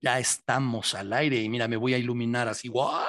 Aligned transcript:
Ya 0.00 0.18
estamos 0.18 0.94
al 0.94 1.12
aire 1.12 1.40
y 1.40 1.48
mira, 1.48 1.66
me 1.66 1.76
voy 1.76 1.94
a 1.94 1.98
iluminar 1.98 2.48
así. 2.48 2.68
¡Wow! 2.68 3.02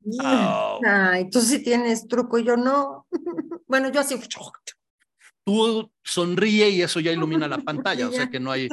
Ay, 0.86 1.30
tú 1.30 1.40
sí 1.40 1.62
tienes 1.62 2.06
truco 2.08 2.38
yo 2.38 2.56
no. 2.56 3.06
bueno, 3.66 3.90
yo 3.90 4.00
así. 4.00 4.18
Tú 5.44 5.90
sonríe 6.02 6.70
y 6.70 6.82
eso 6.82 7.00
ya 7.00 7.12
ilumina 7.12 7.46
la 7.46 7.58
pantalla, 7.58 8.08
o 8.08 8.12
sea 8.12 8.28
que 8.28 8.40
no 8.40 8.50
hay, 8.50 8.68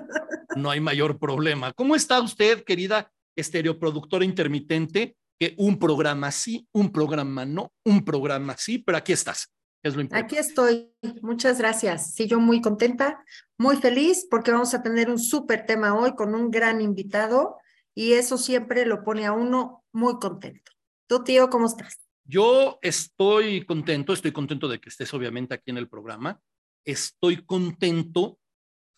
no 0.55 0.71
hay 0.71 0.79
mayor 0.79 1.19
problema. 1.19 1.71
¿Cómo 1.73 1.95
está 1.95 2.19
usted, 2.21 2.63
querida 2.63 3.11
estereoproductora 3.35 4.25
intermitente? 4.25 5.15
Que 5.39 5.55
un 5.57 5.77
programa 5.77 6.31
sí, 6.31 6.67
un 6.71 6.91
programa 6.91 7.45
no, 7.45 7.71
un 7.85 8.03
programa 8.05 8.55
sí, 8.57 8.79
pero 8.79 8.97
aquí 8.97 9.13
estás. 9.13 9.52
Es 9.83 9.95
lo 9.95 10.01
importante. 10.01 10.25
Aquí 10.25 10.37
estoy. 10.37 10.93
Muchas 11.21 11.59
gracias. 11.59 12.13
Sí, 12.13 12.27
yo 12.27 12.39
muy 12.39 12.61
contenta, 12.61 13.23
muy 13.57 13.75
feliz 13.75 14.25
porque 14.29 14.51
vamos 14.51 14.73
a 14.73 14.81
tener 14.81 15.09
un 15.09 15.19
súper 15.19 15.65
tema 15.65 15.93
hoy 15.93 16.15
con 16.15 16.33
un 16.33 16.49
gran 16.49 16.81
invitado 16.81 17.57
y 17.93 18.13
eso 18.13 18.37
siempre 18.37 18.85
lo 18.85 19.03
pone 19.03 19.25
a 19.25 19.33
uno 19.33 19.83
muy 19.91 20.19
contento. 20.19 20.71
¿Tú, 21.07 21.23
tío, 21.23 21.49
cómo 21.49 21.67
estás? 21.67 21.99
Yo 22.25 22.79
estoy 22.81 23.65
contento, 23.65 24.13
estoy 24.13 24.31
contento 24.31 24.69
de 24.69 24.79
que 24.79 24.89
estés 24.89 25.13
obviamente 25.13 25.53
aquí 25.53 25.71
en 25.71 25.77
el 25.77 25.89
programa. 25.89 26.41
Estoy 26.85 27.45
contento 27.45 28.39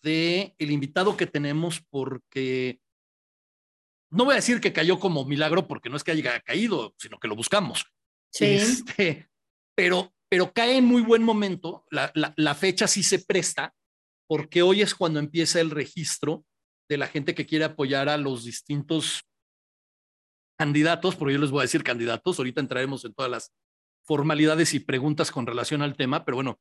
de 0.03 0.53
el 0.59 0.71
invitado 0.71 1.17
que 1.17 1.25
tenemos 1.25 1.81
porque 1.89 2.79
no 4.11 4.25
voy 4.25 4.33
a 4.33 4.37
decir 4.37 4.61
que 4.61 4.71
cayó 4.71 4.99
como 4.99 5.25
milagro 5.25 5.67
porque 5.67 5.89
no 5.89 5.97
es 5.97 6.03
que 6.03 6.11
haya 6.11 6.39
caído, 6.41 6.93
sino 6.97 7.19
que 7.19 7.27
lo 7.27 7.35
buscamos. 7.35 7.85
Sí. 8.31 8.45
Este, 8.45 9.27
pero, 9.75 10.14
pero 10.29 10.51
cae 10.53 10.77
en 10.77 10.85
muy 10.85 11.01
buen 11.01 11.23
momento. 11.23 11.85
La, 11.91 12.11
la, 12.13 12.55
fecha 12.55 12.87
sí 12.87 13.03
se 13.03 13.19
presta 13.19 13.73
porque 14.27 14.61
hoy 14.61 14.81
es 14.81 14.95
cuando 14.95 15.19
empieza 15.19 15.61
el 15.61 15.71
registro 15.71 16.45
de 16.89 16.97
la 16.97 17.07
gente 17.07 17.35
que 17.35 17.45
quiere 17.45 17.65
apoyar 17.65 18.09
a 18.09 18.17
los 18.17 18.43
distintos 18.43 19.21
candidatos, 20.57 21.15
porque 21.15 21.33
yo 21.33 21.39
les 21.39 21.51
voy 21.51 21.59
a 21.59 21.63
decir 21.63 21.83
candidatos, 21.83 22.39
ahorita 22.39 22.61
entraremos 22.61 23.03
en 23.05 23.13
todas 23.13 23.29
las 23.29 23.51
formalidades 24.03 24.73
y 24.73 24.79
preguntas 24.79 25.31
con 25.31 25.45
relación 25.45 25.81
al 25.81 25.95
tema, 25.95 26.25
pero 26.25 26.37
bueno, 26.37 26.59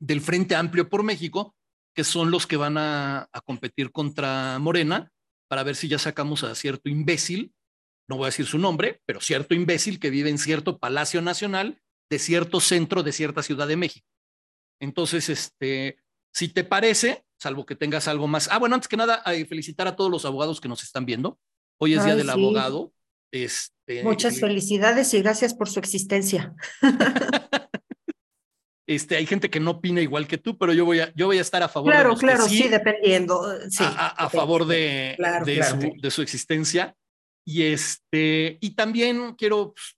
del 0.00 0.20
Frente 0.20 0.54
Amplio 0.54 0.88
por 0.88 1.02
México, 1.02 1.54
que 1.94 2.04
son 2.04 2.30
los 2.30 2.46
que 2.46 2.56
van 2.56 2.76
a 2.78 3.28
competir 3.44 3.92
contra 3.92 4.58
Morena, 4.58 5.12
para 5.48 5.64
ver 5.64 5.76
si 5.76 5.86
ya 5.86 5.98
sacamos 5.98 6.44
a 6.44 6.54
cierto 6.54 6.88
imbécil, 6.88 7.52
no 8.08 8.16
voy 8.16 8.24
a 8.24 8.28
decir 8.28 8.46
su 8.46 8.58
nombre, 8.58 9.02
pero 9.04 9.20
cierto 9.20 9.54
imbécil 9.54 10.00
que 10.00 10.08
vive 10.08 10.30
en 10.30 10.38
cierto 10.38 10.78
Palacio 10.78 11.20
Nacional 11.20 11.82
de 12.12 12.18
cierto 12.18 12.60
centro 12.60 13.02
de 13.02 13.10
cierta 13.10 13.42
Ciudad 13.42 13.66
de 13.66 13.76
México. 13.76 14.06
Entonces, 14.78 15.30
este, 15.30 15.96
si 16.30 16.48
te 16.48 16.62
parece, 16.62 17.24
salvo 17.40 17.64
que 17.64 17.74
tengas 17.74 18.06
algo 18.06 18.28
más. 18.28 18.48
Ah, 18.52 18.58
bueno, 18.58 18.74
antes 18.74 18.86
que 18.86 18.98
nada, 18.98 19.22
felicitar 19.48 19.88
a 19.88 19.96
todos 19.96 20.10
los 20.10 20.26
abogados 20.26 20.60
que 20.60 20.68
nos 20.68 20.82
están 20.82 21.06
viendo. 21.06 21.38
Hoy 21.80 21.94
es 21.94 22.00
Ay, 22.00 22.04
Día 22.06 22.16
del 22.16 22.26
sí. 22.26 22.32
Abogado. 22.32 22.92
Este, 23.32 24.02
Muchas 24.04 24.40
felicidades 24.40 25.14
y 25.14 25.22
gracias 25.22 25.54
por 25.54 25.70
su 25.70 25.78
existencia. 25.80 26.54
Este, 28.84 29.16
hay 29.16 29.26
gente 29.26 29.48
que 29.48 29.60
no 29.60 29.70
opina 29.70 30.00
igual 30.02 30.26
que 30.26 30.38
tú, 30.38 30.58
pero 30.58 30.72
yo 30.74 30.84
voy 30.84 30.98
a, 30.98 31.14
yo 31.14 31.26
voy 31.26 31.38
a 31.38 31.40
estar 31.40 31.62
a 31.62 31.68
favor 31.68 31.92
Claro, 31.92 32.08
de 32.08 32.12
los 32.14 32.20
que 32.20 32.26
claro, 32.26 32.44
sí, 32.48 32.58
sí, 32.64 32.68
dependiendo. 32.68 33.40
Sí, 33.70 33.82
a, 33.84 33.86
a- 34.08 34.26
a 34.26 34.28
favor 34.28 34.66
de, 34.66 35.14
Claro, 35.16 35.46
de, 35.46 35.54
claro. 35.54 35.80
Su, 35.80 35.92
de 36.02 36.10
su 36.10 36.20
existencia. 36.20 36.94
Y, 37.46 37.62
este, 37.62 38.58
y 38.60 38.74
también 38.74 39.34
quiero 39.36 39.72
pues, 39.72 39.96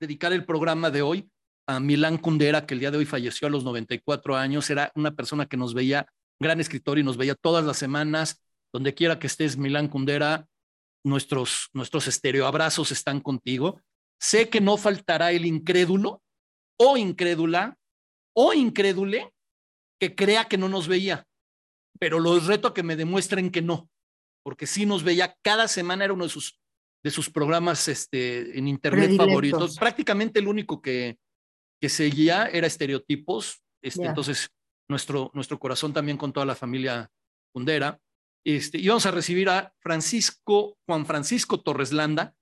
dedicar 0.00 0.32
el 0.32 0.44
programa 0.46 0.90
de 0.90 1.02
hoy 1.02 1.30
a 1.66 1.80
Milán 1.80 2.18
Kundera, 2.18 2.66
que 2.66 2.74
el 2.74 2.80
día 2.80 2.90
de 2.90 2.98
hoy 2.98 3.06
falleció 3.06 3.48
a 3.48 3.50
los 3.50 3.64
94 3.64 4.36
años. 4.36 4.68
Era 4.70 4.92
una 4.94 5.14
persona 5.14 5.46
que 5.46 5.56
nos 5.56 5.74
veía, 5.74 6.06
gran 6.40 6.60
escritor, 6.60 6.98
y 6.98 7.04
nos 7.04 7.16
veía 7.16 7.34
todas 7.34 7.64
las 7.64 7.76
semanas. 7.76 8.42
Donde 8.72 8.94
quiera 8.94 9.18
que 9.18 9.26
estés, 9.26 9.56
Milán 9.56 9.88
Kundera, 9.88 10.46
nuestros, 11.04 11.68
nuestros 11.72 12.06
estereoabrazos 12.08 12.90
están 12.90 13.20
contigo. 13.20 13.80
Sé 14.20 14.48
que 14.48 14.60
no 14.60 14.76
faltará 14.76 15.32
el 15.32 15.46
incrédulo 15.46 16.22
o 16.78 16.96
incrédula 16.96 17.76
o 18.34 18.54
incrédule 18.54 19.32
que 20.00 20.14
crea 20.14 20.46
que 20.46 20.58
no 20.58 20.68
nos 20.68 20.88
veía, 20.88 21.26
pero 21.98 22.18
los 22.18 22.46
reto 22.46 22.68
a 22.68 22.74
que 22.74 22.82
me 22.82 22.96
demuestren 22.96 23.50
que 23.50 23.62
no, 23.62 23.88
porque 24.42 24.66
sí 24.66 24.86
nos 24.86 25.04
veía 25.04 25.36
cada 25.42 25.68
semana, 25.68 26.04
era 26.04 26.14
uno 26.14 26.24
de 26.24 26.30
sus, 26.30 26.58
de 27.04 27.10
sus 27.10 27.30
programas 27.30 27.86
este, 27.88 28.58
en 28.58 28.68
internet 28.68 29.04
Predilectos. 29.04 29.26
favoritos. 29.26 29.78
Prácticamente 29.78 30.40
el 30.40 30.48
único 30.48 30.80
que, 30.80 31.18
que 31.82 31.88
seguía 31.88 32.46
era 32.46 32.68
estereotipos. 32.68 33.60
Este. 33.82 34.06
Entonces, 34.06 34.50
nuestro, 34.88 35.32
nuestro 35.34 35.58
corazón 35.58 35.92
también 35.92 36.16
con 36.16 36.32
toda 36.32 36.46
la 36.46 36.54
familia 36.54 37.10
Fundera. 37.52 37.98
Este, 38.44 38.78
y 38.78 38.86
vamos 38.86 39.04
a 39.06 39.10
recibir 39.10 39.48
a 39.48 39.74
Francisco, 39.80 40.78
Juan 40.86 41.04
Francisco 41.06 41.60
Torres 41.60 41.92
Landa, 41.92 42.34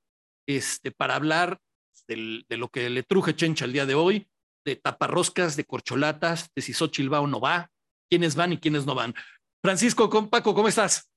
este, 0.46 0.90
para 0.92 1.14
hablar 1.14 1.58
del- 2.06 2.44
de 2.50 2.56
lo 2.58 2.68
que 2.68 2.90
le 2.90 3.02
truje 3.02 3.34
Chencha 3.34 3.64
el 3.64 3.72
día 3.72 3.86
de 3.86 3.94
hoy, 3.94 4.28
de 4.66 4.76
taparroscas, 4.76 5.56
de 5.56 5.64
corcholatas, 5.64 6.50
de 6.54 6.60
si 6.60 6.74
Xochitl 6.74 7.12
va 7.12 7.20
o 7.20 7.26
no 7.26 7.40
va, 7.40 7.70
quiénes 8.10 8.34
van 8.34 8.52
y 8.52 8.58
quiénes 8.58 8.84
no 8.84 8.94
van. 8.94 9.14
Francisco, 9.62 10.10
con 10.10 10.28
Paco, 10.28 10.54
¿cómo 10.54 10.68
estás? 10.68 11.10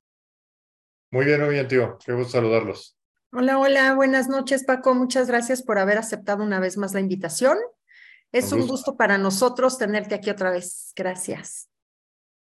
Muy 1.11 1.25
bien, 1.25 1.41
muy 1.41 1.55
bien, 1.55 1.67
tío. 1.67 1.97
Qué 2.05 2.13
gusto 2.13 2.31
saludarlos. 2.31 2.97
Hola, 3.33 3.57
hola, 3.57 3.93
buenas 3.95 4.29
noches, 4.29 4.63
Paco. 4.63 4.93
Muchas 4.93 5.27
gracias 5.27 5.61
por 5.61 5.77
haber 5.77 5.97
aceptado 5.97 6.43
una 6.43 6.59
vez 6.59 6.77
más 6.77 6.93
la 6.93 6.99
invitación. 7.01 7.57
Es 8.33 8.51
un 8.51 8.67
gusto. 8.67 8.97
para 8.97 9.17
nosotros 9.17 9.77
tenerte 9.77 10.15
aquí 10.15 10.29
otra 10.29 10.51
vez. 10.51 10.91
Gracias. 10.95 11.69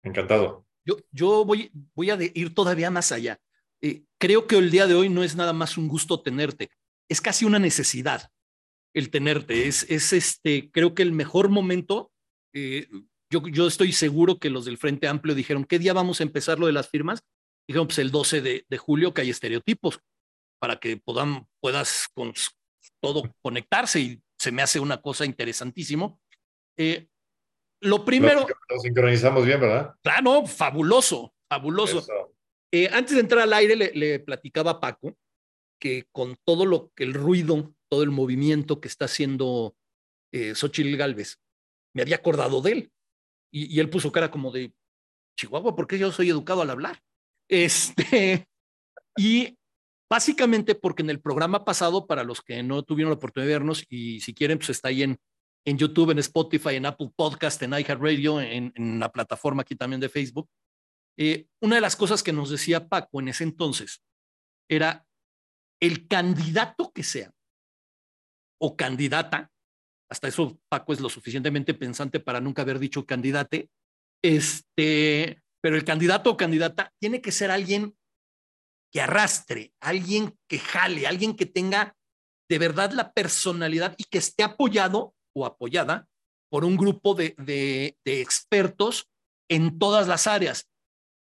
Encantado. 0.04 0.66
Yo, 0.86 0.98
yo 1.12 1.44
voy, 1.44 1.72
voy 1.94 2.10
a 2.10 2.18
ir 2.34 2.54
todavía 2.54 2.90
más 2.90 3.12
allá. 3.12 3.40
Eh, 3.82 4.04
creo 4.18 4.48
que 4.48 4.58
el 4.58 4.72
día 4.72 4.88
de 4.88 4.96
hoy 4.96 5.10
no 5.10 5.24
es 5.24 5.36
nada 5.36 5.54
más 5.54 5.78
un 5.78 5.88
gusto 5.88 6.22
tenerte, 6.22 6.70
es 7.10 7.22
casi 7.22 7.46
una 7.46 7.60
necesidad 7.60 8.30
el 8.94 9.10
tenerte. 9.10 9.68
Es, 9.68 9.86
es 9.90 10.14
este, 10.14 10.72
creo 10.72 10.94
que 10.94 11.04
el 11.04 11.12
mejor 11.12 11.50
momento. 11.50 12.12
eh, 12.54 12.88
yo, 13.32 13.48
yo 13.48 13.68
estoy 13.68 13.92
seguro 13.92 14.40
que 14.40 14.50
los 14.50 14.66
del 14.66 14.80
Frente 14.80 15.08
Amplio 15.08 15.36
dijeron, 15.36 15.64
¿qué 15.64 15.78
día 15.78 15.94
vamos 15.94 16.20
a 16.20 16.24
empezar 16.24 16.58
lo 16.58 16.66
de 16.66 16.74
las 16.74 16.90
firmas? 16.90 17.22
Dijeron, 17.68 17.86
pues 17.86 18.00
el 18.00 18.10
12 18.10 18.42
de, 18.42 18.66
de 18.68 18.78
julio, 18.80 19.14
que 19.14 19.22
hay 19.22 19.30
estereotipos, 19.30 20.00
para 20.60 20.80
que 20.80 20.98
podan, 20.98 21.48
puedas 21.62 22.10
con 22.16 22.34
todo 23.00 23.32
conectarse 23.44 24.00
y 24.00 24.24
se 24.40 24.52
me 24.52 24.62
hace 24.62 24.80
una 24.80 25.02
cosa 25.02 25.26
interesantísimo. 25.26 26.22
Eh, 26.78 27.08
lo 27.82 28.06
primero, 28.06 28.42
Lo, 28.42 28.48
lo 28.76 28.80
sincronizamos 28.82 29.46
bien, 29.46 29.60
¿verdad? 29.60 29.96
claro, 30.02 30.46
fabuloso, 30.46 31.34
fabuloso. 31.50 32.06
Eh, 32.72 32.90
antes 32.92 33.16
de 33.16 33.22
entrar 33.22 33.42
al 33.42 33.54
aire, 33.54 33.76
le, 33.76 33.92
le 33.94 34.20
platicaba 34.20 34.72
a 34.72 34.80
Paco 34.80 35.18
que 35.82 36.08
con 36.12 36.36
todo 36.46 36.66
lo 36.66 36.92
que 36.96 37.04
el 37.04 37.14
ruido, 37.14 37.74
todo 37.90 38.04
el 38.04 38.12
movimiento 38.12 38.80
que 38.82 38.88
está 38.90 39.06
haciendo 39.06 39.76
eh, 40.34 40.54
Xochitl 40.56 40.96
Galvez, 40.98 41.38
me 41.96 42.02
había 42.02 42.18
acordado 42.18 42.62
de 42.62 42.72
él. 42.72 42.92
Y, 43.52 43.74
y 43.76 43.80
él 43.80 43.90
puso 43.90 44.12
cara 44.12 44.30
como 44.30 44.52
de 44.52 44.74
Chihuahua, 45.38 45.76
¿por 45.76 45.88
qué 45.88 45.98
yo 45.98 46.12
soy 46.12 46.30
educado 46.30 46.62
al 46.62 46.70
hablar? 46.70 47.02
Este, 47.50 48.48
y 49.18 49.58
básicamente 50.10 50.76
porque 50.76 51.04
en 51.04 51.10
el 51.10 51.22
programa 51.22 51.64
pasado, 51.64 52.08
para 52.08 52.24
los 52.24 52.42
que 52.42 52.64
no 52.64 52.84
tuvieron 52.84 53.12
la 53.12 53.18
oportunidad 53.18 53.48
de 53.48 53.54
vernos, 53.54 53.86
y 53.90 54.20
si 54.22 54.34
quieren, 54.34 54.58
pues 54.58 54.72
está 54.72 54.90
ahí 54.90 55.04
en, 55.04 55.20
en 55.66 55.78
YouTube, 55.78 56.12
en 56.12 56.20
Spotify, 56.20 56.76
en 56.76 56.86
Apple 56.86 57.12
Podcast, 57.16 57.62
en 57.62 57.74
iHeartRadio, 57.74 58.42
en, 58.42 58.72
en 58.76 59.00
la 59.00 59.12
plataforma 59.12 59.62
aquí 59.62 59.76
también 59.76 60.02
de 60.02 60.10
Facebook. 60.10 60.50
Eh, 61.18 61.48
una 61.62 61.76
de 61.76 61.82
las 61.82 61.96
cosas 61.96 62.24
que 62.24 62.32
nos 62.32 62.50
decía 62.50 62.88
Paco 62.88 63.20
en 63.20 63.28
ese 63.28 63.44
entonces 63.44 64.02
era 64.70 65.06
el 65.82 66.08
candidato 66.08 66.92
que 66.94 67.04
sea 67.04 67.34
o 68.62 68.78
candidata, 68.78 69.52
hasta 70.10 70.30
eso 70.30 70.60
Paco 70.70 70.94
es 70.94 71.02
lo 71.02 71.10
suficientemente 71.10 71.74
pensante 71.74 72.20
para 72.20 72.40
nunca 72.40 72.62
haber 72.62 72.80
dicho 72.80 73.06
candidate, 73.06 73.70
este, 74.24 75.42
pero 75.62 75.76
el 75.76 75.84
candidato 75.84 76.32
o 76.32 76.38
candidata 76.38 76.94
tiene 77.00 77.22
que 77.22 77.32
ser 77.32 77.52
alguien 77.52 77.98
que 78.92 79.02
arrastre, 79.02 79.74
alguien 79.80 80.36
que 80.48 80.60
jale, 80.60 81.08
alguien 81.08 81.36
que 81.36 81.46
tenga 81.46 81.96
de 82.50 82.58
verdad 82.58 82.92
la 82.92 83.14
personalidad 83.14 83.96
y 83.98 84.06
que 84.06 84.18
esté 84.18 84.44
apoyado 84.44 85.14
o 85.36 85.46
apoyada 85.46 86.08
por 86.50 86.66
un 86.66 86.78
grupo 86.78 87.14
de, 87.14 87.36
de, 87.38 88.22
expertos 88.22 89.08
en 89.48 89.78
todas 89.78 90.08
las 90.08 90.26
áreas, 90.26 90.68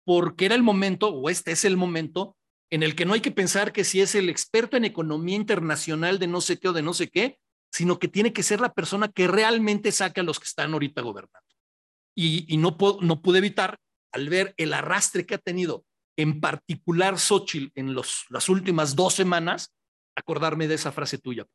porque 0.05 0.45
era 0.45 0.55
el 0.55 0.63
momento, 0.63 1.09
o 1.09 1.29
este 1.29 1.51
es 1.51 1.65
el 1.65 1.77
momento, 1.77 2.35
en 2.71 2.81
el 2.81 2.95
que 2.95 3.05
no 3.05 3.13
hay 3.13 3.21
que 3.21 3.31
pensar 3.31 3.71
que 3.71 3.83
si 3.83 4.01
es 4.01 4.15
el 4.15 4.29
experto 4.29 4.75
en 4.75 4.85
economía 4.85 5.35
internacional 5.35 6.17
de 6.17 6.27
no 6.27 6.41
sé 6.41 6.59
qué 6.59 6.69
o 6.69 6.73
de 6.73 6.81
no 6.81 6.95
sé 6.95 7.09
qué, 7.09 7.37
sino 7.71 7.99
que 7.99 8.07
tiene 8.07 8.33
que 8.33 8.41
ser 8.41 8.59
la 8.59 8.73
persona 8.73 9.11
que 9.11 9.27
realmente 9.27 9.91
saque 9.91 10.21
a 10.21 10.23
los 10.23 10.39
que 10.39 10.45
están 10.45 10.73
ahorita 10.73 11.01
gobernando. 11.01 11.47
Y, 12.15 12.51
y 12.51 12.57
no, 12.57 12.77
puedo, 12.77 12.99
no 13.01 13.21
pude 13.21 13.37
evitar, 13.37 13.79
al 14.11 14.29
ver 14.29 14.53
el 14.57 14.73
arrastre 14.73 15.25
que 15.25 15.35
ha 15.35 15.39
tenido, 15.39 15.85
en 16.17 16.39
particular 16.39 17.17
Xochitl, 17.17 17.71
en 17.75 17.93
los, 17.93 18.25
las 18.29 18.49
últimas 18.49 18.95
dos 18.95 19.13
semanas, 19.13 19.73
acordarme 20.15 20.67
de 20.67 20.75
esa 20.75 20.91
frase 20.91 21.17
tuya. 21.17 21.45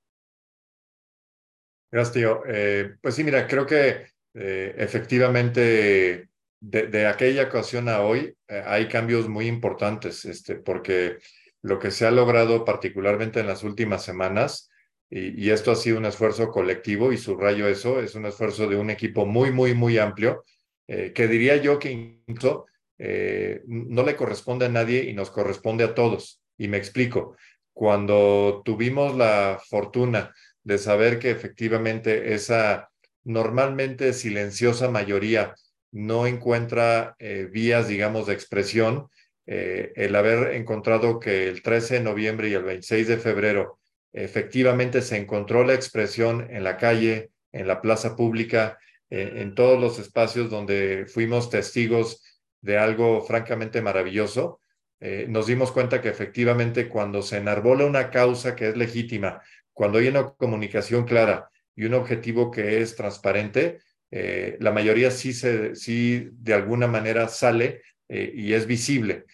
Gracias, 1.90 2.14
tío. 2.14 2.42
Eh, 2.46 2.96
pues 3.00 3.14
sí, 3.14 3.24
mira, 3.24 3.46
creo 3.46 3.64
que 3.64 4.08
eh, 4.34 4.74
efectivamente 4.76 6.28
de, 6.60 6.86
de, 6.88 7.06
aquella 7.06 7.44
ocasión 7.44 7.88
a 7.88 8.00
hoy 8.02 8.36
eh, 8.48 8.62
hay 8.66 8.88
cambios 8.88 9.28
muy 9.28 9.46
importantes, 9.46 10.24
este, 10.24 10.56
porque 10.56 11.18
lo 11.62 11.78
que 11.78 11.90
se 11.90 12.06
ha 12.06 12.10
logrado 12.10 12.64
particularmente 12.64 13.40
en 13.40 13.46
las 13.46 13.62
últimas 13.62 14.04
semanas, 14.04 14.70
y, 15.10 15.48
esto 15.50 15.70
ha 15.72 15.76
sido 15.76 15.96
un 15.96 16.04
esfuerzo 16.04 16.50
colectivo, 16.50 17.12
y 17.12 17.16
subrayo 17.16 17.66
eso, 17.66 18.00
es 18.00 18.14
un 18.14 18.26
esfuerzo 18.26 18.68
de 18.68 18.76
un 18.76 18.90
equipo 18.90 19.24
muy, 19.24 19.50
muy, 19.50 19.72
muy 19.72 19.96
amplio, 19.96 20.44
eh, 20.86 21.12
que 21.14 21.28
diría 21.28 21.56
yo 21.56 21.78
que 21.78 21.90
incluso 22.26 22.66
eh, 22.98 23.62
no 23.66 24.02
le 24.02 24.16
corresponde 24.16 24.66
a 24.66 24.70
nadie 24.70 25.04
y 25.04 25.12
nos 25.12 25.30
corresponde 25.30 25.84
a 25.84 25.94
todos. 25.94 26.42
Y 26.56 26.68
me 26.68 26.76
explico. 26.76 27.36
Cuando 27.72 28.62
tuvimos 28.64 29.16
la 29.16 29.60
fortuna 29.68 30.34
de 30.64 30.78
saber 30.78 31.18
que 31.18 31.30
efectivamente 31.30 32.34
esa 32.34 32.90
normalmente 33.24 34.12
silenciosa 34.12 34.90
mayoría 34.90 35.54
no 35.92 36.26
encuentra 36.26 37.14
eh, 37.18 37.48
vías, 37.50 37.88
digamos, 37.88 38.26
de 38.26 38.34
expresión, 38.34 39.08
el 39.50 40.14
haber 40.14 40.56
encontrado 40.56 41.18
que 41.18 41.48
el 41.48 41.62
13 41.62 41.94
de 41.94 42.00
noviembre 42.00 42.50
y 42.50 42.52
el 42.52 42.64
26 42.64 43.08
de 43.08 43.16
febrero 43.16 43.78
efectivamente 44.12 45.00
se 45.00 45.16
encontró 45.16 45.64
la 45.64 45.72
expresión 45.72 46.46
en 46.50 46.64
la 46.64 46.76
calle, 46.76 47.30
en 47.52 47.66
la 47.66 47.80
plaza 47.80 48.14
pública, 48.14 48.78
en 49.08 49.54
todos 49.54 49.80
los 49.80 49.98
espacios 49.98 50.50
donde 50.50 51.06
fuimos 51.08 51.48
testigos 51.48 52.22
de 52.60 52.78
algo 52.78 53.22
francamente 53.22 53.82
maravilloso. 53.82 54.60
Eh, 55.00 55.26
nos 55.28 55.46
dimos 55.46 55.70
cuenta 55.70 56.00
que 56.00 56.08
efectivamente 56.08 56.88
cuando 56.88 57.22
se 57.22 57.36
enarbola 57.36 57.86
una 57.86 58.10
causa 58.10 58.56
que 58.56 58.68
es 58.68 58.76
legítima, 58.76 59.40
cuando 59.72 59.98
hay 59.98 60.08
una 60.08 60.30
comunicación 60.30 61.04
clara 61.04 61.50
y 61.76 61.84
un 61.84 61.94
objetivo 61.94 62.50
que 62.50 62.82
es 62.82 62.96
transparente, 62.96 63.78
eh, 64.10 64.56
la 64.60 64.72
mayoría 64.72 65.10
sí, 65.10 65.32
se, 65.32 65.76
sí 65.76 66.28
de 66.32 66.54
alguna 66.54 66.88
manera 66.88 67.28
sale 67.28 67.82
eh, 68.08 68.32
y 68.34 68.54
es 68.54 68.66
visible. 68.66 69.24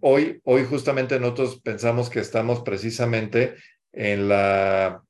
hoy, 0.00 0.40
hoy 0.44 0.64
justamente 0.64 1.20
nosotros 1.20 1.60
pensamos 1.62 2.08
que 2.08 2.20
estamos 2.20 2.62
precisamente 2.62 3.54
en 3.92 4.28
la 4.28 5.02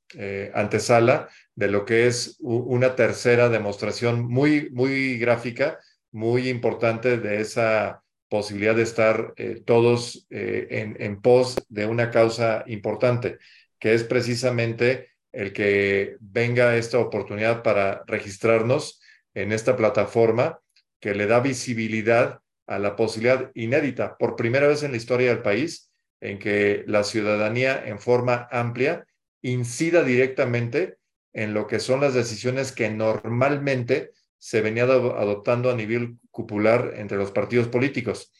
antesala 0.54 1.28
de 1.54 1.68
lo 1.68 1.84
que 1.84 2.06
es 2.06 2.36
una 2.40 2.96
tercera 2.96 3.48
demostración 3.48 4.26
muy, 4.26 4.68
muy 4.70 5.18
gráfica, 5.18 5.78
muy 6.12 6.48
importante 6.48 7.18
de 7.18 7.40
esa 7.40 8.02
posibilidad 8.28 8.74
de 8.74 8.82
estar 8.82 9.34
eh, 9.36 9.62
todos 9.64 10.26
eh, 10.30 10.66
en, 10.70 10.96
en 11.00 11.20
pos 11.20 11.56
de 11.68 11.86
una 11.86 12.10
causa 12.10 12.64
importante, 12.66 13.38
que 13.78 13.94
es 13.94 14.04
precisamente 14.04 15.10
el 15.32 15.52
que 15.52 16.16
venga 16.20 16.76
esta 16.76 16.98
oportunidad 16.98 17.62
para 17.62 18.02
registrarnos 18.06 19.00
en 19.34 19.52
esta 19.52 19.76
plataforma 19.76 20.60
que 21.00 21.14
le 21.14 21.26
da 21.26 21.40
visibilidad 21.40 22.40
a 22.66 22.78
la 22.78 22.96
posibilidad 22.96 23.50
inédita, 23.54 24.16
por 24.16 24.34
primera 24.34 24.66
vez 24.66 24.82
en 24.82 24.90
la 24.90 24.96
historia 24.96 25.28
del 25.28 25.42
país, 25.42 25.90
en 26.20 26.38
que 26.38 26.84
la 26.86 27.04
ciudadanía 27.04 27.86
en 27.86 27.98
forma 27.98 28.48
amplia 28.50 29.06
incida 29.42 30.02
directamente 30.02 30.96
en 31.32 31.54
lo 31.54 31.66
que 31.66 31.78
son 31.78 32.00
las 32.00 32.14
decisiones 32.14 32.72
que 32.72 32.90
normalmente 32.90 34.10
se 34.38 34.60
venía 34.60 34.84
adoptando 34.84 35.70
a 35.70 35.74
nivel 35.74 36.18
cupular 36.30 36.94
entre 36.96 37.16
los 37.16 37.30
partidos 37.30 37.68
políticos. 37.68 38.32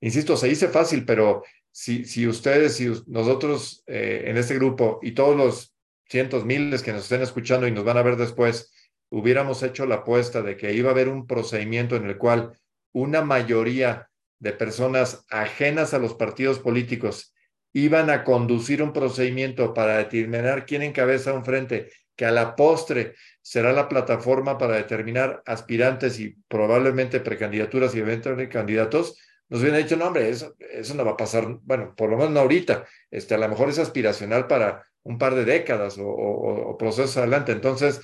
Insisto, 0.00 0.36
se 0.36 0.48
dice 0.48 0.68
fácil, 0.68 1.04
pero 1.04 1.42
si, 1.70 2.04
si 2.04 2.26
ustedes, 2.26 2.76
si 2.76 2.92
nosotros 3.06 3.82
eh, 3.86 4.24
en 4.26 4.36
este 4.36 4.54
grupo 4.54 5.00
y 5.02 5.12
todos 5.12 5.36
los 5.36 5.74
cientos, 6.08 6.44
miles 6.44 6.82
que 6.82 6.92
nos 6.92 7.02
estén 7.02 7.22
escuchando 7.22 7.66
y 7.66 7.72
nos 7.72 7.84
van 7.84 7.96
a 7.96 8.02
ver 8.02 8.16
después, 8.16 8.72
hubiéramos 9.10 9.62
hecho 9.62 9.86
la 9.86 9.96
apuesta 9.96 10.42
de 10.42 10.56
que 10.56 10.72
iba 10.72 10.90
a 10.90 10.92
haber 10.92 11.08
un 11.08 11.26
procedimiento 11.26 11.96
en 11.96 12.06
el 12.06 12.18
cual 12.18 12.52
una 12.92 13.22
mayoría 13.22 14.08
de 14.38 14.52
personas 14.52 15.24
ajenas 15.30 15.94
a 15.94 15.98
los 15.98 16.14
partidos 16.14 16.58
políticos 16.58 17.34
iban 17.72 18.10
a 18.10 18.24
conducir 18.24 18.82
un 18.82 18.92
procedimiento 18.92 19.74
para 19.74 19.98
determinar 19.98 20.64
quién 20.66 20.82
encabeza 20.82 21.32
un 21.32 21.44
frente, 21.44 21.90
que 22.16 22.24
a 22.24 22.30
la 22.30 22.54
postre 22.54 23.14
será 23.44 23.74
la 23.74 23.90
plataforma 23.90 24.56
para 24.56 24.76
determinar 24.76 25.42
aspirantes 25.44 26.18
y 26.18 26.34
probablemente 26.48 27.20
precandidaturas 27.20 27.94
y 27.94 27.98
eventualmente 27.98 28.50
candidatos, 28.50 29.18
nos 29.50 29.60
hubieran 29.60 29.82
dicho, 29.82 29.96
no, 29.96 30.06
hombre, 30.06 30.30
eso, 30.30 30.54
no 30.94 31.04
va 31.04 31.12
a 31.12 31.16
pasar, 31.16 31.58
bueno, 31.62 31.94
por 31.94 32.08
lo 32.08 32.16
menos 32.16 32.32
no 32.32 32.40
ahorita, 32.40 32.86
este, 33.10 33.34
a 33.34 33.38
lo 33.38 33.48
mejor 33.48 33.68
es 33.68 33.78
aspiracional 33.78 34.46
para 34.46 34.86
un 35.02 35.18
par 35.18 35.34
de 35.34 35.44
décadas 35.44 35.98
o, 35.98 36.06
o 36.06 36.78
procesos 36.78 37.18
adelante. 37.18 37.52
Entonces, 37.52 38.00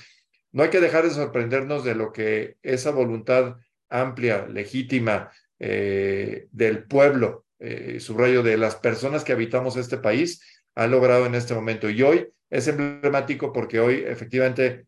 no 0.51 0.61
hay 0.61 0.69
que 0.69 0.79
dejar 0.79 1.05
de 1.05 1.09
sorprendernos 1.09 1.83
de 1.83 1.95
lo 1.95 2.11
que 2.11 2.57
esa 2.61 2.91
voluntad 2.91 3.55
amplia, 3.89 4.45
legítima, 4.47 5.31
eh, 5.63 6.47
del 6.51 6.83
pueblo, 6.85 7.45
eh, 7.59 7.99
subrayo, 7.99 8.43
de 8.43 8.57
las 8.57 8.75
personas 8.75 9.23
que 9.23 9.33
habitamos 9.33 9.77
este 9.77 9.97
país, 9.97 10.41
ha 10.75 10.87
logrado 10.87 11.25
en 11.25 11.35
este 11.35 11.53
momento. 11.53 11.89
Y 11.89 12.01
hoy 12.01 12.27
es 12.49 12.67
emblemático 12.67 13.53
porque 13.53 13.79
hoy 13.79 14.03
efectivamente 14.05 14.87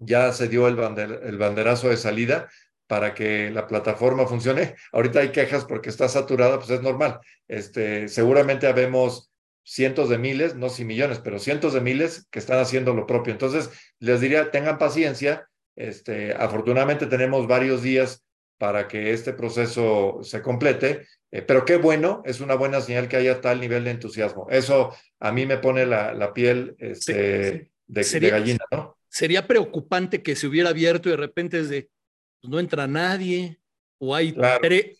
ya 0.00 0.32
se 0.32 0.48
dio 0.48 0.66
el, 0.66 0.78
el 0.78 1.38
banderazo 1.38 1.88
de 1.88 1.96
salida 1.96 2.48
para 2.90 3.14
que 3.14 3.50
la 3.50 3.68
plataforma 3.68 4.26
funcione. 4.26 4.74
Ahorita 4.90 5.20
hay 5.20 5.28
quejas 5.28 5.64
porque 5.64 5.90
está 5.90 6.08
saturada, 6.08 6.58
pues 6.58 6.70
es 6.70 6.82
normal. 6.82 7.20
Este, 7.46 8.08
seguramente 8.08 8.66
habemos 8.66 9.30
cientos 9.62 10.08
de 10.08 10.18
miles, 10.18 10.56
no 10.56 10.68
si 10.68 10.84
millones, 10.84 11.20
pero 11.20 11.38
cientos 11.38 11.72
de 11.72 11.80
miles 11.80 12.26
que 12.32 12.40
están 12.40 12.58
haciendo 12.58 12.92
lo 12.92 13.06
propio. 13.06 13.32
Entonces, 13.32 13.70
les 14.00 14.20
diría, 14.20 14.50
tengan 14.50 14.78
paciencia. 14.78 15.48
Este, 15.76 16.34
afortunadamente 16.34 17.06
tenemos 17.06 17.46
varios 17.46 17.80
días 17.80 18.24
para 18.58 18.88
que 18.88 19.12
este 19.12 19.34
proceso 19.34 20.18
se 20.22 20.42
complete. 20.42 21.06
Eh, 21.30 21.42
pero 21.42 21.64
qué 21.64 21.76
bueno, 21.76 22.22
es 22.24 22.40
una 22.40 22.56
buena 22.56 22.80
señal 22.80 23.08
que 23.08 23.16
haya 23.16 23.40
tal 23.40 23.60
nivel 23.60 23.84
de 23.84 23.92
entusiasmo. 23.92 24.48
Eso 24.50 24.92
a 25.20 25.30
mí 25.30 25.46
me 25.46 25.58
pone 25.58 25.86
la, 25.86 26.12
la 26.12 26.34
piel 26.34 26.74
este, 26.78 27.70
De, 27.86 28.30
gallina, 28.30 28.64
¿no? 28.72 28.98
Sería 29.10 29.46
preocupante 29.46 30.22
que 30.22 30.36
se 30.36 30.46
hubiera 30.46 30.70
abierto 30.70 31.08
y 31.08 31.12
de 31.12 31.18
repente 31.18 31.62
pues, 31.62 32.50
no 32.50 32.58
entra 32.58 32.86
nadie, 32.86 33.60
o 33.98 34.14
hay 34.14 34.34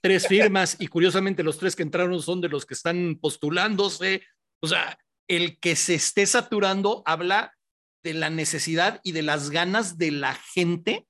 tres 0.03 0.27
firmas 0.29 0.77
y 0.79 0.87
curiosamente 0.87 1.43
los 1.43 1.59
tres 1.59 1.75
que 1.75 1.83
entraron 1.83 2.21
son 2.21 2.43
de 2.43 2.51
los 2.51 2.67
que 2.67 2.75
están 2.75 3.19
postulándose. 3.19 4.23
O 4.61 4.69
sea, 4.69 4.99
el 5.27 5.59
que 5.59 5.75
se 5.75 5.95
esté 5.95 6.27
saturando 6.27 7.03
habla 7.07 7.57
de 8.03 8.13
la 8.13 8.29
necesidad 8.29 9.01
y 9.03 9.13
de 9.13 9.23
las 9.23 9.51
ganas 9.51 9.97
de 9.97 10.11
la 10.11 10.35
gente 10.35 11.07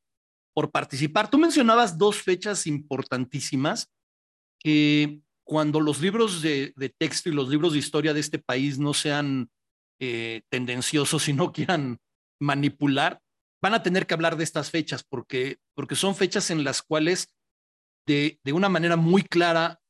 por 0.55 0.71
participar. 0.71 1.31
Tú 1.31 1.39
mencionabas 1.39 1.99
dos 1.99 2.23
fechas 2.23 2.67
importantísimas 2.67 3.91
que 4.59 5.21
cuando 5.43 5.81
los 5.81 6.01
libros 6.01 6.43
de, 6.43 6.73
texto 6.97 7.29
y 7.29 7.33
los 7.33 7.49
libros 7.49 7.73
de 7.73 7.81
historia 7.81 8.15
de 8.15 8.21
este 8.21 8.39
país 8.39 8.79
no 8.79 8.95
sean 8.95 9.51
eh, 9.99 10.43
tendenciosos 10.49 11.29
y 11.29 11.33
no 11.33 11.53
quieran 11.53 11.99
manipular, 12.41 13.21
van 13.63 13.75
a 13.75 13.83
tener 13.83 14.07
que 14.07 14.15
hablar 14.15 14.37
de 14.37 14.45
estas 14.45 14.71
fechas 14.71 15.05
porque, 15.05 15.59
porque 15.75 15.95
son 15.95 16.15
fechas 16.15 16.51
en 16.51 16.65
las 16.65 16.83
cuales 16.83 17.35
de, 18.07 18.41
de 18.43 18.53
una 18.53 18.69
manera 18.69 18.97
muy 18.97 19.23
clara, 19.23 19.81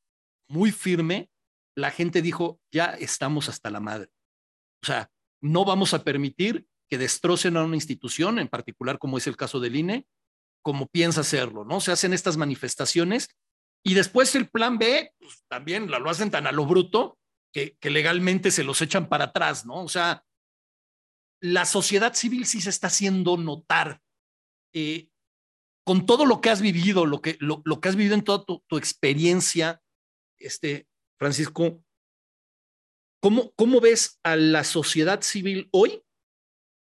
muy 0.49 0.73
firme, 0.73 1.31
la 1.77 1.91
gente 1.91 2.23
dijo, 2.23 2.61
ya 2.73 2.87
estamos 2.87 3.49
hasta 3.49 3.71
la 3.71 3.81
madre. 3.81 4.11
O 4.83 4.87
sea, 4.87 5.11
no 5.41 5.65
vamos 5.65 5.95
a 5.95 6.05
permitir 6.05 6.67
que 6.89 6.99
destrocen 6.99 7.57
a 7.57 7.65
una 7.65 7.77
institución, 7.77 8.39
en 8.39 8.49
particular 8.49 8.99
como 8.99 9.17
es 9.19 9.27
el 9.27 9.37
caso 9.37 9.61
del 9.61 9.77
INE, 9.77 10.07
como 10.63 10.89
piensa 10.89 11.21
hacerlo, 11.21 11.65
¿no? 11.65 11.81
Se 11.81 11.93
hacen 11.93 12.13
estas 12.13 12.37
manifestaciones 12.37 13.29
y 13.83 13.95
después 13.95 14.35
el 14.35 14.49
plan 14.49 14.79
B, 14.79 15.15
pues, 15.19 15.45
también 15.49 15.91
lo 15.91 16.11
hacen 16.11 16.31
tan 16.31 16.47
a 16.47 16.53
lo 16.53 16.67
bruto 16.67 17.19
que, 17.53 17.77
que 17.81 17.91
legalmente 17.91 18.51
se 18.51 18.65
los 18.65 18.83
echan 18.83 19.09
para 19.09 19.27
atrás, 19.27 19.65
¿no? 19.65 19.83
O 19.83 19.89
sea, 19.89 20.25
la 21.41 21.65
sociedad 21.65 22.15
civil 22.15 22.47
sí 22.47 22.61
se 22.61 22.71
está 22.71 22.89
haciendo 22.89 23.37
notar. 23.37 24.01
Eh, 24.73 25.09
con 25.85 26.07
todo 26.07 26.27
lo 26.27 26.41
que 26.41 26.51
has 26.51 26.61
vivido, 26.61 27.07
lo 27.07 27.21
que, 27.21 27.37
lo, 27.41 27.63
lo 27.65 27.81
que 27.81 27.89
has 27.89 27.97
vivido 27.97 28.15
en 28.15 28.23
toda 28.23 28.45
tu, 28.45 28.77
experiencia, 28.77 29.83
este, 30.39 30.87
Francisco, 31.19 31.83
¿cómo, 33.21 33.53
¿cómo 33.53 33.81
ves 33.81 34.21
a 34.23 34.37
la 34.37 34.63
sociedad 34.63 35.23
civil 35.23 35.69
hoy, 35.73 36.03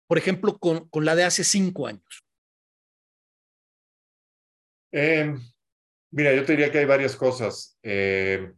por 0.08 0.18
ejemplo, 0.18 0.60
con, 0.60 0.88
con 0.90 1.06
la 1.06 1.16
de 1.16 1.24
hace 1.24 1.44
cinco 1.44 1.88
años? 1.88 2.24
Eh, 4.92 5.34
mira, 6.12 6.36
yo 6.36 6.46
te 6.46 6.54
diría 6.54 6.72
que 6.72 6.80
hay 6.80 6.86
varias 6.86 7.16
cosas. 7.16 7.78
Eh, 7.84 8.54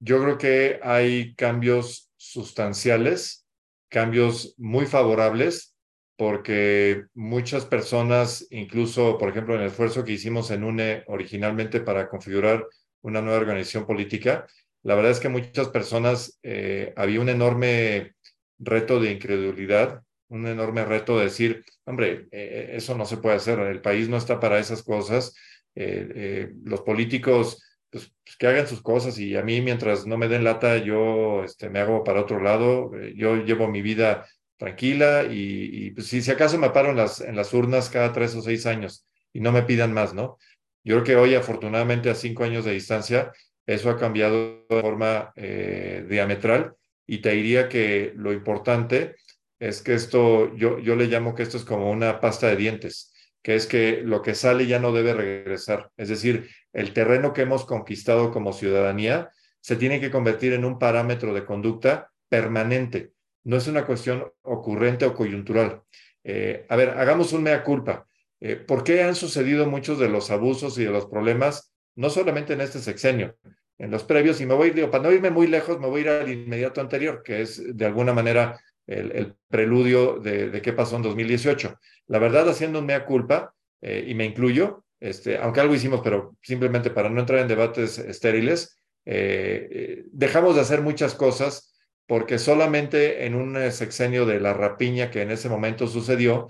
yo 0.00 0.22
creo 0.22 0.38
que 0.38 0.80
hay 0.82 1.34
cambios 1.34 2.12
sustanciales, 2.16 3.47
cambios 3.88 4.54
muy 4.58 4.86
favorables, 4.86 5.76
porque 6.16 7.04
muchas 7.14 7.64
personas, 7.64 8.46
incluso, 8.50 9.18
por 9.18 9.30
ejemplo, 9.30 9.54
en 9.54 9.62
el 9.62 9.68
esfuerzo 9.68 10.04
que 10.04 10.12
hicimos 10.12 10.50
en 10.50 10.64
UNE 10.64 11.04
originalmente 11.06 11.80
para 11.80 12.08
configurar 12.08 12.66
una 13.02 13.22
nueva 13.22 13.38
organización 13.38 13.86
política, 13.86 14.46
la 14.82 14.94
verdad 14.94 15.12
es 15.12 15.20
que 15.20 15.28
muchas 15.28 15.68
personas 15.68 16.38
eh, 16.42 16.92
había 16.96 17.20
un 17.20 17.28
enorme 17.28 18.14
reto 18.58 19.00
de 19.00 19.12
incredulidad 19.12 20.02
un 20.28 20.46
enorme 20.46 20.84
reto 20.84 21.18
de 21.18 21.24
decir, 21.24 21.64
hombre, 21.84 22.28
eh, 22.30 22.72
eso 22.74 22.96
no 22.96 23.06
se 23.06 23.16
puede 23.16 23.36
hacer, 23.36 23.58
el 23.60 23.80
país 23.80 24.08
no 24.08 24.16
está 24.16 24.38
para 24.40 24.58
esas 24.58 24.82
cosas, 24.82 25.34
eh, 25.74 26.52
los 26.64 26.82
políticos, 26.82 27.62
pues, 27.90 28.12
que 28.38 28.46
hagan 28.46 28.66
sus 28.66 28.82
cosas 28.82 29.18
y 29.18 29.36
a 29.36 29.42
mí 29.42 29.60
mientras 29.60 30.06
no 30.06 30.18
me 30.18 30.28
den 30.28 30.44
lata, 30.44 30.78
yo 30.78 31.44
este, 31.44 31.70
me 31.70 31.80
hago 31.80 32.04
para 32.04 32.20
otro 32.20 32.40
lado, 32.40 32.90
eh, 32.94 33.14
yo 33.16 33.36
llevo 33.36 33.68
mi 33.68 33.82
vida 33.82 34.26
tranquila 34.56 35.24
y, 35.30 35.92
pues, 35.92 36.08
si, 36.08 36.20
si 36.20 36.30
acaso 36.30 36.58
me 36.58 36.70
paro 36.70 36.90
en 36.90 36.96
las, 36.96 37.20
en 37.20 37.36
las 37.36 37.52
urnas 37.54 37.90
cada 37.90 38.12
tres 38.12 38.34
o 38.34 38.42
seis 38.42 38.66
años 38.66 39.06
y 39.32 39.40
no 39.40 39.52
me 39.52 39.62
pidan 39.62 39.92
más, 39.92 40.14
¿no? 40.14 40.38
Yo 40.84 40.96
creo 40.96 41.04
que 41.04 41.16
hoy, 41.16 41.34
afortunadamente, 41.34 42.10
a 42.10 42.14
cinco 42.14 42.44
años 42.44 42.64
de 42.64 42.72
distancia, 42.72 43.32
eso 43.66 43.90
ha 43.90 43.98
cambiado 43.98 44.64
de 44.68 44.80
forma 44.80 45.32
eh, 45.36 46.04
diametral 46.08 46.74
y 47.06 47.18
te 47.18 47.32
diría 47.32 47.68
que 47.68 48.12
lo 48.16 48.32
importante 48.32 49.16
es 49.58 49.82
que 49.82 49.94
esto, 49.94 50.54
yo, 50.56 50.78
yo 50.78 50.96
le 50.96 51.06
llamo 51.06 51.34
que 51.34 51.42
esto 51.42 51.56
es 51.56 51.64
como 51.64 51.90
una 51.90 52.20
pasta 52.20 52.48
de 52.48 52.56
dientes, 52.56 53.12
que 53.42 53.54
es 53.54 53.66
que 53.66 54.02
lo 54.02 54.22
que 54.22 54.34
sale 54.34 54.66
ya 54.66 54.78
no 54.78 54.92
debe 54.92 55.14
regresar. 55.14 55.90
Es 55.96 56.08
decir, 56.08 56.48
el 56.78 56.92
terreno 56.92 57.32
que 57.32 57.42
hemos 57.42 57.64
conquistado 57.64 58.30
como 58.30 58.52
ciudadanía 58.52 59.30
se 59.60 59.74
tiene 59.74 60.00
que 60.00 60.12
convertir 60.12 60.52
en 60.52 60.64
un 60.64 60.78
parámetro 60.78 61.34
de 61.34 61.44
conducta 61.44 62.12
permanente. 62.28 63.10
No 63.42 63.56
es 63.56 63.66
una 63.66 63.84
cuestión 63.84 64.32
ocurrente 64.42 65.04
o 65.04 65.12
coyuntural. 65.12 65.82
Eh, 66.22 66.66
a 66.68 66.76
ver, 66.76 66.90
hagamos 66.90 67.32
un 67.32 67.42
mea 67.42 67.64
culpa. 67.64 68.06
Eh, 68.40 68.54
¿Por 68.54 68.84
qué 68.84 69.02
han 69.02 69.16
sucedido 69.16 69.66
muchos 69.66 69.98
de 69.98 70.08
los 70.08 70.30
abusos 70.30 70.78
y 70.78 70.84
de 70.84 70.92
los 70.92 71.06
problemas, 71.06 71.72
no 71.96 72.10
solamente 72.10 72.52
en 72.52 72.60
este 72.60 72.78
sexenio, 72.78 73.36
en 73.76 73.90
los 73.90 74.04
previos? 74.04 74.40
Y 74.40 74.46
me 74.46 74.54
voy, 74.54 74.70
digo, 74.70 74.88
para 74.88 75.02
no 75.02 75.10
irme 75.10 75.30
muy 75.30 75.48
lejos, 75.48 75.80
me 75.80 75.88
voy 75.88 76.02
a 76.02 76.04
ir 76.04 76.08
al 76.10 76.30
inmediato 76.30 76.80
anterior, 76.80 77.24
que 77.24 77.40
es 77.40 77.76
de 77.76 77.86
alguna 77.86 78.12
manera 78.12 78.60
el, 78.86 79.34
preludio 79.48 80.20
de, 80.20 80.62
qué 80.62 80.72
pasó 80.72 80.94
en 80.94 81.02
2018. 81.02 81.76
La 82.06 82.20
verdad, 82.20 82.48
haciendo 82.48 82.78
un 82.78 82.86
mea 82.86 83.04
culpa, 83.04 83.52
eh, 83.80 84.04
y 84.06 84.14
me 84.14 84.26
incluyo, 84.26 84.84
este, 85.00 85.38
aunque 85.38 85.60
algo 85.60 85.74
hicimos, 85.74 86.00
pero 86.02 86.36
simplemente 86.42 86.90
para 86.90 87.08
no 87.08 87.20
entrar 87.20 87.40
en 87.40 87.48
debates 87.48 87.98
estériles, 87.98 88.76
dejamos 89.04 90.54
de 90.54 90.60
hacer 90.60 90.82
muchas 90.82 91.14
cosas 91.14 91.68
porque 92.08 92.38
solamente 92.38 93.26
en 93.26 93.34
un 93.34 93.56
eh, 93.56 93.70
sexenio 93.70 94.24
de 94.24 94.40
la 94.40 94.54
rapiña 94.54 95.10
que 95.10 95.20
en 95.20 95.30
ese 95.30 95.50
momento 95.50 95.86
sucedió, 95.86 96.48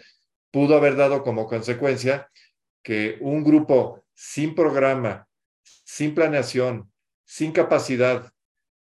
pudo 0.52 0.76
haber 0.76 0.94
dado 0.94 1.24
como 1.24 1.48
consecuencia 1.48 2.30
que 2.82 3.18
un 3.20 3.42
grupo 3.42 4.04
sin 4.14 4.54
programa, 4.54 5.26
sin 5.62 6.14
planeación, 6.14 6.90
sin 7.24 7.50
capacidad, 7.50 8.32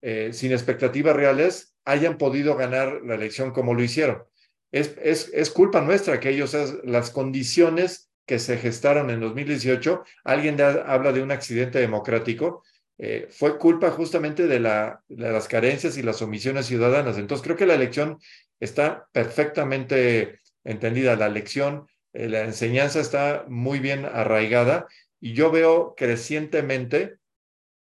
eh, 0.02 0.30
sin 0.34 0.52
expectativas 0.52 1.16
reales, 1.16 1.76
hayan 1.84 2.20
podido 2.20 2.56
ganar 2.56 3.02
la 3.04 3.16
elección 3.16 3.52
como 3.52 3.74
lo 3.74 3.82
hicieron. 3.82 4.24
Es, 4.72 4.96
es, 5.02 5.32
es 5.34 5.50
culpa 5.50 5.82
nuestra 5.82 6.20
que 6.20 6.30
ellos, 6.30 6.56
las 6.84 7.10
condiciones 7.10 8.07
que 8.28 8.38
se 8.40 8.58
gestaron 8.58 9.10
en 9.10 9.22
2018, 9.22 10.04
alguien 10.26 10.62
habla 10.62 11.14
de 11.14 11.24
un 11.24 11.32
accidente 11.32 11.80
democrático, 11.80 12.62
eh, 13.00 13.28
fue 13.32 13.58
culpa 13.58 13.90
justamente 13.90 14.48
de, 14.48 14.60
la, 14.60 15.02
de, 15.08 15.32
las 15.32 15.48
carencias 15.48 15.98
y 15.98 16.04
las 16.04 16.22
omisiones 16.22 16.66
ciudadanas. 16.66 17.18
Entonces, 17.18 17.44
creo 17.44 17.56
que 17.56 17.66
la 17.66 17.76
elección 17.76 18.20
está 18.60 19.08
perfectamente 19.14 20.42
entendida. 20.66 21.16
La 21.16 21.30
lección, 21.30 21.88
eh, 22.14 22.28
la 22.28 22.42
enseñanza 22.42 23.00
está 23.00 23.46
muy 23.48 23.80
bien 23.80 24.06
arraigada 24.06 24.88
y 25.22 25.34
yo 25.34 25.50
veo 25.50 25.96
crecientemente 25.96 27.16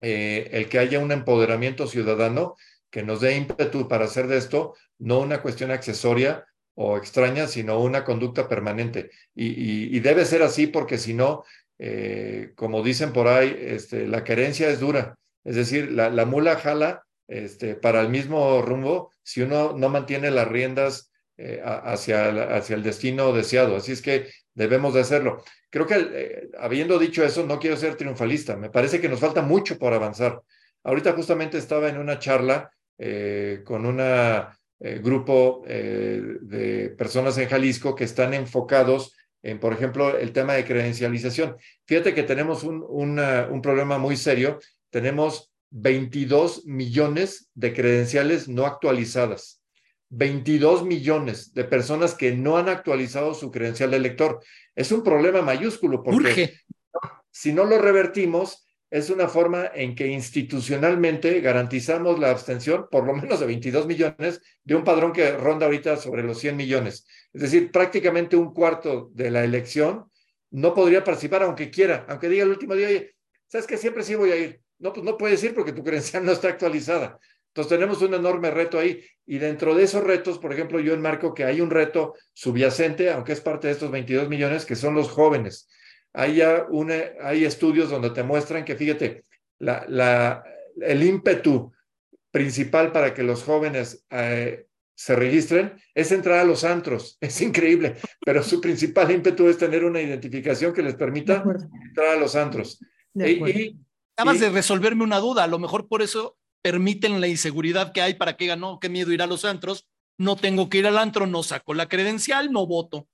eh, 0.02 0.50
el 0.52 0.70
que 0.70 0.78
haya 0.78 1.00
un 1.00 1.12
empoderamiento 1.12 1.88
ciudadano 1.88 2.56
que 2.92 3.02
nos 3.02 3.22
dé 3.22 3.36
ímpetu 3.36 3.88
para 3.88 4.06
hacer 4.06 4.28
de 4.28 4.38
esto 4.38 4.76
no 5.00 5.20
una 5.20 5.42
cuestión 5.42 5.72
accesoria 5.72 6.46
o 6.80 6.96
extraña, 6.96 7.48
sino 7.48 7.80
una 7.80 8.04
conducta 8.04 8.48
permanente. 8.48 9.10
Y, 9.34 9.96
y 9.96 10.00
debe 10.00 10.26
ser 10.26 10.44
así 10.44 10.68
porque 10.68 11.00
si 11.00 11.16
no, 11.16 11.44
eh, 11.80 12.52
como 12.56 12.84
dicen 12.84 13.14
por 13.14 13.28
ahí, 13.28 13.56
este, 13.60 14.08
la 14.08 14.24
querencia 14.24 14.70
es 14.70 14.80
dura, 14.80 15.18
es 15.44 15.56
decir, 15.56 15.92
la, 15.92 16.12
la 16.12 16.26
mula 16.26 16.56
jala 16.58 17.04
este, 17.28 17.74
para 17.74 18.02
el 18.02 18.10
mismo 18.10 18.62
rumbo 18.62 19.12
si 19.24 19.42
uno 19.42 19.74
no 19.76 19.90
mantiene 19.90 20.30
las 20.30 20.48
riendas 20.48 21.12
eh, 21.38 21.62
hacia, 21.64 22.56
hacia 22.56 22.76
el 22.76 22.84
destino 22.84 23.34
deseado. 23.34 23.76
Así 23.76 23.92
es 23.92 24.04
que 24.04 24.28
debemos 24.54 24.94
de 24.94 25.02
hacerlo. 25.02 25.44
Creo 25.72 25.88
que 25.88 25.96
eh, 25.98 26.50
habiendo 26.60 27.00
dicho 27.00 27.24
eso, 27.24 27.44
no 27.44 27.58
quiero 27.60 27.76
ser 27.78 27.96
triunfalista. 27.96 28.56
Me 28.56 28.70
parece 28.70 29.02
que 29.02 29.10
nos 29.10 29.20
falta 29.20 29.42
mucho 29.42 29.80
por 29.80 29.94
avanzar. 29.94 30.42
Ahorita 30.84 31.14
justamente 31.14 31.58
estaba 31.58 31.90
en 31.90 31.98
una 31.98 32.20
charla 32.20 32.72
con 33.66 33.86
un 34.80 35.02
grupo 35.02 35.64
de 35.66 36.94
personas 36.98 37.38
en 37.38 37.50
Jalisco 37.50 37.96
que 37.96 38.04
están 38.04 38.34
enfocados 38.34 39.16
en, 39.44 39.60
por 39.60 39.74
ejemplo, 39.74 40.18
el 40.18 40.34
tema 40.34 40.54
de 40.54 40.66
credencialización. 40.66 41.58
Fíjate 41.86 42.14
que 42.14 42.24
tenemos 42.24 42.64
un, 42.64 42.84
un 42.84 43.62
problema 43.62 43.98
muy 43.98 44.18
serio. 44.18 44.60
Tenemos 44.90 45.52
22 45.70 46.66
millones 46.66 47.50
de 47.54 47.74
credenciales 47.74 48.48
no 48.48 48.66
actualizadas. 48.66 49.62
22 50.10 50.84
millones 50.86 51.54
de 51.54 51.66
personas 51.66 52.14
que 52.14 52.32
no 52.32 52.58
han 52.58 52.70
actualizado 52.70 53.34
su 53.34 53.52
credencial 53.52 53.92
de 53.92 53.98
elector. 53.98 54.40
Es 54.76 54.92
un 54.92 55.04
problema 55.04 55.42
mayúsculo 55.42 56.04
porque 56.04 56.60
si 57.32 57.54
no 57.54 57.66
lo 57.66 57.78
revertimos, 57.78 58.67
es 58.90 59.10
una 59.10 59.28
forma 59.28 59.70
en 59.74 59.96
que 59.96 60.08
institucionalmente 60.08 61.42
garantizamos 61.42 62.20
la 62.20 62.32
abstención, 62.32 62.88
por 62.90 63.06
lo 63.06 63.14
menos 63.14 63.40
de 63.40 63.46
22 63.46 63.86
millones, 63.86 64.42
de 64.64 64.76
un 64.76 64.84
padrón 64.84 65.12
que 65.12 65.32
ronda 65.32 65.66
ahorita 65.66 65.98
sobre 65.98 66.24
los 66.24 66.40
100 66.40 66.56
millones. 66.56 67.06
Es 67.34 67.42
decir, 67.42 67.72
prácticamente 67.72 68.38
un 68.38 68.54
cuarto 68.54 69.10
de 69.14 69.30
la 69.30 69.44
elección 69.44 70.10
no 70.52 70.74
podría 70.74 71.04
participar 71.04 71.44
aunque 71.44 71.70
quiera, 71.70 72.06
aunque 72.08 72.30
diga 72.30 72.44
el 72.44 72.50
último 72.50 72.76
día, 72.76 72.88
oye, 72.88 73.16
¿sabes 73.48 73.68
que 73.68 73.78
Siempre 73.78 74.04
sí 74.04 74.16
voy 74.16 74.32
a 74.32 74.38
ir. 74.38 74.62
No, 74.80 74.94
pues 74.94 75.06
no 75.06 75.18
puedes 75.18 75.44
ir 75.44 75.54
porque 75.54 75.74
tu 75.74 75.84
credencial 75.84 76.24
no 76.26 76.32
está 76.32 76.48
actualizada. 76.48 77.20
Entonces 77.48 77.70
tenemos 77.70 78.02
un 78.02 78.14
enorme 78.14 78.52
reto 78.52 78.80
ahí. 78.80 79.04
Y 79.26 79.40
dentro 79.40 79.76
de 79.76 79.84
esos 79.84 80.04
retos, 80.04 80.40
por 80.40 80.54
ejemplo, 80.54 80.80
yo 80.80 80.94
enmarco 80.94 81.34
que 81.34 81.44
hay 81.44 81.60
un 81.60 81.72
reto 81.72 82.14
subyacente, 82.34 83.12
aunque 83.12 83.34
es 83.34 83.42
parte 83.42 83.68
de 83.68 83.74
estos 83.74 83.92
22 83.92 84.30
millones, 84.30 84.66
que 84.66 84.76
son 84.76 84.96
los 84.96 85.10
jóvenes 85.10 85.68
hay, 86.14 86.42
una, 86.70 86.96
hay 87.22 87.46
estudios 87.46 87.90
donde 87.90 88.10
te 88.10 88.24
muestran 88.24 88.66
que, 88.66 88.76
fíjate, 88.76 89.24
la, 89.60 89.86
la, 89.88 90.44
el 90.82 91.04
ímpetu 91.04 91.72
principal 92.32 92.92
para 92.92 93.14
que 93.14 93.24
los 93.24 93.44
jóvenes 93.44 94.06
eh, 94.10 94.68
se 94.96 95.16
registren 95.16 95.74
es 95.94 96.12
entrar 96.12 96.40
a 96.40 96.44
los 96.44 96.64
antros. 96.64 97.18
Es 97.22 97.42
increíble, 97.42 97.98
pero 98.26 98.44
su 98.44 98.60
principal 98.60 99.12
ímpetu 99.12 99.48
es 99.48 99.58
tener 99.58 99.86
una 99.86 100.02
identificación 100.02 100.74
que 100.74 100.82
les 100.82 100.96
permita 100.96 101.44
entrar 101.88 102.16
a 102.16 102.20
los 102.20 102.36
antros. 102.36 102.80
y, 103.14 103.78
Acabas 104.20 104.40
de 104.40 104.50
resolverme 104.50 105.04
una 105.04 105.20
duda, 105.20 105.44
a 105.44 105.48
lo 105.48 105.60
mejor 105.60 105.88
por 105.88 106.02
eso 106.02 106.38
permiten 106.64 107.22
la 107.22 107.28
inseguridad 107.28 107.92
que 107.92 108.02
hay 108.02 108.16
para 108.16 108.36
que 108.36 108.48
ganó, 108.48 108.80
qué 108.80 108.90
miedo 108.90 109.12
ir 109.12 109.22
a 109.22 109.28
los 109.28 109.46
antros, 109.46 109.88
no 110.18 110.36
tengo 110.36 110.70
que 110.70 110.80
ir 110.80 110.88
al 110.88 110.98
antro, 110.98 111.28
no 111.28 111.44
saco 111.44 111.76
la 111.76 111.88
credencial, 111.88 112.52
no 112.52 112.66
voto. 112.66 113.08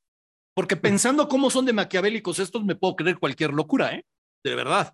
Porque 0.53 0.75
pensando 0.75 1.27
cómo 1.27 1.50
son 1.50 1.65
de 1.65 1.74
maquiavélicos 1.74 2.39
estos, 2.39 2.63
me 2.63 2.75
puedo 2.75 2.95
creer 2.95 3.17
cualquier 3.17 3.51
locura, 3.51 3.95
¿eh? 3.95 4.05
De 4.43 4.55
verdad. 4.55 4.93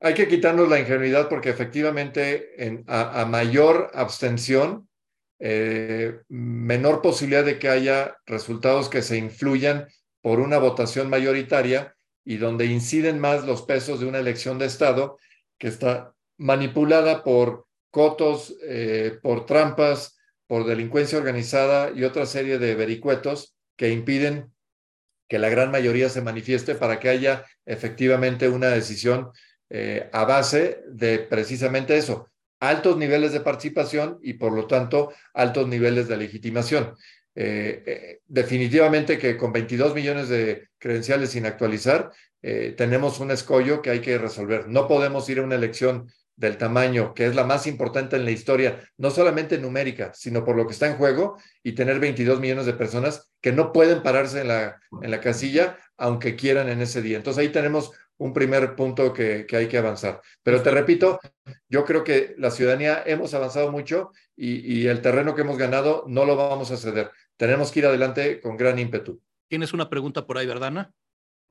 hay 0.00 0.14
que 0.14 0.28
quitarnos 0.28 0.68
la 0.68 0.78
ingenuidad 0.78 1.28
porque 1.28 1.50
efectivamente 1.50 2.66
en, 2.66 2.84
a, 2.88 3.24
mayor 3.24 3.90
abstención, 3.94 4.88
eh, 5.38 6.20
menor 6.28 7.00
posibilidad 7.00 7.44
de 7.44 7.58
que 7.58 7.68
haya 7.68 8.16
resultados 8.26 8.88
que 8.88 9.02
se 9.02 9.16
influyan 9.16 9.86
por 10.20 10.40
una 10.40 10.58
votación 10.58 11.08
mayoritaria 11.08 11.94
y 12.24 12.38
donde 12.38 12.66
inciden 12.66 13.20
más 13.20 13.46
los 13.46 13.62
pesos 13.62 14.00
de 14.00 14.06
una 14.06 14.18
elección 14.18 14.58
de 14.58 14.66
Estado 14.66 15.18
que 15.58 15.68
está 15.68 16.12
manipulada 16.38 17.22
por 17.22 17.66
cotos, 17.90 18.56
eh, 18.62 19.18
por 19.22 19.46
trampas, 19.46 20.18
por 20.46 20.64
delincuencia 20.64 21.18
organizada 21.18 21.92
y 21.94 22.04
otra 22.04 22.26
serie 22.26 22.58
de 22.58 22.74
vericuetos 22.74 23.56
que 23.76 23.90
impiden 23.90 24.52
que 25.28 25.38
la 25.38 25.48
gran 25.48 25.70
mayoría 25.70 26.08
se 26.08 26.22
manifieste 26.22 26.74
para 26.74 27.00
que 27.00 27.08
haya 27.08 27.44
efectivamente 27.64 28.48
una 28.48 28.68
decisión 28.68 29.30
eh, 29.68 30.08
a 30.12 30.24
base 30.24 30.82
de 30.88 31.18
precisamente 31.18 31.96
eso, 31.96 32.30
altos 32.60 32.96
niveles 32.96 33.32
de 33.32 33.40
participación 33.40 34.18
y 34.22 34.34
por 34.34 34.52
lo 34.52 34.66
tanto 34.66 35.12
altos 35.34 35.66
niveles 35.68 36.08
de 36.08 36.16
legitimación. 36.16 36.94
Eh, 37.34 37.82
eh, 37.84 38.20
definitivamente 38.26 39.18
que 39.18 39.36
con 39.36 39.52
22 39.52 39.94
millones 39.94 40.28
de 40.28 40.68
credenciales 40.78 41.30
sin 41.30 41.46
actualizar, 41.46 42.10
tenemos 42.76 43.18
un 43.18 43.32
escollo 43.32 43.82
que 43.82 43.90
hay 43.90 43.98
que 43.98 44.18
resolver. 44.18 44.68
No 44.68 44.86
podemos 44.86 45.28
ir 45.28 45.40
a 45.40 45.42
una 45.42 45.56
elección 45.56 46.06
del 46.36 46.58
tamaño, 46.58 47.14
que 47.14 47.26
es 47.26 47.34
la 47.34 47.44
más 47.44 47.66
importante 47.66 48.16
en 48.16 48.24
la 48.24 48.30
historia, 48.30 48.78
no 48.98 49.10
solamente 49.10 49.58
numérica, 49.58 50.12
sino 50.14 50.44
por 50.44 50.56
lo 50.56 50.66
que 50.66 50.72
está 50.72 50.86
en 50.86 50.96
juego, 50.96 51.36
y 51.62 51.72
tener 51.72 51.98
22 51.98 52.40
millones 52.40 52.66
de 52.66 52.74
personas 52.74 53.32
que 53.40 53.52
no 53.52 53.72
pueden 53.72 54.02
pararse 54.02 54.42
en 54.42 54.48
la, 54.48 54.78
en 55.02 55.10
la 55.10 55.20
casilla, 55.20 55.78
aunque 55.96 56.36
quieran 56.36 56.68
en 56.68 56.82
ese 56.82 57.00
día. 57.02 57.16
Entonces 57.16 57.42
ahí 57.42 57.48
tenemos 57.48 57.92
un 58.18 58.32
primer 58.32 58.76
punto 58.76 59.12
que, 59.12 59.46
que 59.46 59.56
hay 59.56 59.68
que 59.68 59.78
avanzar. 59.78 60.20
Pero 60.42 60.62
te 60.62 60.70
repito, 60.70 61.20
yo 61.68 61.84
creo 61.84 62.04
que 62.04 62.34
la 62.38 62.50
ciudadanía 62.50 63.02
hemos 63.06 63.34
avanzado 63.34 63.70
mucho 63.70 64.10
y, 64.36 64.80
y 64.80 64.86
el 64.86 65.00
terreno 65.00 65.34
que 65.34 65.42
hemos 65.42 65.58
ganado 65.58 66.04
no 66.06 66.24
lo 66.24 66.36
vamos 66.36 66.70
a 66.70 66.76
ceder. 66.76 67.10
Tenemos 67.36 67.70
que 67.70 67.80
ir 67.80 67.86
adelante 67.86 68.40
con 68.40 68.56
gran 68.56 68.78
ímpetu. 68.78 69.20
¿Tienes 69.48 69.72
una 69.72 69.88
pregunta 69.88 70.26
por 70.26 70.38
ahí, 70.38 70.46
verdad, 70.46 70.68
Ana? 70.68 70.92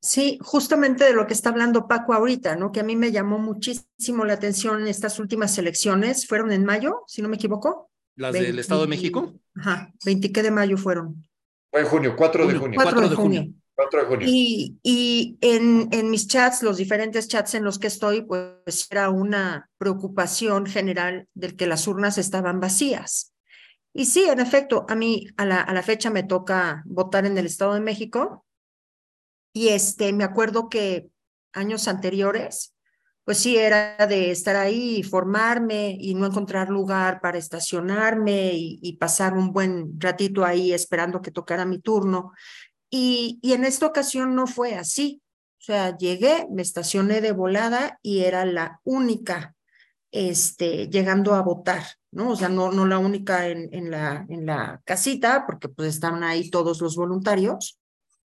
Sí, 0.06 0.38
justamente 0.40 1.04
de 1.04 1.14
lo 1.14 1.26
que 1.26 1.34
está 1.34 1.50
hablando 1.50 1.88
Paco 1.88 2.14
ahorita, 2.14 2.56
¿no? 2.56 2.72
Que 2.72 2.82
a 2.82 2.84
mí 2.84 2.96
me 2.96 3.12
llamó 3.12 3.40
muchísimo 3.40 4.24
la 4.24 4.34
atención 4.34 4.82
en 4.82 4.88
estas 4.88 5.18
últimas 5.18 5.58
elecciones. 5.58 6.28
Fueron 6.28 6.52
en 6.52 6.64
mayo, 6.64 7.02
si 7.08 7.24
no 7.24 7.28
me 7.28 7.38
equivoco. 7.38 7.90
¿Las 8.16 8.34
del 8.34 8.60
Estado 8.60 8.82
de 8.82 8.88
México? 8.88 9.34
Ajá, 9.56 9.92
20 10.06 10.44
de 10.44 10.52
mayo 10.52 10.78
fueron. 10.78 11.28
Fue 11.72 11.82
en 11.82 11.88
junio, 11.88 12.16
4 12.16 12.46
de 12.46 12.54
junio. 12.54 12.80
4 12.84 13.10
de 13.10 13.16
junio. 13.16 13.54
4 13.74 14.00
de 14.02 14.06
junio. 14.06 14.28
Y, 14.30 14.78
y 14.84 15.40
en, 15.42 15.90
en 15.92 16.12
mis 16.12 16.28
chats, 16.28 16.62
los 16.62 16.78
diferentes 16.78 17.28
chats 17.28 17.56
en 17.56 17.64
los 17.64 17.80
que 17.80 17.88
estoy, 17.88 18.22
pues 18.22 18.88
era 18.92 19.10
una 19.10 19.72
preocupación 19.80 20.68
general 20.68 21.28
del 21.34 21.56
que 21.56 21.66
las 21.66 21.88
urnas 21.88 22.20
estaban 22.20 22.60
vacías. 22.60 23.34
Y 23.92 24.06
sí, 24.06 24.26
en 24.26 24.40
efecto, 24.40 24.86
a 24.88 24.94
mí 24.94 25.26
a 25.36 25.48
la, 25.48 25.62
a 25.62 25.74
la 25.74 25.82
fecha 25.82 26.12
me 26.12 26.22
toca 26.22 26.84
votar 26.86 27.26
en 27.26 27.40
el 27.40 27.48
Estado 27.48 27.74
de 27.74 27.82
México 27.82 28.45
y 29.56 29.70
este, 29.70 30.12
me 30.12 30.26
acuerdo 30.26 30.68
que 30.68 31.08
años 31.54 31.88
anteriores, 31.88 32.76
pues 33.24 33.38
sí, 33.38 33.56
era 33.56 33.96
de 34.06 34.30
estar 34.30 34.58
ahí 34.58 34.98
y 34.98 35.04
formarme 35.04 35.96
y 35.98 36.14
no 36.14 36.26
encontrar 36.26 36.70
lugar 36.70 37.22
para 37.22 37.38
estacionarme 37.38 38.52
y, 38.54 38.98
pasar 38.98 39.34
un 39.34 39.54
buen 39.54 39.98
ratito 39.98 40.44
ahí 40.44 40.74
esperando 40.74 41.22
que 41.22 41.32
tocara 41.32 41.66
mi 41.66 41.80
turno. 41.80 42.34
Y, 42.90 43.40
y 43.42 43.54
en 43.54 43.64
esta 43.64 43.86
ocasión 43.86 44.36
no 44.36 44.46
fue 44.46 44.76
así. 44.76 45.22
O 45.62 45.64
sea, 45.64 45.98
llegué, 45.98 46.48
me 46.52 46.62
estacioné 46.62 47.22
de 47.22 47.32
volada 47.32 47.98
y 48.02 48.26
era 48.26 48.46
la 48.46 48.82
única 48.84 49.56
este, 50.12 50.90
llegando 50.90 51.34
a 51.34 51.42
votar, 51.42 51.84
¿no? 52.12 52.32
O 52.32 52.36
sea, 52.36 52.50
no, 52.50 52.74
no 52.74 52.86
la 52.86 52.98
única 52.98 53.48
en, 53.48 53.74
en, 53.74 53.90
la, 53.90 54.26
en 54.28 54.46
la 54.46 54.82
casita, 54.84 55.46
porque 55.46 55.70
pues 55.70 55.88
estaban 55.88 56.26
ahí 56.26 56.50
todos 56.50 56.82
los 56.82 56.98
voluntarios, 56.98 57.80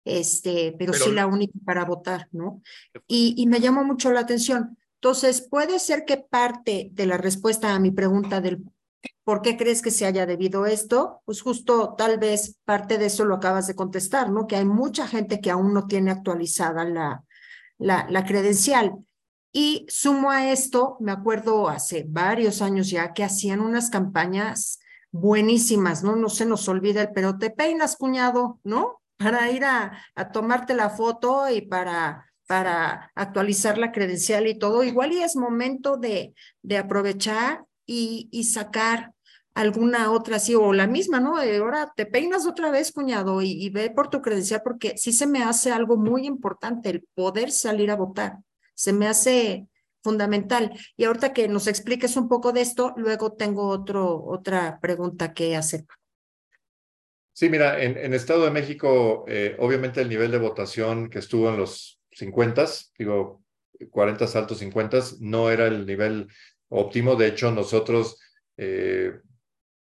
este, 0.07 0.75
pero, 0.77 0.93
sí 0.93 1.11
la 1.11 1.27
única 1.27 1.53
para 1.65 1.85
votar, 1.85 2.27
¿no? 2.31 2.61
Y, 3.07 3.33
y 3.37 3.47
me 3.47 3.59
llamó 3.59 3.83
mucho 3.83 4.11
la 4.11 4.21
atención. 4.21 4.77
Entonces, 4.95 5.41
puede 5.41 5.79
ser 5.79 6.05
que 6.05 6.17
parte 6.17 6.89
de 6.93 7.05
la 7.05 7.17
respuesta 7.17 7.73
a 7.73 7.79
mi 7.79 7.91
pregunta 7.91 8.41
del 8.41 8.63
por 9.23 9.41
qué 9.41 9.57
crees 9.57 9.81
que 9.81 9.91
se 9.91 10.05
haya 10.05 10.25
debido 10.25 10.65
esto, 10.65 11.21
pues 11.25 11.41
justo 11.41 11.95
tal 11.97 12.17
vez 12.17 12.57
parte 12.63 12.97
de 12.97 13.07
eso 13.07 13.25
lo 13.25 13.35
acabas 13.35 13.67
de 13.67 13.75
contestar, 13.75 14.29
¿no? 14.29 14.47
Que 14.47 14.55
hay 14.55 14.65
mucha 14.65 15.05
gente 15.05 15.41
que 15.41 15.51
aún 15.51 15.73
no 15.73 15.85
tiene 15.85 16.11
actualizada 16.11 16.85
la, 16.85 17.23
la, 17.77 18.07
la 18.09 18.25
credencial. 18.25 18.95
Y 19.51 19.85
sumo 19.89 20.31
a 20.31 20.51
esto, 20.51 20.97
me 20.99 21.11
acuerdo 21.11 21.67
hace 21.67 22.05
varios 22.07 22.61
años 22.61 22.89
ya 22.89 23.13
que 23.13 23.23
hacían 23.23 23.59
unas 23.59 23.89
campañas 23.89 24.79
buenísimas, 25.11 26.03
¿no? 26.03 26.15
No 26.15 26.29
se 26.29 26.45
nos 26.45 26.67
olvida 26.67 27.01
el, 27.01 27.09
pero 27.13 27.37
te 27.37 27.49
peinas, 27.49 27.97
cuñado, 27.97 28.59
¿no? 28.63 29.01
Para 29.17 29.51
ir 29.51 29.65
a, 29.65 29.97
a 30.15 30.31
tomarte 30.31 30.73
la 30.73 30.89
foto 30.89 31.49
y 31.49 31.61
para, 31.61 32.31
para 32.47 33.11
actualizar 33.15 33.77
la 33.77 33.91
credencial 33.91 34.47
y 34.47 34.57
todo. 34.57 34.83
Igual 34.83 35.13
y 35.13 35.21
es 35.21 35.35
momento 35.35 35.97
de, 35.97 36.33
de 36.61 36.77
aprovechar 36.77 37.63
y, 37.85 38.29
y 38.31 38.45
sacar 38.45 39.13
alguna 39.55 40.11
otra 40.11 40.35
así, 40.35 40.53
o 40.53 40.71
la 40.71 40.85
misma, 40.85 41.19
¿no? 41.19 41.37
ahora 41.37 41.91
te 41.95 42.05
peinas 42.05 42.45
otra 42.45 42.69
vez, 42.69 42.91
cuñado, 42.91 43.41
y, 43.41 43.51
y, 43.51 43.71
ve 43.71 43.89
por 43.89 44.07
tu 44.07 44.21
credencial, 44.21 44.61
porque 44.63 44.95
sí 44.97 45.11
se 45.11 45.25
me 45.25 45.41
hace 45.41 45.71
algo 45.71 45.97
muy 45.97 46.27
importante 46.27 46.91
el 46.91 47.07
poder 47.15 47.51
salir 47.51 47.89
a 47.89 47.95
votar. 47.95 48.37
Se 48.75 48.93
me 48.93 49.07
hace 49.07 49.67
fundamental. 50.03 50.71
Y 50.95 51.05
ahorita 51.05 51.33
que 51.33 51.47
nos 51.47 51.65
expliques 51.67 52.15
un 52.17 52.29
poco 52.29 52.51
de 52.51 52.61
esto, 52.61 52.93
luego 52.97 53.33
tengo 53.33 53.67
otro, 53.67 54.23
otra 54.23 54.79
pregunta 54.79 55.33
que 55.33 55.55
hacer. 55.55 55.85
Sí, 57.37 57.49
mira, 57.49 57.79
en, 57.83 57.99
en 57.99 58.15
Estado 58.15 58.45
de 58.45 58.49
México, 58.49 59.23
eh, 59.27 59.55
obviamente 59.59 60.01
el 60.01 60.09
nivel 60.09 60.31
de 60.31 60.39
votación 60.39 61.07
que 61.07 61.19
estuvo 61.19 61.49
en 61.49 61.57
los 61.57 62.01
50, 62.09 62.65
digo, 62.97 63.43
40 63.91 64.25
altos 64.33 64.57
50, 64.57 64.99
no 65.19 65.51
era 65.51 65.67
el 65.67 65.85
nivel 65.85 66.29
óptimo. 66.67 67.15
De 67.15 67.27
hecho, 67.27 67.51
nosotros 67.51 68.19
eh, 68.57 69.19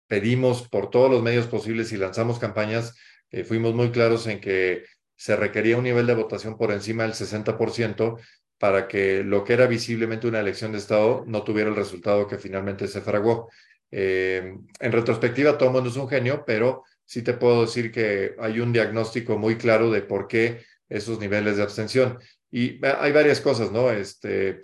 pedimos 0.06 0.70
por 0.70 0.92
todos 0.92 1.10
los 1.10 1.24
medios 1.24 1.48
posibles 1.48 1.92
y 1.92 1.98
lanzamos 1.98 2.38
campañas, 2.38 2.96
eh, 3.32 3.44
fuimos 3.44 3.74
muy 3.74 3.90
claros 3.90 4.28
en 4.28 4.40
que 4.40 4.84
se 5.16 5.36
requería 5.36 5.78
un 5.78 5.86
nivel 5.86 6.06
de 6.06 6.14
votación 6.14 6.56
por 6.56 6.72
encima 6.72 7.02
del 7.02 7.14
60% 7.14 8.20
para 8.60 8.88
que 8.88 9.24
lo 9.24 9.44
que 9.44 9.54
era 9.54 9.66
visiblemente 9.66 10.28
una 10.28 10.42
elección 10.42 10.72
de 10.72 10.78
Estado 10.78 11.24
no 11.26 11.44
tuviera 11.44 11.72
el 11.72 11.76
resultado 11.76 12.28
que 12.28 12.38
finalmente 12.38 12.88
se 12.88 13.02
fraguó. 13.02 13.50
en 13.90 14.92
retrospectiva, 14.92 15.58
todo 15.58 15.70
el 15.70 15.74
mundo 15.74 15.90
es 15.90 15.96
un 15.96 16.08
genio, 16.08 16.44
pero 16.46 16.84
sí 17.10 17.24
te 17.24 17.34
puedo 17.34 17.62
decir 17.62 17.92
que 17.92 18.36
hay 18.40 18.60
un 18.60 18.72
diagnóstico 18.72 19.36
muy 19.36 19.56
claro 19.56 19.90
de 19.90 20.04
por 20.04 20.28
qué 20.28 20.62
esos 20.88 21.20
niveles 21.20 21.58
de 21.58 21.64
abstención. 21.64 22.20
Y 22.52 22.80
hay 22.86 23.12
varias 23.12 23.42
cosas, 23.42 23.72
¿no? 23.72 23.90
Este, 23.90 24.62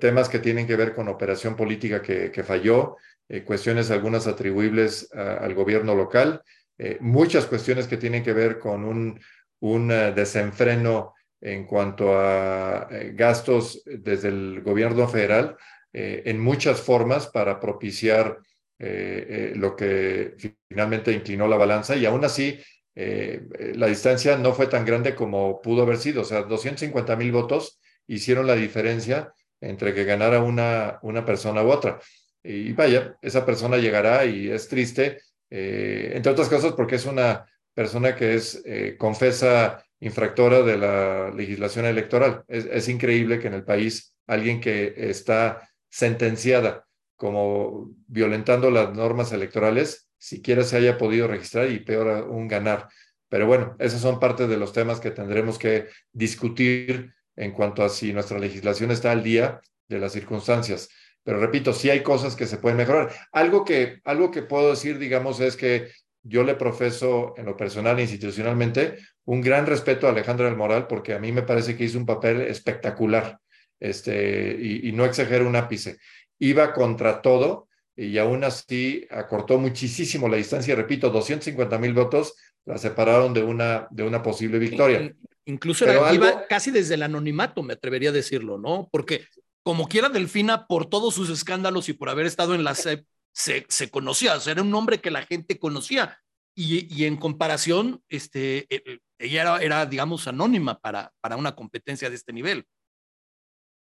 temas 0.00 0.28
que 0.28 0.40
tienen 0.40 0.66
que 0.66 0.74
ver 0.74 0.96
con 0.96 1.06
operación 1.06 1.54
política 1.54 2.02
que, 2.02 2.32
que 2.32 2.42
falló, 2.42 2.96
eh, 3.28 3.44
cuestiones 3.44 3.92
algunas 3.92 4.26
atribuibles 4.26 5.08
al 5.12 5.54
gobierno 5.54 5.94
local, 5.94 6.42
eh, 6.76 6.98
muchas 7.00 7.46
cuestiones 7.46 7.86
que 7.86 7.98
tienen 7.98 8.24
que 8.24 8.32
ver 8.32 8.58
con 8.58 8.84
un, 8.84 9.20
un 9.60 9.88
desenfreno 9.88 11.14
en 11.40 11.66
cuanto 11.66 12.18
a 12.18 12.88
eh, 12.90 13.12
gastos 13.14 13.84
desde 13.84 14.26
el 14.26 14.60
gobierno 14.60 15.06
federal 15.06 15.56
en 15.92 16.40
muchas 16.40 16.80
formas 16.80 17.28
para 17.28 17.58
propiciar 17.58 18.38
eh, 18.78 19.26
eh, 19.28 19.52
lo 19.56 19.74
que 19.74 20.34
finalmente 20.68 21.10
inclinó 21.10 21.48
la 21.48 21.56
balanza 21.56 21.96
y 21.96 22.04
aún 22.04 22.22
así 22.26 22.60
eh, 22.94 23.40
la 23.74 23.86
distancia 23.86 24.36
no 24.36 24.52
fue 24.52 24.66
tan 24.66 24.84
grande 24.84 25.14
como 25.14 25.62
pudo 25.62 25.82
haber 25.82 25.96
sido. 25.96 26.22
O 26.22 26.24
sea, 26.24 26.42
250 26.42 27.16
mil 27.16 27.32
votos 27.32 27.80
hicieron 28.06 28.46
la 28.46 28.54
diferencia 28.54 29.32
entre 29.60 29.94
que 29.94 30.04
ganara 30.04 30.42
una, 30.42 30.98
una 31.02 31.24
persona 31.24 31.62
u 31.62 31.70
otra. 31.70 31.98
Y 32.42 32.72
vaya, 32.72 33.16
esa 33.22 33.44
persona 33.44 33.78
llegará 33.78 34.24
y 34.24 34.48
es 34.50 34.68
triste, 34.68 35.18
entre 35.50 36.30
otras 36.30 36.48
cosas 36.48 36.74
porque 36.74 36.94
es 36.96 37.06
una 37.06 37.44
persona 37.74 38.14
que 38.14 38.34
es 38.34 38.62
confesa 38.98 39.82
infractora 39.98 40.62
de 40.62 40.76
la 40.76 41.30
legislación 41.30 41.86
electoral. 41.86 42.44
Es, 42.46 42.66
es 42.66 42.88
increíble 42.88 43.40
que 43.40 43.48
en 43.48 43.54
el 43.54 43.64
país 43.64 44.14
alguien 44.26 44.60
que 44.60 44.94
está 44.96 45.68
sentenciada 45.88 46.85
como 47.16 47.90
violentando 48.06 48.70
las 48.70 48.94
normas 48.94 49.32
electorales, 49.32 50.08
siquiera 50.18 50.62
se 50.62 50.76
haya 50.76 50.98
podido 50.98 51.26
registrar 51.26 51.70
y 51.70 51.80
peor 51.80 52.08
aún 52.10 52.48
ganar. 52.48 52.88
Pero 53.28 53.46
bueno, 53.46 53.76
esos 53.78 54.00
son 54.00 54.20
parte 54.20 54.46
de 54.46 54.56
los 54.56 54.72
temas 54.72 55.00
que 55.00 55.10
tendremos 55.10 55.58
que 55.58 55.88
discutir 56.12 57.14
en 57.34 57.52
cuanto 57.52 57.82
a 57.84 57.88
si 57.88 58.12
nuestra 58.12 58.38
legislación 58.38 58.90
está 58.90 59.12
al 59.12 59.22
día 59.22 59.60
de 59.88 59.98
las 59.98 60.12
circunstancias. 60.12 60.88
Pero 61.22 61.40
repito, 61.40 61.72
sí 61.72 61.90
hay 61.90 62.02
cosas 62.02 62.36
que 62.36 62.46
se 62.46 62.58
pueden 62.58 62.78
mejorar. 62.78 63.12
Algo 63.32 63.64
que, 63.64 64.00
algo 64.04 64.30
que 64.30 64.42
puedo 64.42 64.70
decir, 64.70 64.98
digamos, 64.98 65.40
es 65.40 65.56
que 65.56 65.90
yo 66.22 66.44
le 66.44 66.54
profeso 66.54 67.34
en 67.36 67.46
lo 67.46 67.56
personal 67.56 67.98
e 67.98 68.02
institucionalmente 68.02 68.98
un 69.24 69.40
gran 69.40 69.66
respeto 69.66 70.06
a 70.06 70.10
Alejandra 70.10 70.46
del 70.46 70.56
Moral 70.56 70.86
porque 70.86 71.14
a 71.14 71.18
mí 71.18 71.32
me 71.32 71.42
parece 71.42 71.76
que 71.76 71.84
hizo 71.84 71.98
un 71.98 72.06
papel 72.06 72.42
espectacular 72.42 73.38
este, 73.78 74.56
y, 74.58 74.88
y 74.88 74.92
no 74.92 75.04
exagero 75.04 75.46
un 75.46 75.56
ápice 75.56 75.98
iba 76.38 76.72
contra 76.72 77.22
todo 77.22 77.68
y 77.96 78.18
aún 78.18 78.44
así 78.44 79.06
acortó 79.10 79.58
muchísimo 79.58 80.28
la 80.28 80.36
distancia. 80.36 80.74
Repito, 80.74 81.10
250 81.10 81.78
mil 81.78 81.94
votos 81.94 82.34
la 82.64 82.78
separaron 82.78 83.32
de 83.32 83.42
una, 83.42 83.88
de 83.90 84.02
una 84.02 84.22
posible 84.22 84.58
victoria. 84.58 85.14
Incluso 85.46 85.84
era, 85.84 86.12
iba 86.12 86.46
casi 86.48 86.70
desde 86.70 86.94
el 86.94 87.04
anonimato, 87.04 87.62
me 87.62 87.74
atrevería 87.74 88.10
a 88.10 88.12
decirlo, 88.12 88.58
¿no? 88.58 88.88
Porque 88.90 89.26
como 89.62 89.88
quiera 89.88 90.08
Delfina, 90.08 90.66
por 90.66 90.86
todos 90.86 91.14
sus 91.14 91.30
escándalos 91.30 91.88
y 91.88 91.92
por 91.92 92.08
haber 92.08 92.26
estado 92.26 92.54
en 92.54 92.64
la 92.64 92.74
CEP, 92.74 93.06
se, 93.32 93.64
se 93.68 93.90
conocía, 93.90 94.34
o 94.36 94.40
sea, 94.40 94.52
era 94.52 94.62
un 94.62 94.70
nombre 94.70 95.00
que 95.00 95.10
la 95.10 95.22
gente 95.22 95.58
conocía. 95.58 96.18
Y, 96.54 96.92
y 96.92 97.04
en 97.04 97.16
comparación, 97.16 98.02
este, 98.08 98.66
e, 98.70 98.82
e, 98.86 98.98
ella 99.18 99.42
era, 99.42 99.58
era, 99.58 99.86
digamos, 99.86 100.26
anónima 100.26 100.78
para, 100.78 101.12
para 101.20 101.36
una 101.36 101.54
competencia 101.54 102.08
de 102.08 102.16
este 102.16 102.32
nivel. 102.32 102.64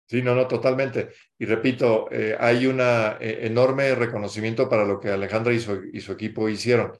Sí, 0.08 0.22
no, 0.22 0.36
no, 0.36 0.48
totalmente. 0.48 1.10
Y 1.40 1.46
repito, 1.46 2.08
eh, 2.12 2.36
hay 2.40 2.68
un 2.68 2.80
eh, 2.82 3.46
enorme 3.46 3.96
reconocimiento 3.96 4.70
para 4.70 4.86
lo 4.86 5.00
que 5.00 5.10
Alejandra 5.10 5.54
y 5.54 5.60
su, 5.60 6.12
equipo 6.12 6.50
hicieron. 6.50 6.92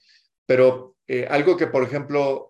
Pero 0.46 0.96
eh, 1.08 1.28
algo 1.30 1.58
que, 1.58 1.68
por 1.68 1.84
ejemplo, 1.84 2.50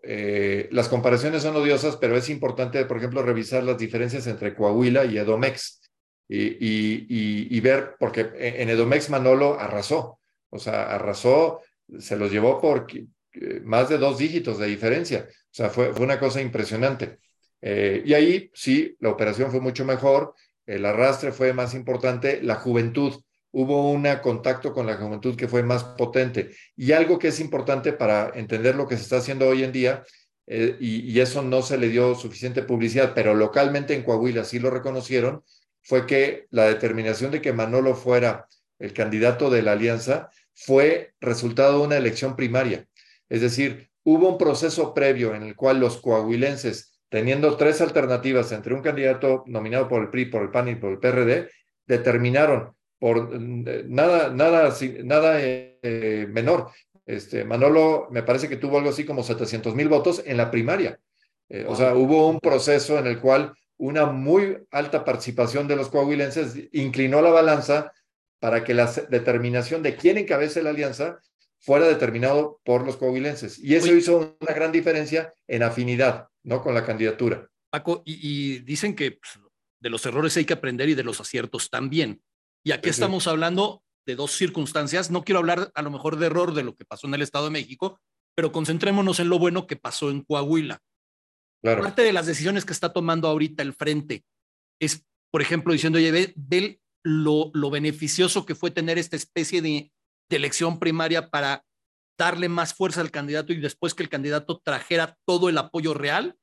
las 0.72 0.90
comparaciones 0.90 1.44
son 1.44 1.56
odiosas, 1.56 1.98
pero 1.98 2.16
es 2.16 2.30
importante, 2.30 2.86
por 2.86 2.98
ejemplo, 2.98 3.24
revisar 3.24 3.64
las 3.64 3.78
diferencias 3.78 4.28
entre 4.28 4.56
Coahuila 4.56 5.06
y 5.06 5.18
Edomex 5.18 5.82
y, 6.30 7.60
ver, 7.60 7.96
porque 8.00 8.32
en 8.36 8.70
Edomex 8.70 9.10
Manolo 9.10 9.60
arrasó, 9.60 10.20
o 10.50 10.60
sea, 10.60 10.96
arrasó, 10.96 11.62
se 12.00 12.16
los 12.16 12.32
llevó 12.32 12.60
por 12.62 12.88
más 13.64 13.90
de 13.90 13.98
dos 13.98 14.18
dígitos 14.18 14.60
de 14.60 14.68
diferencia. 14.68 15.28
O 15.30 15.56
sea, 15.56 15.70
fue 15.70 15.92
una 16.00 16.20
cosa 16.20 16.42
impresionante. 16.42 17.20
Eh, 17.66 18.04
y 18.06 18.14
ahí 18.14 18.52
sí, 18.54 18.98
la 19.00 19.10
operación 19.10 19.50
fue 19.50 19.62
mucho 19.62 19.86
mejor, 19.86 20.36
el 20.66 20.86
arrastre 20.86 21.32
fue 21.32 21.54
más 21.54 21.74
importante, 21.74 22.42
la 22.42 22.56
juventud, 22.56 23.14
hubo 23.52 23.90
un 23.90 24.06
contacto 24.22 24.74
con 24.74 24.86
la 24.86 24.98
juventud 24.98 25.38
que 25.38 25.48
fue 25.48 25.64
más 25.64 25.84
potente. 25.84 26.52
Y 26.76 26.92
algo 26.92 27.18
que 27.18 27.30
es 27.30 27.40
importante 27.40 27.94
para 27.94 28.32
entender 28.36 28.76
lo 28.76 28.86
que 28.86 28.98
se 28.98 29.04
está 29.04 29.18
haciendo 29.18 29.48
hoy 29.48 29.64
en 29.64 29.72
día 29.72 30.04
eh, 30.46 30.76
y, 30.80 31.18
eso 31.22 31.42
no 31.42 31.62
se 31.62 31.78
le 31.78 31.88
dio 31.88 32.16
suficiente 32.16 32.64
publicidad, 32.64 33.14
pero 33.16 33.34
localmente 33.34 33.94
en 33.94 34.04
Coahuila 34.04 34.44
sí 34.44 34.60
lo 34.60 34.70
reconocieron, 34.70 35.44
fue 35.82 36.06
que 36.06 36.48
la 36.50 36.66
determinación 36.66 37.32
de 37.32 37.42
que 37.42 37.54
Manolo 37.54 37.96
fuera 37.96 38.48
el 38.78 38.92
candidato 38.92 39.50
de 39.50 39.62
la 39.62 39.74
alianza 39.74 40.30
fue 40.54 41.14
resultado 41.22 41.80
de 41.80 41.86
una 41.86 41.98
elección 41.98 42.36
primaria. 42.36 42.86
Es 43.30 43.40
decir, 43.40 43.90
hubo 44.04 44.28
un 44.28 44.38
proceso 44.38 44.94
previo 44.94 45.34
en 45.34 45.44
el 45.44 45.56
cual 45.56 45.80
los 45.80 46.02
coahuilenses, 46.02 46.93
teniendo 47.14 47.56
tres 47.58 47.80
alternativas 47.80 48.52
entre 48.54 48.74
un 48.74 48.82
candidato 48.82 49.44
nominado 49.46 49.88
por 49.88 50.02
el 50.02 50.10
PRI, 50.10 50.26
por 50.26 50.42
el 50.42 50.50
PAN 50.50 50.70
y 50.70 50.76
por 50.78 50.94
el 50.94 50.98
PRD, 50.98 51.48
determinaron 51.86 52.74
por 52.98 53.30
eh, 53.32 53.84
nada, 53.88 54.32
nada, 54.32 54.74
nada 55.04 55.36
eh, 55.40 56.28
menor, 56.32 56.72
este, 57.06 57.46
Manolo 57.46 58.08
me 58.10 58.24
parece 58.24 58.50
que 58.50 58.58
tuvo 58.58 58.80
algo 58.80 58.90
así 58.90 59.06
como 59.06 59.22
700 59.22 59.76
mil 59.76 59.90
votos 59.90 60.24
en 60.26 60.38
la 60.38 60.50
primaria. 60.50 61.00
Eh, 61.50 61.66
o 61.68 61.76
sea, 61.76 61.94
hubo 61.94 62.28
un 62.28 62.40
proceso 62.40 62.98
en 62.98 63.06
el 63.06 63.20
cual 63.20 63.54
una 63.78 64.08
muy 64.08 64.58
alta 64.72 65.06
participación 65.06 65.68
de 65.68 65.76
los 65.76 65.90
coahuilenses 65.90 66.68
inclinó 66.72 67.22
la 67.22 67.30
balanza 67.30 67.92
para 68.40 68.64
que 68.64 68.74
la 68.74 68.92
determinación 69.12 69.84
de 69.84 69.96
quién 69.96 70.18
encabece 70.18 70.64
la 70.64 70.72
alianza 70.72 71.20
fuera 71.64 71.88
determinado 71.88 72.60
por 72.66 72.86
los 72.86 72.98
coahuilenses. 72.98 73.58
Y 73.58 73.76
eso 73.76 73.96
hizo 73.96 74.36
una 74.42 74.54
gran 74.54 74.72
diferencia 74.72 75.34
en 75.48 75.64
afinidad, 75.64 76.28
¿no? 76.44 76.62
Con 76.62 76.74
la 76.74 76.86
candidatura. 76.86 77.48
Paco, 77.72 78.04
y, 78.06 78.60
dicen 78.60 78.96
que 78.96 79.12
pues, 79.12 79.40
de 79.82 79.90
los 79.90 80.06
errores 80.06 80.36
hay 80.36 80.44
que 80.44 80.54
aprender 80.54 80.90
y 80.90 80.96
de 80.96 81.04
los 81.04 81.22
aciertos 81.22 81.70
también. 81.70 82.22
Y 82.66 82.72
aquí 82.72 82.90
estamos 82.90 83.28
hablando 83.28 83.82
de 84.06 84.16
dos 84.16 84.32
circunstancias. 84.32 85.10
No 85.10 85.24
quiero 85.24 85.40
hablar 85.40 85.72
a 85.74 85.82
lo 85.82 85.90
mejor 85.90 86.18
de 86.18 86.26
error 86.26 86.54
de 86.54 86.64
lo 86.64 86.76
que 86.76 86.84
pasó 86.84 87.08
en 87.08 87.14
el 87.14 87.22
Estado 87.22 87.46
de 87.46 87.52
México, 87.52 87.98
pero 88.36 88.52
concentrémonos 88.52 89.22
en 89.22 89.30
lo 89.30 89.40
bueno 89.40 89.66
que 89.66 89.78
pasó 89.78 90.12
en 90.12 90.22
Coahuila. 90.22 90.82
Parte 91.62 92.02
de 92.02 92.12
las 92.12 92.26
decisiones 92.26 92.66
que 92.66 92.74
está 92.74 92.92
tomando 92.92 93.30
ahorita 93.30 93.64
el 93.64 93.74
frente 93.74 94.26
es, 94.82 95.06
por 95.32 95.42
ejemplo, 95.42 95.72
diciendo, 95.72 95.98
oye, 95.98 96.34
ve, 96.36 96.82
lo, 97.06 97.52
lo, 97.54 97.70
beneficioso 97.70 98.46
que 98.46 98.54
fue 98.54 98.70
tener 98.70 98.98
esta 98.98 99.16
especie 99.16 99.62
de, 99.62 99.93
de 100.30 100.38
elección 100.38 100.80
primaria 100.80 101.30
para 101.30 101.64
darle 102.18 102.50
más 102.50 102.74
fuerza 102.74 103.02
al 103.02 103.12
candidato 103.12 103.54
y 103.54 103.60
después 103.60 103.94
que 103.94 104.04
el 104.04 104.10
candidato 104.10 104.62
trajera 104.64 105.18
todo 105.28 105.50
el 105.50 105.58
apoyo 105.58 105.94
real, 105.94 106.38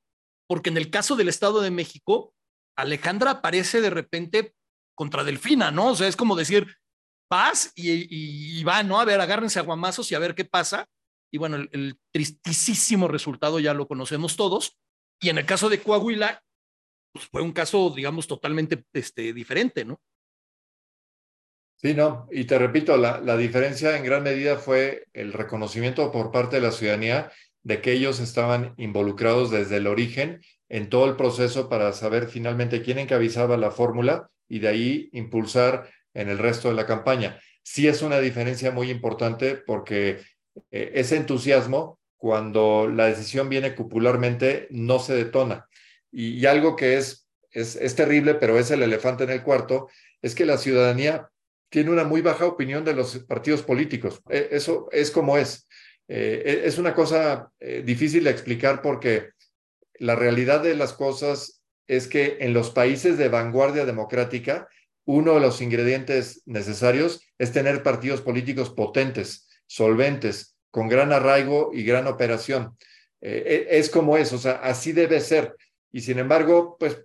porque 0.48 0.70
en 0.70 0.76
el 0.76 0.90
caso 0.90 1.16
del 1.16 1.28
Estado 1.28 1.60
de 1.60 1.70
México, 1.70 2.34
Alejandra 2.76 3.30
aparece 3.32 3.80
de 3.80 3.90
repente 3.90 4.54
contra 4.96 5.24
Delfina, 5.24 5.70
¿no? 5.70 5.88
O 5.88 5.96
sea, 5.96 6.08
es 6.08 6.16
como 6.16 6.36
decir, 6.36 6.76
vas 7.30 7.72
y, 7.76 8.62
va, 8.64 8.82
¿no? 8.82 9.00
A 9.00 9.04
ver, 9.04 9.20
agárrense 9.20 9.58
a 9.58 9.62
guamazos 9.62 10.10
y 10.10 10.14
a 10.14 10.18
ver 10.18 10.34
qué 10.34 10.44
pasa. 10.44 10.88
Y 11.32 11.38
bueno, 11.38 11.56
el, 11.56 11.98
tristísimo 12.12 13.06
resultado 13.06 13.60
ya 13.60 13.72
lo 13.72 13.86
conocemos 13.86 14.36
todos. 14.36 14.78
Y 15.20 15.28
en 15.28 15.38
el 15.38 15.46
caso 15.46 15.68
de 15.68 15.80
Coahuila, 15.80 16.42
pues 17.12 17.26
fue 17.26 17.42
un 17.42 17.52
caso, 17.52 17.90
digamos, 17.94 18.26
totalmente 18.26 18.84
este, 18.92 19.32
diferente, 19.32 19.84
¿no? 19.84 20.00
Sí, 21.82 21.94
no, 21.94 22.28
y 22.30 22.44
te 22.44 22.58
repito, 22.58 22.98
la, 22.98 23.20
la 23.20 23.38
diferencia 23.38 23.96
en 23.96 24.04
gran 24.04 24.22
medida 24.22 24.58
fue 24.58 25.06
el 25.14 25.32
reconocimiento 25.32 26.12
por 26.12 26.30
parte 26.30 26.56
de 26.56 26.62
la 26.62 26.72
ciudadanía 26.72 27.32
de 27.62 27.80
que 27.80 27.92
ellos 27.92 28.20
estaban 28.20 28.74
involucrados 28.76 29.50
desde 29.50 29.76
el 29.76 29.86
origen 29.86 30.42
en 30.68 30.90
todo 30.90 31.06
el 31.06 31.16
proceso 31.16 31.70
para 31.70 31.94
saber 31.94 32.28
finalmente 32.28 32.82
quién 32.82 32.98
encabezaba 32.98 33.56
la 33.56 33.70
fórmula 33.70 34.28
y 34.46 34.58
de 34.58 34.68
ahí 34.68 35.08
impulsar 35.12 35.88
en 36.12 36.28
el 36.28 36.36
resto 36.36 36.68
de 36.68 36.74
la 36.74 36.84
campaña. 36.84 37.40
Sí 37.62 37.88
es 37.88 38.02
una 38.02 38.20
diferencia 38.20 38.70
muy 38.72 38.90
importante 38.90 39.56
porque 39.56 40.20
eh, 40.70 40.92
ese 40.94 41.16
entusiasmo, 41.16 41.98
cuando 42.18 42.88
la 42.88 43.06
decisión 43.06 43.48
viene 43.48 43.74
cupularmente, 43.74 44.66
no 44.68 44.98
se 44.98 45.14
detona. 45.14 45.66
Y, 46.12 46.44
algo 46.44 46.76
que 46.76 46.98
es, 46.98 47.26
es, 47.52 47.94
terrible, 47.94 48.34
pero 48.34 48.58
es 48.58 48.70
el 48.70 48.82
elefante 48.82 49.24
en 49.24 49.30
el 49.30 49.42
cuarto, 49.42 49.88
es 50.20 50.34
que 50.34 50.44
la 50.44 50.58
ciudadanía 50.58 51.29
tiene 51.70 51.90
una 51.90 52.04
muy 52.04 52.20
baja 52.20 52.44
opinión 52.44 52.84
de 52.84 52.94
los 52.94 53.18
partidos 53.20 53.62
políticos. 53.62 54.20
E, 54.28 54.48
eso 54.50 54.88
es 54.92 55.10
como 55.10 55.38
es. 55.38 55.66
Eh, 56.08 56.42
e, 56.44 56.66
es 56.66 56.76
una 56.76 56.94
cosa 56.94 57.50
eh, 57.60 57.82
difícil 57.84 58.24
de 58.24 58.30
explicar 58.30 58.82
porque 58.82 59.30
la 59.94 60.16
realidad 60.16 60.62
de 60.62 60.74
las 60.74 60.92
cosas 60.92 61.62
es 61.86 62.08
que 62.08 62.38
en 62.40 62.52
los 62.52 62.70
países 62.70 63.16
de 63.16 63.28
vanguardia 63.28 63.86
democrática, 63.86 64.68
uno 65.04 65.34
de 65.34 65.40
los 65.40 65.60
ingredientes 65.60 66.42
necesarios 66.46 67.22
es 67.38 67.52
tener 67.52 67.82
partidos 67.82 68.20
políticos 68.20 68.70
potentes, 68.70 69.48
solventes, 69.66 70.56
con 70.70 70.88
gran 70.88 71.12
arraigo 71.12 71.70
y 71.72 71.84
gran 71.84 72.06
operación. 72.06 72.76
Eh, 73.20 73.66
e, 73.70 73.78
es 73.78 73.90
como 73.90 74.16
es, 74.16 74.32
o 74.32 74.38
sea, 74.38 74.60
así 74.62 74.92
debe 74.92 75.20
ser. 75.20 75.54
Y 75.92 76.00
sin 76.00 76.20
embargo, 76.20 76.76
pues 76.78 77.04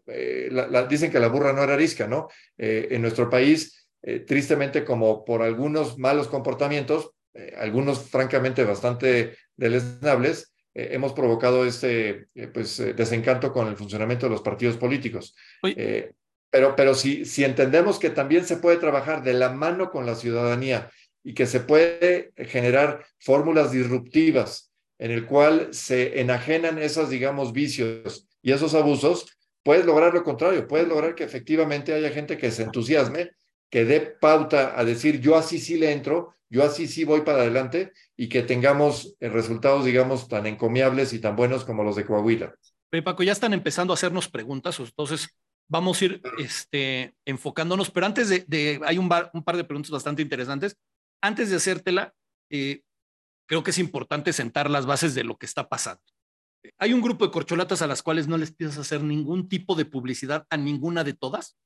dicen 0.88 1.12
que 1.12 1.20
la 1.20 1.28
burra 1.28 1.54
no 1.54 1.64
era 1.64 1.74
arisca, 1.74 2.06
¿no? 2.06 2.28
En 2.56 3.02
nuestro 3.02 3.32
país, 3.32 3.85
tristemente, 4.28 4.86
como 4.86 5.26
por 5.26 5.42
algunos 5.42 5.98
malos 5.98 6.28
comportamientos, 6.28 7.12
algunos 7.58 8.10
francamente 8.10 8.64
bastante 8.64 9.38
deleznables, 9.56 10.54
hemos 10.74 11.14
provocado 11.14 11.66
este 11.66 12.28
pues, 12.54 12.78
desencanto 12.96 13.52
con 13.52 13.68
el 13.68 13.76
funcionamiento 13.76 14.28
de 14.28 14.32
los 14.32 14.42
partidos 14.42 14.78
políticos. 14.78 15.36
Pero, 16.52 16.76
pero 16.76 16.94
si, 16.94 17.26
si 17.26 17.44
entendemos 17.44 18.00
que 18.00 18.10
también 18.10 18.46
se 18.46 18.58
puede 18.58 18.78
trabajar 18.78 19.24
de 19.24 19.34
la 19.34 19.50
mano 19.50 19.90
con 19.90 20.06
la 20.06 20.16
ciudadanía 20.16 20.90
y 21.24 21.34
que 21.34 21.48
se 21.48 21.60
puede 21.60 22.32
generar 22.38 23.04
fórmulas 23.20 23.72
disruptivas 23.72 24.72
en 25.00 25.12
el 25.12 25.26
cual 25.26 25.70
se 25.72 26.22
enajenan 26.22 26.78
esos, 26.78 27.10
digamos, 27.10 27.52
vicios 27.52 28.28
y 28.42 28.52
esos 28.52 28.76
abusos, 28.76 29.26
puedes 29.64 29.86
lograr 29.86 30.14
lo 30.14 30.24
contrario, 30.24 30.68
puedes 30.68 30.88
lograr 30.88 31.16
que 31.16 31.24
efectivamente 31.24 31.94
haya 31.94 32.12
gente 32.12 32.38
que 32.38 32.52
se 32.52 32.64
entusiasme, 32.64 33.32
que 33.70 33.86
dé 33.86 34.02
pauta 34.02 34.80
a 34.80 34.84
decir, 34.86 35.20
yo 35.20 35.36
así 35.36 35.60
sí 35.60 35.78
le 35.78 35.92
entro, 35.92 36.36
yo 36.50 36.64
así 36.64 36.88
sí 36.88 37.04
voy 37.04 37.22
para 37.22 37.40
adelante 37.40 37.92
y 38.16 38.30
que 38.30 38.44
tengamos 38.44 39.16
resultados, 39.20 39.86
digamos, 39.86 40.28
tan 40.28 40.46
encomiables 40.46 41.14
y 41.14 41.20
tan 41.20 41.36
buenos 41.36 41.66
como 41.66 41.84
los 41.84 41.96
de 41.96 42.06
Coahuila. 42.06 42.56
Pero 42.90 43.04
Paco, 43.04 43.24
ya 43.24 43.32
están 43.32 43.54
empezando 43.54 43.94
a 43.94 43.96
hacernos 43.96 44.30
preguntas, 44.30 44.80
entonces 44.80 45.30
vamos 45.68 46.02
a 46.02 46.06
ir 46.06 46.22
este, 46.38 47.14
enfocándonos, 47.26 47.90
pero 47.92 48.06
antes 48.06 48.30
de, 48.30 48.80
hay 48.86 48.98
un, 48.98 49.10
un, 49.34 49.44
par 49.44 49.58
de 49.58 49.64
preguntas 49.64 49.92
bastante 49.92 50.22
interesantes. 50.22 50.78
Antes 51.22 51.50
de 51.50 51.56
hacértela, 51.56 52.14
eh, 52.50 52.84
creo 53.48 53.64
que 53.64 53.72
es 53.72 53.80
importante 53.80 54.34
sentar 54.34 54.70
las 54.70 54.86
bases 54.86 55.16
de 55.16 55.24
lo 55.24 55.38
que 55.38 55.46
está 55.46 55.68
pasando. 55.68 56.02
Hay 56.78 56.94
un 56.94 57.02
grupo 57.02 57.26
de 57.26 57.32
corcholatas 57.32 57.82
a 57.82 57.88
las 57.88 58.02
cuales 58.02 58.28
no 58.28 58.38
les 58.38 58.52
piensas 58.52 58.80
hacer 58.80 59.02
ningún 59.02 59.50
tipo 59.50 59.76
de 59.76 59.86
publicidad 59.86 60.46
a 60.50 60.58
ninguna 60.58 61.04
de 61.04 61.14
todas. 61.14 61.58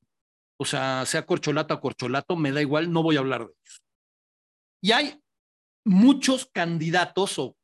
O 0.60 0.66
sea, 0.66 1.06
sea 1.06 1.24
corcholata 1.24 1.72
o 1.72 1.80
corcholato, 1.80 2.36
me 2.36 2.52
da 2.52 2.60
igual, 2.60 2.92
no 2.92 3.02
voy 3.02 3.16
a 3.16 3.20
hablar 3.20 3.46
de 3.46 3.46
ellos. 3.46 3.82
Y 4.82 4.92
hay 4.92 5.18
muchos 5.86 6.50
candidatos 6.52 7.38
o 7.38 7.56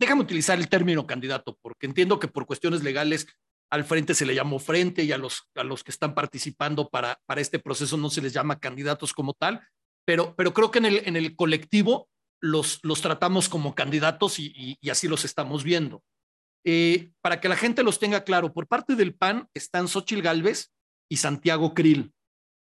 déjame 0.00 0.22
utilizar 0.22 0.58
el 0.58 0.68
término 0.68 1.06
candidato, 1.06 1.56
porque 1.62 1.86
entiendo 1.86 2.18
que 2.18 2.26
por 2.26 2.46
cuestiones 2.46 2.82
legales 2.82 3.28
al 3.70 3.84
frente 3.84 4.14
se 4.14 4.26
le 4.26 4.34
llamó 4.34 4.58
frente 4.58 5.04
y 5.04 5.12
a 5.12 5.18
los, 5.18 5.48
a 5.54 5.62
los 5.62 5.84
que 5.84 5.92
están 5.92 6.16
participando 6.16 6.88
para, 6.88 7.20
para 7.26 7.40
este 7.40 7.60
proceso 7.60 7.96
no 7.96 8.10
se 8.10 8.22
les 8.22 8.32
llama 8.32 8.58
candidatos 8.58 9.12
como 9.12 9.34
tal, 9.34 9.60
pero, 10.04 10.34
pero 10.34 10.52
creo 10.52 10.72
que 10.72 10.78
en 10.78 10.86
el, 10.86 11.02
en 11.06 11.14
el 11.14 11.36
colectivo 11.36 12.08
los, 12.40 12.80
los 12.82 13.02
tratamos 13.02 13.48
como 13.48 13.76
candidatos 13.76 14.40
y, 14.40 14.78
así 14.90 15.06
los 15.06 15.24
estamos 15.24 15.62
viendo. 15.62 16.02
Eh, 16.64 17.12
para 17.20 17.40
que 17.40 17.48
la 17.48 17.56
gente 17.56 17.84
los 17.84 18.00
tenga 18.00 18.24
claro, 18.24 18.52
por 18.52 18.66
parte 18.66 18.96
del 18.96 19.14
PAN 19.14 19.48
están 19.54 19.86
Xochil 19.86 20.22
Gálvez 20.22 20.72
y 21.08 21.16
Santiago 21.16 21.74
Krill. 21.74 22.12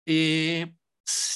Eh, 0.06 0.76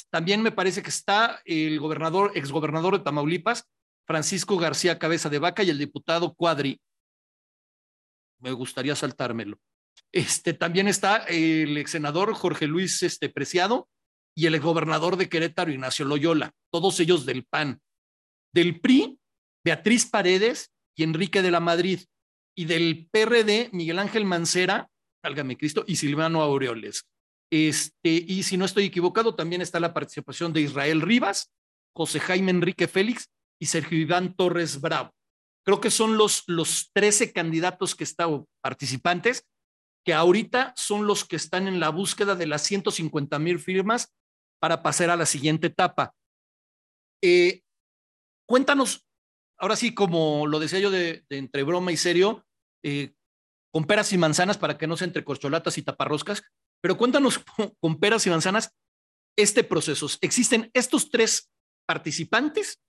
también 0.09 0.41
me 0.41 0.51
parece 0.51 0.81
que 0.81 0.89
está 0.89 1.41
el 1.45 1.79
gobernador, 1.79 2.31
exgobernador 2.35 2.97
de 2.97 3.03
Tamaulipas, 3.03 3.65
Francisco 4.05 4.57
García 4.57 4.97
Cabeza 4.99 5.29
de 5.29 5.39
Vaca 5.39 5.63
y 5.63 5.69
el 5.69 5.77
diputado 5.77 6.33
Cuadri 6.33 6.81
me 8.39 8.51
gustaría 8.51 8.95
saltármelo. 8.95 9.59
Este, 10.11 10.53
también 10.53 10.87
está 10.87 11.17
el 11.27 11.77
ex 11.77 11.91
senador 11.91 12.33
Jorge 12.33 12.67
Luis 12.67 13.03
este, 13.03 13.29
Preciado 13.29 13.89
y 14.35 14.45
el 14.45 14.59
gobernador 14.59 15.17
de 15.17 15.29
Querétaro, 15.29 15.71
Ignacio 15.71 16.05
Loyola, 16.05 16.53
todos 16.71 16.99
ellos 16.99 17.25
del 17.25 17.45
PAN. 17.45 17.81
Del 18.53 18.79
PRI, 18.79 19.19
Beatriz 19.63 20.09
Paredes 20.09 20.71
y 20.95 21.03
Enrique 21.03 21.41
de 21.41 21.51
la 21.51 21.59
Madrid. 21.59 22.01
Y 22.55 22.65
del 22.65 23.07
PRD, 23.11 23.69
Miguel 23.71 23.99
Ángel 23.99 24.25
Mancera, 24.25 24.89
álgame 25.23 25.57
Cristo, 25.57 25.83
y 25.87 25.95
Silvano 25.95 26.41
Aureoles. 26.41 27.05
Este, 27.51 28.09
y 28.09 28.43
si 28.43 28.57
no 28.57 28.65
estoy 28.65 28.85
equivocado, 28.85 29.35
también 29.35 29.61
está 29.61 29.79
la 29.79 29.93
participación 29.93 30.53
de 30.53 30.61
Israel 30.61 31.01
Rivas, 31.01 31.51
José 31.95 32.19
Jaime 32.19 32.51
Enrique 32.51 32.87
Félix 32.87 33.29
y 33.59 33.65
Sergio 33.65 33.97
Iván 33.97 34.35
Torres 34.35 34.79
Bravo. 34.79 35.11
Creo 35.65 35.81
que 35.81 35.91
son 35.91 36.17
los, 36.17 36.43
los 36.47 36.91
13 36.93 37.33
candidatos 37.33 37.95
que 37.95 38.03
están 38.03 38.45
participantes, 38.61 39.45
que 40.05 40.13
ahorita 40.13 40.73
son 40.75 41.05
los 41.05 41.25
que 41.25 41.35
están 41.35 41.67
en 41.67 41.79
la 41.79 41.89
búsqueda 41.89 42.35
de 42.35 42.47
las 42.47 42.63
150 42.63 43.37
mil 43.39 43.59
firmas 43.59 44.13
para 44.59 44.81
pasar 44.81 45.09
a 45.09 45.15
la 45.15 45.25
siguiente 45.25 45.67
etapa. 45.67 46.13
Eh, 47.21 47.61
cuéntanos, 48.47 49.05
ahora 49.57 49.75
sí, 49.75 49.93
como 49.93 50.47
lo 50.47 50.59
decía 50.59 50.79
yo 50.79 50.91
de, 50.91 51.25
entre 51.29 51.63
broma 51.63 51.91
y 51.91 51.97
serio, 51.97 52.45
eh, 52.83 53.13
con 53.71 53.85
peras 53.85 54.11
y 54.13 54.17
manzanas 54.17 54.57
para 54.57 54.77
que 54.77 54.87
no 54.87 54.97
sea 54.97 55.07
entre 55.07 55.23
corcholatas 55.23 55.77
y 55.77 55.83
taparroscas, 55.83 56.43
pero 56.81 56.97
cuéntanos 56.97 57.43
con 57.79 57.99
peras 57.99 58.25
y 58.25 58.29
manzanas 58.29 58.75
este 59.37 59.63
proceso. 59.63 60.07
Existen 60.21 60.69
estos 60.73 61.09
tres 61.11 61.49
participantes 61.87 62.81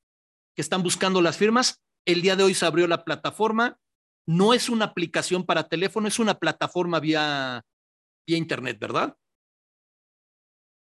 que 0.55 0.63
están 0.63 0.83
buscando 0.83 1.23
las 1.23 1.37
firmas. 1.37 1.83
El 2.07 2.23
día 2.23 2.37
de 2.37 2.45
hoy 2.45 2.55
se 2.55 2.67
abrió 2.67 2.87
la 2.87 3.05
plataforma. 3.05 3.79
No 4.27 4.55
es 4.55 4.69
una 4.69 4.87
aplicación 4.87 5.45
para 5.45 5.69
teléfono, 5.69 6.09
es 6.09 6.19
una 6.19 6.39
plataforma 6.39 7.01
vía, 7.01 7.63
vía 8.27 8.37
internet, 8.37 8.79
¿verdad? 8.79 9.17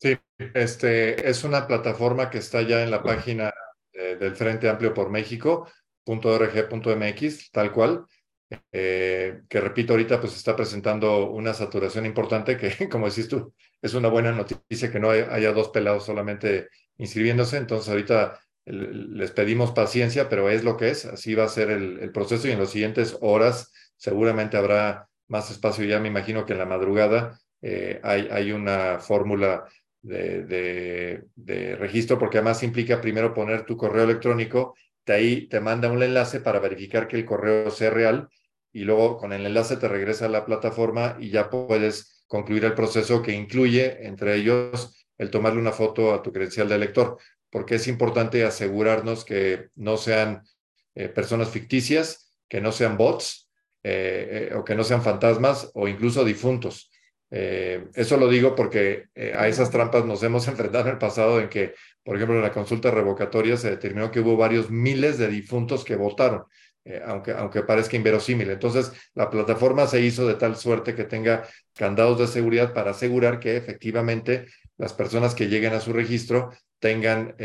Sí, 0.02 0.18
este, 0.38 1.28
es 1.28 1.44
una 1.44 1.68
plataforma 1.68 2.30
que 2.30 2.40
está 2.40 2.62
ya 2.62 2.84
en 2.84 2.92
la 2.92 3.02
página 3.02 3.54
eh, 3.94 4.18
del 4.20 4.36
Frente 4.36 4.70
Amplio 4.70 4.94
por 4.94 5.10
México, 5.10 5.70
.org.mx, 6.06 7.52
tal 7.52 7.72
cual, 7.72 8.06
eh, 8.72 9.42
que 9.50 9.62
repito, 9.62 9.94
ahorita 9.94 10.20
pues 10.20 10.36
está 10.36 10.56
presentando 10.56 11.32
una 11.32 11.54
saturación 11.54 12.06
importante 12.06 12.58
que, 12.58 12.90
como 12.90 13.10
decís 13.10 13.28
tú, 13.28 13.54
es 13.82 13.94
una 13.94 14.10
buena 14.10 14.32
noticia 14.32 14.92
que 14.92 15.00
no 15.00 15.10
haya 15.10 15.52
dos 15.52 15.70
pelados 15.70 16.06
solamente 16.06 16.70
inscribiéndose, 16.98 17.58
entonces 17.58 17.90
ahorita 17.90 18.40
les 18.66 19.32
pedimos 19.32 19.72
paciencia, 19.72 20.28
pero 20.28 20.50
es 20.50 20.64
lo 20.64 20.76
que 20.78 20.90
es, 20.90 21.06
así 21.06 21.36
va 21.36 21.44
a 21.44 21.50
ser 21.50 21.70
el, 21.70 22.12
proceso 22.12 22.48
y 22.48 22.52
en 22.52 22.60
las 22.60 22.72
siguientes 22.72 23.18
horas 23.22 23.72
seguramente 23.96 24.58
habrá 24.58 25.08
más 25.28 25.52
espacio, 25.52 25.86
ya 25.86 26.00
me 26.00 26.08
imagino 26.08 26.46
que 26.46 26.54
en 26.54 26.60
la 26.60 26.66
madrugada 26.66 27.40
eh, 27.62 28.00
hay, 28.04 28.28
hay 28.32 28.52
una 28.52 29.00
fórmula 29.00 29.66
de, 30.02 31.24
de, 31.36 31.76
registro, 31.76 32.20
porque 32.20 32.38
además 32.38 32.64
implica 32.64 33.02
primero 33.02 33.34
poner 33.34 33.66
tu 33.66 33.76
correo 33.76 34.04
electrónico, 34.04 34.76
de 35.06 35.14
ahí 35.14 35.48
te 35.48 35.60
manda 35.60 35.92
un 35.92 36.02
enlace 36.02 36.40
para 36.40 36.60
verificar 36.60 37.08
que 37.08 37.18
el 37.18 37.26
correo 37.26 37.70
sea 37.70 37.90
real 37.90 38.30
y 38.74 38.84
luego 38.84 39.18
con 39.18 39.34
el 39.34 39.46
enlace 39.46 39.78
te 39.78 39.88
regresa 39.88 40.26
a 40.26 40.30
la 40.30 40.46
plataforma 40.46 41.16
y 41.20 41.30
ya 41.30 41.50
puedes 41.50 42.26
concluir 42.28 42.66
el 42.66 42.74
proceso 42.74 43.22
que 43.22 43.32
incluye, 43.32 44.06
entre 44.06 44.36
ellos, 44.36 45.08
el 45.18 45.32
tomarle 45.32 45.62
una 45.62 45.72
foto 45.72 46.14
a 46.14 46.22
tu 46.22 46.32
credencial 46.34 46.68
de 46.68 46.78
lector, 46.78 47.18
porque 47.50 47.76
es 47.76 47.88
importante 47.88 48.44
asegurarnos 48.44 49.24
que 49.24 49.70
no 49.76 49.98
sean 49.98 50.44
eh, 50.96 51.08
personas 51.08 51.50
ficticias, 51.50 52.36
que 52.50 52.62
no 52.62 52.72
sean 52.72 52.98
bots 52.98 53.50
eh, 53.84 54.50
eh, 54.52 54.56
o 54.56 54.64
que 54.64 54.76
no 54.76 54.84
sean 54.84 55.02
fantasmas 55.02 55.72
o 55.74 55.88
incluso 55.88 56.26
difuntos. 56.26 56.92
Eso 57.28 58.16
lo 58.16 58.30
digo 58.30 58.56
porque 58.56 59.08
a 59.34 59.50
esas 59.50 59.70
trampas 59.70 60.06
nos 60.06 60.24
hemos 60.24 60.48
enfrentado 60.50 60.86
en 60.86 60.92
el 60.92 60.98
pasado 60.98 61.42
en 61.42 61.50
que, 61.50 61.74
por 62.06 62.16
ejemplo, 62.16 62.38
en 62.38 62.44
la 62.44 62.54
consulta 62.54 62.92
revocatoria 62.92 63.58
se 63.58 63.72
determinó 63.72 64.12
que 64.12 64.20
hubo 64.22 64.38
varios 64.38 64.70
miles 64.70 65.18
de 65.18 65.28
difuntos 65.28 65.84
que 65.84 65.96
votaron, 65.96 66.44
eh, 66.86 67.02
aunque, 67.06 67.32
aunque 67.32 67.64
parezca 67.64 67.98
inverosímil. 67.98 68.50
Entonces, 68.52 68.92
la 69.16 69.30
plataforma 69.30 69.88
se 69.88 70.00
hizo 70.02 70.28
de 70.28 70.36
tal 70.36 70.56
suerte 70.56 70.96
que 70.96 71.06
tenga 71.06 71.48
candados 71.74 72.20
de 72.20 72.28
seguridad 72.28 72.74
para 72.74 72.92
asegurar 72.92 73.40
que 73.40 73.58
efectivamente 73.58 74.46
las 74.78 74.94
personas 74.94 75.36
que 75.36 75.48
lleguen 75.50 75.74
a 75.74 75.82
su 75.82 75.92
registro 75.92 76.52
tengan, 76.80 77.36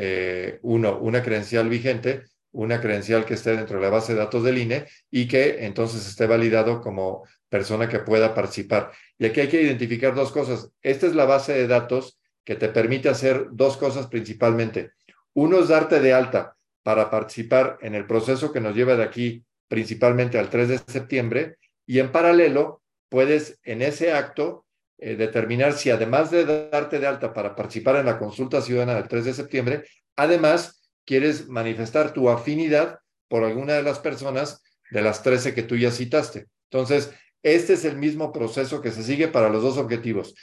uno, 0.62 0.98
una 0.98 1.22
credencial 1.22 1.68
vigente, 1.68 2.24
una 2.52 2.80
credencial 2.80 3.24
que 3.24 3.34
esté 3.34 3.56
dentro 3.56 3.76
de 3.76 3.82
la 3.82 3.90
base 3.90 4.12
de 4.12 4.18
datos 4.18 4.42
del 4.44 4.58
INE 4.58 4.86
y 5.10 5.28
que 5.28 5.64
entonces 5.64 6.06
esté 6.06 6.26
validado 6.26 6.80
como 6.80 7.24
persona 7.48 7.88
que 7.88 8.00
pueda 8.00 8.34
participar. 8.34 8.92
Y 9.18 9.26
aquí 9.26 9.40
hay 9.40 9.48
que 9.48 9.62
identificar 9.62 10.14
dos 10.14 10.32
cosas. 10.32 10.70
Esta 10.82 11.06
es 11.06 11.14
la 11.14 11.24
base 11.24 11.52
de 11.52 11.66
datos 11.66 12.19
que 12.44 12.56
te 12.56 12.68
permite 12.68 13.08
hacer 13.08 13.48
dos 13.52 13.76
cosas 13.76 14.06
principalmente. 14.06 14.92
Uno 15.34 15.60
es 15.60 15.68
darte 15.68 16.00
de 16.00 16.12
alta 16.12 16.56
para 16.82 17.10
participar 17.10 17.78
en 17.82 17.94
el 17.94 18.06
proceso 18.06 18.52
que 18.52 18.60
nos 18.60 18.74
lleva 18.74 18.96
de 18.96 19.04
aquí 19.04 19.44
principalmente 19.68 20.38
al 20.38 20.50
3 20.50 20.68
de 20.68 20.78
septiembre 20.78 21.56
y 21.86 21.98
en 21.98 22.10
paralelo 22.10 22.82
puedes 23.08 23.60
en 23.62 23.82
ese 23.82 24.12
acto 24.12 24.66
eh, 24.98 25.16
determinar 25.16 25.72
si 25.74 25.90
además 25.90 26.30
de 26.30 26.68
darte 26.70 26.98
de 26.98 27.06
alta 27.06 27.32
para 27.32 27.54
participar 27.54 27.96
en 27.96 28.06
la 28.06 28.18
consulta 28.18 28.60
ciudadana 28.60 28.94
del 28.94 29.08
3 29.08 29.24
de 29.24 29.34
septiembre, 29.34 29.84
además 30.16 30.90
quieres 31.04 31.48
manifestar 31.48 32.12
tu 32.12 32.28
afinidad 32.28 32.98
por 33.28 33.44
alguna 33.44 33.74
de 33.74 33.82
las 33.82 33.98
personas 33.98 34.62
de 34.90 35.02
las 35.02 35.22
13 35.22 35.54
que 35.54 35.62
tú 35.62 35.76
ya 35.76 35.90
citaste. 35.90 36.46
Entonces, 36.70 37.12
este 37.42 37.72
es 37.72 37.84
el 37.84 37.96
mismo 37.96 38.32
proceso 38.32 38.82
que 38.82 38.90
se 38.90 39.02
sigue 39.02 39.28
para 39.28 39.48
los 39.48 39.62
dos 39.62 39.78
objetivos. 39.78 40.34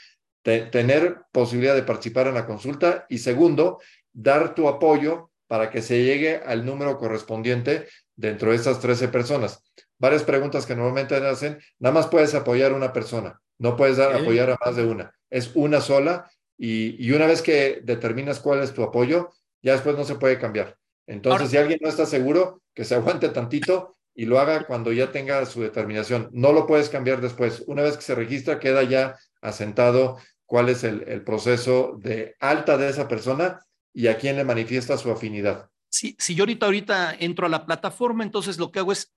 Tener 0.70 1.22
posibilidad 1.32 1.74
de 1.74 1.82
participar 1.82 2.26
en 2.26 2.34
la 2.34 2.46
consulta 2.46 3.06
y 3.08 3.18
segundo, 3.18 3.80
dar 4.12 4.54
tu 4.54 4.68
apoyo 4.68 5.30
para 5.46 5.70
que 5.70 5.82
se 5.82 6.02
llegue 6.02 6.36
al 6.44 6.64
número 6.64 6.98
correspondiente 6.98 7.86
dentro 8.16 8.50
de 8.50 8.56
esas 8.56 8.80
13 8.80 9.08
personas. 9.08 9.62
Varias 9.98 10.22
preguntas 10.22 10.66
que 10.66 10.76
normalmente 10.76 11.16
hacen, 11.16 11.58
nada 11.78 11.94
más 11.94 12.06
puedes 12.06 12.34
apoyar 12.34 12.72
a 12.72 12.76
una 12.76 12.92
persona, 12.92 13.40
no 13.58 13.76
puedes 13.76 13.96
dar, 13.96 14.14
apoyar 14.14 14.50
a 14.50 14.58
más 14.64 14.76
de 14.76 14.84
una. 14.84 15.12
Es 15.30 15.50
una 15.54 15.80
sola 15.80 16.30
y, 16.56 17.04
y, 17.04 17.12
una 17.12 17.26
vez 17.26 17.42
que 17.42 17.80
determinas 17.82 18.40
cuál 18.40 18.62
es 18.62 18.72
tu 18.72 18.82
apoyo, 18.82 19.30
ya 19.62 19.72
después 19.72 19.96
no 19.96 20.04
se 20.04 20.16
puede 20.16 20.38
cambiar. 20.38 20.76
Entonces, 21.06 21.50
si 21.50 21.56
alguien 21.56 21.78
no 21.82 21.88
está 21.88 22.06
seguro, 22.06 22.62
que 22.74 22.84
se 22.84 22.94
aguante 22.94 23.28
tantito 23.30 23.96
y 24.14 24.26
lo 24.26 24.38
haga 24.38 24.66
cuando 24.66 24.92
ya 24.92 25.10
tenga 25.10 25.44
su 25.46 25.62
determinación. 25.62 26.28
No 26.32 26.52
lo 26.52 26.66
puedes 26.66 26.88
cambiar 26.88 27.20
después. 27.20 27.62
Una 27.66 27.82
vez 27.82 27.96
que 27.96 28.02
se 28.02 28.14
registra, 28.14 28.58
queda 28.58 28.82
ya 28.82 29.16
asentado 29.40 30.18
cuál 30.48 30.70
es 30.70 30.82
el, 30.82 31.22
proceso 31.22 31.98
de 32.00 32.34
alta 32.40 32.78
de 32.78 32.88
esa 32.88 33.06
persona 33.06 33.60
y 33.92 34.06
a 34.06 34.16
quién 34.16 34.36
le 34.36 34.44
manifiesta 34.44 34.96
su 34.96 35.10
afinidad. 35.10 35.70
Sí, 35.90 36.16
si 36.18 36.34
yo 36.34 36.42
ahorita, 36.42 36.66
ahorita 36.66 37.14
entro 37.20 37.46
a 37.46 37.50
la 37.50 37.66
plataforma, 37.66 38.24
entonces 38.24 38.58
lo 38.58 38.72
que 38.72 38.78
hago 38.78 38.92
es 38.92 39.12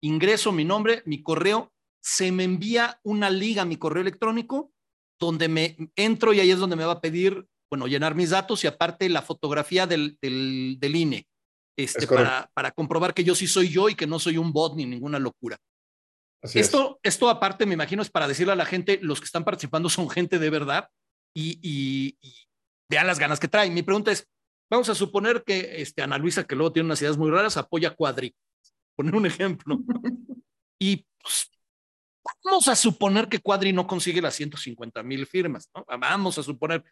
ingreso 0.00 0.52
mi 0.52 0.64
nombre, 0.64 1.02
mi 1.04 1.22
correo, 1.22 1.72
se 2.00 2.30
me 2.30 2.44
envía 2.44 3.00
una 3.02 3.30
liga 3.30 3.62
a 3.62 3.66
mi 3.66 3.76
correo 3.76 4.02
electrónico 4.02 4.72
donde 5.18 5.48
me 5.48 5.76
entro 5.96 6.32
y 6.32 6.40
ahí 6.40 6.52
es 6.52 6.58
donde 6.58 6.76
me 6.76 6.84
va 6.84 6.92
a 6.92 7.00
pedir, 7.00 7.48
bueno, 7.68 7.88
llenar 7.88 8.14
mis 8.14 8.30
datos 8.30 8.62
y 8.62 8.68
aparte 8.68 9.08
la 9.08 9.22
fotografía 9.22 9.88
del, 9.88 10.16
del, 10.22 10.76
del 10.78 10.96
INE 10.96 11.26
este, 11.76 12.06
para, 12.06 12.48
para, 12.54 12.70
comprobar 12.70 13.12
que 13.12 13.24
yo 13.24 13.34
sí 13.34 13.48
soy 13.48 13.70
yo 13.70 13.88
y 13.88 13.96
que 13.96 14.06
no 14.06 14.20
soy 14.20 14.38
un 14.38 14.52
bot 14.52 14.76
ni 14.76 14.86
ninguna 14.86 15.18
locura. 15.18 15.58
Esto, 16.42 17.00
esto 17.02 17.28
aparte, 17.28 17.66
me 17.66 17.74
imagino, 17.74 18.02
es 18.02 18.10
para 18.10 18.28
decirle 18.28 18.52
a 18.52 18.56
la 18.56 18.66
gente, 18.66 18.98
los 19.02 19.20
que 19.20 19.24
están 19.26 19.44
participando 19.44 19.88
son 19.88 20.08
gente 20.08 20.38
de 20.38 20.50
verdad 20.50 20.88
y, 21.34 21.58
y, 21.62 22.18
vean 22.88 23.06
las 23.06 23.18
ganas 23.18 23.40
que 23.40 23.48
traen. 23.48 23.74
Mi 23.74 23.82
pregunta 23.82 24.12
es, 24.12 24.28
vamos 24.70 24.88
a 24.88 24.94
suponer 24.94 25.42
que 25.44 25.82
este, 25.82 26.02
Ana 26.02 26.18
Luisa, 26.18 26.44
que 26.44 26.54
luego 26.54 26.72
tiene 26.72 26.86
unas 26.86 27.00
ideas 27.02 27.18
muy 27.18 27.30
raras, 27.30 27.56
apoya 27.56 27.88
a 27.88 27.94
Cuadri. 27.94 28.34
Poner 28.94 29.14
un 29.14 29.26
ejemplo. 29.26 29.78
y 30.78 31.04
pues, 31.20 31.50
vamos 32.44 32.68
a 32.68 32.76
suponer 32.76 33.28
que 33.28 33.40
Cuadri 33.40 33.72
no 33.72 33.86
consigue 33.86 34.22
las 34.22 34.34
150 34.34 35.02
mil 35.02 35.26
firmas. 35.26 35.68
Vamos 35.98 36.38
a 36.38 36.42
suponer, 36.42 36.84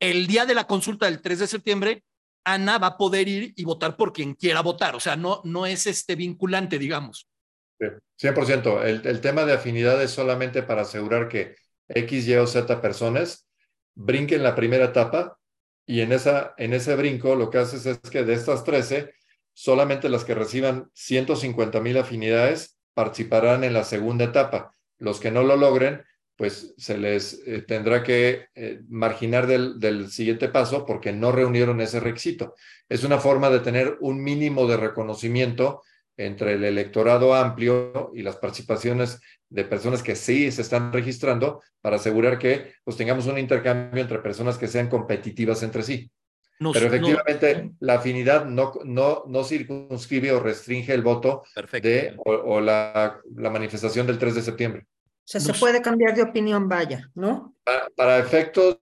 el 0.00 0.26
día 0.26 0.44
de 0.44 0.54
la 0.54 0.66
consulta 0.66 1.06
del 1.06 1.20
3 1.20 1.38
de 1.38 1.46
septiembre, 1.46 2.04
Ana 2.44 2.78
va 2.78 2.88
a 2.88 2.96
poder 2.96 3.28
ir 3.28 3.52
y 3.56 3.64
votar 3.64 3.96
por 3.96 4.12
quien 4.12 4.34
quiera 4.34 4.60
votar. 4.60 4.94
O 4.94 5.00
sea, 5.00 5.16
no, 5.16 5.40
no 5.44 5.66
es 5.66 5.86
este 5.86 6.14
vinculante, 6.14 6.78
digamos. 6.78 7.28
100%. 8.20 8.82
El, 8.84 9.06
el 9.06 9.20
tema 9.20 9.44
de 9.44 9.54
afinidad 9.54 10.02
es 10.02 10.10
solamente 10.10 10.62
para 10.62 10.82
asegurar 10.82 11.28
que 11.28 11.56
X, 11.88 12.26
Y 12.26 12.34
o 12.36 12.46
Z 12.46 12.80
personas 12.80 13.48
brinquen 13.94 14.42
la 14.42 14.54
primera 14.54 14.86
etapa 14.86 15.38
y 15.86 16.00
en, 16.00 16.12
esa, 16.12 16.54
en 16.58 16.72
ese 16.74 16.96
brinco 16.96 17.36
lo 17.36 17.50
que 17.50 17.58
haces 17.58 17.86
es 17.86 17.98
que 17.98 18.24
de 18.24 18.34
estas 18.34 18.64
13, 18.64 19.12
solamente 19.52 20.08
las 20.08 20.24
que 20.24 20.34
reciban 20.34 20.90
150 20.94 21.80
mil 21.80 21.96
afinidades 21.96 22.78
participarán 22.94 23.64
en 23.64 23.72
la 23.72 23.84
segunda 23.84 24.24
etapa. 24.24 24.72
Los 24.98 25.20
que 25.20 25.30
no 25.30 25.42
lo 25.42 25.56
logren 25.56 26.02
pues 26.36 26.74
se 26.76 26.98
les 26.98 27.42
eh, 27.46 27.62
tendrá 27.62 28.02
que 28.02 28.48
eh, 28.54 28.80
marginar 28.88 29.46
del, 29.46 29.80
del, 29.80 30.10
siguiente 30.10 30.48
paso 30.48 30.84
porque 30.84 31.10
no 31.10 31.32
reunieron 31.32 31.80
ese 31.80 31.98
requisito. 31.98 32.54
Es 32.90 33.04
una 33.04 33.18
forma 33.18 33.48
de 33.48 33.60
tener 33.60 33.96
un 34.00 34.22
mínimo 34.22 34.66
de 34.66 34.76
reconocimiento 34.76 35.82
entre 36.16 36.54
el 36.54 36.64
electorado 36.64 37.34
amplio 37.34 38.10
y 38.14 38.22
las 38.22 38.36
participaciones 38.36 39.20
de 39.48 39.64
personas 39.64 40.02
que 40.02 40.16
sí 40.16 40.50
se 40.50 40.62
están 40.62 40.92
registrando 40.92 41.62
para 41.80 41.96
asegurar 41.96 42.38
que 42.38 42.74
pues, 42.84 42.96
tengamos 42.96 43.26
un 43.26 43.38
intercambio 43.38 44.02
entre 44.02 44.18
personas 44.18 44.58
que 44.58 44.68
sean 44.68 44.88
competitivas 44.88 45.62
entre 45.62 45.82
sí. 45.82 46.10
Pero 46.58 46.86
efectivamente 46.86 47.72
la 47.80 47.94
afinidad 47.94 48.46
no, 48.46 48.72
no, 48.84 49.24
no 49.26 49.44
circunscribe 49.44 50.32
o 50.32 50.40
restringe 50.40 50.94
el 50.94 51.02
voto 51.02 51.42
de, 51.82 52.14
o, 52.24 52.60
la, 52.60 53.20
la 53.34 53.50
manifestación 53.50 54.06
del 54.06 54.18
3 54.18 54.36
de 54.36 54.42
septiembre. 54.42 54.86
O 55.26 55.28
sea, 55.28 55.40
se 55.40 55.52
puede 55.54 55.82
cambiar 55.82 56.14
de 56.14 56.22
opinión, 56.22 56.68
vaya, 56.68 57.10
¿no? 57.14 57.54
Para, 57.96 58.18
efectos, 58.18 58.78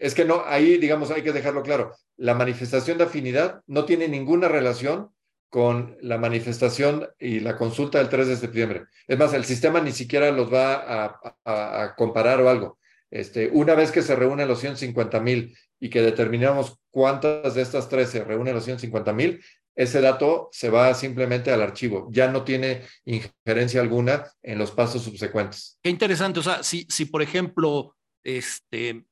es 0.00 0.14
que 0.14 0.24
no, 0.24 0.42
ahí 0.44 0.76
digamos 0.76 1.10
hay 1.12 1.22
que 1.22 1.32
dejarlo 1.32 1.62
claro, 1.62 1.94
la 2.16 2.34
manifestación 2.34 2.98
de 2.98 3.04
afinidad 3.04 3.62
no 3.68 3.84
tiene 3.84 4.08
ninguna 4.08 4.48
relación 4.48 5.10
con 5.48 5.96
la 6.02 6.18
manifestación 6.18 7.08
y 7.18 7.40
la 7.40 7.56
consulta 7.56 7.98
del 7.98 8.08
3 8.08 8.28
de 8.28 8.36
septiembre. 8.36 8.84
Es 9.06 9.18
más, 9.18 9.32
el 9.32 9.44
sistema 9.44 9.80
ni 9.80 9.92
siquiera 9.92 10.30
los 10.30 10.52
va 10.52 11.22
a, 11.44 11.94
comparar 11.96 12.40
o 12.40 12.50
algo. 12.50 12.78
Este, 13.10 13.48
una 13.48 13.74
vez 13.74 13.90
que 13.90 14.02
se 14.02 14.14
reúnen 14.14 14.48
los 14.48 14.60
150 14.60 15.20
mil 15.20 15.56
y 15.80 15.88
que 15.88 16.02
determinamos 16.02 16.78
cuántas 16.90 17.54
de 17.54 17.62
estas 17.62 17.88
13 17.88 18.24
reúnen 18.24 18.54
los 18.54 18.64
150 18.64 19.12
mil, 19.14 19.40
ese 19.74 20.00
dato 20.00 20.48
se 20.50 20.70
va 20.70 20.92
simplemente 20.92 21.52
al 21.52 21.62
archivo, 21.62 22.08
ya 22.10 22.28
no 22.28 22.42
tiene 22.42 22.82
injerencia 23.04 23.80
alguna 23.80 24.26
en 24.42 24.58
los 24.58 24.72
pasos 24.72 25.04
subsecuentes. 25.04 25.78
Qué 25.80 25.88
interesante, 25.88 26.40
o 26.40 26.42
sea, 26.42 26.64
si, 26.64 26.84
si 26.90 27.04
por 27.04 27.22
ejemplo, 27.22 27.96
este, 28.24 29.04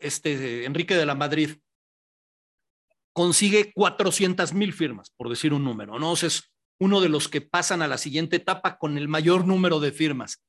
este 0.00 0.64
Enrique 0.64 0.96
de 0.96 1.06
la 1.06 1.14
Madrid 1.14 1.56
consigue 3.12 3.72
400 3.74 4.54
mil 4.54 4.72
firmas, 4.72 5.12
por 5.16 5.28
decir 5.28 5.52
un 5.52 5.64
número, 5.64 5.98
¿no? 5.98 6.12
O 6.12 6.16
sea, 6.16 6.28
es 6.28 6.52
uno 6.80 7.00
de 7.00 7.08
los 7.08 7.28
que 7.28 7.40
pasan 7.40 7.82
a 7.82 7.88
la 7.88 7.98
siguiente 7.98 8.36
etapa 8.36 8.78
con 8.78 8.98
el 8.98 9.08
mayor 9.08 9.46
número 9.46 9.80
de 9.80 9.92
firmas. 9.92 10.42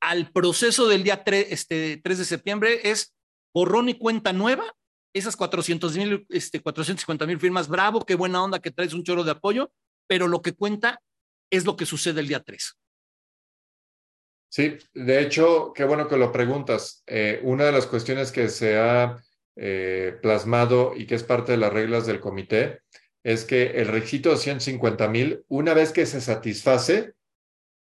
Al 0.00 0.32
proceso 0.32 0.88
del 0.88 1.04
día 1.04 1.22
3, 1.22 1.46
este, 1.50 2.00
3 2.02 2.18
de 2.18 2.24
septiembre 2.24 2.90
es 2.90 3.14
borrón 3.54 3.88
y 3.88 3.94
cuenta 3.94 4.32
nueva 4.32 4.64
esas 5.14 5.36
400 5.36 5.96
mil, 5.96 6.26
este, 6.28 6.60
450 6.60 7.26
mil 7.26 7.38
firmas, 7.38 7.68
bravo, 7.68 8.04
qué 8.04 8.14
buena 8.14 8.42
onda 8.42 8.60
que 8.60 8.70
traes 8.70 8.92
un 8.92 9.04
choro 9.04 9.24
de 9.24 9.32
apoyo, 9.32 9.70
pero 10.06 10.28
lo 10.28 10.42
que 10.42 10.54
cuenta 10.54 11.00
es 11.50 11.64
lo 11.64 11.76
que 11.76 11.86
sucede 11.86 12.20
el 12.20 12.28
día 12.28 12.42
3. 12.42 12.76
Sí, 14.50 14.78
de 14.94 15.20
hecho, 15.20 15.72
qué 15.74 15.84
bueno 15.84 16.08
que 16.08 16.16
lo 16.16 16.32
preguntas. 16.32 17.02
Eh, 17.06 17.40
una 17.42 17.64
de 17.64 17.72
las 17.72 17.86
cuestiones 17.86 18.32
que 18.32 18.48
se 18.48 18.78
ha 18.78 19.18
eh, 19.60 20.16
plasmado 20.22 20.92
y 20.96 21.06
que 21.06 21.16
es 21.16 21.24
parte 21.24 21.52
de 21.52 21.58
las 21.58 21.72
reglas 21.72 22.06
del 22.06 22.20
comité 22.20 22.80
es 23.24 23.44
que 23.44 23.72
el 23.80 23.88
requisito 23.88 24.30
de 24.30 24.36
150 24.36 25.08
mil, 25.08 25.44
una 25.48 25.74
vez 25.74 25.92
que 25.92 26.06
se 26.06 26.20
satisface, 26.20 27.14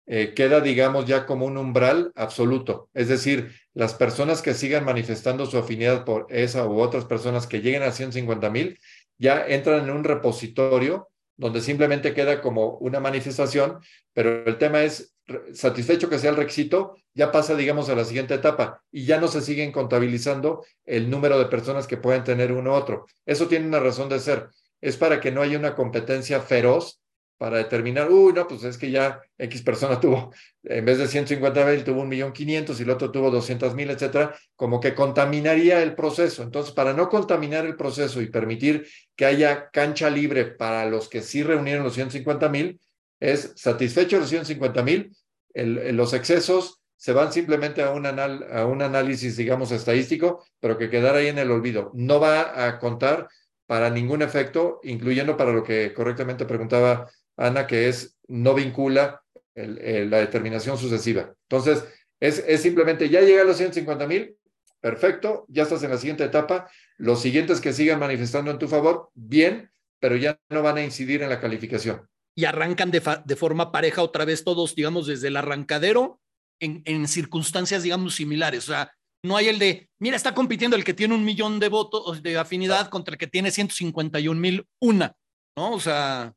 eh, 0.06 0.34
queda, 0.34 0.60
digamos, 0.60 1.06
ya 1.06 1.26
como 1.26 1.46
un 1.46 1.56
umbral 1.56 2.12
absoluto. 2.14 2.88
Es 2.94 3.08
decir, 3.08 3.52
las 3.72 3.94
personas 3.94 4.40
que 4.40 4.54
sigan 4.54 4.84
manifestando 4.84 5.46
su 5.46 5.58
afinidad 5.58 6.04
por 6.04 6.26
esa 6.30 6.66
u 6.66 6.78
otras 6.80 7.06
personas 7.06 7.46
que 7.46 7.60
lleguen 7.60 7.82
a 7.82 7.90
150 7.90 8.50
mil, 8.50 8.78
ya 9.18 9.44
entran 9.46 9.84
en 9.84 9.90
un 9.90 10.04
repositorio 10.04 11.08
donde 11.36 11.60
simplemente 11.60 12.14
queda 12.14 12.40
como 12.40 12.76
una 12.78 13.00
manifestación, 13.00 13.78
pero 14.12 14.44
el 14.46 14.58
tema 14.58 14.82
es, 14.82 15.14
satisfecho 15.52 16.10
que 16.10 16.18
sea 16.18 16.30
el 16.30 16.36
requisito, 16.36 16.96
ya 17.14 17.32
pasa, 17.32 17.54
digamos, 17.54 17.88
a 17.88 17.94
la 17.94 18.04
siguiente 18.04 18.34
etapa 18.34 18.82
y 18.90 19.06
ya 19.06 19.20
no 19.20 19.28
se 19.28 19.40
siguen 19.40 19.72
contabilizando 19.72 20.64
el 20.84 21.08
número 21.08 21.38
de 21.38 21.46
personas 21.46 21.86
que 21.86 21.96
pueden 21.96 22.24
tener 22.24 22.52
uno 22.52 22.72
u 22.72 22.74
otro. 22.74 23.06
Eso 23.24 23.48
tiene 23.48 23.66
una 23.66 23.80
razón 23.80 24.08
de 24.08 24.20
ser. 24.20 24.48
Es 24.80 24.96
para 24.96 25.20
que 25.20 25.32
no 25.32 25.40
haya 25.40 25.58
una 25.58 25.74
competencia 25.74 26.40
feroz 26.40 27.00
para 27.36 27.58
determinar, 27.58 28.10
uy, 28.10 28.32
no, 28.32 28.46
pues 28.46 28.64
es 28.64 28.78
que 28.78 28.90
ya 28.90 29.20
X 29.38 29.62
persona 29.62 30.00
tuvo, 30.00 30.32
en 30.62 30.84
vez 30.84 30.98
de 30.98 31.08
150 31.08 31.64
mil, 31.66 31.84
tuvo 31.84 32.02
un 32.02 32.08
millón 32.08 32.32
quinientos 32.32 32.78
y 32.80 32.84
el 32.84 32.90
otro 32.90 33.10
tuvo 33.10 33.30
200 33.30 33.74
mil, 33.74 33.90
etcétera, 33.90 34.34
como 34.56 34.80
que 34.80 34.94
contaminaría 34.94 35.82
el 35.82 35.94
proceso. 35.94 36.42
Entonces, 36.42 36.72
para 36.72 36.92
no 36.92 37.08
contaminar 37.08 37.66
el 37.66 37.76
proceso 37.76 38.22
y 38.22 38.30
permitir 38.30 38.86
que 39.16 39.26
haya 39.26 39.70
cancha 39.70 40.10
libre 40.10 40.46
para 40.46 40.86
los 40.86 41.08
que 41.08 41.22
sí 41.22 41.42
reunieron 41.42 41.84
los 41.84 41.94
150 41.94 42.48
mil, 42.48 42.80
es 43.20 43.52
satisfecho 43.56 44.18
los 44.18 44.28
150 44.28 44.82
mil, 44.82 45.16
los 45.54 46.12
excesos 46.14 46.80
se 46.96 47.12
van 47.12 47.32
simplemente 47.32 47.82
a 47.82 47.90
un, 47.90 48.06
a 48.06 48.66
un 48.66 48.82
análisis, 48.82 49.36
digamos, 49.36 49.72
estadístico, 49.72 50.44
pero 50.60 50.78
que 50.78 50.88
quedará 50.88 51.18
ahí 51.18 51.26
en 51.26 51.38
el 51.38 51.50
olvido. 51.50 51.90
No 51.94 52.18
va 52.20 52.66
a 52.66 52.78
contar 52.78 53.28
para 53.66 53.90
ningún 53.90 54.22
efecto, 54.22 54.80
incluyendo 54.82 55.36
para 55.36 55.52
lo 55.52 55.62
que 55.62 55.92
correctamente 55.92 56.44
preguntaba 56.44 57.10
Ana, 57.36 57.66
que 57.66 57.88
es 57.88 58.18
no 58.28 58.54
vincula 58.54 59.22
la 59.54 60.18
determinación 60.18 60.78
sucesiva. 60.78 61.34
Entonces, 61.48 61.84
es, 62.20 62.42
es 62.46 62.62
simplemente, 62.62 63.08
ya 63.08 63.20
llega 63.20 63.42
a 63.42 63.44
los 63.44 63.56
150 63.56 64.06
mil, 64.06 64.36
perfecto, 64.80 65.46
ya 65.48 65.62
estás 65.62 65.82
en 65.82 65.90
la 65.90 65.98
siguiente 65.98 66.24
etapa. 66.24 66.70
Los 66.96 67.20
siguientes 67.20 67.60
que 67.60 67.72
sigan 67.72 68.00
manifestando 68.00 68.50
en 68.50 68.58
tu 68.58 68.68
favor, 68.68 69.10
bien, 69.14 69.70
pero 70.00 70.16
ya 70.16 70.38
no 70.50 70.62
van 70.62 70.78
a 70.78 70.84
incidir 70.84 71.22
en 71.22 71.30
la 71.30 71.40
calificación. 71.40 72.08
Y 72.36 72.44
arrancan 72.44 72.90
de, 72.90 73.00
de 73.24 73.36
forma 73.36 73.70
pareja 73.72 74.02
otra 74.02 74.24
vez 74.24 74.44
todos, 74.44 74.74
digamos, 74.74 75.06
desde 75.06 75.28
el 75.28 75.36
arrancadero 75.36 76.20
en, 76.60 76.82
en, 76.84 77.06
circunstancias, 77.08 77.82
digamos, 77.82 78.14
similares. 78.14 78.64
O 78.68 78.72
sea, 78.72 78.92
no 79.22 79.36
hay 79.36 79.48
el 79.48 79.58
de, 79.58 79.88
mira, 79.98 80.16
está 80.16 80.34
compitiendo 80.34 80.76
el 80.76 80.84
que 80.84 80.94
tiene 80.94 81.14
un 81.14 81.24
millón 81.24 81.58
de 81.60 81.68
votos 81.68 82.22
de 82.22 82.36
afinidad 82.36 82.88
contra 82.88 83.14
el 83.14 83.18
que 83.18 83.26
tiene 83.26 83.50
151 83.50 84.38
mil 84.38 84.66
una, 84.80 85.16
¿no? 85.56 85.72
O 85.72 85.80
sea, 85.80 86.34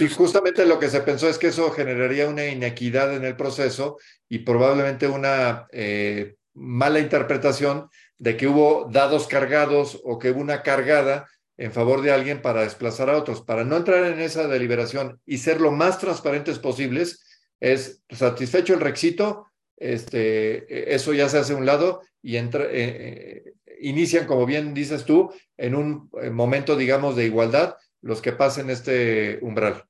y 0.00 0.08
justamente 0.08 0.66
lo 0.66 0.78
que 0.78 0.88
se 0.88 1.00
pensó 1.00 1.28
es 1.28 1.38
que 1.38 1.48
eso 1.48 1.70
generaría 1.70 2.28
una 2.28 2.46
inequidad 2.46 3.14
en 3.14 3.24
el 3.24 3.36
proceso 3.36 3.98
y 4.28 4.40
probablemente 4.40 5.08
una 5.08 5.66
eh, 5.72 6.36
mala 6.54 7.00
interpretación 7.00 7.88
de 8.18 8.36
que 8.36 8.46
hubo 8.46 8.88
dados 8.90 9.26
cargados 9.26 10.00
o 10.04 10.18
que 10.18 10.30
hubo 10.30 10.40
una 10.40 10.62
cargada 10.62 11.28
en 11.56 11.72
favor 11.72 12.02
de 12.02 12.12
alguien 12.12 12.40
para 12.40 12.62
desplazar 12.62 13.10
a 13.10 13.16
otros. 13.16 13.42
Para 13.42 13.64
no 13.64 13.76
entrar 13.76 14.04
en 14.04 14.20
esa 14.20 14.46
deliberación 14.48 15.20
y 15.26 15.38
ser 15.38 15.60
lo 15.60 15.70
más 15.70 15.98
transparentes 15.98 16.58
posibles, 16.58 17.24
es 17.60 18.02
satisfecho 18.10 18.74
el 18.74 18.80
requisito, 18.80 19.46
este, 19.76 20.94
eso 20.94 21.12
ya 21.12 21.28
se 21.28 21.38
hace 21.38 21.52
a 21.52 21.56
un 21.56 21.66
lado 21.66 22.02
y 22.22 22.36
entra, 22.36 22.64
eh, 22.64 22.70
eh, 22.72 23.52
inician, 23.80 24.26
como 24.26 24.46
bien 24.46 24.74
dices 24.74 25.04
tú, 25.04 25.32
en 25.56 25.74
un 25.74 26.10
momento, 26.32 26.76
digamos, 26.76 27.16
de 27.16 27.26
igualdad 27.26 27.76
los 28.02 28.20
que 28.20 28.32
pasen 28.32 28.70
este 28.70 29.38
umbral. 29.42 29.84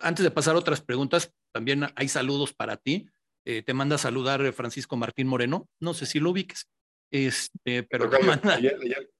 antes 0.00 0.22
de 0.22 0.30
pasar 0.30 0.54
a 0.54 0.58
otras 0.58 0.80
preguntas, 0.80 1.32
también 1.52 1.86
hay 1.96 2.08
saludos 2.08 2.52
para 2.52 2.76
ti. 2.76 3.08
Eh, 3.44 3.62
te 3.62 3.74
manda 3.74 3.96
a 3.96 3.98
saludar 3.98 4.52
Francisco 4.52 4.96
Martín 4.96 5.26
Moreno. 5.26 5.68
No 5.80 5.94
sé 5.94 6.06
si 6.06 6.20
lo 6.20 6.30
ubiques. 6.30 6.68
Este, 7.10 7.82
pero 7.82 8.10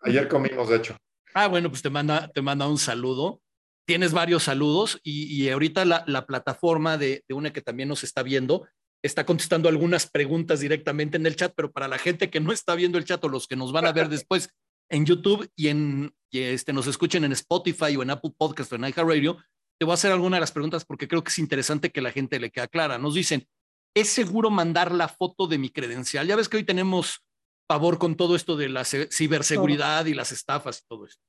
ayer, 0.03 0.29
comimos, 0.29 0.69
de 0.69 0.77
hecho. 0.77 0.97
Ah, 1.35 1.49
bueno, 1.49 1.69
pues 1.69 1.83
te 1.83 1.91
manda, 1.91 2.29
te 2.29 2.41
manda 2.41 2.69
un 2.69 2.79
saludo. 2.79 3.41
Tienes 3.85 4.13
varios 4.13 4.45
saludos 4.45 5.01
y, 5.03 5.49
ahorita 5.49 5.85
la, 5.85 6.05
la 6.07 6.25
plataforma 6.25 6.97
de, 6.97 7.25
de, 7.29 7.35
una 7.35 7.53
que 7.53 7.63
también 7.63 7.89
nos 7.89 8.05
está 8.05 8.23
viendo 8.23 8.67
está 9.03 9.27
contestando 9.27 9.69
algunas 9.69 10.09
preguntas 10.09 10.61
directamente 10.61 11.17
en 11.17 11.27
el 11.27 11.35
chat, 11.35 11.53
pero 11.57 11.73
para 11.73 11.89
la 11.89 11.99
gente 11.99 12.31
que 12.31 12.39
no 12.39 12.53
está 12.53 12.77
viendo 12.77 12.97
el 12.97 13.05
chat 13.05 13.23
o 13.25 13.29
los 13.29 13.49
que 13.49 13.57
nos 13.57 13.73
van 13.73 13.87
a 13.87 13.93
ver 13.93 14.09
después 14.09 14.51
en 14.93 15.07
YouTube 15.07 15.51
y 15.57 15.69
en 15.69 16.15
este, 16.31 16.73
nos 16.73 16.87
escuchen 16.87 17.25
en 17.25 17.33
Spotify 17.33 17.97
o 17.97 18.03
en 18.03 18.11
Apple 18.11 18.33
Podcast 18.37 18.73
o 18.73 18.77
en 18.77 18.85
iHeartRadio, 18.85 19.39
te 19.79 19.85
voy 19.85 19.93
a 19.93 19.95
hacer 19.95 20.13
alguna 20.13 20.37
de 20.37 20.41
las 20.41 20.53
preguntas 20.53 20.85
porque 20.85 21.09
creo 21.09 21.25
que 21.25 21.31
es 21.31 21.39
interesante 21.39 21.91
que 21.91 22.03
la 22.03 22.13
gente 22.13 22.39
le 22.39 22.51
quede 22.51 22.69
clara. 22.69 22.99
Nos 22.99 23.15
dicen, 23.15 23.49
¿es 23.95 24.11
seguro 24.11 24.51
mandar 24.51 24.93
la 24.93 25.09
foto 25.09 25.47
de 25.47 25.59
mi 25.59 25.71
credencial? 25.71 26.27
Ya 26.27 26.37
ves 26.37 26.49
que 26.49 26.59
hoy 26.59 26.65
tenemos 26.65 27.25
favor 27.67 27.99
con 27.99 28.17
todo 28.17 28.37
esto 28.37 28.57
de 28.57 28.69
la 28.69 28.85
ciberseguridad 28.85 30.05
y 30.05 30.15
las 30.15 30.31
estafas 30.31 30.81
y 30.81 30.87
todo 30.87 31.07
esto. 31.07 31.23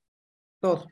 Todo. 0.62 0.88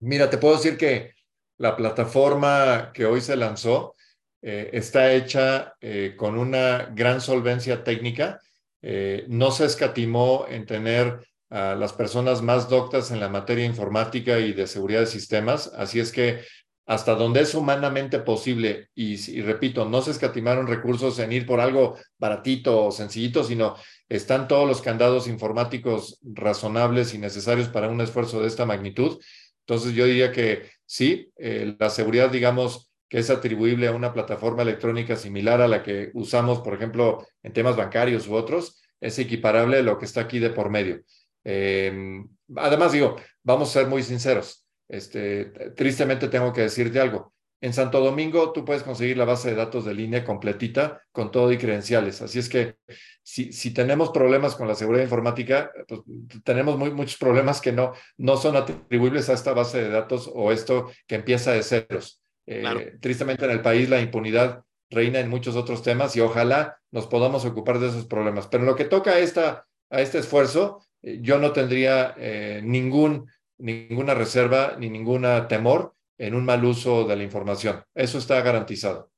Mira, 0.00 0.30
te 0.30 0.38
puedo 0.38 0.56
decir 0.56 0.76
que 0.76 1.14
la 1.58 1.76
plataforma 1.76 2.92
que 2.92 3.06
hoy 3.06 3.20
se 3.20 3.36
lanzó 3.36 3.96
eh, 4.40 4.70
está 4.72 5.12
hecha 5.12 5.74
eh, 5.80 6.14
con 6.16 6.38
una 6.38 6.90
gran 6.94 7.20
solvencia 7.20 7.82
técnica 7.82 8.40
eh, 8.86 9.24
no 9.28 9.50
se 9.50 9.64
escatimó 9.64 10.44
en 10.46 10.66
tener 10.66 11.26
a 11.48 11.74
las 11.74 11.94
personas 11.94 12.42
más 12.42 12.68
doctas 12.68 13.10
en 13.10 13.18
la 13.18 13.30
materia 13.30 13.64
informática 13.64 14.38
y 14.40 14.52
de 14.52 14.66
seguridad 14.66 15.00
de 15.00 15.06
sistemas, 15.06 15.72
así 15.74 16.00
es 16.00 16.12
que 16.12 16.40
hasta 16.84 17.14
donde 17.14 17.40
es 17.40 17.54
humanamente 17.54 18.18
posible, 18.18 18.90
y, 18.94 19.40
repito, 19.40 19.86
no 19.86 20.02
se 20.02 20.10
escatimaron 20.10 20.66
recursos 20.66 21.18
en 21.18 21.32
ir 21.32 21.46
por 21.46 21.60
algo 21.60 21.96
baratito 22.18 22.84
o 22.84 22.92
sencillito, 22.92 23.42
sino 23.42 23.74
están 24.10 24.48
todos 24.48 24.68
los 24.68 24.82
candados 24.82 25.26
informáticos 25.26 26.18
razonables 26.22 27.14
y 27.14 27.18
necesarios 27.18 27.68
para 27.68 27.88
un 27.88 28.02
esfuerzo 28.02 28.42
de 28.42 28.48
esta 28.48 28.66
magnitud. 28.66 29.18
Entonces 29.60 29.94
yo 29.94 30.04
diría 30.04 30.30
que 30.30 30.68
sí, 30.84 31.32
eh, 31.38 31.74
la 31.78 31.88
seguridad, 31.88 32.28
digamos, 32.28 32.90
que 33.08 33.18
es 33.18 33.30
atribuible 33.30 33.88
a 33.88 33.92
una 33.92 34.12
plataforma 34.12 34.62
electrónica 34.62 35.16
similar 35.16 35.60
a 35.60 35.68
la 35.68 35.82
que 35.82 36.10
usamos, 36.14 36.60
por 36.60 36.74
ejemplo, 36.74 37.26
en 37.42 37.52
temas 37.52 37.76
bancarios 37.76 38.26
u 38.26 38.34
otros, 38.34 38.82
es 39.00 39.18
equiparable 39.18 39.78
a 39.78 39.82
lo 39.82 39.98
que 39.98 40.06
está 40.06 40.22
aquí 40.22 40.38
de 40.38 40.50
por 40.50 40.70
medio. 40.70 41.02
Em, 41.44 42.26
además, 42.56 42.92
digo, 42.92 43.16
vamos 43.42 43.70
a 43.70 43.80
ser 43.80 43.88
muy 43.88 44.02
sinceros. 44.02 44.66
Este, 44.88 45.46
tristemente 45.76 46.28
tengo 46.28 46.52
que 46.52 46.62
decirte 46.62 47.00
algo. 47.00 47.34
En 47.60 47.72
Santo 47.72 48.00
Domingo 48.00 48.52
tú 48.52 48.62
puedes 48.64 48.82
conseguir 48.82 49.16
la 49.16 49.24
base 49.24 49.48
de 49.48 49.56
datos 49.56 49.86
de 49.86 49.94
línea 49.94 50.22
completita 50.22 51.00
con 51.12 51.30
todo 51.30 51.50
y 51.50 51.56
credenciales. 51.56 52.20
Así 52.20 52.38
es 52.38 52.50
que 52.50 52.76
si, 53.22 53.52
si 53.52 53.72
tenemos 53.72 54.10
problemas 54.10 54.54
con 54.54 54.68
la 54.68 54.74
seguridad 54.74 55.02
informática, 55.02 55.70
pues, 55.88 56.02
tenemos 56.44 56.76
muy, 56.76 56.90
muchos 56.90 57.16
problemas 57.16 57.62
que 57.62 57.72
no, 57.72 57.92
no 58.18 58.36
son 58.36 58.56
atribuibles 58.56 59.30
a 59.30 59.32
esta 59.32 59.54
base 59.54 59.82
de 59.82 59.88
datos 59.88 60.30
o 60.34 60.52
esto 60.52 60.90
que 61.06 61.14
empieza 61.14 61.52
de 61.52 61.62
ceros. 61.62 62.20
Eh, 62.46 62.98
tristemente 63.00 63.44
en 63.44 63.50
el 63.50 63.62
país 63.62 63.88
la 63.88 64.00
impunidad 64.00 64.64
reina 64.90 65.18
en 65.18 65.30
muchos 65.30 65.56
otros 65.56 65.82
temas 65.82 66.14
y 66.16 66.20
ojalá 66.20 66.78
nos 66.90 67.06
podamos 67.06 67.44
ocupar 67.44 67.78
de 67.78 67.88
esos 67.88 68.06
problemas. 68.06 68.46
Pero 68.46 68.62
en 68.62 68.68
lo 68.68 68.76
que 68.76 68.84
toca 68.84 69.12
a, 69.12 69.18
esta, 69.18 69.66
a 69.90 70.00
este 70.00 70.18
esfuerzo, 70.18 70.84
eh, 71.02 71.18
yo 71.20 71.38
no 71.38 71.52
tendría 71.52 72.14
eh, 72.16 72.60
ningún, 72.62 73.30
ninguna 73.58 74.14
reserva 74.14 74.76
ni 74.78 74.90
ningún 74.90 75.26
temor 75.48 75.94
en 76.18 76.34
un 76.34 76.44
mal 76.44 76.64
uso 76.64 77.04
de 77.04 77.16
la 77.16 77.22
información. 77.22 77.82
Eso 77.94 78.18
está 78.18 78.40
garantizado. 78.42 79.10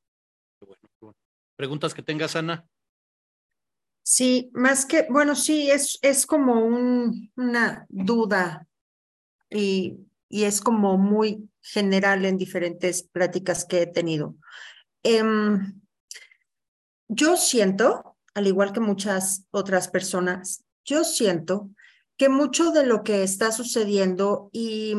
¿Preguntas 1.57 1.95
que 1.95 2.03
tengas, 2.03 2.37
Ana? 2.37 2.67
Sí, 4.03 4.51
más 4.53 4.87
que, 4.87 5.07
bueno, 5.11 5.35
sí, 5.35 5.69
es, 5.69 5.99
es 6.01 6.27
como 6.27 6.65
un, 6.65 7.33
una 7.35 7.87
duda 7.89 8.69
y 9.51 10.06
y 10.29 10.45
es 10.45 10.61
como 10.61 10.99
muy 10.99 11.49
general 11.61 12.25
en 12.25 12.37
diferentes 12.37 13.03
pláticas 13.03 13.65
que 13.65 13.83
he 13.83 13.87
tenido. 13.87 14.37
Em, 15.03 15.81
yo 17.09 17.37
siento, 17.37 18.17
al 18.35 18.47
igual 18.47 18.73
que 18.73 18.81
muchas 18.81 19.47
otras 19.51 19.89
personas, 19.89 20.65
yo 20.85 21.05
siento 21.05 21.71
que 22.17 22.29
mucho 22.29 22.71
de 22.71 22.87
lo 22.87 23.03
que 23.03 23.23
está 23.23 23.53
sucediendo 23.53 24.51
y, 24.53 24.95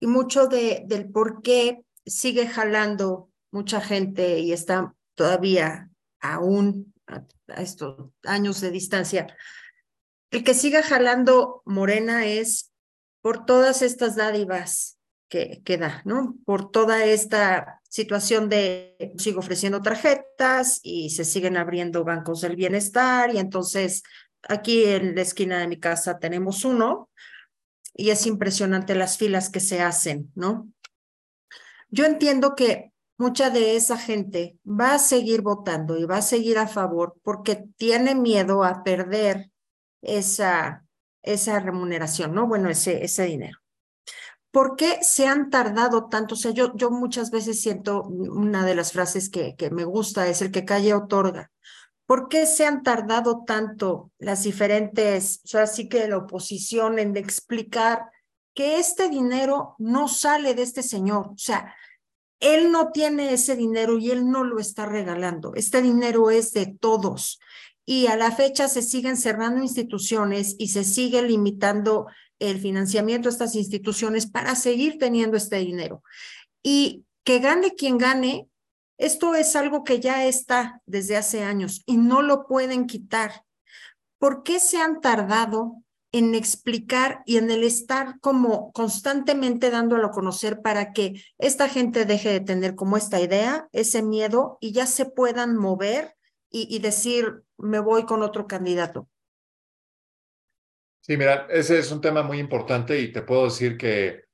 y 0.00 0.06
mucho 0.06 0.46
de, 0.46 0.84
del 0.86 1.10
por 1.10 1.42
qué 1.42 1.84
sigue 2.06 2.46
jalando 2.46 3.30
mucha 3.50 3.80
gente 3.80 4.40
y 4.40 4.52
está 4.52 4.94
todavía 5.14 5.90
aún 6.20 6.94
a, 7.06 7.24
estos 7.60 8.10
años 8.24 8.60
de 8.60 8.70
distancia, 8.70 9.36
el 10.30 10.42
que 10.42 10.54
siga 10.54 10.82
jalando 10.82 11.62
Morena 11.66 12.26
es 12.26 12.71
por 13.22 13.46
todas 13.46 13.80
estas 13.80 14.16
dádivas 14.16 14.98
que, 15.28 15.62
que 15.64 15.78
da, 15.78 16.02
¿no? 16.04 16.36
Por 16.44 16.70
toda 16.70 17.04
esta 17.04 17.80
situación 17.88 18.48
de 18.48 19.14
sigo 19.16 19.40
ofreciendo 19.40 19.80
tarjetas 19.80 20.80
y 20.82 21.10
se 21.10 21.24
siguen 21.24 21.56
abriendo 21.56 22.04
bancos 22.04 22.42
del 22.42 22.56
bienestar 22.56 23.34
y 23.34 23.38
entonces 23.38 24.02
aquí 24.48 24.84
en 24.84 25.14
la 25.14 25.22
esquina 25.22 25.58
de 25.58 25.68
mi 25.68 25.78
casa 25.78 26.18
tenemos 26.18 26.64
uno 26.64 27.08
y 27.94 28.10
es 28.10 28.26
impresionante 28.26 28.94
las 28.94 29.18
filas 29.18 29.50
que 29.50 29.60
se 29.60 29.80
hacen, 29.80 30.30
¿no? 30.34 30.68
Yo 31.90 32.06
entiendo 32.06 32.54
que 32.54 32.92
mucha 33.18 33.50
de 33.50 33.76
esa 33.76 33.98
gente 33.98 34.56
va 34.66 34.94
a 34.94 34.98
seguir 34.98 35.42
votando 35.42 35.98
y 35.98 36.04
va 36.04 36.16
a 36.16 36.22
seguir 36.22 36.58
a 36.58 36.66
favor 36.66 37.14
porque 37.22 37.64
tiene 37.76 38.14
miedo 38.14 38.64
a 38.64 38.82
perder 38.82 39.50
esa, 40.00 40.84
esa 41.22 41.60
remuneración, 41.60 42.34
¿no? 42.34 42.46
Bueno, 42.46 42.68
ese, 42.70 43.04
ese 43.04 43.24
dinero. 43.24 43.58
¿Por 44.50 44.76
qué 44.76 44.98
se 45.02 45.26
han 45.26 45.48
tardado 45.48 46.08
tanto? 46.08 46.34
O 46.34 46.38
sea, 46.38 46.50
yo, 46.50 46.76
yo 46.76 46.90
muchas 46.90 47.30
veces 47.30 47.60
siento 47.60 48.02
una 48.02 48.66
de 48.66 48.74
las 48.74 48.92
frases 48.92 49.30
que, 49.30 49.56
que 49.56 49.70
me 49.70 49.84
gusta 49.84 50.28
es 50.28 50.42
el 50.42 50.50
que 50.50 50.66
calle 50.66 50.92
otorga. 50.92 51.50
¿Por 52.04 52.28
qué 52.28 52.44
se 52.44 52.66
han 52.66 52.82
tardado 52.82 53.44
tanto 53.46 54.10
las 54.18 54.42
diferentes, 54.42 55.40
o 55.44 55.48
sea, 55.48 55.66
sí 55.66 55.88
que 55.88 56.06
la 56.08 56.18
oposición 56.18 56.98
en 56.98 57.16
explicar 57.16 58.10
que 58.54 58.78
este 58.78 59.08
dinero 59.08 59.76
no 59.78 60.08
sale 60.08 60.54
de 60.54 60.62
este 60.62 60.82
señor? 60.82 61.28
O 61.28 61.38
sea, 61.38 61.74
él 62.38 62.72
no 62.72 62.90
tiene 62.90 63.32
ese 63.32 63.56
dinero 63.56 63.98
y 63.98 64.10
él 64.10 64.28
no 64.28 64.44
lo 64.44 64.58
está 64.58 64.84
regalando. 64.84 65.54
Este 65.54 65.80
dinero 65.80 66.30
es 66.30 66.52
de 66.52 66.66
todos. 66.66 67.38
Y 67.84 68.06
a 68.06 68.16
la 68.16 68.30
fecha 68.30 68.68
se 68.68 68.82
siguen 68.82 69.16
cerrando 69.16 69.62
instituciones 69.62 70.54
y 70.58 70.68
se 70.68 70.84
sigue 70.84 71.22
limitando 71.22 72.06
el 72.38 72.60
financiamiento 72.60 73.28
de 73.28 73.32
estas 73.32 73.54
instituciones 73.54 74.26
para 74.26 74.54
seguir 74.54 74.98
teniendo 74.98 75.36
este 75.36 75.56
dinero. 75.56 76.02
Y 76.62 77.04
que 77.24 77.38
gane 77.38 77.74
quien 77.74 77.98
gane, 77.98 78.48
esto 78.98 79.34
es 79.34 79.56
algo 79.56 79.84
que 79.84 80.00
ya 80.00 80.26
está 80.26 80.80
desde 80.86 81.16
hace 81.16 81.42
años 81.42 81.82
y 81.86 81.96
no 81.96 82.22
lo 82.22 82.46
pueden 82.46 82.86
quitar. 82.86 83.44
¿Por 84.18 84.42
qué 84.42 84.60
se 84.60 84.78
han 84.78 85.00
tardado 85.00 85.82
en 86.12 86.34
explicar 86.34 87.22
y 87.24 87.38
en 87.38 87.50
el 87.50 87.64
estar 87.64 88.20
como 88.20 88.70
constantemente 88.72 89.70
dándolo 89.70 90.06
a 90.06 90.10
conocer 90.10 90.60
para 90.60 90.92
que 90.92 91.24
esta 91.38 91.68
gente 91.68 92.04
deje 92.04 92.28
de 92.28 92.40
tener 92.40 92.74
como 92.74 92.96
esta 92.96 93.20
idea, 93.20 93.68
ese 93.72 94.02
miedo 94.02 94.58
y 94.60 94.72
ya 94.72 94.86
se 94.86 95.06
puedan 95.06 95.56
mover 95.56 96.14
y, 96.50 96.66
y 96.74 96.80
decir, 96.80 97.42
me 97.62 97.78
voy 97.78 98.04
con 98.04 98.22
otro 98.22 98.46
candidato. 98.46 99.08
Sí, 101.00 101.16
mira, 101.16 101.46
ese 101.50 101.78
es 101.78 101.90
un 101.90 102.00
tema 102.00 102.22
muy 102.22 102.38
importante 102.38 103.00
y 103.00 103.10
te 103.10 103.22
puedo 103.22 103.44
decir 103.44 103.76
que 103.76 104.24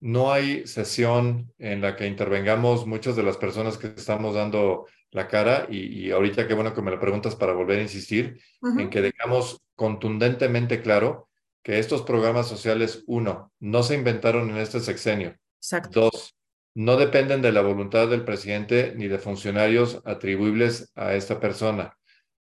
no 0.00 0.32
hay 0.32 0.66
sesión 0.66 1.52
en 1.58 1.80
la 1.80 1.96
que 1.96 2.06
intervengamos 2.06 2.86
muchas 2.86 3.16
de 3.16 3.22
las 3.22 3.36
personas 3.36 3.78
que 3.78 3.88
estamos 3.88 4.34
dando 4.34 4.86
la 5.10 5.26
cara 5.26 5.66
y, 5.70 6.10
ahorita 6.10 6.46
qué 6.46 6.54
bueno 6.54 6.74
que 6.74 6.82
me 6.82 6.90
lo 6.90 7.00
preguntas 7.00 7.34
para 7.34 7.54
volver 7.54 7.78
a 7.78 7.82
insistir 7.82 8.40
en 8.62 8.90
que 8.90 9.00
dejamos 9.00 9.62
contundentemente 9.74 10.82
claro 10.82 11.28
que 11.62 11.78
estos 11.78 12.02
programas 12.02 12.46
sociales, 12.46 13.04
uno, 13.06 13.52
no 13.58 13.82
se 13.82 13.94
inventaron 13.94 14.50
en 14.50 14.58
este 14.58 14.80
sexenio. 14.80 15.34
Exacto. 15.58 16.00
Dos, 16.02 16.36
no 16.74 16.96
dependen 16.96 17.42
de 17.42 17.52
la 17.52 17.62
voluntad 17.62 18.08
del 18.08 18.24
presidente 18.24 18.92
ni 18.96 19.08
de 19.08 19.18
funcionarios 19.18 20.00
atribuibles 20.04 20.92
a 20.94 21.14
esta 21.14 21.40
persona. 21.40 21.97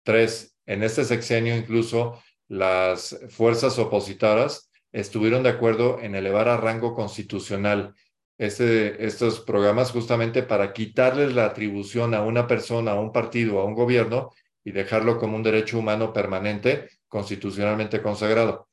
Tres, 0.02 0.56
en 0.66 0.82
este 0.82 1.04
sexenio 1.04 1.56
incluso 1.56 2.22
las 2.48 3.18
fuerzas 3.28 3.78
opositoras 3.78 4.70
estuvieron 4.92 5.42
de 5.42 5.50
acuerdo 5.50 6.00
en 6.00 6.14
elevar 6.14 6.48
a 6.48 6.56
rango 6.56 6.94
constitucional 6.94 7.94
este, 8.38 9.04
estos 9.04 9.40
programas 9.40 9.92
justamente 9.92 10.42
para 10.42 10.72
quitarles 10.72 11.34
la 11.34 11.44
atribución 11.44 12.14
a 12.14 12.22
una 12.22 12.46
persona, 12.46 12.92
a 12.92 13.00
un 13.00 13.12
partido, 13.12 13.60
a 13.60 13.64
un 13.64 13.74
gobierno 13.74 14.30
y 14.64 14.72
dejarlo 14.72 15.18
como 15.18 15.36
un 15.36 15.42
derecho 15.42 15.78
humano 15.78 16.12
permanente 16.12 16.88
constitucionalmente 17.06 18.02
consagrado. 18.02 18.68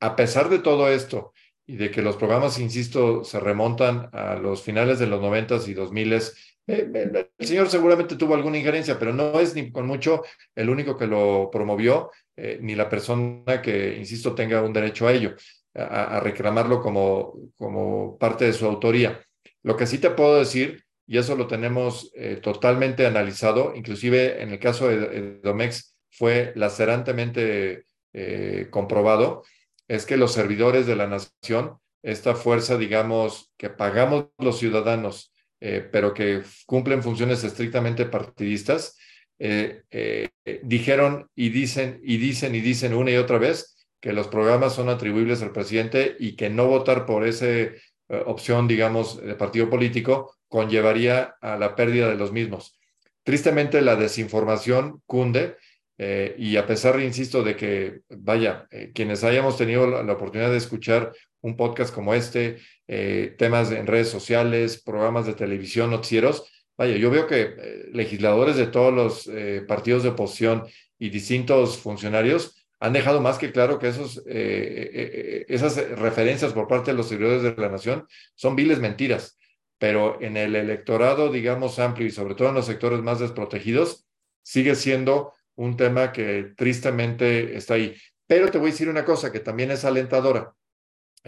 A 0.00 0.16
pesar 0.16 0.50
de 0.50 0.58
todo 0.58 0.88
esto 0.88 1.32
y 1.66 1.76
de 1.76 1.90
que 1.90 2.02
los 2.02 2.16
programas, 2.16 2.58
insisto, 2.58 3.24
se 3.24 3.40
remontan 3.40 4.08
a 4.12 4.34
los 4.36 4.62
finales 4.62 4.98
de 4.98 5.06
los 5.06 5.20
noventas 5.20 5.66
y 5.66 5.74
dos 5.74 5.92
miles, 5.92 6.34
eh, 6.34 6.34
eh, 6.36 6.55
el 6.66 7.28
señor 7.38 7.68
seguramente 7.68 8.16
tuvo 8.16 8.34
alguna 8.34 8.58
injerencia, 8.58 8.98
pero 8.98 9.12
no 9.12 9.38
es 9.38 9.54
ni 9.54 9.70
con 9.70 9.86
mucho 9.86 10.22
el 10.54 10.68
único 10.68 10.96
que 10.96 11.06
lo 11.06 11.48
promovió, 11.50 12.10
eh, 12.36 12.58
ni 12.60 12.74
la 12.74 12.88
persona 12.88 13.62
que, 13.62 13.96
insisto, 13.96 14.34
tenga 14.34 14.62
un 14.62 14.72
derecho 14.72 15.06
a 15.06 15.12
ello, 15.12 15.34
a, 15.74 16.20
reclamarlo 16.20 16.80
como, 16.80 17.34
como 17.56 18.18
parte 18.18 18.46
de 18.46 18.52
su 18.52 18.66
autoría. 18.66 19.20
Lo 19.62 19.76
que 19.76 19.86
sí 19.86 19.98
te 19.98 20.10
puedo 20.10 20.38
decir, 20.38 20.84
y 21.06 21.18
eso 21.18 21.36
lo 21.36 21.46
tenemos 21.46 22.12
totalmente 22.42 23.06
analizado, 23.06 23.72
inclusive 23.76 24.42
en 24.42 24.50
el 24.50 24.58
caso 24.58 24.88
de 24.88 25.38
Domex 25.40 25.96
fue 26.10 26.52
lacerantemente 26.56 27.84
comprobado, 28.70 29.44
es 29.88 30.06
que 30.06 30.16
los 30.16 30.32
servidores 30.32 30.86
de 30.86 30.96
la 30.96 31.06
nación, 31.06 31.78
esta 32.02 32.34
fuerza, 32.34 32.76
digamos, 32.76 33.52
que 33.56 33.70
pagamos 33.70 34.26
los 34.38 34.58
ciudadanos, 34.58 35.32
eh, 35.60 35.88
pero 35.90 36.12
que 36.12 36.42
cumplen 36.66 37.02
funciones 37.02 37.42
estrictamente 37.42 38.04
partidistas, 38.04 38.98
eh, 39.38 39.82
eh, 39.90 40.28
dijeron 40.62 41.30
y 41.34 41.48
dicen 41.48 42.00
y 42.02 42.18
dicen 42.18 42.54
y 42.54 42.60
dicen 42.60 42.94
una 42.94 43.10
y 43.10 43.16
otra 43.16 43.38
vez 43.38 43.86
que 44.00 44.12
los 44.12 44.28
programas 44.28 44.74
son 44.74 44.88
atribuibles 44.90 45.42
al 45.42 45.52
presidente 45.52 46.14
y 46.18 46.36
que 46.36 46.50
no 46.50 46.66
votar 46.66 47.06
por 47.06 47.26
esa 47.26 47.46
opción, 48.26 48.68
digamos, 48.68 49.20
de 49.20 49.34
partido 49.34 49.68
político 49.68 50.36
conllevaría 50.48 51.34
a 51.40 51.56
la 51.56 51.74
pérdida 51.74 52.08
de 52.08 52.16
los 52.16 52.30
mismos. 52.30 52.78
Tristemente, 53.24 53.80
la 53.80 53.96
desinformación 53.96 55.02
cunde 55.06 55.56
y 55.98 56.56
a 56.56 56.66
pesar, 56.66 57.00
insisto, 57.00 57.42
de 57.42 57.56
que, 57.56 58.02
vaya, 58.10 58.68
quienes 58.94 59.24
hayamos 59.24 59.56
tenido 59.56 59.88
la, 60.04 60.12
oportunidad 60.12 60.52
de 60.52 60.58
escuchar 60.58 61.12
un 61.40 61.56
podcast 61.56 61.92
como 61.92 62.14
este, 62.14 62.58
eh, 62.88 63.34
temas 63.38 63.70
en 63.72 63.86
redes 63.86 64.08
sociales, 64.08 64.82
programas 64.82 65.26
de 65.26 65.34
televisión, 65.34 65.90
noticieros, 65.90 66.44
vaya, 66.76 66.96
yo 66.96 67.10
veo 67.10 67.26
que 67.26 67.88
legisladores 67.92 68.56
de 68.56 68.66
todos 68.66 68.92
los 68.92 69.30
partidos 69.66 70.02
de 70.02 70.10
oposición 70.10 70.64
y 70.98 71.08
distintos 71.08 71.78
funcionarios 71.78 72.66
han 72.80 72.92
dejado 72.92 73.22
más 73.22 73.38
que 73.38 73.50
claro 73.50 73.78
que 73.78 73.88
esos, 73.88 74.22
esas 74.26 75.76
referencias 75.98 76.52
por 76.52 76.68
parte 76.68 76.90
de 76.90 76.98
los 76.98 77.08
servidores 77.08 77.42
de 77.42 77.54
la 77.56 77.70
nación 77.70 78.06
son 78.34 78.56
viles 78.56 78.78
mentiras, 78.78 79.38
pero 79.78 80.20
en 80.20 80.36
el 80.36 80.54
electorado, 80.54 81.32
digamos, 81.32 81.78
amplio 81.78 82.06
y 82.06 82.10
sobre 82.10 82.34
todo 82.34 82.50
en 82.50 82.54
los 82.54 82.66
sectores 82.66 83.00
más 83.00 83.20
desprotegidos, 83.20 84.06
sigue 84.42 84.74
siendo 84.74 85.32
un 85.56 85.76
tema 85.76 86.12
que 86.12 86.52
tristemente 86.56 87.56
está 87.56 87.74
ahí. 87.74 87.96
Pero 88.26 88.50
te 88.50 88.58
voy 88.58 88.68
a 88.68 88.72
decir 88.72 88.88
una 88.88 89.04
cosa 89.04 89.32
que 89.32 89.40
también 89.40 89.70
es 89.70 89.84
alentadora. 89.84 90.54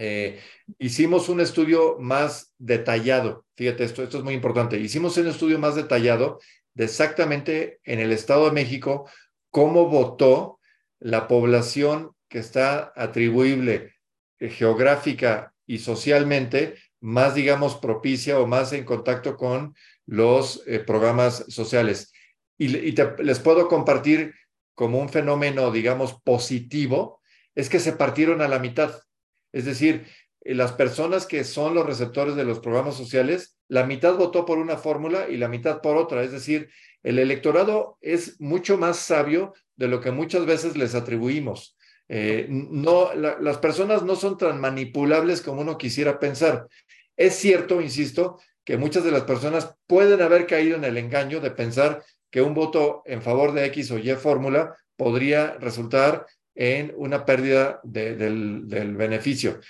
Eh, 0.01 0.39
hicimos 0.77 1.27
un 1.27 1.41
estudio 1.41 1.97
más 1.99 2.53
detallado, 2.57 3.45
fíjate 3.57 3.83
esto, 3.83 4.01
esto 4.01 4.19
es 4.19 4.23
muy 4.23 4.33
importante, 4.33 4.79
hicimos 4.79 5.17
un 5.17 5.27
estudio 5.27 5.59
más 5.59 5.75
detallado 5.75 6.39
de 6.73 6.85
exactamente 6.85 7.81
en 7.83 7.99
el 7.99 8.13
Estado 8.13 8.45
de 8.45 8.53
México 8.53 9.09
cómo 9.49 9.89
votó 9.89 10.61
la 10.99 11.27
población 11.27 12.11
que 12.29 12.39
está 12.39 12.93
atribuible 12.95 13.95
eh, 14.39 14.49
geográfica 14.49 15.53
y 15.67 15.79
socialmente 15.79 16.75
más, 17.01 17.35
digamos, 17.35 17.75
propicia 17.75 18.39
o 18.39 18.47
más 18.47 18.71
en 18.71 18.85
contacto 18.85 19.35
con 19.35 19.75
los 20.05 20.63
eh, 20.65 20.79
programas 20.79 21.43
sociales. 21.49 22.13
Y, 22.57 22.69
les 22.69 23.39
puedo 23.39 23.67
compartir 23.67 24.33
como 24.75 24.99
un 24.99 25.09
fenómeno, 25.09 25.71
digamos, 25.71 26.21
positivo, 26.23 27.21
es 27.53 27.67
que 27.67 27.79
se 27.79 27.93
partieron 27.93 28.41
a 28.41 28.47
la 28.47 28.59
mitad. 28.59 28.93
Es 29.51 29.65
decir, 29.65 30.05
eh, 30.41 30.55
las 30.55 30.73
personas 30.73 31.25
que 31.25 31.43
son 31.43 31.73
los 31.73 31.85
receptores 31.85 32.35
de 32.35 32.45
los 32.45 32.59
programas 32.59 32.95
sociales, 32.95 33.57
la 33.67 33.85
mitad 33.85 34.15
votó 34.15 34.45
por 34.45 34.57
una 34.57 34.77
fórmula 34.77 35.29
y 35.29 35.37
la 35.37 35.47
mitad 35.47 35.81
por 35.81 35.97
otra. 35.97 36.23
Es 36.23 36.31
decir, 36.31 36.69
el 37.03 37.19
electorado 37.19 37.97
es 38.01 38.39
mucho 38.39 38.77
más 38.77 38.97
sabio 38.97 39.53
de 39.75 39.87
lo 39.87 40.01
que 40.01 40.11
muchas 40.11 40.45
veces 40.45 40.75
les 40.75 40.95
atribuimos. 40.95 41.77
Eh, 42.07 42.47
no, 42.49 43.13
las 43.13 43.59
personas 43.59 44.03
no 44.03 44.15
son 44.15 44.37
tan 44.37 44.59
manipulables 44.59 45.41
como 45.41 45.61
uno 45.61 45.77
quisiera 45.77 46.19
pensar. 46.19 46.67
Es 47.15 47.35
cierto, 47.35 47.81
insisto, 47.81 48.39
que 48.63 48.77
muchas 48.77 49.03
de 49.03 49.11
las 49.11 49.23
personas 49.23 49.75
pueden 49.87 50.21
haber 50.21 50.47
caído 50.47 50.75
en 50.75 50.83
el 50.83 50.97
engaño 50.97 51.39
de 51.39 51.51
pensar 51.51 52.03
que 52.31 52.41
un 52.41 52.53
voto 52.53 53.03
en 53.05 53.21
favor 53.21 53.53
de 53.53 53.65
X 53.65 53.91
o 53.91 53.97
Y 53.97 54.11
fórmula 54.15 54.75
podría 54.95 55.53
resultar 55.59 56.25
en 56.59 56.93
una 56.97 57.23
pérdida 57.23 57.79
del, 57.83 58.67
del 58.67 58.95
beneficio. 58.97 59.61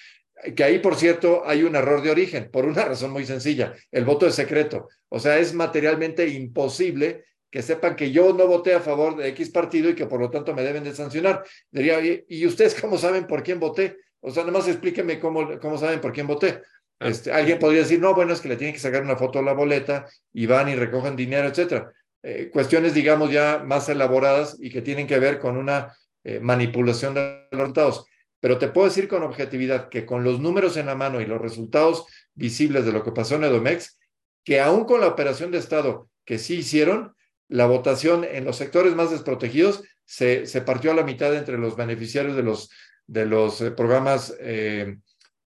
Que 0.56 0.64
ahí, 0.64 0.80
por 0.80 0.96
cierto, 0.96 1.44
hay 1.46 1.62
un 1.62 1.76
error 1.76 2.02
de 2.02 2.10
origen, 2.10 2.50
por 2.50 2.66
una 2.66 2.84
razón 2.84 3.12
muy 3.12 3.26
sencilla. 3.28 3.76
El 3.92 4.06
voto 4.06 4.26
es 4.26 4.34
secreto. 4.34 4.90
O 5.08 5.20
sea, 5.20 5.38
es 5.38 5.54
materialmente 5.54 6.28
imposible 6.28 7.26
que 7.52 7.62
sepan 7.62 7.96
que 7.96 8.10
yo 8.12 8.34
no 8.34 8.48
voté 8.48 8.74
a 8.74 8.80
favor 8.80 9.18
de 9.18 9.28
X 9.30 9.52
partido 9.52 9.92
y 9.92 9.96
que 9.96 10.08
por 10.08 10.20
lo 10.20 10.32
tanto 10.32 10.56
me 10.56 10.64
deben 10.64 10.84
de 10.84 10.96
sancionar. 10.96 11.44
Diría, 11.70 12.00
¿y 12.28 12.46
ustedes 12.48 12.74
cómo 12.82 12.98
saben 12.98 13.28
por 13.28 13.44
quién 13.44 13.60
voté? 13.60 13.98
O 14.20 14.32
sea, 14.32 14.42
nada 14.44 14.58
más 14.58 14.68
explíquenme 14.68 15.20
cómo, 15.20 15.60
cómo 15.60 15.78
saben 15.78 16.02
por 16.02 16.12
quién 16.12 16.26
voté. 16.26 16.64
Este, 17.00 17.32
alguien 17.32 17.60
podría 17.60 17.82
decir, 17.82 18.00
no, 18.00 18.16
bueno, 18.16 18.34
es 18.34 18.42
que 18.42 18.50
le 18.50 18.56
tienen 18.56 18.74
que 18.74 18.80
sacar 18.80 19.04
una 19.04 19.16
foto 19.16 19.38
a 19.38 19.44
la 19.44 19.54
boleta 19.54 20.08
y 20.34 20.48
van 20.48 20.70
y 20.70 20.76
recogen 20.76 21.16
dinero, 21.16 21.48
etcétera. 21.48 21.92
Eh, 22.24 22.50
cuestiones, 22.52 22.96
digamos, 22.96 23.32
ya 23.32 23.62
más 23.64 23.90
elaboradas 23.90 24.58
y 24.60 24.72
que 24.72 24.82
tienen 24.82 25.06
que 25.06 25.20
ver 25.20 25.38
con 25.38 25.56
una 25.56 25.96
eh, 26.24 26.40
manipulación 26.40 27.14
de 27.14 27.48
los 27.52 27.60
resultados. 27.60 28.06
Pero 28.40 28.58
te 28.58 28.70
puedo 28.70 28.88
decir 28.88 29.08
con 29.08 29.24
objetividad 29.24 29.90
que 29.90 30.06
con 30.06 30.24
los 30.24 30.40
números 30.40 30.78
en 30.78 30.86
la 30.86 30.96
mano 30.96 31.20
y 31.22 31.26
los 31.26 31.42
resultados 31.42 32.06
visibles 32.34 32.86
de 32.86 32.92
lo 32.92 33.04
que 33.04 33.12
pasó 33.12 33.36
en 33.36 33.44
Edomex, 33.44 34.00
que 34.44 34.60
aún 34.60 34.86
con 34.86 35.02
la 35.02 35.08
operación 35.08 35.52
de 35.52 35.58
Estado 35.58 36.10
que 36.26 36.38
sí 36.38 36.58
hicieron, 36.58 37.16
la 37.48 37.66
votación 37.66 38.24
en 38.24 38.46
los 38.46 38.58
sectores 38.58 38.96
más 38.96 39.12
desprotegidos 39.12 39.84
se, 40.06 40.46
se 40.46 40.62
partió 40.62 40.92
a 40.92 40.96
la 40.96 41.04
mitad 41.04 41.36
entre 41.36 41.58
los 41.58 41.76
beneficiarios 41.76 42.36
de 42.36 42.44
los, 42.44 42.70
de 43.08 43.26
los 43.26 43.62
eh, 43.62 43.72
programas 43.72 44.36
eh, 44.40 44.98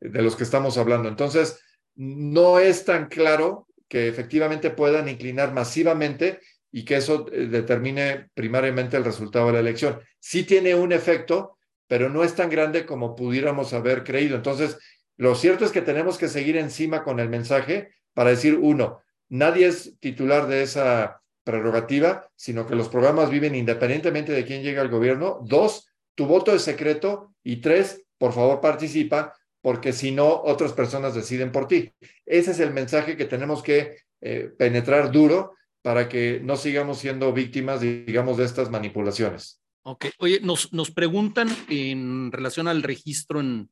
de 0.01 0.23
los 0.23 0.37
que 0.37 0.45
estamos 0.45 0.79
hablando. 0.79 1.09
Entonces, 1.09 1.61
no 1.95 2.59
es 2.59 2.85
tan 2.85 3.09
claro 3.09 3.69
que 3.89 4.09
efectivamente 4.09 4.71
puedan 4.71 5.09
inclinar 5.09 5.53
masivamente 5.53 6.41
y 6.73 6.85
que 6.85 6.97
eso 6.97 7.27
eh, 7.31 7.47
determine 7.47 8.31
primariamente 8.35 8.97
el 8.97 9.05
resultado 9.05 9.47
de 9.47 9.53
la 9.53 9.61
elección. 9.61 10.01
Sí 10.19 10.45
tiene 10.45 10.75
un 10.75 10.93
efecto, 10.93 11.59
pero 11.87 12.09
no 12.09 12.25
es 12.25 12.35
tan 12.35 12.49
grande 12.49 12.87
como 12.87 13.15
pudiéramos 13.15 13.75
haber 13.75 14.03
creído. 14.03 14.37
Entonces, 14.37 14.79
lo 15.19 15.35
cierto 15.35 15.67
es 15.67 15.71
que 15.71 15.83
tenemos 15.83 16.17
que 16.17 16.29
seguir 16.29 16.57
encima 16.57 17.05
con 17.05 17.21
el 17.21 17.29
mensaje 17.29 17.91
para 18.15 18.31
decir, 18.31 18.59
uno, 18.61 19.03
nadie 19.29 19.67
es 19.67 19.95
titular 20.01 20.49
de 20.49 20.63
esa 20.63 21.21
prerrogativa, 21.45 22.29
sino 22.35 22.67
que 22.67 22.75
los 22.75 22.89
programas 22.89 23.31
viven 23.31 23.55
independientemente 23.55 24.33
de 24.33 24.45
quién 24.45 24.63
llega 24.63 24.81
al 24.81 24.89
gobierno. 24.89 25.41
Dos, 25.45 25.89
tu 26.15 26.27
voto 26.27 26.55
es 26.55 26.63
secreto. 26.63 27.35
Y 27.45 27.57
tres, 27.57 28.05
por 28.17 28.33
favor 28.33 28.61
participa, 28.61 29.35
porque 29.61 29.93
si 29.93 30.13
no, 30.13 30.29
otras 30.29 30.73
personas 30.73 31.15
deciden 31.15 31.53
por 31.53 31.69
ti. 31.69 31.93
Ese 32.25 32.53
es 32.53 32.61
el 32.61 32.73
mensaje 32.73 33.17
que 33.17 33.25
tenemos 33.27 33.63
que 33.63 33.97
eh, 34.21 34.51
penetrar 34.57 35.11
duro 35.11 35.55
para 35.83 36.09
que 36.09 36.41
no 36.43 36.57
sigamos 36.57 36.99
siendo 36.99 37.33
víctimas, 37.33 37.81
digamos, 37.81 38.37
de 38.37 38.45
estas 38.45 38.71
manipulaciones. 38.71 39.61
Ok, 39.85 40.07
oye, 40.19 40.41
nos, 40.41 40.73
nos 40.73 40.93
preguntan 40.93 41.49
en 41.69 42.31
relación 42.31 42.69
al 42.69 42.85
registro 42.85 43.41
en, 43.41 43.69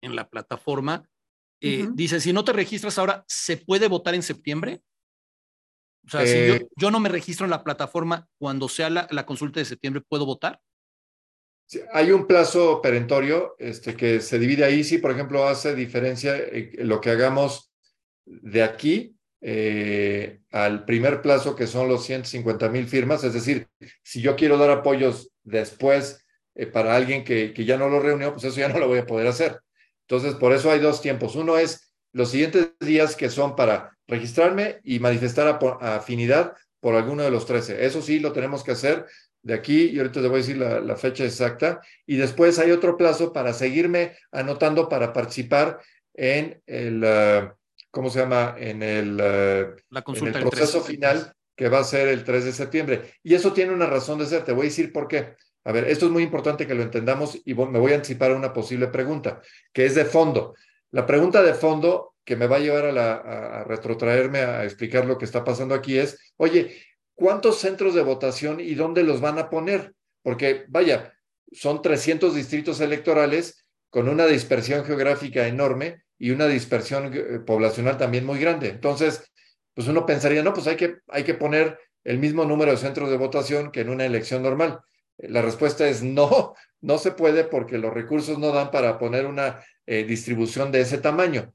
en 0.00 0.14
la 0.14 0.28
plataforma. 0.28 1.08
Eh, 1.60 1.88
dice, 1.92 2.20
si 2.20 2.32
no 2.32 2.44
te 2.44 2.52
registras 2.52 2.96
ahora, 2.98 3.24
¿se 3.26 3.56
puede 3.56 3.88
votar 3.88 4.14
en 4.14 4.22
septiembre? 4.22 4.80
O 6.06 6.10
sea, 6.10 6.24
si 6.24 6.32
eh, 6.32 6.68
yo, 6.76 6.92
no 6.92 7.00
me 7.00 7.08
registro 7.08 7.44
en 7.44 7.50
la 7.50 7.64
plataforma, 7.64 8.28
cuando 8.38 8.68
sea 8.68 8.88
la, 8.88 9.08
la 9.10 9.26
consulta 9.26 9.58
de 9.58 9.66
septiembre, 9.66 10.02
¿puedo 10.08 10.24
votar? 10.24 10.60
Hay 11.92 12.12
un 12.12 12.26
plazo 12.26 12.80
perentorio 12.80 13.56
este, 13.58 13.96
que 13.96 14.20
se 14.20 14.38
divide 14.38 14.64
ahí. 14.64 14.84
Sí, 14.84 14.98
por 14.98 15.10
ejemplo, 15.10 15.46
hace 15.46 15.74
diferencia 15.74 16.36
eh, 16.36 16.72
lo 16.78 17.00
que 17.00 17.10
hagamos 17.10 17.72
de 18.24 18.62
aquí 18.62 19.17
eh, 19.40 20.40
al 20.50 20.84
primer 20.84 21.22
plazo, 21.22 21.54
que 21.54 21.66
son 21.66 21.88
los 21.88 22.04
150 22.04 22.68
mil 22.68 22.86
firmas. 22.86 23.24
Es 23.24 23.34
decir, 23.34 23.68
si 24.02 24.20
yo 24.20 24.36
quiero 24.36 24.58
dar 24.58 24.70
apoyos 24.70 25.30
después 25.42 26.24
para 26.72 26.96
alguien 26.96 27.24
que, 27.24 27.52
que 27.52 27.64
ya 27.64 27.76
no 27.76 27.88
lo 27.88 28.00
reunió, 28.00 28.32
pues 28.32 28.44
eso 28.44 28.58
ya 28.58 28.68
no 28.68 28.78
lo 28.78 28.88
voy 28.88 28.98
a 28.98 29.06
poder 29.06 29.28
hacer. 29.28 29.60
Entonces, 30.08 30.34
por 30.34 30.52
eso 30.52 30.70
hay 30.70 30.80
dos 30.80 31.00
tiempos. 31.00 31.36
Uno 31.36 31.58
es 31.58 31.92
los 32.12 32.30
siguientes 32.30 32.72
días 32.80 33.14
que 33.14 33.30
son 33.30 33.54
para 33.54 33.96
registrarme 34.06 34.80
y 34.82 34.98
manifestar 34.98 35.58
afinidad 35.80 36.54
por 36.80 36.94
alguno 36.94 37.22
de 37.22 37.30
los 37.30 37.46
13. 37.46 37.84
Eso 37.84 38.02
sí, 38.02 38.18
lo 38.18 38.32
tenemos 38.32 38.64
que 38.64 38.72
hacer 38.72 39.06
de 39.42 39.54
aquí, 39.54 39.90
y 39.90 39.98
ahorita 39.98 40.20
te 40.20 40.28
voy 40.28 40.36
a 40.36 40.42
decir 40.42 40.56
la, 40.56 40.96
fecha 40.96 41.24
exacta, 41.24 41.80
y 42.06 42.16
después 42.16 42.58
hay 42.58 42.70
otro 42.70 42.96
plazo 42.96 43.32
para 43.32 43.52
seguirme 43.52 44.16
anotando 44.32 44.88
para 44.88 45.12
participar 45.12 45.78
en 46.14 46.60
el, 46.66 47.04
uh, 47.04 47.54
¿cómo 47.90 48.10
se 48.10 48.20
llama? 48.20 48.54
En 48.58 48.82
el, 48.82 49.16
la 49.16 50.02
consulta 50.02 50.38
en 50.38 50.44
el 50.44 50.50
proceso 50.50 50.80
final 50.82 51.32
que 51.58 51.68
va 51.68 51.80
a 51.80 51.84
ser 51.84 52.08
el 52.08 52.22
3 52.22 52.44
de 52.44 52.52
septiembre. 52.52 53.14
Y 53.22 53.34
eso 53.34 53.52
tiene 53.52 53.72
una 53.72 53.86
razón 53.86 54.18
de 54.18 54.26
ser, 54.26 54.44
te 54.44 54.52
voy 54.52 54.66
a 54.66 54.70
decir 54.70 54.92
por 54.92 55.08
qué. 55.08 55.34
A 55.64 55.72
ver, 55.72 55.88
esto 55.88 56.06
es 56.06 56.12
muy 56.12 56.22
importante 56.22 56.66
que 56.66 56.74
lo 56.74 56.82
entendamos 56.82 57.40
y 57.44 57.54
me 57.54 57.78
voy 57.78 57.92
a 57.92 57.96
anticipar 57.96 58.30
a 58.30 58.36
una 58.36 58.52
posible 58.52 58.86
pregunta, 58.86 59.42
que 59.72 59.84
es 59.84 59.96
de 59.96 60.04
fondo. 60.04 60.54
La 60.92 61.04
pregunta 61.04 61.42
de 61.42 61.54
fondo 61.54 62.14
que 62.24 62.36
me 62.36 62.46
va 62.46 62.56
a 62.56 62.60
llevar 62.60 62.86
a, 62.86 62.92
la, 62.92 63.14
a, 63.14 63.64
retrotraerme 63.64 64.38
a 64.38 64.64
explicar 64.64 65.04
lo 65.04 65.18
que 65.18 65.24
está 65.24 65.44
pasando 65.44 65.74
aquí 65.74 65.98
es, 65.98 66.32
oye, 66.36 66.80
¿cuántos 67.14 67.58
centros 67.58 67.94
de 67.94 68.02
votación 68.02 68.60
y 68.60 68.74
dónde 68.74 69.02
los 69.02 69.20
van 69.20 69.38
a 69.38 69.50
poner? 69.50 69.94
Porque, 70.22 70.64
vaya, 70.68 71.12
son 71.50 71.82
300 71.82 72.34
distritos 72.34 72.80
electorales 72.80 73.66
con 73.90 74.08
una 74.08 74.26
dispersión 74.26 74.84
geográfica 74.84 75.48
enorme 75.48 76.02
y 76.18 76.30
una 76.30 76.46
dispersión 76.46 77.12
eh, 77.14 77.40
poblacional 77.40 77.96
también 77.96 78.26
muy 78.26 78.38
grande. 78.38 78.68
Entonces, 78.68 79.30
pues 79.74 79.88
uno 79.88 80.04
pensaría, 80.04 80.42
no, 80.42 80.52
pues 80.52 80.66
hay 80.66 80.76
que, 80.76 80.98
hay 81.08 81.24
que 81.24 81.34
poner 81.34 81.78
el 82.04 82.18
mismo 82.18 82.44
número 82.44 82.72
de 82.72 82.76
centros 82.76 83.10
de 83.10 83.16
votación 83.16 83.70
que 83.70 83.80
en 83.80 83.90
una 83.90 84.04
elección 84.04 84.42
normal. 84.42 84.80
La 85.18 85.42
respuesta 85.42 85.88
es 85.88 86.02
no, 86.02 86.54
no 86.80 86.98
se 86.98 87.12
puede 87.12 87.44
porque 87.44 87.78
los 87.78 87.92
recursos 87.92 88.38
no 88.38 88.52
dan 88.52 88.70
para 88.70 88.98
poner 88.98 89.26
una 89.26 89.62
eh, 89.86 90.04
distribución 90.04 90.72
de 90.72 90.80
ese 90.80 90.98
tamaño. 90.98 91.52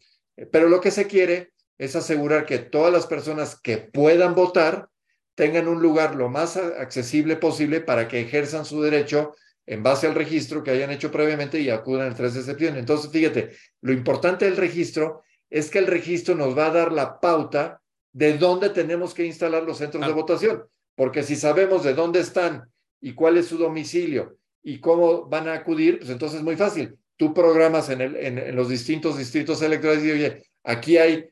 Pero 0.51 0.67
lo 0.67 0.81
que 0.81 0.91
se 0.91 1.05
quiere 1.05 1.53
es 1.77 1.95
asegurar 1.95 2.45
que 2.45 2.59
todas 2.59 2.93
las 2.93 3.05
personas 3.05 3.59
que 3.59 3.77
puedan 3.77 4.35
votar 4.35 4.89
tengan 5.35 5.67
un 5.67 5.81
lugar 5.81 6.15
lo 6.15 6.29
más 6.29 6.57
accesible 6.57 7.35
posible 7.35 7.81
para 7.81 8.07
que 8.07 8.21
ejerzan 8.21 8.65
su 8.65 8.81
derecho 8.81 9.35
en 9.65 9.83
base 9.83 10.07
al 10.07 10.15
registro 10.15 10.63
que 10.63 10.71
hayan 10.71 10.91
hecho 10.91 11.11
previamente 11.11 11.59
y 11.59 11.69
acudan 11.69 12.07
el 12.07 12.15
3 12.15 12.33
de 12.33 12.43
septiembre. 12.43 12.79
Entonces, 12.79 13.11
fíjate, 13.11 13.51
lo 13.81 13.93
importante 13.93 14.45
del 14.45 14.57
registro 14.57 15.23
es 15.49 15.69
que 15.69 15.79
el 15.79 15.87
registro 15.87 16.35
nos 16.35 16.57
va 16.57 16.67
a 16.67 16.71
dar 16.71 16.91
la 16.91 17.19
pauta 17.19 17.81
de 18.11 18.37
dónde 18.37 18.69
tenemos 18.69 19.13
que 19.13 19.25
instalar 19.25 19.63
los 19.63 19.77
centros 19.77 20.05
de 20.05 20.13
votación, 20.13 20.63
porque 20.95 21.23
si 21.23 21.35
sabemos 21.35 21.83
de 21.83 21.93
dónde 21.93 22.19
están 22.19 22.69
y 23.01 23.13
cuál 23.13 23.37
es 23.37 23.47
su 23.47 23.57
domicilio 23.57 24.37
y 24.61 24.79
cómo 24.79 25.27
van 25.27 25.47
a 25.47 25.53
acudir, 25.53 25.99
pues 25.99 26.09
entonces 26.09 26.39
es 26.39 26.43
muy 26.43 26.55
fácil. 26.55 26.95
Tú 27.17 27.33
programas 27.33 27.89
en, 27.89 28.01
el, 28.01 28.15
en, 28.15 28.55
los 28.55 28.69
distintos 28.69 29.17
distritos 29.17 29.61
electorales 29.61 30.03
y 30.03 30.11
oye, 30.11 30.43
aquí 30.63 30.97
hay 30.97 31.25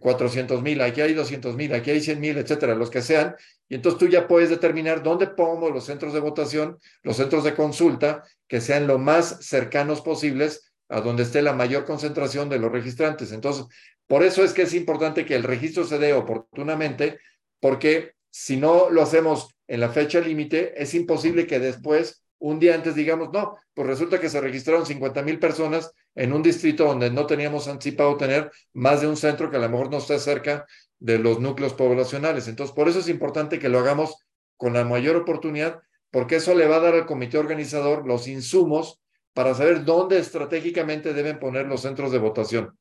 400 0.00 0.58
eh, 0.58 0.62
mil, 0.62 0.80
aquí 0.82 1.00
hay 1.00 1.14
200 1.14 1.56
mil, 1.56 1.72
aquí 1.74 1.90
hay 1.90 2.00
100 2.00 2.20
mil, 2.20 2.38
etcétera, 2.38 2.74
los 2.74 2.90
que 2.90 3.02
sean, 3.02 3.34
y 3.68 3.76
entonces 3.76 3.98
tú 3.98 4.06
ya 4.06 4.28
puedes 4.28 4.50
determinar 4.50 5.02
dónde 5.02 5.26
pongo 5.26 5.70
los 5.70 5.84
centros 5.84 6.12
de 6.12 6.20
votación, 6.20 6.78
los 7.02 7.16
centros 7.16 7.44
de 7.44 7.54
consulta, 7.54 8.24
que 8.46 8.60
sean 8.60 8.86
lo 8.86 8.98
más 8.98 9.38
cercanos 9.40 10.02
posibles 10.02 10.72
a 10.88 11.00
donde 11.00 11.22
esté 11.22 11.40
la 11.40 11.54
mayor 11.54 11.84
concentración 11.86 12.50
de 12.50 12.58
los 12.58 12.70
registrantes. 12.70 13.32
Entonces, 13.32 13.64
por 14.06 14.22
eso 14.22 14.44
es 14.44 14.52
que 14.52 14.62
es 14.62 14.74
importante 14.74 15.24
que 15.24 15.34
el 15.34 15.42
registro 15.42 15.84
se 15.84 15.98
dé 15.98 16.12
oportunamente, 16.12 17.18
porque 17.60 18.12
si 18.30 18.58
no 18.58 18.90
lo 18.90 19.00
hacemos 19.00 19.54
en 19.68 19.80
la 19.80 19.88
fecha 19.88 20.20
límite, 20.20 20.74
es 20.76 20.92
imposible 20.94 21.46
que 21.46 21.58
después 21.58 22.22
un 22.42 22.58
día 22.58 22.74
antes 22.74 22.94
digamos, 22.94 23.30
no, 23.32 23.56
pues 23.72 23.86
resulta 23.86 24.20
que 24.20 24.28
se 24.28 24.40
registraron 24.40 24.84
50 24.84 25.22
mil 25.22 25.38
personas 25.38 25.92
en 26.14 26.32
un 26.32 26.42
distrito 26.42 26.84
donde 26.84 27.10
no 27.10 27.26
teníamos 27.26 27.68
anticipado 27.68 28.16
tener 28.16 28.50
más 28.72 29.00
de 29.00 29.06
un 29.06 29.16
centro 29.16 29.50
que 29.50 29.56
a 29.56 29.60
lo 29.60 29.68
mejor 29.68 29.90
no 29.90 29.98
está 29.98 30.18
cerca 30.18 30.66
de 30.98 31.18
los 31.18 31.40
núcleos 31.40 31.74
poblacionales. 31.74 32.48
Entonces, 32.48 32.74
por 32.74 32.88
eso 32.88 33.00
es 33.00 33.08
importante 33.08 33.58
que 33.58 33.68
lo 33.68 33.78
hagamos 33.78 34.16
con 34.56 34.74
la 34.74 34.84
mayor 34.84 35.16
oportunidad, 35.16 35.80
porque 36.10 36.36
eso 36.36 36.54
le 36.54 36.66
va 36.66 36.76
a 36.76 36.80
dar 36.80 36.94
al 36.94 37.06
comité 37.06 37.38
organizador 37.38 38.06
los 38.06 38.28
insumos 38.28 39.00
para 39.32 39.54
saber 39.54 39.84
dónde 39.84 40.18
estratégicamente 40.18 41.14
deben 41.14 41.38
poner 41.38 41.66
los 41.66 41.80
centros 41.80 42.12
de 42.12 42.18
votación. 42.18 42.78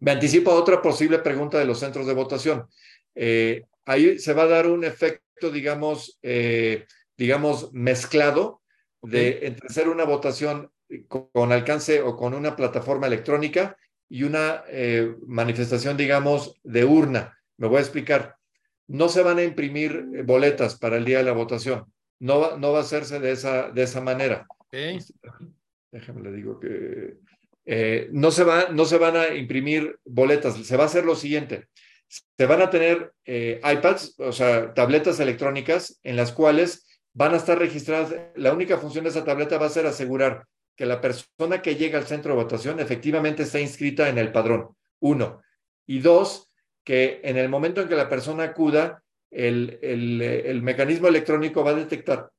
Me 0.00 0.10
anticipo 0.10 0.50
a 0.50 0.56
otra 0.56 0.82
posible 0.82 1.18
pregunta 1.18 1.58
de 1.58 1.64
los 1.64 1.80
centros 1.80 2.06
de 2.06 2.14
votación. 2.14 2.68
Eh, 3.14 3.64
ahí 3.86 4.18
se 4.18 4.34
va 4.34 4.42
a 4.42 4.48
dar 4.48 4.66
un 4.66 4.84
efecto, 4.84 5.50
digamos, 5.50 6.18
eh, 6.22 6.86
digamos, 7.16 7.72
mezclado 7.72 8.60
de 9.02 9.46
entre 9.46 9.68
ser 9.68 9.88
una 9.88 10.04
votación 10.04 10.70
con, 11.08 11.52
alcance 11.52 12.02
o 12.02 12.16
con 12.16 12.34
una 12.34 12.56
plataforma 12.56 13.06
electrónica 13.06 13.76
y 14.08 14.22
una 14.22 14.64
eh, 14.68 15.14
manifestación, 15.26 15.96
digamos, 15.96 16.60
de 16.62 16.84
urna. 16.84 17.38
Me 17.56 17.68
voy 17.68 17.78
a 17.78 17.82
explicar. 17.82 18.36
No 18.86 19.08
se 19.08 19.22
van 19.22 19.38
a 19.38 19.42
imprimir 19.42 20.24
boletas 20.24 20.78
para 20.78 20.96
el 20.96 21.04
día 21.04 21.18
de 21.18 21.24
la 21.24 21.32
votación. 21.32 21.86
No 22.20 22.40
va, 22.40 22.58
no 22.58 22.72
va 22.72 22.78
a 22.78 22.82
hacerse 22.82 23.18
de 23.18 23.32
esa, 23.32 23.70
de 23.70 23.82
esa 23.82 24.00
manera. 24.00 24.46
Déjame 25.90 26.22
le 26.22 26.32
digo 26.32 26.58
que 26.58 27.18
eh, 27.66 28.08
no, 28.12 28.30
se 28.30 28.44
va, 28.44 28.68
no 28.70 28.84
se 28.84 28.98
van 28.98 29.16
a 29.16 29.34
imprimir 29.34 29.98
boletas, 30.04 30.54
se 30.54 30.76
va 30.76 30.84
a 30.84 30.86
hacer 30.86 31.04
lo 31.04 31.14
siguiente. 31.14 31.68
Se 32.08 32.46
van 32.46 32.62
a 32.62 32.70
tener 32.70 33.12
eh, 33.24 33.60
iPads, 33.64 34.18
o 34.18 34.32
sea, 34.32 34.74
tabletas 34.74 35.18
electrónicas 35.20 35.98
en 36.02 36.16
las 36.16 36.32
cuales 36.32 36.86
van 37.12 37.32
a 37.32 37.36
estar 37.36 37.58
registradas. 37.58 38.14
La 38.36 38.52
única 38.52 38.78
función 38.78 39.04
de 39.04 39.10
esa 39.10 39.24
tableta 39.24 39.58
va 39.58 39.66
a 39.66 39.70
ser 39.70 39.86
asegurar 39.86 40.46
que 40.76 40.86
la 40.86 41.00
persona 41.00 41.62
que 41.62 41.76
llega 41.76 41.98
al 41.98 42.06
centro 42.06 42.34
de 42.34 42.42
votación 42.42 42.80
efectivamente 42.80 43.44
está 43.44 43.60
inscrita 43.60 44.08
en 44.08 44.18
el 44.18 44.32
padrón. 44.32 44.76
Uno. 45.00 45.42
Y 45.86 46.00
dos, 46.00 46.50
que 46.82 47.20
en 47.22 47.36
el 47.36 47.48
momento 47.48 47.80
en 47.80 47.88
que 47.88 47.96
la 47.96 48.08
persona 48.08 48.44
acuda, 48.44 49.02
el, 49.30 49.78
el, 49.82 50.62
mecanismo 50.62 51.08
electrónico 51.08 51.64
va 51.64 51.72
a 51.72 51.74
detectar 51.74 52.30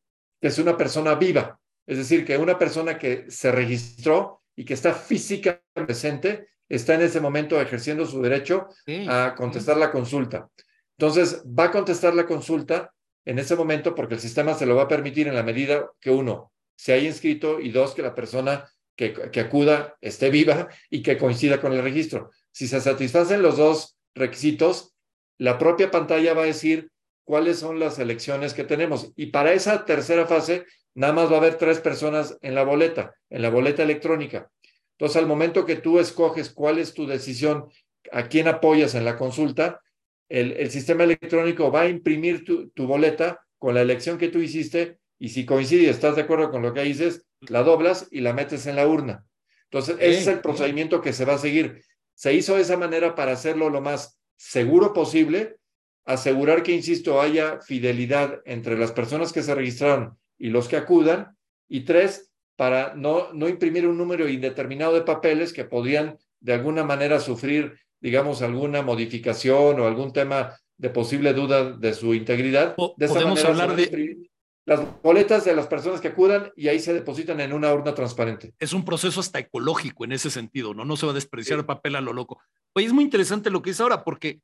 que 0.42 0.48
es 0.48 0.58
una 0.60 0.78
persona 0.78 1.16
viva. 1.16 1.60
Es 1.86 1.98
decir, 1.98 2.26
que 2.26 2.38
una 2.38 2.58
persona 2.58 2.98
que 2.98 3.26
se 3.30 3.52
registró 3.52 4.44
y 4.56 4.66
que 4.66 4.74
está 4.74 4.94
físicamente 4.94 5.64
presente 5.74 6.48
está 6.68 6.96
en 6.96 7.02
ese 7.02 7.20
momento 7.20 7.60
ejerciendo 7.60 8.06
su 8.06 8.22
derecho 8.22 8.68
a 9.08 9.36
contestar 9.38 9.78
la 9.78 9.92
consulta. 9.92 10.50
Entonces, 10.98 11.44
va 11.46 11.66
a 11.66 11.72
contestar 11.72 12.16
la 12.16 12.26
consulta 12.26 12.92
en 13.26 13.40
ese 13.40 13.56
momento 13.56 13.94
porque 13.94 14.16
el 14.16 14.20
sistema 14.20 14.54
se 14.54 14.66
lo 14.66 14.76
va 14.76 14.84
a 14.84 14.88
permitir 14.88 15.28
en 15.28 15.36
la 15.36 15.44
medida 15.44 15.92
que 16.00 16.12
uno 16.12 16.54
se 16.76 16.94
haya 16.94 17.08
inscrito 17.08 17.60
y 17.60 17.70
dos, 17.70 17.94
que 17.94 18.02
la 18.02 18.16
persona 18.16 18.70
que, 18.96 19.40
acuda 19.40 19.96
esté 20.02 20.30
viva 20.30 20.70
y 20.90 21.02
que 21.02 21.18
coincida 21.18 21.60
con 21.60 21.74
el 21.74 21.84
registro. 21.84 22.32
Si 22.52 22.68
se 22.68 22.80
satisfacen 22.80 23.42
los 23.42 23.58
dos 23.58 23.98
requisitos, 24.14 24.96
la 25.38 25.58
propia 25.58 25.92
pantalla 25.92 26.34
va 26.34 26.44
a 26.44 26.48
decir 26.48 26.92
cuáles 27.26 27.60
son 27.60 27.80
las 27.80 28.00
elecciones 28.00 28.54
que 28.54 28.64
tenemos. 28.64 29.12
Y 29.16 29.28
para 29.28 29.54
esa 29.54 29.86
tercera 29.86 30.26
fase, 30.26 30.66
nada 30.94 31.14
más 31.14 31.30
va 31.30 31.36
a 31.36 31.40
haber 31.40 31.56
tres 31.56 31.80
personas 31.80 32.38
en 32.42 32.56
la 32.56 32.64
boleta, 32.64 33.14
en 33.30 33.42
la 33.42 33.50
boleta 33.50 33.84
electrónica. 33.84 34.50
Entonces, 34.98 35.18
al 35.18 35.28
momento 35.28 35.66
que 35.66 35.76
tú 35.76 36.00
escoges 36.00 36.50
cuál 36.50 36.80
es 36.80 36.94
tu 36.94 37.06
decisión, 37.06 37.66
a 38.12 38.30
quién 38.30 38.48
apoyas 38.48 38.96
en 38.96 39.04
la 39.04 39.18
consulta, 39.18 39.82
el, 40.30 40.72
sistema 40.72 41.04
electrónico 41.04 41.72
va 41.72 41.82
a 41.82 41.90
imprimir 41.90 42.46
tu, 42.46 42.70
tu, 42.70 42.88
boleta 42.88 43.42
con 43.58 43.76
la 43.76 43.82
elección 43.82 44.18
que 44.18 44.30
tú 44.30 44.40
hiciste 44.40 45.00
y 45.20 45.30
si 45.30 45.46
coincide 45.46 45.84
y 45.84 45.88
estás 45.88 46.16
de 46.16 46.24
acuerdo 46.24 46.52
con 46.52 46.62
lo 46.62 46.74
que 46.74 46.82
dices, 46.82 47.26
la 47.42 47.64
doblas 47.64 48.08
y 48.12 48.22
la 48.22 48.34
metes 48.34 48.68
en 48.68 48.76
la 48.76 48.88
urna. 48.88 49.26
Entonces, 49.66 49.98
ese 50.00 50.20
es 50.20 50.28
el 50.28 50.42
procedimiento 50.42 51.02
que 51.02 51.14
se 51.14 51.26
va 51.26 51.36
a 51.36 51.40
seguir. 51.40 51.82
Se 52.14 52.34
hizo 52.34 52.56
de 52.56 52.62
esa 52.62 52.78
manera 52.78 53.16
para 53.16 53.34
hacerlo 53.34 53.70
lo 53.70 53.82
más 53.82 54.20
seguro 54.38 54.94
posible, 54.94 55.58
asegurar 56.06 56.64
que, 56.64 56.72
insisto, 56.72 57.22
haya 57.22 57.60
fidelidad 57.62 58.42
entre 58.46 58.78
las 58.78 58.92
personas 58.92 59.34
que 59.34 59.42
se 59.42 59.56
registraron 59.56 60.18
y 60.38 60.50
los 60.50 60.68
que 60.68 60.78
acudan, 60.78 61.36
y 61.68 61.82
tres, 61.82 62.32
para 62.56 62.94
no, 62.96 63.34
no 63.34 63.50
imprimir 63.50 63.88
un 63.88 63.98
número 63.98 64.30
indeterminado 64.30 64.94
de 64.94 65.02
papeles 65.02 65.52
que 65.52 65.66
podrían 65.66 66.18
de 66.40 66.54
alguna 66.54 66.84
manera 66.84 67.20
sufrir, 67.20 67.78
digamos, 68.00 68.42
alguna 68.42 68.82
modificación 68.82 69.80
o 69.80 69.88
algún 69.88 70.14
tema 70.14 70.56
de 70.78 70.90
posible 70.90 71.34
duda 71.34 71.72
de 71.72 71.94
su 71.94 72.14
integridad. 72.14 72.76
De 72.98 73.08
Podemos 73.08 73.44
hablar 73.44 73.76
de 73.76 74.30
las 74.66 75.02
boletas 75.04 75.46
de 75.46 75.56
las 75.56 75.68
personas 75.68 76.02
que 76.02 76.08
acudan 76.08 76.52
y 76.56 76.68
ahí 76.68 76.80
se 76.80 76.94
depositan 76.94 77.40
en 77.40 77.54
una 77.54 77.72
urna 77.72 77.94
transparente. 77.94 78.56
Es 78.60 78.74
un 78.74 78.84
proceso 78.84 79.20
hasta 79.20 79.40
ecológico 79.40 80.06
en 80.06 80.12
ese 80.12 80.32
sentido, 80.32 80.74
¿no? 80.74 80.86
No 80.86 80.98
se 80.98 81.06
va 81.06 81.12
a 81.12 81.16
desperdiciar 81.16 81.60
el 81.60 81.66
papel 81.66 81.96
a 81.96 82.02
lo 82.02 82.14
loco. 82.14 82.42
Oye, 82.74 82.88
es 82.88 82.94
muy 82.94 83.04
interesante 83.04 83.52
lo 83.52 83.62
que 83.62 83.70
dice 83.70 83.84
ahora, 83.84 84.04
porque 84.04 84.42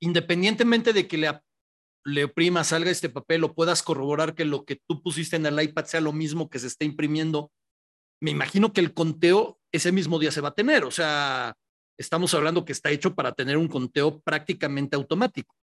independientemente 0.00 0.92
de 0.92 1.08
que 1.08 1.18
le, 1.18 1.40
le 2.04 2.24
oprima, 2.24 2.62
salga 2.62 2.90
este 2.90 3.08
papel 3.08 3.42
o 3.42 3.54
puedas 3.54 3.82
corroborar 3.82 4.36
que 4.36 4.44
lo 4.44 4.64
que 4.64 4.80
tú 4.86 5.02
pusiste 5.02 5.36
en 5.36 5.46
el 5.46 5.60
iPad 5.60 5.86
sea 5.86 6.00
lo 6.00 6.12
mismo 6.12 6.48
que 6.48 6.60
se 6.60 6.68
está 6.68 6.84
imprimiendo, 6.84 7.50
me 8.20 8.30
imagino 8.30 8.72
que 8.72 8.80
el 8.80 8.94
conteo 8.94 9.58
ese 9.72 9.90
mismo 9.90 10.20
día 10.20 10.30
se 10.30 10.40
va 10.40 10.50
a 10.50 10.54
tener. 10.54 10.84
O 10.84 10.92
sea, 10.92 11.56
estamos 11.98 12.32
hablando 12.32 12.64
que 12.64 12.72
está 12.72 12.90
hecho 12.90 13.16
para 13.16 13.32
tener 13.32 13.56
un 13.56 13.66
conteo 13.66 14.20
prácticamente 14.20 14.94
automático. 14.94 15.56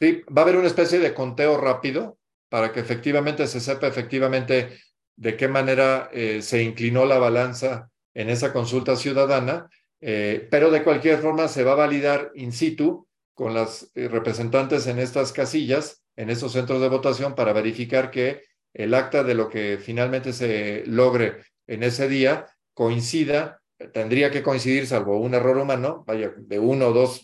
Sí, 0.00 0.22
va 0.36 0.42
a 0.42 0.44
haber 0.44 0.56
una 0.56 0.66
especie 0.66 0.98
de 0.98 1.14
conteo 1.14 1.56
rápido 1.58 2.18
para 2.56 2.72
que 2.72 2.80
efectivamente 2.80 3.46
se 3.46 3.60
sepa 3.60 3.86
efectivamente 3.86 4.78
de 5.14 5.36
qué 5.36 5.46
manera 5.46 6.08
eh, 6.10 6.40
se 6.40 6.62
inclinó 6.62 7.04
la 7.04 7.18
balanza 7.18 7.90
en 8.14 8.30
esa 8.30 8.50
consulta 8.54 8.96
ciudadana, 8.96 9.68
eh, 10.00 10.48
pero 10.50 10.70
de 10.70 10.82
cualquier 10.82 11.18
forma 11.18 11.48
se 11.48 11.64
va 11.64 11.72
a 11.72 11.84
validar 11.84 12.30
in 12.34 12.52
situ 12.52 13.06
con 13.34 13.52
las 13.52 13.90
eh, 13.94 14.08
representantes 14.08 14.86
en 14.86 14.98
estas 14.98 15.32
casillas, 15.32 16.02
en 16.16 16.30
estos 16.30 16.52
centros 16.52 16.80
de 16.80 16.88
votación, 16.88 17.34
para 17.34 17.52
verificar 17.52 18.10
que 18.10 18.44
el 18.72 18.94
acta 18.94 19.22
de 19.22 19.34
lo 19.34 19.50
que 19.50 19.76
finalmente 19.78 20.32
se 20.32 20.82
logre 20.86 21.42
en 21.66 21.82
ese 21.82 22.08
día 22.08 22.46
coincida, 22.72 23.60
tendría 23.92 24.30
que 24.30 24.42
coincidir 24.42 24.86
salvo 24.86 25.18
un 25.18 25.34
error 25.34 25.58
humano, 25.58 26.04
vaya, 26.06 26.32
de 26.34 26.58
uno 26.58 26.86
o 26.86 26.92
dos, 26.94 27.22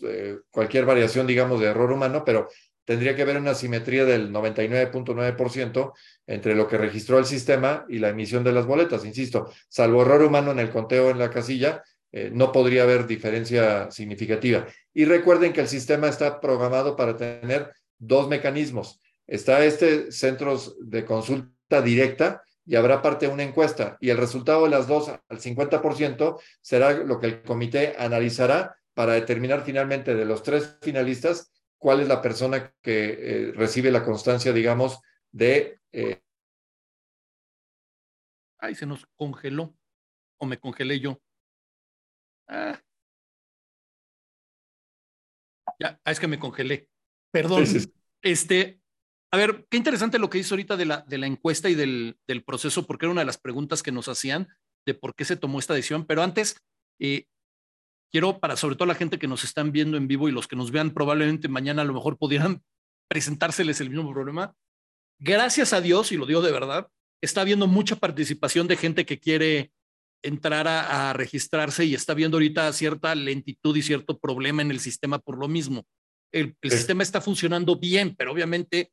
cualquier 0.51 0.85
variación, 0.85 1.25
digamos, 1.25 1.59
de 1.59 1.69
error 1.69 1.91
humano, 1.91 2.21
pero 2.23 2.49
tendría 2.85 3.15
que 3.15 3.21
haber 3.21 3.37
una 3.37 3.53
simetría 3.53 4.05
del 4.05 4.31
99.9% 4.31 5.93
entre 6.27 6.55
lo 6.55 6.67
que 6.67 6.77
registró 6.77 7.19
el 7.19 7.25
sistema 7.25 7.85
y 7.89 7.99
la 7.99 8.09
emisión 8.09 8.43
de 8.43 8.51
las 8.51 8.65
boletas. 8.65 9.05
Insisto, 9.05 9.51
salvo 9.69 10.01
error 10.01 10.23
humano 10.23 10.51
en 10.51 10.59
el 10.59 10.69
conteo 10.69 11.09
en 11.09 11.19
la 11.19 11.29
casilla, 11.29 11.83
eh, 12.11 12.29
no 12.31 12.51
podría 12.51 12.83
haber 12.83 13.07
diferencia 13.07 13.89
significativa. 13.89 14.67
Y 14.93 15.05
recuerden 15.05 15.53
que 15.53 15.61
el 15.61 15.67
sistema 15.67 16.07
está 16.07 16.39
programado 16.39 16.95
para 16.95 17.17
tener 17.17 17.71
dos 17.97 18.27
mecanismos. 18.27 18.99
Está 19.25 19.63
este 19.65 20.11
centros 20.11 20.75
de 20.79 21.05
consulta 21.05 21.81
directa 21.81 22.43
y 22.65 22.75
habrá 22.75 23.01
parte 23.01 23.27
de 23.27 23.33
una 23.33 23.43
encuesta 23.43 23.97
y 23.99 24.09
el 24.09 24.17
resultado 24.17 24.63
de 24.63 24.69
las 24.69 24.87
dos 24.87 25.09
al 25.09 25.39
50% 25.39 26.39
será 26.61 26.93
lo 26.93 27.19
que 27.19 27.27
el 27.27 27.41
comité 27.41 27.95
analizará 27.97 28.77
para 28.93 29.13
determinar 29.13 29.63
finalmente 29.65 30.13
de 30.13 30.25
los 30.25 30.43
tres 30.43 30.77
finalistas 30.81 31.51
cuál 31.83 31.99
es 31.99 32.07
la 32.07 32.21
persona 32.21 32.73
que 32.81 33.17
eh, 33.19 33.51
recibe 33.51 33.91
la 33.91 34.05
constancia, 34.05 34.53
digamos, 34.53 35.01
de... 35.33 35.81
Eh... 35.91 36.21
Ay, 38.57 38.73
se 38.73 38.85
nos 38.85 39.05
congeló. 39.17 39.75
O 40.39 40.45
me 40.45 40.57
congelé 40.57 41.01
yo. 41.01 41.21
Ah. 42.47 42.81
Ya, 45.77 45.99
ah, 46.05 46.11
es 46.11 46.21
que 46.21 46.27
me 46.27 46.39
congelé. 46.39 46.87
Perdón. 47.33 47.65
Este, 48.21 48.81
a 49.33 49.35
ver, 49.35 49.67
qué 49.69 49.75
interesante 49.75 50.19
lo 50.19 50.29
que 50.29 50.37
dice 50.37 50.53
ahorita 50.53 50.77
de 50.77 50.85
la, 50.85 51.01
de 51.01 51.17
la 51.17 51.27
encuesta 51.27 51.69
y 51.69 51.75
del, 51.75 52.17
del, 52.25 52.45
proceso, 52.45 52.87
porque 52.87 53.07
era 53.07 53.11
una 53.11 53.21
de 53.21 53.25
las 53.25 53.37
preguntas 53.37 53.83
que 53.83 53.91
nos 53.91 54.07
hacían 54.07 54.47
de 54.85 54.93
por 54.93 55.15
qué 55.15 55.25
se 55.25 55.35
tomó 55.35 55.59
esta 55.59 55.73
decisión. 55.73 56.05
Pero 56.05 56.23
antes, 56.23 56.55
eh, 56.99 57.27
quiero 58.13 58.39
para 58.39 58.55
sobre 58.55 58.75
todo 58.75 58.85
la 58.85 58.95
gente 58.95 59.17
que 59.17 59.27
nos 59.27 59.43
están 59.43 59.71
viendo 59.71 59.97
en 59.97 60.07
vivo 60.07 60.29
y 60.29 60.31
los 60.31 60.47
que 60.47 60.55
nos 60.55 60.69
vean 60.69 60.91
probablemente 60.93 61.47
mañana 61.47 61.81
a 61.81 61.85
lo 61.85 61.93
mejor 61.93 62.17
pudieran 62.17 62.63
presentárseles 63.09 63.81
el 63.81 63.89
mismo 63.89 64.13
problema. 64.13 64.55
Gracias 65.19 65.73
a 65.73 65.81
Dios, 65.81 66.11
y 66.11 66.17
lo 66.17 66.25
digo 66.25 66.41
de 66.41 66.51
verdad, 66.51 66.87
está 67.21 67.41
habiendo 67.41 67.67
mucha 67.67 67.95
participación 67.95 68.67
de 68.67 68.77
gente 68.77 69.05
que 69.05 69.19
quiere 69.19 69.71
entrar 70.23 70.67
a, 70.67 71.11
registrarse 71.13 71.85
y 71.85 71.95
está 71.95 72.13
viendo 72.13 72.37
ahorita 72.37 72.71
cierta 72.71 73.13
lentitud 73.13 73.75
y 73.75 73.81
cierto 73.81 74.17
problema 74.17 74.61
en 74.61 74.71
el 74.71 74.79
sistema 74.79 75.19
por 75.19 75.37
lo 75.37 75.47
mismo. 75.47 75.85
El, 76.31 76.55
sistema 76.63 77.03
está 77.03 77.19
funcionando 77.19 77.77
bien, 77.77 78.15
pero 78.15 78.31
obviamente, 78.31 78.91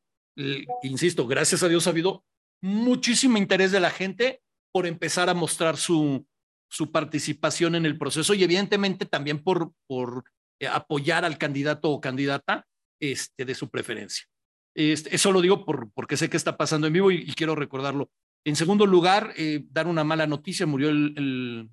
insisto, 0.83 1.27
gracias 1.27 1.63
a 1.63 1.69
Dios 1.69 1.87
ha 1.87 1.91
habido 1.91 2.25
muchísimo 2.63 3.39
interés 3.39 3.71
de 3.71 3.81
la 3.81 3.91
gente 3.91 4.43
por 4.73 4.87
empezar 4.87 5.31
a 5.31 5.35
mostrar 5.35 5.77
su, 5.77 6.27
su 6.71 6.93
participación 6.93 7.75
en 7.75 7.85
el 7.85 7.99
proceso 7.99 8.33
y 8.33 8.45
evidentemente 8.45 9.05
también 9.05 9.43
por, 9.43 9.73
por 9.87 10.25
eh, 10.61 10.69
apoyar 10.69 11.25
al 11.25 11.37
candidato 11.37 11.91
o 11.91 12.01
candidata 12.01 12.67
este, 13.01 13.45
de 13.45 13.55
su 13.55 13.69
preferencia. 13.71 14.27
Este, 14.75 15.15
eso 15.15 15.33
lo 15.33 15.41
digo 15.41 15.65
por, 15.65 15.91
porque 15.93 16.17
sé 16.17 16.31
que 16.31 16.37
está 16.37 16.57
pasando 16.57 16.87
en 16.87 16.93
vivo 16.93 17.11
y, 17.11 17.27
quiero 17.35 17.57
recordarlo. 17.57 18.09
En 18.45 18.57
segundo 18.57 18.87
lugar, 18.87 19.35
eh, 19.37 19.65
dar 19.69 19.89
una 19.89 20.05
mala 20.05 20.27
noticia, 20.27 20.65
murió 20.65 20.91
el, 20.91 21.69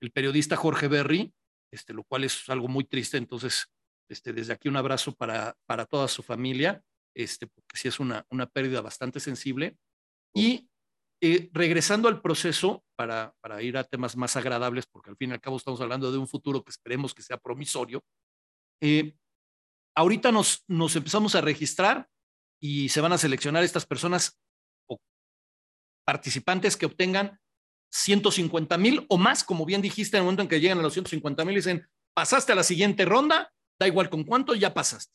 el, 0.00 0.10
periodista 0.12 0.56
Jorge 0.56 0.88
Berry, 0.88 1.32
este, 1.70 1.92
lo 1.92 2.02
cual 2.04 2.24
es 2.24 2.48
algo 2.48 2.68
muy 2.68 2.84
triste, 2.84 3.18
entonces 3.18 3.66
este, 4.08 4.32
desde 4.32 4.54
aquí 4.54 4.68
un 4.68 4.76
abrazo 4.76 5.14
para, 5.14 5.54
para 5.66 5.84
toda 5.84 6.08
su 6.08 6.22
familia, 6.22 6.82
este, 7.14 7.46
porque 7.46 7.76
sí 7.76 7.88
es 7.88 8.00
una, 8.00 8.24
una 8.30 8.46
pérdida 8.46 8.80
bastante 8.80 9.20
sensible. 9.20 9.76
Y 10.34 10.68
eh, 11.20 11.50
regresando 11.52 12.08
al 12.08 12.20
proceso, 12.20 12.84
para, 12.96 13.34
para 13.40 13.62
ir 13.62 13.76
a 13.76 13.84
temas 13.84 14.16
más 14.16 14.36
agradables, 14.36 14.86
porque 14.86 15.10
al 15.10 15.16
fin 15.16 15.30
y 15.30 15.32
al 15.32 15.40
cabo 15.40 15.56
estamos 15.56 15.80
hablando 15.80 16.12
de 16.12 16.18
un 16.18 16.28
futuro 16.28 16.62
que 16.62 16.70
esperemos 16.70 17.14
que 17.14 17.22
sea 17.22 17.38
promisorio, 17.38 18.04
eh, 18.80 19.16
ahorita 19.96 20.30
nos, 20.30 20.64
nos 20.68 20.94
empezamos 20.94 21.34
a 21.34 21.40
registrar 21.40 22.08
y 22.60 22.88
se 22.88 23.00
van 23.00 23.12
a 23.12 23.18
seleccionar 23.18 23.64
estas 23.64 23.86
personas 23.86 24.38
o 24.88 25.00
participantes 26.04 26.76
que 26.76 26.86
obtengan 26.86 27.40
150 27.90 28.78
mil 28.78 29.06
o 29.08 29.16
más, 29.16 29.44
como 29.44 29.64
bien 29.64 29.82
dijiste, 29.82 30.16
en 30.16 30.20
el 30.20 30.24
momento 30.24 30.42
en 30.42 30.48
que 30.48 30.60
llegan 30.60 30.78
a 30.78 30.82
los 30.82 30.92
150 30.92 31.44
mil, 31.44 31.56
dicen, 31.56 31.88
pasaste 32.14 32.52
a 32.52 32.56
la 32.56 32.62
siguiente 32.62 33.04
ronda, 33.04 33.52
da 33.78 33.86
igual 33.86 34.10
con 34.10 34.24
cuánto, 34.24 34.54
ya 34.54 34.74
pasaste. 34.74 35.12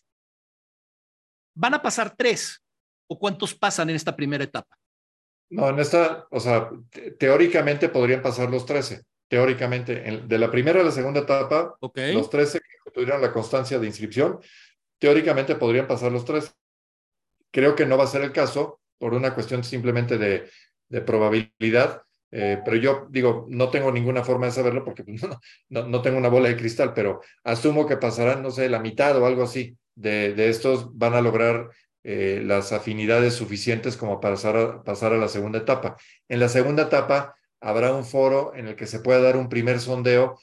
Van 1.56 1.74
a 1.76 1.82
pasar 1.82 2.16
tres, 2.16 2.64
o 3.08 3.20
cuántos 3.20 3.54
pasan 3.54 3.90
en 3.90 3.96
esta 3.96 4.16
primera 4.16 4.44
etapa. 4.44 4.78
No, 5.50 5.70
en 5.70 5.80
esta, 5.80 6.28
o 6.32 6.40
sea, 6.40 6.70
teóricamente 7.20 7.90
podrían 7.90 8.22
pasar 8.22 8.50
los 8.50 8.66
13. 8.66 9.04
Teóricamente, 9.28 10.22
de 10.26 10.38
la 10.38 10.52
primera 10.52 10.82
a 10.82 10.84
la 10.84 10.92
segunda 10.92 11.22
etapa, 11.22 11.76
los 11.82 12.30
13 12.30 12.60
que 12.60 12.92
tuvieran 12.92 13.22
la 13.22 13.32
constancia 13.32 13.80
de 13.80 13.88
inscripción, 13.88 14.40
teóricamente 15.00 15.56
podrían 15.56 15.88
pasar 15.88 16.12
los 16.12 16.26
13. 16.26 16.52
Creo 17.52 17.76
que 17.76 17.86
no 17.86 17.98
va 17.98 18.04
a 18.06 18.08
ser 18.08 18.22
el 18.22 18.32
caso 18.32 18.80
por 18.98 19.14
una 19.14 19.34
cuestión 19.34 19.64
simplemente 19.64 20.18
de, 20.18 20.50
de 20.90 21.02
probabilidad, 21.02 22.04
eh, 22.32 22.60
pero 22.64 22.78
yo 22.78 23.08
digo, 23.10 23.46
no 23.50 23.70
tengo 23.70 23.92
ninguna 23.92 24.24
forma 24.24 24.48
de 24.48 24.52
saberlo 24.54 24.84
porque 24.84 25.04
pues, 25.04 25.22
no, 25.70 25.88
no, 25.88 26.02
tengo 26.02 26.18
una 26.18 26.30
bola 26.30 26.50
de 26.50 26.58
cristal, 26.58 26.94
pero 26.94 27.22
asumo 27.44 27.86
que 27.86 27.98
pasarán, 27.98 28.42
no 28.42 28.50
sé, 28.50 28.70
la 28.70 28.80
mitad 28.80 29.16
o 29.18 29.26
algo 29.26 29.44
así 29.44 29.78
de, 29.96 30.34
de 30.34 30.50
estos 30.50 30.98
van 30.98 31.14
a 31.14 31.22
lograr 31.22 31.70
eh, 32.04 32.42
las 32.44 32.74
afinidades 32.74 33.34
suficientes 33.34 33.96
como 33.96 34.20
para 34.20 34.36
pasar 34.36 34.58
a, 34.58 34.84
pasar 34.84 35.14
a 35.14 35.18
la 35.18 35.30
segunda 35.30 35.60
etapa. 35.60 35.96
En 36.28 36.40
la 36.40 36.50
segunda 36.50 36.84
etapa 36.84 37.36
habrá 37.62 37.94
un 37.94 38.06
foro 38.06 38.54
en 38.56 38.68
el 38.68 38.76
que 38.76 38.88
se 38.88 39.00
pueda 39.00 39.22
dar 39.22 39.38
un 39.38 39.48
primer 39.48 39.80
sondeo. 39.80 40.38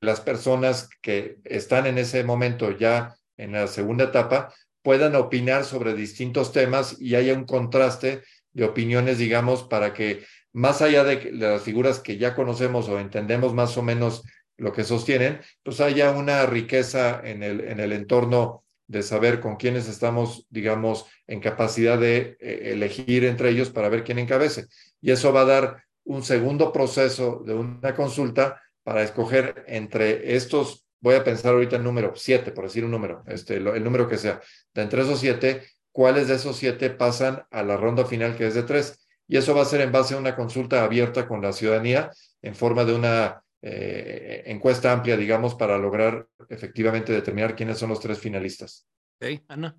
Las 0.00 0.20
personas 0.20 0.90
que 1.00 1.38
están 1.44 1.86
en 1.86 1.96
ese 1.96 2.24
momento 2.24 2.76
ya 2.76 3.16
en 3.38 3.52
la 3.52 3.68
segunda 3.68 4.04
etapa 4.04 4.52
puedan 4.82 5.16
opinar 5.16 5.64
sobre 5.64 5.94
distintos 5.94 6.52
temas 6.52 7.00
y 7.00 7.14
haya 7.14 7.32
un 7.32 7.44
contraste 7.44 8.22
de 8.52 8.64
opiniones, 8.64 9.18
digamos, 9.18 9.64
para 9.64 9.94
que 9.94 10.24
más 10.52 10.82
allá 10.82 11.04
de 11.04 11.32
las 11.32 11.62
figuras 11.62 12.00
que 12.00 12.18
ya 12.18 12.34
conocemos 12.34 12.88
o 12.88 13.00
entendemos 13.00 13.54
más 13.54 13.76
o 13.78 13.82
menos 13.82 14.24
lo 14.58 14.72
que 14.72 14.84
sostienen, 14.84 15.40
pues 15.62 15.80
haya 15.80 16.10
una 16.10 16.44
riqueza 16.46 17.20
en 17.24 17.42
el, 17.42 17.60
en 17.60 17.80
el 17.80 17.92
entorno 17.92 18.64
de 18.88 19.02
saber 19.02 19.40
con 19.40 19.56
quiénes 19.56 19.86
estamos, 19.86 20.46
digamos, 20.50 21.06
en 21.26 21.40
capacidad 21.40 21.98
de 21.98 22.36
eh, 22.40 22.72
elegir 22.72 23.24
entre 23.24 23.50
ellos 23.50 23.70
para 23.70 23.88
ver 23.88 24.02
quién 24.02 24.18
encabece. 24.18 24.66
Y 25.00 25.12
eso 25.12 25.32
va 25.32 25.42
a 25.42 25.44
dar 25.44 25.84
un 26.04 26.22
segundo 26.22 26.72
proceso 26.72 27.42
de 27.46 27.54
una 27.54 27.94
consulta 27.94 28.60
para 28.82 29.02
escoger 29.02 29.64
entre 29.66 30.34
estos, 30.34 30.86
voy 31.00 31.14
a 31.14 31.22
pensar 31.22 31.52
ahorita 31.52 31.76
el 31.76 31.84
número 31.84 32.14
siete, 32.16 32.50
por 32.50 32.64
decir 32.64 32.84
un 32.84 32.90
número, 32.90 33.22
este, 33.26 33.56
el 33.56 33.84
número 33.84 34.08
que 34.08 34.16
sea, 34.16 34.40
de 34.74 34.82
entre 34.82 35.02
esos 35.02 35.20
siete, 35.20 35.62
cuáles 35.92 36.28
de 36.28 36.36
esos 36.36 36.56
siete 36.56 36.88
pasan 36.88 37.44
a 37.50 37.62
la 37.62 37.76
ronda 37.76 38.06
final 38.06 38.36
que 38.36 38.46
es 38.46 38.54
de 38.54 38.62
tres. 38.62 39.06
Y 39.26 39.36
eso 39.36 39.54
va 39.54 39.62
a 39.62 39.66
ser 39.66 39.82
en 39.82 39.92
base 39.92 40.14
a 40.14 40.18
una 40.18 40.34
consulta 40.34 40.82
abierta 40.82 41.28
con 41.28 41.42
la 41.42 41.52
ciudadanía 41.52 42.10
en 42.40 42.54
forma 42.54 42.86
de 42.86 42.94
una 42.94 43.42
eh, 43.60 44.44
encuesta 44.46 44.92
amplia, 44.92 45.16
digamos, 45.16 45.54
para 45.54 45.78
lograr 45.78 46.28
efectivamente 46.48 47.12
determinar 47.12 47.56
quiénes 47.56 47.78
son 47.78 47.90
los 47.90 48.00
tres 48.00 48.18
finalistas. 48.18 48.86
Ok, 49.20 49.42
Ana. 49.48 49.76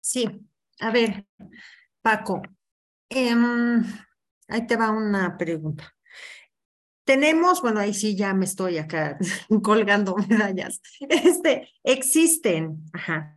Sí, 0.00 0.26
a 0.80 0.90
ver, 0.90 1.26
Paco, 2.00 2.40
em, 3.08 3.84
ahí 4.48 4.66
te 4.66 4.76
va 4.76 4.90
una 4.90 5.36
pregunta. 5.36 5.94
Tenemos, 7.04 7.60
bueno, 7.60 7.80
ahí 7.80 7.92
sí 7.92 8.14
ya 8.14 8.32
me 8.34 8.44
estoy 8.44 8.78
acá 8.78 9.18
colgando 9.62 10.14
medallas. 10.28 10.80
Este, 11.00 11.68
existen, 11.82 12.84
ajá, 12.92 13.36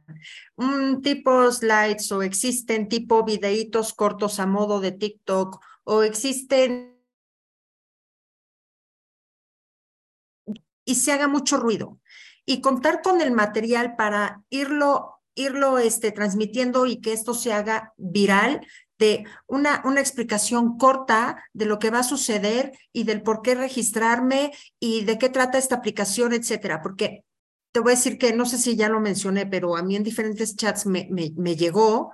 un 0.56 1.02
tipo 1.02 1.52
slides 1.52 2.12
o 2.12 2.22
existen 2.22 2.88
tipo 2.88 3.24
videitos 3.24 3.94
cortos 3.94 4.40
a 4.40 4.46
modo 4.46 4.80
de 4.80 4.92
TikTok 4.92 5.60
o 5.86 6.04
existen 6.04 6.93
y 10.86 10.96
se 10.96 11.12
haga 11.12 11.28
mucho 11.28 11.58
ruido. 11.58 12.00
Y 12.46 12.62
contar 12.62 13.02
con 13.02 13.22
el 13.22 13.32
material 13.32 13.96
para 13.96 14.42
irlo, 14.50 15.22
irlo 15.36 15.78
este, 15.78 16.12
transmitiendo 16.12 16.86
y 16.86 17.00
que 17.00 17.14
esto 17.14 17.34
se 17.34 17.54
haga 17.54 17.94
viral, 17.98 18.66
de 19.00 19.26
una, 19.48 19.82
una 19.86 20.00
explicación 20.00 20.78
corta 20.78 21.44
de 21.54 21.66
lo 21.66 21.80
que 21.80 21.90
va 21.90 22.00
a 22.00 22.04
suceder 22.04 22.72
y 22.94 23.04
del 23.04 23.22
por 23.22 23.42
qué 23.42 23.56
registrarme 23.56 24.52
y 24.80 25.04
de 25.04 25.18
qué 25.18 25.30
trata 25.30 25.58
esta 25.58 25.76
aplicación, 25.76 26.32
etcétera. 26.32 26.82
Porque 26.82 27.26
te 27.74 27.80
voy 27.80 27.94
a 27.94 27.96
decir 27.96 28.18
que 28.18 28.34
no 28.34 28.46
sé 28.46 28.58
si 28.58 28.76
ya 28.76 28.88
lo 28.88 29.00
mencioné, 29.00 29.46
pero 29.46 29.76
a 29.76 29.84
mí 29.84 29.96
en 29.96 30.04
diferentes 30.04 30.56
chats 30.56 30.86
me, 30.86 31.10
me, 31.10 31.56
llegó 31.56 32.12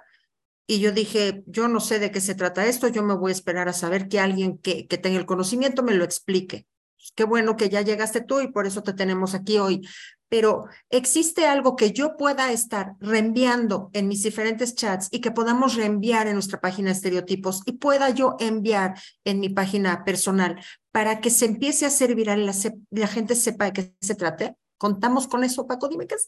y 0.65 0.79
yo 0.79 0.91
dije, 0.91 1.43
yo 1.47 1.67
no 1.67 1.79
sé 1.79 1.99
de 1.99 2.11
qué 2.11 2.21
se 2.21 2.33
trata 2.33 2.65
esto, 2.65 2.87
yo 2.87 3.03
me 3.03 3.15
voy 3.15 3.31
a 3.31 3.33
esperar 3.33 3.67
a 3.67 3.73
saber 3.73 4.07
que 4.07 4.19
alguien 4.19 4.57
que, 4.57 4.87
que 4.87 4.97
tenga 4.97 5.19
el 5.19 5.25
conocimiento 5.25 5.83
me 5.83 5.93
lo 5.93 6.05
explique. 6.05 6.65
Pues, 6.99 7.13
qué 7.15 7.23
bueno 7.23 7.55
que 7.55 7.69
ya 7.69 7.81
llegaste 7.81 8.19
tú 8.19 8.41
y 8.41 8.51
por 8.51 8.67
eso 8.67 8.83
te 8.83 8.93
tenemos 8.93 9.33
aquí 9.33 9.57
hoy. 9.57 9.87
Pero 10.27 10.65
existe 10.89 11.47
algo 11.47 11.75
que 11.75 11.91
yo 11.91 12.17
pueda 12.17 12.51
estar 12.51 12.93
reenviando 12.99 13.89
en 13.93 14.07
mis 14.07 14.21
diferentes 14.21 14.75
chats 14.75 15.07
y 15.09 15.21
que 15.21 15.31
podamos 15.31 15.75
reenviar 15.75 16.27
en 16.27 16.33
nuestra 16.33 16.59
página 16.59 16.89
de 16.89 16.95
estereotipos 16.95 17.63
y 17.65 17.73
pueda 17.73 18.09
yo 18.09 18.35
enviar 18.39 18.99
en 19.23 19.39
mi 19.39 19.49
página 19.49 20.03
personal 20.03 20.61
para 20.91 21.21
que 21.21 21.29
se 21.29 21.45
empiece 21.45 21.85
a 21.85 21.87
hacer 21.87 22.13
viral 22.15 22.41
y 22.41 22.45
la, 22.45 22.53
la 22.91 23.07
gente 23.07 23.33
sepa 23.33 23.65
de 23.65 23.73
qué 23.73 23.93
se 24.01 24.15
trate. 24.15 24.55
¿Contamos 24.77 25.27
con 25.27 25.43
eso, 25.43 25.65
Paco? 25.65 25.87
Dime 25.87 26.05
qué 26.05 26.15
es. 26.15 26.27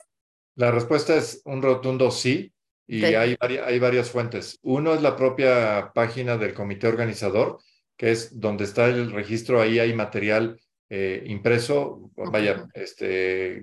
La 0.55 0.71
respuesta 0.71 1.15
es 1.15 1.41
un 1.45 1.61
rotundo 1.61 2.09
sí. 2.11 2.53
Y 2.87 3.05
hay, 3.05 3.37
hay 3.39 3.79
varias 3.79 4.09
fuentes. 4.09 4.59
Uno 4.63 4.93
es 4.93 5.01
la 5.01 5.15
propia 5.15 5.91
página 5.93 6.37
del 6.37 6.53
comité 6.53 6.87
organizador, 6.87 7.59
que 8.01 8.09
es 8.09 8.39
donde 8.39 8.63
está 8.63 8.87
el 8.87 9.11
registro, 9.11 9.61
ahí 9.61 9.77
hay 9.77 9.93
material 9.93 10.59
eh, 10.89 11.21
impreso, 11.27 12.09
vaya, 12.15 12.67
este, 12.73 13.57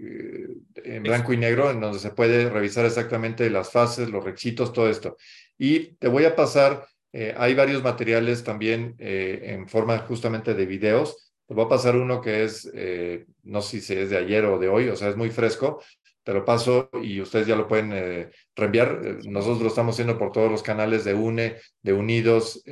en 0.76 1.03
blanco 1.03 1.32
y 1.32 1.36
negro, 1.36 1.72
en 1.72 1.80
donde 1.80 1.99
se 1.99 2.12
puede 2.12 2.49
revisar 2.49 2.86
exactamente 2.86 3.51
las 3.51 3.72
fases, 3.72 4.09
los 4.09 4.22
requisitos, 4.22 4.72
todo 4.72 4.89
esto. 4.89 5.16
Y 5.59 5.97
te 5.97 6.07
voy 6.07 6.24
a 6.24 6.36
pasar, 6.36 6.86
eh, 7.12 7.34
hay 7.36 7.57
varios 7.57 7.82
materiales 7.82 8.45
también 8.45 8.95
eh, 9.01 9.41
en 9.43 9.68
forma 9.68 9.99
justamente 9.99 10.55
de 10.55 10.66
videos. 10.66 11.32
Te 11.49 11.55
voy 11.55 11.64
a 11.64 11.68
pasar 11.68 11.97
uno 11.97 12.20
que 12.20 12.45
es, 12.45 12.70
no 13.43 13.61
sé 13.61 13.80
si 13.80 13.95
es 13.95 14.11
de 14.11 14.18
ayer 14.18 14.45
o 14.45 14.61
de 14.61 14.68
hoy, 14.68 14.89
o 14.89 14.95
sea, 14.95 15.09
es 15.09 15.16
muy 15.16 15.30
fresco. 15.30 15.82
Te 16.22 16.32
lo 16.32 16.45
paso 16.45 16.91
y 17.03 17.20
ustedes 17.20 17.49
ya 17.49 17.57
lo 17.57 17.66
pueden 17.66 18.30
reenviar. 18.55 19.01
Nosotros 19.24 19.62
lo 19.62 19.68
estamos 19.68 19.97
haciendo 19.97 20.16
por 20.16 20.30
todos 20.30 20.49
los 20.49 20.62
canales 20.62 21.05
de 21.05 21.14
UNE, 21.14 21.57
de 21.82 21.93
Unidos, 21.93 22.62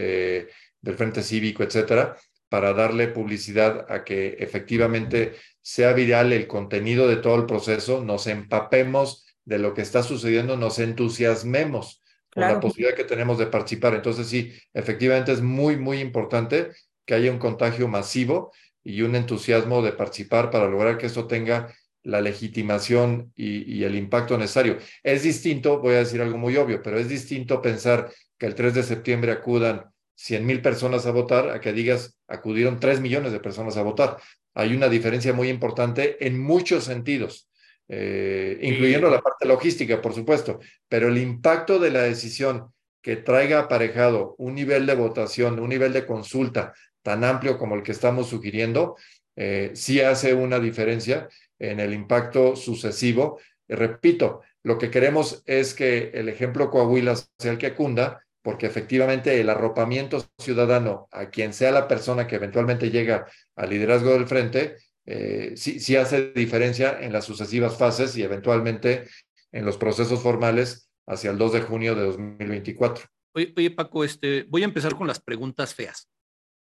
del 0.87 0.97
Frente 0.97 1.22
Cívico, 1.22 1.64
etcétera, 1.64 2.16
para 2.49 2.72
darle 2.72 3.09
publicidad 3.09 3.87
a 3.91 4.05
que 4.05 4.37
efectivamente 4.39 5.34
sea 5.61 5.93
viral 5.93 6.32
el 6.32 6.47
contenido 6.47 7.09
de 7.09 7.16
todo 7.16 7.34
el 7.34 7.47
proceso, 7.47 8.05
nos 8.05 8.28
empapemos 8.28 9.26
de 9.45 9.59
lo 9.59 9.74
que 9.74 9.82
está 9.82 10.05
sucediendo, 10.05 10.57
nos 10.57 10.78
entusiasmemos 10.78 12.03
con 12.32 12.45
la 12.45 12.61
posibilidad 12.61 12.95
que 12.95 13.05
tenemos 13.05 13.39
de 13.39 13.47
participar. 13.47 13.95
Entonces, 13.95 14.28
sí, 14.28 14.53
efectivamente 14.72 15.32
es 15.32 15.41
muy, 15.41 15.76
muy 15.76 15.99
importante 15.99 16.70
que 17.05 17.14
haya 17.14 17.32
un 17.32 17.39
contagio 17.39 17.89
masivo 17.89 18.53
y 18.84 19.03
un 19.03 19.16
entusiasmo 19.16 19.82
de 19.82 19.93
participar 19.93 20.51
para 20.51 20.68
lograr 20.68 20.99
que 20.99 21.07
esto 21.07 21.26
tenga 21.26 21.74
la 22.05 22.20
legitimación 22.20 23.32
y, 23.34 23.78
y, 23.78 23.82
el 23.82 23.97
impacto 23.97 24.39
necesario. 24.39 24.78
Es 25.03 25.24
distinto, 25.24 25.80
voy 25.80 25.95
a 25.95 25.99
decir 25.99 26.20
algo 26.20 26.39
muy 26.39 26.57
obvio, 26.57 26.80
pero 26.80 26.97
es 26.97 27.09
distinto 27.09 27.61
pensar 27.61 28.12
que 28.39 28.47
el 28.47 28.55
3 28.55 28.74
de 28.74 28.82
septiembre 28.84 29.32
acudan 29.32 29.91
100 30.17 30.45
mil 30.45 30.62
personas 30.62 31.07
a 31.07 31.12
votar 31.12 31.51
a 31.51 31.61
que 31.61 31.73
digas 31.73 32.19
acudieron 32.27 32.81
3 32.81 33.01
millones 33.01 33.33
de 33.33 33.41
personas 33.41 33.77
a 33.77 33.83
votar. 33.83 34.17
Hay 34.55 34.75
una 34.75 34.89
diferencia 34.89 35.33
muy 35.33 35.49
importante 35.49 36.27
en 36.27 36.41
muchos 36.41 36.85
sentidos, 36.85 37.49
eh, 37.89 38.59
incluyendo 38.62 39.11
la 39.11 39.21
parte 39.21 39.47
logística, 39.47 40.01
por 40.03 40.14
supuesto, 40.14 40.59
pero 40.89 41.09
el 41.09 41.19
impacto 41.19 41.79
de 41.79 41.91
la 41.91 42.03
decisión 42.03 42.73
que 43.03 43.17
traiga 43.17 43.61
aparejado 43.61 44.35
un 44.39 44.55
nivel 44.55 44.87
de 44.87 44.95
votación, 44.95 45.61
un 45.61 45.69
nivel 45.69 45.93
de 45.93 46.07
consulta 46.07 46.73
tan 47.03 47.23
amplio 47.23 47.59
como 47.59 47.77
el 47.77 47.85
que 47.85 47.93
estamos 47.93 48.29
sugiriendo, 48.29 48.97
eh, 49.37 49.71
sí 49.75 50.01
hace 50.01 50.35
una 50.35 50.59
diferencia 50.59 51.29
en 51.59 51.79
el 51.79 51.93
impacto 51.93 52.57
sucesivo. 52.57 53.39
repito, 53.69 54.43
lo 54.62 54.79
que 54.79 54.91
queremos 54.91 55.43
es 55.47 55.75
que 55.75 56.11
el 56.14 56.29
ejemplo 56.29 56.71
Coahuila 56.71 57.14
sea 57.17 57.53
el 57.53 57.59
que 57.59 57.75
cunda, 57.75 58.26
porque 58.47 58.66
efectivamente 58.66 59.40
el 59.40 59.51
arropamiento 59.51 60.24
ciudadano 60.38 61.09
a 61.11 61.30
quien 61.30 61.53
sea 61.53 61.72
la 61.72 61.88
persona 61.88 62.28
que 62.28 62.36
eventualmente 62.36 62.92
llega 62.92 63.26
al 63.57 63.70
liderazgo 63.70 64.12
del 64.12 64.28
frente, 64.28 64.76
eh, 65.05 65.55
sí, 65.57 65.80
sí 65.80 65.97
hace 65.97 66.30
diferencia 66.30 66.97
en 67.01 67.12
las 67.12 67.24
sucesivas 67.24 67.76
fases 67.76 68.16
y 68.16 68.22
eventualmente 68.22 69.09
en 69.51 69.64
los 69.64 69.76
procesos 69.76 70.22
formales 70.22 70.88
hacia 71.09 71.32
el 71.32 71.38
2 71.38 71.55
de 71.55 71.61
junio 71.62 71.97
de 71.97 72.05
2024. 72.05 73.07
Oye, 73.34 73.53
oye 73.57 73.70
Paco, 73.72 74.05
este, 74.05 74.44
voy 74.44 74.62
a 74.62 74.66
empezar 74.66 74.94
con 74.94 75.09
las 75.09 75.18
preguntas 75.18 75.74
feas. 75.74 76.09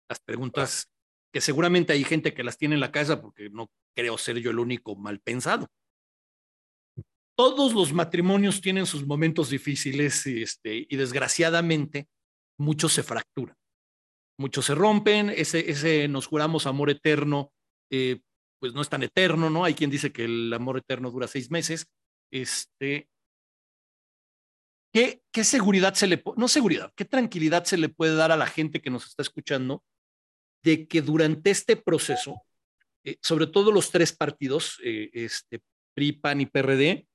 Las 0.07 0.21
preguntas 0.21 0.89
que 1.33 1.41
seguramente 1.41 1.91
hay 1.91 2.05
gente 2.05 2.33
que 2.33 2.45
las 2.45 2.57
tiene 2.57 2.75
en 2.75 2.81
la 2.81 2.93
casa 2.93 3.21
porque 3.21 3.49
no 3.49 3.69
creo 3.93 4.17
ser 4.17 4.37
yo 4.37 4.51
el 4.51 4.59
único 4.59 4.95
mal 4.95 5.19
pensado 5.19 5.67
todos 7.35 7.73
los 7.73 7.93
matrimonios 7.93 8.61
tienen 8.61 8.85
sus 8.85 9.05
momentos 9.05 9.49
difíciles 9.49 10.25
este, 10.25 10.85
y 10.89 10.95
desgraciadamente 10.95 12.07
muchos 12.57 12.93
se 12.93 13.03
fracturan, 13.03 13.55
muchos 14.37 14.65
se 14.65 14.75
rompen, 14.75 15.29
ese, 15.29 15.69
ese 15.69 16.07
nos 16.07 16.27
juramos 16.27 16.67
amor 16.67 16.89
eterno, 16.89 17.51
eh, 17.91 18.21
pues 18.59 18.73
no 18.73 18.81
es 18.81 18.89
tan 18.89 19.03
eterno, 19.03 19.49
¿no? 19.49 19.65
Hay 19.65 19.73
quien 19.73 19.89
dice 19.89 20.11
que 20.13 20.25
el 20.25 20.53
amor 20.53 20.77
eterno 20.77 21.11
dura 21.11 21.27
seis 21.27 21.51
meses. 21.51 21.87
Este, 22.31 23.09
¿qué, 24.93 25.21
qué 25.31 25.43
seguridad 25.43 25.93
se 25.95 26.07
le, 26.07 26.23
no 26.37 26.47
seguridad, 26.47 26.93
qué 26.95 27.05
tranquilidad 27.05 27.65
se 27.65 27.77
le 27.77 27.89
puede 27.89 28.15
dar 28.15 28.31
a 28.31 28.37
la 28.37 28.47
gente 28.47 28.81
que 28.81 28.89
nos 28.89 29.05
está 29.07 29.21
escuchando 29.21 29.83
de 30.63 30.87
que 30.87 31.01
durante 31.01 31.51
este 31.51 31.75
proceso, 31.75 32.41
eh, 33.03 33.17
sobre 33.21 33.47
todo 33.47 33.71
los 33.71 33.91
tres 33.91 34.13
partidos, 34.13 34.79
eh, 34.83 35.09
este, 35.13 35.61
PRI, 35.93 36.13
PAN 36.13 36.41
y 36.41 36.45
PRD, 36.45 37.07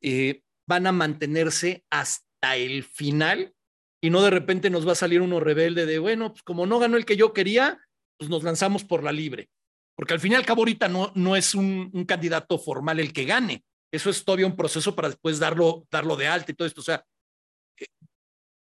eh, 0.00 0.42
van 0.68 0.86
a 0.86 0.92
mantenerse 0.92 1.84
hasta 1.90 2.56
el 2.56 2.84
final 2.84 3.54
y 4.00 4.10
no 4.10 4.22
de 4.22 4.30
repente 4.30 4.70
nos 4.70 4.86
va 4.86 4.92
a 4.92 4.96
salir 4.96 5.20
uno 5.20 5.40
rebelde 5.40 5.86
de, 5.86 5.98
bueno, 5.98 6.32
pues 6.32 6.42
como 6.42 6.66
no 6.66 6.78
ganó 6.78 6.96
el 6.96 7.04
que 7.04 7.16
yo 7.16 7.32
quería, 7.32 7.80
pues 8.18 8.30
nos 8.30 8.42
lanzamos 8.44 8.84
por 8.84 9.02
la 9.02 9.12
libre. 9.12 9.48
Porque 9.96 10.14
al 10.14 10.20
fin 10.20 10.32
y 10.32 10.34
al 10.34 10.44
cabo 10.44 10.60
ahorita 10.60 10.88
no, 10.88 11.10
no 11.14 11.36
es 11.36 11.54
un, 11.54 12.04
candidato 12.06 12.58
formal 12.58 13.00
el 13.00 13.12
que 13.12 13.24
gane. 13.24 13.64
Eso 13.90 14.10
es 14.10 14.24
todavía 14.24 14.46
un 14.46 14.56
proceso 14.56 14.94
para 14.94 15.08
después 15.08 15.38
darlo, 15.38 15.86
darlo 15.90 16.16
de 16.16 16.26
alta 16.26 16.52
y 16.52 16.54
todo 16.54 16.68
esto. 16.68 16.82
O 16.82 16.84
sea, 16.84 17.04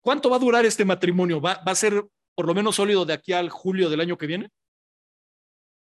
¿cuánto 0.01 0.30
va 0.30 0.38
a 0.38 0.39
durar 0.39 0.65
este 0.65 0.86
matrimonio? 0.86 1.39
¿Va, 1.39 1.63
va 1.65 1.72
a 1.72 1.76
ser 1.76 2.03
por 2.36 2.47
lo 2.47 2.55
menos 2.55 2.78
sólido 2.78 3.05
de 3.05 3.13
aquí 3.13 3.32
al 3.32 3.49
julio 3.49 3.89
del 3.89 4.01
año 4.01 4.17
que 4.17 4.28
viene? 4.28 4.49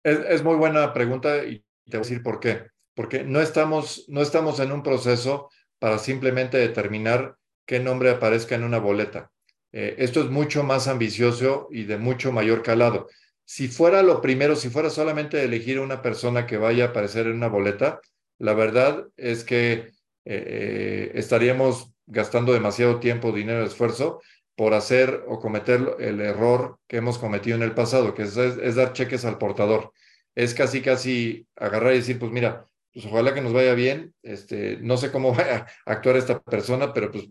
Es, 0.04 0.20
es, 0.20 0.44
muy 0.44 0.56
buena 0.56 0.94
pregunta 0.94 1.46
y 1.46 1.60
te 1.86 1.98
voy 1.98 2.06
a 2.06 2.08
decir 2.08 2.24
por 2.24 2.40
qué. 2.40 2.68
Porque 3.00 3.24
no 3.24 3.40
estamos, 3.40 4.04
no 4.10 4.22
estamos 4.22 4.60
en 4.60 4.74
un 4.74 4.84
proceso 4.84 5.50
para 5.80 6.00
simplemente 6.00 6.58
determinar 6.58 7.38
qué 7.66 7.80
nombre 7.80 8.10
aparezca 8.10 8.56
en 8.56 8.66
una 8.66 8.78
boleta. 8.78 9.32
Eh, 9.72 9.96
esto 10.00 10.20
es 10.20 10.30
mucho 10.30 10.64
más 10.64 10.90
ambicioso 10.90 11.70
y 11.72 11.86
de 11.86 11.98
mucho 11.98 12.34
mayor 12.34 12.62
calado. 12.62 13.08
Si 13.46 13.70
fuera 13.70 14.04
lo 14.04 14.20
primero, 14.20 14.58
si 14.58 14.70
fuera 14.70 14.90
solamente 14.90 15.42
elegir 15.42 15.80
una 15.80 16.02
persona 16.02 16.46
que 16.46 16.58
vaya 16.58 16.84
a 16.84 16.88
aparecer 16.90 17.28
en 17.28 17.38
una 17.38 17.48
boleta, 17.48 18.02
la 18.38 18.54
verdad 18.54 19.08
es 19.16 19.46
que 19.46 19.72
eh, 19.72 19.94
eh, 20.26 21.12
estaríamos 21.14 21.94
gastando 22.06 22.52
demasiado 22.52 23.00
tiempo, 23.00 23.32
dinero, 23.32 23.64
esfuerzo 23.64 24.22
por 24.58 24.74
hacer 24.74 25.24
o 25.30 25.40
cometer 25.40 25.96
el 26.00 26.20
error 26.20 26.80
que 26.86 26.98
hemos 26.98 27.18
cometido 27.18 27.56
en 27.56 27.64
el 27.64 27.74
pasado, 27.74 28.14
que 28.14 28.24
es, 28.24 28.36
es, 28.36 28.76
dar 28.76 28.92
cheques 28.92 29.24
al 29.24 29.38
portador. 29.38 29.94
Es 30.36 30.54
casi, 30.54 30.82
casi 30.82 31.48
agarrar 31.56 31.94
y 31.94 32.00
decir, 32.00 32.20
pues 32.20 32.34
mira, 32.34 32.66
pues 32.94 33.06
ojalá 33.06 33.34
que 33.34 33.42
nos 33.42 33.54
vaya 33.54 33.74
bien, 33.74 34.14
este, 34.24 34.78
no 34.82 34.98
sé 34.98 35.12
cómo 35.12 35.34
va 35.36 35.44
a 35.86 35.92
actuar 35.92 36.18
esta 36.18 36.40
persona, 36.42 36.94
pero 36.94 37.12
pues 37.12 37.26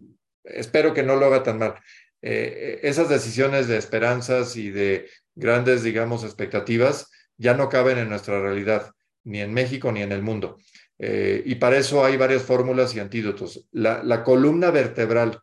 espero 0.44 0.94
que 0.94 1.02
no 1.02 1.16
lo 1.16 1.26
haga 1.26 1.42
tan 1.42 1.58
mal. 1.58 1.74
Eh, 2.20 2.80
esas 2.82 3.08
decisiones 3.08 3.68
de 3.68 3.76
esperanzas 3.76 4.56
y 4.56 4.70
de 4.70 5.08
grandes, 5.34 5.82
digamos, 5.82 6.24
expectativas 6.24 7.10
ya 7.36 7.54
no 7.54 7.68
caben 7.68 7.98
en 7.98 8.08
nuestra 8.08 8.40
realidad, 8.40 8.90
ni 9.24 9.40
en 9.40 9.54
México 9.54 9.92
ni 9.92 10.02
en 10.02 10.12
el 10.12 10.22
mundo. 10.22 10.58
Eh, 10.98 11.42
y 11.46 11.54
para 11.56 11.78
eso 11.78 12.04
hay 12.04 12.16
varias 12.16 12.42
fórmulas 12.42 12.94
y 12.94 13.00
antídotos. 13.00 13.66
La, 13.70 14.02
la 14.02 14.24
columna 14.24 14.72
vertebral 14.72 15.40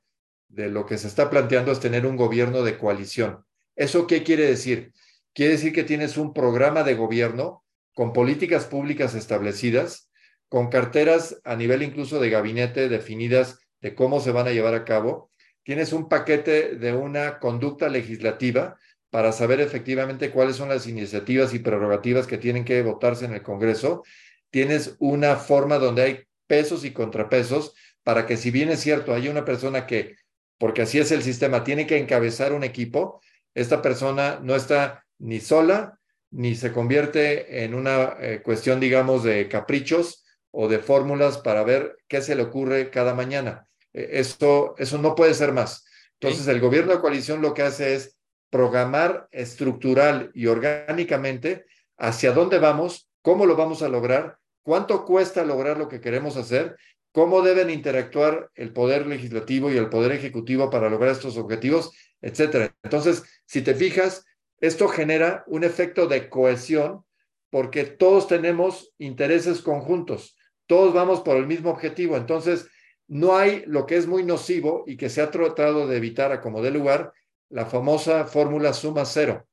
de 0.49 0.69
lo 0.69 0.85
que 0.85 0.97
se 0.97 1.07
está 1.07 1.29
planteando 1.29 1.71
es 1.71 1.79
tener 1.79 2.05
un 2.05 2.17
gobierno 2.17 2.63
de 2.63 2.77
coalición. 2.77 3.45
¿Eso 3.75 4.07
qué 4.07 4.23
quiere 4.23 4.45
decir? 4.45 4.91
Quiere 5.33 5.53
decir 5.53 5.73
que 5.73 5.83
tienes 5.83 6.17
un 6.17 6.33
programa 6.33 6.83
de 6.83 6.95
gobierno 6.95 7.64
con 7.95 8.13
políticas 8.13 8.65
públicas 8.65 9.15
establecidas, 9.15 10.11
con 10.47 10.69
carteras 10.69 11.41
a 11.43 11.55
nivel 11.55 11.81
incluso 11.81 12.19
de 12.19 12.29
gabinete 12.29 12.87
definidas 12.89 13.57
de 13.81 13.95
cómo 13.95 14.19
se 14.19 14.31
van 14.31 14.47
a 14.47 14.51
llevar 14.51 14.75
a 14.75 14.85
cabo. 14.85 15.31
Tienes 15.63 15.93
un 15.93 16.07
paquete 16.07 16.75
de 16.75 16.93
una 16.93 17.39
conducta 17.39 17.89
legislativa 17.89 18.77
para 19.09 19.31
saber 19.31 19.59
efectivamente 19.61 20.29
cuáles 20.29 20.57
son 20.57 20.69
las 20.69 20.85
iniciativas 20.85 21.55
y 21.55 21.59
prerrogativas 21.59 22.27
que 22.27 22.37
tienen 22.37 22.65
que 22.65 22.83
votarse 22.83 23.25
en 23.25 23.33
el 23.33 23.41
Congreso. 23.41 24.03
Tienes 24.51 24.95
una 24.99 25.37
forma 25.37 25.79
donde 25.79 26.03
hay 26.03 26.23
pesos 26.45 26.85
y 26.85 26.91
contrapesos 26.91 27.73
para 28.03 28.27
que 28.27 28.37
si 28.37 28.51
bien 28.51 28.69
es 28.69 28.81
cierto, 28.81 29.15
hay 29.15 29.29
una 29.29 29.45
persona 29.45 29.87
que 29.87 30.15
porque 30.57 30.83
así 30.83 30.99
es 30.99 31.11
el 31.11 31.23
sistema, 31.23 31.63
tiene 31.63 31.87
que 31.87 31.97
encabezar 31.97 32.53
un 32.53 32.63
equipo, 32.63 33.21
esta 33.53 33.81
persona 33.81 34.39
no 34.41 34.55
está 34.55 35.05
ni 35.17 35.39
sola, 35.39 35.99
ni 36.35 36.55
se 36.55 36.71
convierte 36.71 37.63
en 37.63 37.73
una 37.73 38.17
eh, 38.19 38.41
cuestión, 38.43 38.79
digamos, 38.79 39.23
de 39.23 39.47
caprichos 39.47 40.25
o 40.51 40.67
de 40.67 40.79
fórmulas 40.79 41.37
para 41.37 41.63
ver 41.63 41.97
qué 42.07 42.21
se 42.21 42.35
le 42.35 42.43
ocurre 42.43 42.89
cada 42.89 43.13
mañana. 43.13 43.67
E, 43.93 44.19
eso, 44.19 44.75
eso 44.77 44.97
no 44.97 45.15
puede 45.15 45.33
ser 45.33 45.53
más. 45.53 45.85
Entonces, 46.19 46.47
el 46.47 46.59
gobierno 46.59 46.93
de 46.93 46.99
coalición 46.99 47.41
lo 47.41 47.53
que 47.53 47.63
hace 47.63 47.95
es 47.95 48.17
programar 48.49 49.27
estructural 49.31 50.31
y 50.33 50.47
orgánicamente 50.47 51.65
hacia 51.97 52.31
dónde 52.31 52.59
vamos, 52.59 53.09
cómo 53.21 53.45
lo 53.45 53.55
vamos 53.55 53.81
a 53.81 53.89
lograr, 53.89 54.37
cuánto 54.61 55.05
cuesta 55.05 55.43
lograr 55.43 55.77
lo 55.77 55.87
que 55.87 56.01
queremos 56.01 56.37
hacer 56.37 56.75
cómo 57.15 57.41
deben 57.41 57.69
interactuar 57.69 58.51
el 58.55 58.73
poder 58.73 59.07
legislativo 59.07 59.71
y 59.71 59.77
el 59.77 59.87
poder 59.87 60.11
ejecutivo 60.11 60.69
para 60.69 60.89
lograr 60.89 61.11
estos 61.11 61.37
objetivos, 61.37 61.93
etcétera. 62.21 62.75
Entonces, 62.83 63.23
si 63.45 63.61
te 63.61 63.73
fijas, 63.73 64.25
esto 64.65 64.87
genera 64.87 65.43
un 65.47 65.63
efecto 65.63 66.07
de 66.07 66.29
cohesión 66.29 67.03
porque 67.49 67.85
todos 67.85 68.27
tenemos 68.27 68.93
intereses 68.97 69.61
conjuntos, 69.61 70.37
todos 70.67 70.93
vamos 70.93 71.21
por 71.21 71.37
el 71.37 71.47
mismo 71.47 71.69
objetivo. 71.69 72.17
Entonces, 72.17 72.67
no 73.07 73.37
hay 73.37 73.63
lo 73.67 73.85
que 73.85 73.97
es 73.97 74.07
muy 74.07 74.23
nocivo 74.23 74.83
y 74.87 74.97
que 74.97 75.09
se 75.09 75.21
ha 75.21 75.31
tratado 75.31 75.87
de 75.87 75.97
evitar 75.97 76.31
a 76.31 76.41
como 76.41 76.61
dé 76.61 76.71
lugar, 76.71 77.13
la 77.49 77.65
famosa 77.65 78.25
fórmula 78.25 78.73
suma 78.73 79.05
cero. 79.05 79.47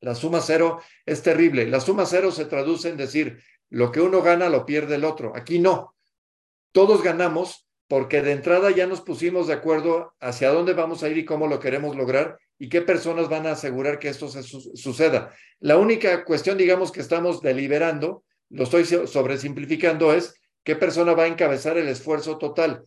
La 0.00 0.14
suma 0.14 0.40
cero 0.40 0.80
es 1.04 1.22
terrible. 1.22 1.66
La 1.66 1.80
suma 1.80 2.06
cero 2.06 2.30
se 2.30 2.44
traduce 2.44 2.88
en 2.88 2.96
decir, 2.96 3.42
lo 3.70 3.90
que 3.90 4.00
uno 4.00 4.22
gana 4.22 4.48
lo 4.48 4.64
pierde 4.64 4.94
el 4.94 5.04
otro. 5.04 5.32
Aquí 5.34 5.58
no 5.58 5.94
todos 6.74 7.04
ganamos 7.04 7.68
porque 7.88 8.22
de 8.22 8.32
entrada 8.32 8.70
ya 8.70 8.86
nos 8.86 9.00
pusimos 9.00 9.46
de 9.46 9.54
acuerdo 9.54 10.14
hacia 10.20 10.50
dónde 10.50 10.72
vamos 10.72 11.02
a 11.02 11.08
ir 11.08 11.18
y 11.18 11.24
cómo 11.24 11.46
lo 11.46 11.60
queremos 11.60 11.96
lograr 11.96 12.38
y 12.58 12.68
qué 12.68 12.80
personas 12.82 13.28
van 13.28 13.46
a 13.46 13.52
asegurar 13.52 13.98
que 13.98 14.08
esto 14.08 14.28
se 14.28 14.42
su 14.42 14.60
suceda. 14.74 15.34
La 15.60 15.76
única 15.76 16.24
cuestión, 16.24 16.56
digamos, 16.56 16.92
que 16.92 17.00
estamos 17.00 17.42
deliberando, 17.42 18.24
lo 18.50 18.64
estoy 18.64 18.84
sobresimplificando, 18.84 20.12
es 20.12 20.34
qué 20.62 20.76
persona 20.76 21.14
va 21.14 21.24
a 21.24 21.28
encabezar 21.28 21.76
el 21.76 21.88
esfuerzo 21.88 22.38
total. 22.38 22.84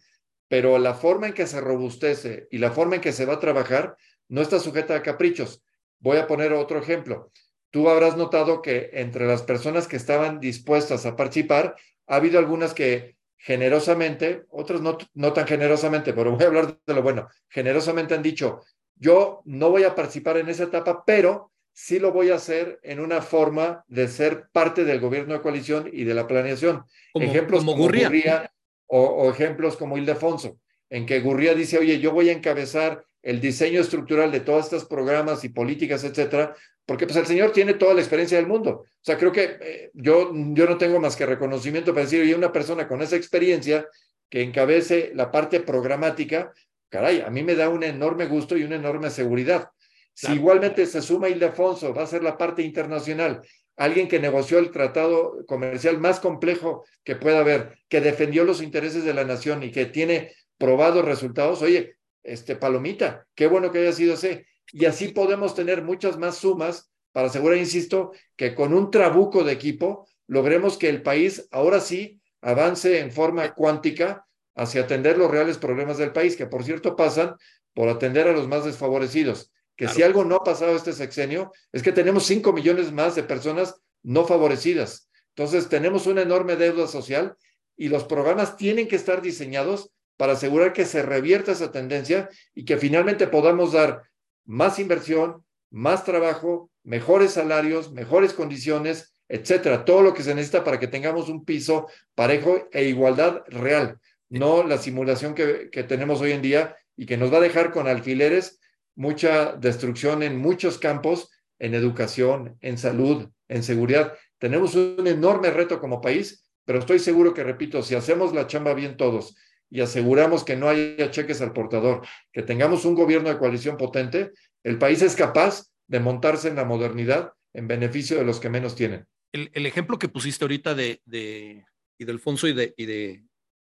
Pero 0.47 0.79
la 0.79 0.93
forma 0.93 1.27
en 1.27 1.33
que 1.33 1.45
se 1.45 1.59
robustece 1.59 2.47
y 2.49 2.57
la 2.57 2.71
forma 2.71 2.95
en 2.95 3.01
que 3.01 3.11
se 3.11 3.25
va 3.25 3.33
a 3.33 3.39
trabajar 3.39 3.97
no 4.29 4.41
está 4.41 4.59
sujeta 4.59 4.95
a 4.95 5.03
caprichos. 5.03 5.61
Voy 5.99 6.17
a 6.17 6.27
poner 6.27 6.53
otro 6.53 6.79
ejemplo. 6.79 7.31
Tú 7.69 7.89
habrás 7.89 8.15
notado 8.15 8.61
que 8.61 8.89
entre 8.93 9.27
las 9.27 9.43
personas 9.43 9.87
que 9.87 9.97
estaban 9.97 10.39
dispuestas 10.39 11.05
a 11.05 11.17
participar, 11.17 11.75
ha 12.07 12.15
habido 12.15 12.39
algunas 12.39 12.73
que 12.73 13.16
generosamente, 13.37 14.43
otros 14.49 14.81
no, 14.81 14.97
no 15.13 15.33
tan 15.33 15.47
generosamente, 15.47 16.13
pero 16.13 16.33
voy 16.33 16.43
a 16.43 16.47
hablar 16.47 16.77
de 16.85 16.93
lo 16.93 17.01
bueno, 17.01 17.27
generosamente 17.47 18.13
han 18.13 18.23
dicho, 18.23 18.61
yo 18.95 19.41
no 19.45 19.69
voy 19.69 19.83
a 19.83 19.95
participar 19.95 20.37
en 20.37 20.49
esa 20.49 20.63
etapa, 20.63 21.03
pero 21.05 21.51
sí 21.71 21.99
lo 21.99 22.11
voy 22.11 22.31
a 22.31 22.35
hacer 22.35 22.79
en 22.81 22.99
una 22.99 23.21
forma 23.21 23.83
de 23.87 24.07
ser 24.07 24.47
parte 24.51 24.83
del 24.83 24.99
gobierno 24.99 25.35
de 25.35 25.41
coalición 25.41 25.89
y 25.91 26.03
de 26.03 26.15
la 26.15 26.25
planeación. 26.25 26.83
Como, 27.13 27.25
ejemplos 27.25 27.59
como, 27.59 27.73
como 27.73 27.83
Gurría. 27.83 28.07
Gurría 28.07 28.51
o, 28.87 29.01
o, 29.03 29.29
ejemplos 29.29 29.77
como 29.77 29.97
Ildefonso, 29.97 30.59
en 30.89 31.05
que 31.05 31.19
Gurría 31.19 31.53
dice, 31.53 31.77
oye, 31.77 31.99
yo 31.99 32.11
voy 32.11 32.29
a 32.29 32.33
encabezar 32.33 33.03
el 33.21 33.41
diseño 33.41 33.81
estructural 33.81 34.31
de 34.31 34.39
todos 34.39 34.65
estos 34.65 34.85
programas 34.85 35.43
y 35.43 35.49
políticas, 35.49 36.03
etcétera, 36.03 36.55
porque 36.87 37.05
pues 37.05 37.17
el 37.17 37.27
señor 37.27 37.51
tiene 37.51 37.73
toda 37.73 37.93
la 37.93 37.99
experiencia 37.99 38.37
del 38.37 38.47
mundo. 38.47 38.69
O 38.71 39.01
sea, 39.01 39.17
creo 39.17 39.31
que 39.31 39.57
eh, 39.59 39.91
yo, 39.93 40.31
yo 40.33 40.65
no 40.65 40.77
tengo 40.77 40.99
más 41.01 41.17
que 41.17 41.25
reconocimiento 41.25 41.93
para 41.93 42.05
decir, 42.05 42.21
oye, 42.21 42.33
una 42.33 42.53
persona 42.53 42.87
con 42.87 43.01
esa 43.01 43.17
experiencia 43.17 43.85
que 44.29 44.41
encabece 44.41 45.11
la 45.13 45.29
parte 45.29 45.59
programática, 45.59 46.53
caray, 46.87 47.19
a 47.19 47.29
mí 47.29 47.43
me 47.43 47.55
da 47.55 47.67
un 47.67 47.83
enorme 47.83 48.25
gusto 48.27 48.55
y 48.55 48.63
una 48.63 48.77
enorme 48.77 49.09
seguridad. 49.09 49.69
Si 50.13 50.27
claro. 50.27 50.39
igualmente 50.39 50.85
se 50.85 51.01
suma 51.01 51.27
Ildefonso, 51.27 51.93
va 51.93 52.03
a 52.03 52.07
ser 52.07 52.23
la 52.23 52.37
parte 52.37 52.61
internacional, 52.61 53.41
alguien 53.75 54.07
que 54.07 54.19
negoció 54.19 54.57
el 54.57 54.71
tratado 54.71 55.45
comercial 55.45 55.99
más 55.99 56.21
complejo 56.21 56.85
que 57.03 57.17
pueda 57.17 57.39
haber, 57.39 57.77
que 57.89 57.99
defendió 57.99 58.45
los 58.45 58.61
intereses 58.61 59.03
de 59.03 59.13
la 59.13 59.25
nación 59.25 59.61
y 59.61 59.71
que 59.71 59.87
tiene 59.87 60.31
probados 60.57 61.03
resultados, 61.03 61.61
oye, 61.61 61.97
este 62.23 62.55
palomita, 62.55 63.27
qué 63.35 63.47
bueno 63.47 63.73
que 63.73 63.79
haya 63.79 63.91
sido 63.91 64.13
ese 64.13 64.47
y 64.71 64.85
así 64.85 65.09
podemos 65.09 65.55
tener 65.55 65.83
muchas 65.83 66.17
más 66.17 66.37
sumas 66.37 66.91
para 67.11 67.27
asegurar, 67.27 67.57
insisto, 67.57 68.11
que 68.35 68.53
con 68.53 68.73
un 68.73 68.91
trabuco 68.91 69.43
de 69.43 69.53
equipo 69.53 70.07
logremos 70.27 70.77
que 70.77 70.89
el 70.89 71.01
país 71.01 71.47
ahora 71.51 71.79
sí 71.79 72.21
avance 72.41 72.99
en 72.99 73.11
forma 73.11 73.53
cuántica 73.53 74.27
hacia 74.55 74.81
atender 74.81 75.17
los 75.17 75.31
reales 75.31 75.57
problemas 75.57 75.97
del 75.97 76.11
país, 76.11 76.35
que 76.35 76.47
por 76.47 76.63
cierto 76.63 76.95
pasan 76.95 77.35
por 77.73 77.89
atender 77.89 78.27
a 78.27 78.33
los 78.33 78.47
más 78.47 78.65
desfavorecidos. 78.65 79.51
Que 79.75 79.85
claro. 79.85 79.95
si 79.95 80.03
algo 80.03 80.25
no 80.25 80.35
ha 80.35 80.43
pasado 80.43 80.75
este 80.75 80.93
sexenio, 80.93 81.51
es 81.71 81.83
que 81.83 81.91
tenemos 81.91 82.25
5 82.25 82.51
millones 82.51 82.91
más 82.91 83.15
de 83.15 83.23
personas 83.23 83.75
no 84.03 84.25
favorecidas. 84.25 85.09
Entonces, 85.35 85.69
tenemos 85.69 86.07
una 86.07 86.23
enorme 86.23 86.55
deuda 86.55 86.87
social 86.87 87.35
y 87.75 87.89
los 87.89 88.05
programas 88.05 88.57
tienen 88.57 88.87
que 88.87 88.95
estar 88.95 89.21
diseñados 89.21 89.91
para 90.17 90.33
asegurar 90.33 90.73
que 90.73 90.85
se 90.85 91.03
revierta 91.03 91.51
esa 91.51 91.71
tendencia 91.71 92.27
y 92.55 92.65
que 92.65 92.77
finalmente 92.77 93.27
podamos 93.27 93.73
dar 93.73 94.01
más 94.47 94.79
inversión, 94.79 95.43
más 95.69 96.03
trabajo, 96.03 96.71
mejores 96.83 97.33
salarios, 97.33 97.91
mejores 97.91 98.33
condiciones, 98.33 99.13
etcétera. 99.27 99.85
Todo 99.85 100.01
lo 100.01 100.13
que 100.13 100.23
se 100.23 100.33
necesita 100.33 100.63
para 100.63 100.79
que 100.79 100.87
tengamos 100.87 101.29
un 101.29 101.45
piso 101.45 101.87
parejo 102.15 102.67
e 102.71 102.85
igualdad 102.85 103.43
real, 103.47 103.99
no 104.29 104.63
la 104.63 104.77
simulación 104.77 105.35
que, 105.35 105.69
que 105.69 105.83
tenemos 105.83 106.21
hoy 106.21 106.31
en 106.31 106.41
día 106.41 106.75
y 106.95 107.05
que 107.05 107.17
nos 107.17 107.31
va 107.31 107.37
a 107.37 107.41
dejar 107.41 107.71
con 107.71 107.87
alfileres 107.87 108.59
mucha 108.95 109.53
destrucción 109.53 110.23
en 110.23 110.37
muchos 110.37 110.79
campos, 110.79 111.29
en 111.59 111.75
educación, 111.75 112.57
en 112.61 112.77
salud, 112.77 113.29
en 113.47 113.63
seguridad. 113.63 114.13
Tenemos 114.39 114.75
un 114.75 115.05
enorme 115.05 115.51
reto 115.51 115.79
como 115.79 116.01
país, 116.01 116.49
pero 116.65 116.79
estoy 116.79 116.99
seguro 116.99 117.33
que, 117.33 117.43
repito, 117.43 117.83
si 117.83 117.95
hacemos 117.95 118.33
la 118.33 118.47
chamba 118.47 118.73
bien 118.73 118.97
todos 118.97 119.35
y 119.69 119.81
aseguramos 119.81 120.43
que 120.43 120.55
no 120.55 120.69
haya 120.69 121.11
cheques 121.11 121.41
al 121.41 121.53
portador, 121.53 122.05
que 122.31 122.43
tengamos 122.43 122.85
un 122.85 122.95
gobierno 122.95 123.29
de 123.29 123.37
coalición 123.37 123.77
potente, 123.77 124.31
el 124.63 124.77
país 124.77 125.01
es 125.01 125.15
capaz 125.15 125.65
de 125.87 125.99
montarse 125.99 126.47
en 126.47 126.55
la 126.55 126.65
modernidad 126.65 127.33
en 127.53 127.67
beneficio 127.67 128.17
de 128.17 128.25
los 128.25 128.39
que 128.39 128.49
menos 128.49 128.75
tienen. 128.75 129.07
El, 129.33 129.65
ejemplo 129.65 129.99
que 129.99 130.09
pusiste 130.09 130.43
ahorita 130.43 130.73
de, 130.73 131.01
de, 131.05 131.65
y 131.97 132.05
de 132.05 132.11
Alfonso 132.11 132.47
y 132.47 132.53
de, 132.53 132.73
y 132.77 132.85
de 132.85 133.25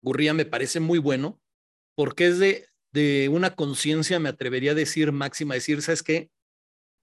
Gurría 0.01 0.33
me 0.33 0.45
parece 0.45 0.79
muy 0.79 0.99
bueno, 0.99 1.41
porque 1.95 2.27
es 2.27 2.39
de, 2.39 2.67
de 2.93 3.29
una 3.29 3.55
conciencia, 3.55 4.19
me 4.19 4.29
atrevería 4.29 4.71
a 4.71 4.75
decir, 4.75 5.11
máxima, 5.11 5.55
decir, 5.55 5.81
¿sabes? 5.81 6.03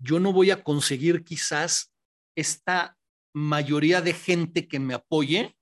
Yo 0.00 0.20
no 0.20 0.32
voy 0.32 0.50
a 0.50 0.62
conseguir 0.62 1.24
quizás 1.24 1.92
esta 2.36 2.96
mayoría 3.34 4.00
de 4.00 4.14
gente 4.14 4.68
que 4.68 4.78
me 4.78 4.94
apoye, 4.94 5.56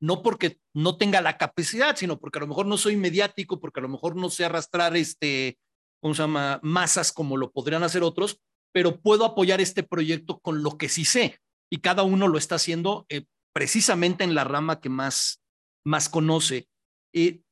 no 0.00 0.22
porque 0.22 0.58
no 0.74 0.96
tenga 0.96 1.20
la 1.20 1.36
capacidad, 1.36 1.96
sino 1.96 2.18
porque 2.18 2.38
a 2.38 2.42
lo 2.42 2.46
mejor 2.46 2.66
no 2.66 2.78
soy 2.78 2.96
mediático, 2.96 3.60
porque 3.60 3.80
a 3.80 3.82
lo 3.82 3.88
mejor 3.88 4.16
no 4.16 4.30
sé 4.30 4.44
arrastrar 4.44 4.96
este, 4.96 5.58
¿cómo 6.00 6.14
se 6.14 6.22
llama? 6.22 6.58
Masas 6.62 7.12
como 7.12 7.36
lo 7.36 7.52
podrían 7.52 7.82
hacer 7.82 8.02
otros, 8.02 8.40
pero 8.72 9.00
puedo 9.00 9.24
apoyar 9.24 9.60
este 9.60 9.82
proyecto 9.82 10.38
con 10.40 10.62
lo 10.62 10.78
que 10.78 10.88
sí 10.88 11.04
sé. 11.04 11.38
Y 11.70 11.78
cada 11.78 12.02
uno 12.02 12.28
lo 12.28 12.38
está 12.38 12.56
haciendo 12.56 13.06
eh, 13.08 13.26
precisamente 13.52 14.24
en 14.24 14.34
la 14.34 14.44
rama 14.44 14.80
que 14.80 14.88
más, 14.88 15.42
más 15.84 16.08
conoce. 16.08 16.68
Eh, 17.12 17.42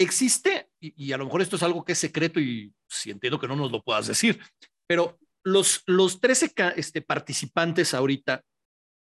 existe, 0.00 0.70
y, 0.80 1.12
a 1.12 1.18
lo 1.18 1.26
mejor 1.26 1.42
esto 1.42 1.56
es 1.56 1.62
algo 1.62 1.84
que 1.84 1.92
es 1.92 1.98
secreto 1.98 2.40
y 2.40 2.72
si 2.88 3.10
entiendo 3.10 3.38
que 3.38 3.48
no 3.48 3.56
nos 3.56 3.70
lo 3.70 3.82
puedas 3.82 4.06
decir, 4.06 4.40
pero 4.86 5.18
los, 5.44 5.82
los 5.86 6.20
13 6.20 6.54
este, 6.76 7.02
participantes 7.02 7.94
ahorita 7.94 8.42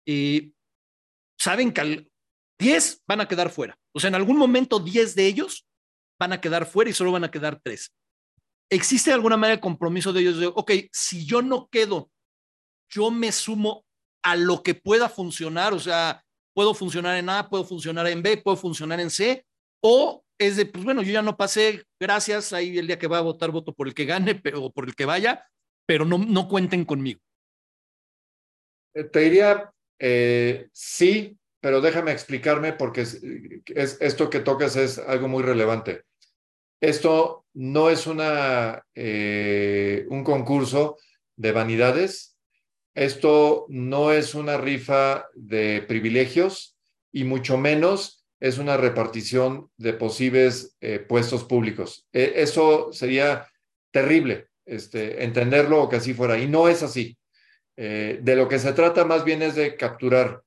eh, 0.07 0.51
saben 1.39 1.73
que 1.73 2.09
10 2.59 3.03
van 3.07 3.21
a 3.21 3.29
quedar 3.29 3.51
fuera. 3.51 3.79
O 3.95 4.01
sea, 4.01 4.09
en 4.09 4.15
algún 4.15 4.37
momento 4.37 4.79
10 4.79 5.15
de 5.15 5.27
ellos 5.27 5.67
van 6.19 6.33
a 6.33 6.41
quedar 6.41 6.67
fuera 6.67 6.91
y 6.91 6.95
solo 6.95 7.13
van 7.13 7.25
a 7.25 7.31
quedar 7.31 7.61
3. 7.63 7.93
¿Existe 8.71 9.13
alguna 9.13 9.37
manera 9.37 9.57
de 9.57 9.61
compromiso 9.61 10.13
de 10.13 10.21
ellos 10.21 10.39
de, 10.39 10.47
ok, 10.47 10.73
si 10.93 11.25
yo 11.25 11.43
no 11.43 11.69
quedo, 11.69 12.11
yo 12.89 13.11
me 13.11 13.31
sumo 13.33 13.85
a 14.23 14.35
lo 14.35 14.63
que 14.63 14.75
pueda 14.75 15.09
funcionar, 15.09 15.73
o 15.73 15.79
sea, 15.79 16.25
puedo 16.53 16.75
funcionar 16.75 17.17
en 17.17 17.29
A, 17.29 17.49
puedo 17.49 17.65
funcionar 17.65 18.07
en 18.09 18.23
B, 18.23 18.39
puedo 18.39 18.57
funcionar 18.57 18.99
en 18.99 19.11
C, 19.11 19.47
o 19.81 20.25
es 20.39 20.57
de, 20.57 20.67
pues 20.67 20.85
bueno, 20.85 21.03
yo 21.03 21.13
ya 21.13 21.23
no 21.23 21.37
pasé, 21.37 21.85
gracias, 22.01 22.53
ahí 22.53 22.77
el 22.79 22.87
día 22.87 22.99
que 22.99 23.07
va 23.07 23.19
a 23.19 23.23
votar 23.23 23.51
voto 23.51 23.73
por 23.73 23.87
el 23.87 23.95
que 23.95 24.05
gane 24.05 24.41
o 24.55 24.73
por 24.73 24.89
el 24.89 24.95
que 24.95 25.05
vaya, 25.05 25.47
pero 25.87 26.05
no, 26.05 26.19
no 26.19 26.49
cuenten 26.49 26.85
conmigo. 26.85 27.21
Eh, 28.95 29.05
te 29.05 29.21
diría, 29.21 29.71
eh, 30.01 30.69
sí, 30.73 31.39
pero 31.61 31.81
déjame 31.81 32.13
explicarme 32.13 32.73
porque 32.73 33.03
es, 33.03 33.21
esto 34.01 34.31
que 34.31 34.41
tocas 34.41 34.77
es 34.77 34.99
algo 34.99 35.29
muy 35.29 35.43
relevante. 35.43 36.03
Esto 36.81 37.47
no 37.55 37.91
es 37.91 38.07
una, 38.07 38.85
eh, 38.95 40.07
un 40.11 40.23
concurso 40.23 40.99
de 41.37 41.53
vanidades, 41.53 42.37
esto 42.95 43.67
no 43.69 44.13
es 44.13 44.35
una 44.35 44.57
rifa 44.57 45.27
de 45.35 45.85
privilegios 45.87 46.79
y 47.13 47.25
mucho 47.25 47.57
menos 47.59 48.27
es 48.41 48.59
una 48.59 48.77
repartición 48.77 49.71
de 49.77 49.95
posibles 49.95 50.77
eh, 50.81 50.99
puestos 50.99 51.45
públicos. 51.45 52.07
E, 52.13 52.35
eso 52.37 52.93
sería 52.93 53.49
terrible, 53.91 54.49
este, 54.67 55.25
entenderlo 55.25 55.83
o 55.83 55.89
que 55.89 55.97
así 55.97 56.13
fuera, 56.13 56.39
y 56.39 56.47
no 56.47 56.69
es 56.69 56.83
así. 56.83 57.17
Eh, 57.79 58.21
de 58.23 58.37
lo 58.37 58.49
que 58.49 58.59
se 58.59 58.73
trata 58.73 59.05
más 59.05 59.25
bien 59.25 59.43
es 59.43 59.55
de 59.55 59.77
capturar 59.77 60.43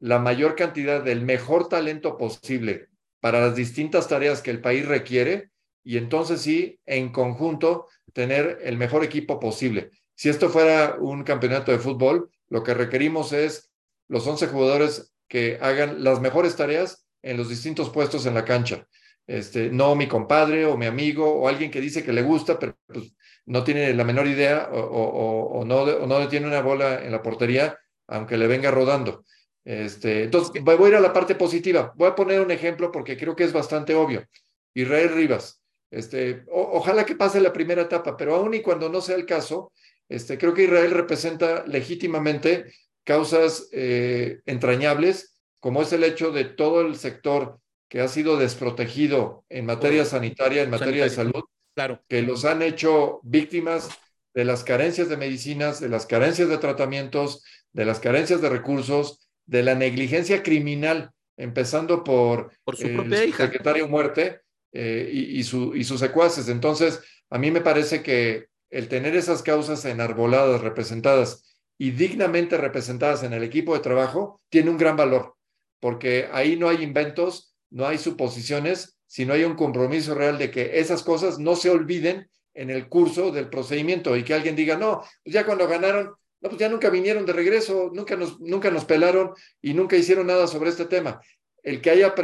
la 0.00 0.18
mayor 0.18 0.54
cantidad 0.54 1.02
del 1.02 1.22
mejor 1.22 1.68
talento 1.68 2.16
posible 2.16 2.88
para 3.20 3.40
las 3.40 3.56
distintas 3.56 4.08
tareas 4.08 4.42
que 4.42 4.50
el 4.50 4.60
país 4.60 4.86
requiere 4.86 5.50
y 5.82 5.96
entonces 5.96 6.42
sí, 6.42 6.78
en 6.86 7.10
conjunto, 7.10 7.86
tener 8.12 8.58
el 8.62 8.76
mejor 8.76 9.04
equipo 9.04 9.40
posible. 9.40 9.90
Si 10.14 10.28
esto 10.28 10.50
fuera 10.50 10.96
un 10.98 11.24
campeonato 11.24 11.72
de 11.72 11.78
fútbol, 11.78 12.30
lo 12.48 12.62
que 12.62 12.74
requerimos 12.74 13.32
es 13.32 13.70
los 14.08 14.26
11 14.26 14.48
jugadores 14.48 15.14
que 15.28 15.58
hagan 15.60 16.02
las 16.02 16.20
mejores 16.20 16.56
tareas 16.56 17.06
en 17.22 17.36
los 17.36 17.48
distintos 17.48 17.90
puestos 17.90 18.26
en 18.26 18.34
la 18.34 18.44
cancha. 18.44 18.86
Este, 19.26 19.70
no 19.70 19.94
mi 19.94 20.08
compadre 20.08 20.64
o 20.64 20.76
mi 20.76 20.86
amigo 20.86 21.30
o 21.30 21.48
alguien 21.48 21.70
que 21.70 21.80
dice 21.80 22.02
que 22.02 22.12
le 22.12 22.22
gusta, 22.22 22.58
pero 22.58 22.76
pues, 22.86 23.14
no 23.44 23.62
tiene 23.64 23.92
la 23.94 24.04
menor 24.04 24.26
idea 24.26 24.68
o, 24.72 25.64
no, 25.64 25.82
o 25.82 26.06
no 26.06 26.28
tiene 26.28 26.46
una 26.46 26.62
bola 26.62 27.04
en 27.04 27.12
la 27.12 27.22
portería, 27.22 27.78
aunque 28.06 28.36
le 28.36 28.46
venga 28.46 28.70
rodando. 28.70 29.24
Este, 29.68 30.22
entonces, 30.22 30.64
voy 30.64 30.86
a 30.86 30.88
ir 30.88 30.94
a 30.94 31.00
la 31.00 31.12
parte 31.12 31.34
positiva. 31.34 31.92
Voy 31.94 32.08
a 32.08 32.14
poner 32.14 32.40
un 32.40 32.50
ejemplo 32.50 32.90
porque 32.90 33.18
creo 33.18 33.36
que 33.36 33.44
es 33.44 33.52
bastante 33.52 33.94
obvio. 33.94 34.26
Israel 34.72 35.10
Rivas. 35.10 35.60
Este, 35.90 36.42
ojalá 36.50 37.04
que 37.04 37.14
pase 37.14 37.38
la 37.38 37.52
primera 37.52 37.82
etapa, 37.82 38.16
pero 38.16 38.34
aún 38.34 38.54
y 38.54 38.62
cuando 38.62 38.88
no 38.88 39.02
sea 39.02 39.16
el 39.16 39.26
caso, 39.26 39.70
este, 40.08 40.38
creo 40.38 40.54
que 40.54 40.64
Israel 40.64 40.92
representa 40.92 41.66
legítimamente 41.66 42.72
causas 43.04 43.68
eh, 43.72 44.40
entrañables 44.46 45.38
como 45.60 45.82
es 45.82 45.92
el 45.92 46.04
hecho 46.04 46.30
de 46.30 46.44
todo 46.46 46.80
el 46.80 46.96
sector 46.96 47.60
que 47.90 48.00
ha 48.00 48.08
sido 48.08 48.38
desprotegido 48.38 49.44
en 49.50 49.66
materia 49.66 50.06
sanitaria, 50.06 50.62
en 50.62 50.70
materia 50.70 51.04
de 51.04 51.10
salud, 51.10 51.44
claro. 51.74 52.02
que 52.08 52.22
los 52.22 52.46
han 52.46 52.62
hecho 52.62 53.20
víctimas 53.22 53.90
de 54.32 54.46
las 54.46 54.64
carencias 54.64 55.10
de 55.10 55.18
medicinas, 55.18 55.78
de 55.78 55.90
las 55.90 56.06
carencias 56.06 56.48
de 56.48 56.56
tratamientos, 56.56 57.44
de 57.72 57.84
las 57.84 58.00
carencias 58.00 58.40
de 58.40 58.48
recursos, 58.48 59.27
de 59.48 59.64
la 59.64 59.74
negligencia 59.74 60.44
criminal, 60.44 61.10
empezando 61.36 62.04
por, 62.04 62.52
por 62.62 62.76
su 62.76 62.92
propia 62.92 63.24
hija. 63.24 63.46
secretario 63.46 63.88
muerte 63.88 64.42
eh, 64.72 65.10
y, 65.12 65.42
su, 65.42 65.74
y 65.74 65.82
sus 65.82 65.98
secuaces. 65.98 66.48
Entonces, 66.48 67.00
a 67.30 67.38
mí 67.38 67.50
me 67.50 67.60
parece 67.60 68.02
que 68.02 68.46
el 68.70 68.86
tener 68.86 69.16
esas 69.16 69.42
causas 69.42 69.84
enarboladas, 69.84 70.60
representadas 70.60 71.58
y 71.76 71.90
dignamente 71.90 72.56
representadas 72.56 73.24
en 73.24 73.32
el 73.32 73.42
equipo 73.42 73.74
de 73.74 73.80
trabajo, 73.80 74.40
tiene 74.48 74.70
un 74.70 74.78
gran 74.78 74.96
valor 74.96 75.34
porque 75.80 76.28
ahí 76.32 76.56
no 76.56 76.68
hay 76.68 76.82
inventos, 76.82 77.54
no 77.70 77.86
hay 77.86 77.98
suposiciones, 77.98 78.98
sino 79.06 79.34
hay 79.34 79.44
un 79.44 79.54
compromiso 79.54 80.14
real 80.14 80.38
de 80.38 80.50
que 80.50 80.78
esas 80.78 81.02
cosas 81.02 81.38
no 81.38 81.56
se 81.56 81.70
olviden 81.70 82.28
en 82.54 82.70
el 82.70 82.88
curso 82.88 83.30
del 83.30 83.48
procedimiento 83.48 84.16
y 84.16 84.24
que 84.24 84.34
alguien 84.34 84.56
diga, 84.56 84.76
no, 84.76 85.00
pues 85.22 85.34
ya 85.34 85.46
cuando 85.46 85.68
ganaron, 85.68 86.14
no, 86.40 86.48
pues 86.48 86.60
ya 86.60 86.68
nunca 86.68 86.90
vinieron 86.90 87.26
de 87.26 87.32
regreso, 87.32 87.90
nunca 87.92 88.16
nos, 88.16 88.40
nunca 88.40 88.70
pelaron 88.86 89.32
y 89.60 89.74
nunca 89.74 89.96
hicieron 89.96 90.26
nada 90.26 90.46
sobre 90.46 90.70
este 90.70 90.84
tema. 90.84 91.20
El 91.62 91.80
que 91.80 91.90
haya 91.90 92.14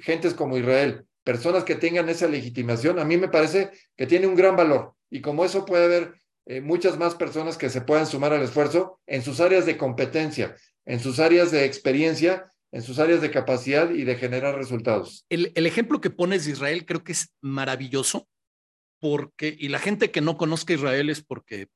gentes 0.00 0.34
como 0.34 0.56
Israel, 0.56 1.04
personas 1.24 1.64
que 1.64 1.74
tengan 1.74 2.08
esa 2.08 2.28
legitimación, 2.28 2.98
a 2.98 3.04
mí 3.04 3.16
me 3.16 3.28
parece 3.28 3.70
que 3.96 4.06
tiene 4.06 4.26
un 4.26 4.34
gran 4.34 4.56
valor. 4.56 4.94
Y 5.10 5.20
como 5.20 5.44
eso 5.44 5.64
puede 5.64 5.84
haber 5.84 6.14
eh, 6.46 6.60
muchas 6.60 6.98
más 6.98 7.14
personas 7.14 7.58
que 7.58 7.70
se 7.70 7.80
puedan 7.80 8.06
sumar 8.06 8.32
al 8.32 8.42
esfuerzo 8.42 9.00
en 9.06 9.22
sus 9.22 9.40
áreas 9.40 9.66
de 9.66 9.76
competencia, 9.76 10.54
en 10.86 11.00
sus 11.00 11.18
áreas 11.18 11.50
de 11.50 11.64
experiencia 11.64 12.50
en 12.72 12.82
sus 12.82 12.98
áreas 12.98 13.20
de 13.20 13.30
capacidad 13.30 13.90
y 13.90 14.04
de 14.04 14.16
generar 14.16 14.54
resultados. 14.56 15.24
El, 15.28 15.66
ejemplo 15.66 16.00
que 16.00 16.10
pones 16.10 16.44
de 16.44 16.52
Israel 16.52 16.84
creo 16.84 17.02
que 17.02 17.12
es 17.12 17.32
maravilloso, 17.40 18.28
porque, 19.00 19.54
y 19.58 19.68
la 19.68 19.78
gente 19.78 20.10
que 20.10 20.20
no 20.20 20.36
conozca 20.36 20.74
Israel 20.74 21.08
es 21.08 21.22
porque 21.22 21.68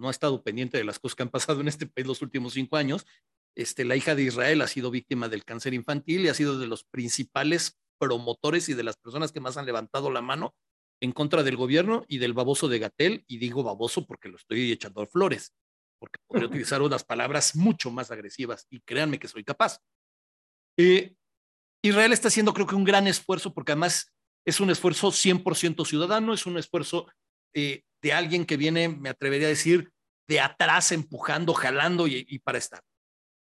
no 0.00 0.08
ha 0.08 0.10
estado 0.10 0.42
pendiente 0.42 0.78
de 0.78 0.84
las 0.84 0.98
cosas 0.98 1.14
que 1.14 1.22
han 1.22 1.28
pasado 1.28 1.60
en 1.60 1.68
este 1.68 1.86
país 1.86 2.06
los 2.06 2.22
últimos 2.22 2.54
cinco 2.54 2.76
años. 2.76 3.06
Este, 3.54 3.84
la 3.84 3.96
hija 3.96 4.14
de 4.14 4.22
Israel 4.22 4.62
ha 4.62 4.66
sido 4.66 4.90
víctima 4.90 5.28
del 5.28 5.44
cáncer 5.44 5.74
infantil 5.74 6.22
y 6.22 6.28
ha 6.28 6.34
sido 6.34 6.58
de 6.58 6.66
los 6.66 6.84
principales 6.84 7.78
promotores 7.98 8.68
y 8.68 8.74
de 8.74 8.82
las 8.82 8.96
personas 8.96 9.30
que 9.30 9.40
más 9.40 9.56
han 9.56 9.66
levantado 9.66 10.10
la 10.10 10.22
mano 10.22 10.54
en 11.02 11.12
contra 11.12 11.42
del 11.42 11.56
gobierno 11.56 12.04
y 12.08 12.18
del 12.18 12.32
baboso 12.32 12.68
de 12.68 12.78
Gatel, 12.78 13.24
y 13.26 13.38
digo 13.38 13.62
baboso 13.62 14.06
porque 14.06 14.28
lo 14.28 14.36
estoy 14.36 14.70
echando 14.70 15.06
flores, 15.06 15.54
porque 15.98 16.20
podría 16.26 16.48
utilizar 16.48 16.82
unas 16.82 17.04
palabras 17.04 17.56
mucho 17.56 17.90
más 17.90 18.10
agresivas, 18.10 18.66
y 18.70 18.80
créanme 18.80 19.18
que 19.18 19.28
soy 19.28 19.42
capaz. 19.42 19.80
Eh, 20.78 21.14
Israel 21.82 22.12
está 22.12 22.28
haciendo 22.28 22.52
creo 22.52 22.66
que 22.66 22.74
un 22.74 22.84
gran 22.84 23.06
esfuerzo 23.06 23.54
porque 23.54 23.72
además 23.72 24.12
es 24.46 24.60
un 24.60 24.70
esfuerzo 24.70 25.08
100% 25.08 25.86
ciudadano, 25.86 26.34
es 26.34 26.44
un 26.46 26.58
esfuerzo 26.58 27.06
eh, 27.54 27.82
de 28.02 28.12
alguien 28.12 28.46
que 28.46 28.56
viene, 28.56 28.88
me 28.88 29.08
atrevería 29.08 29.46
a 29.46 29.50
decir, 29.50 29.90
de 30.28 30.40
atrás 30.40 30.92
empujando, 30.92 31.54
jalando 31.54 32.06
y, 32.06 32.38
para 32.40 32.58
estar. 32.58 32.82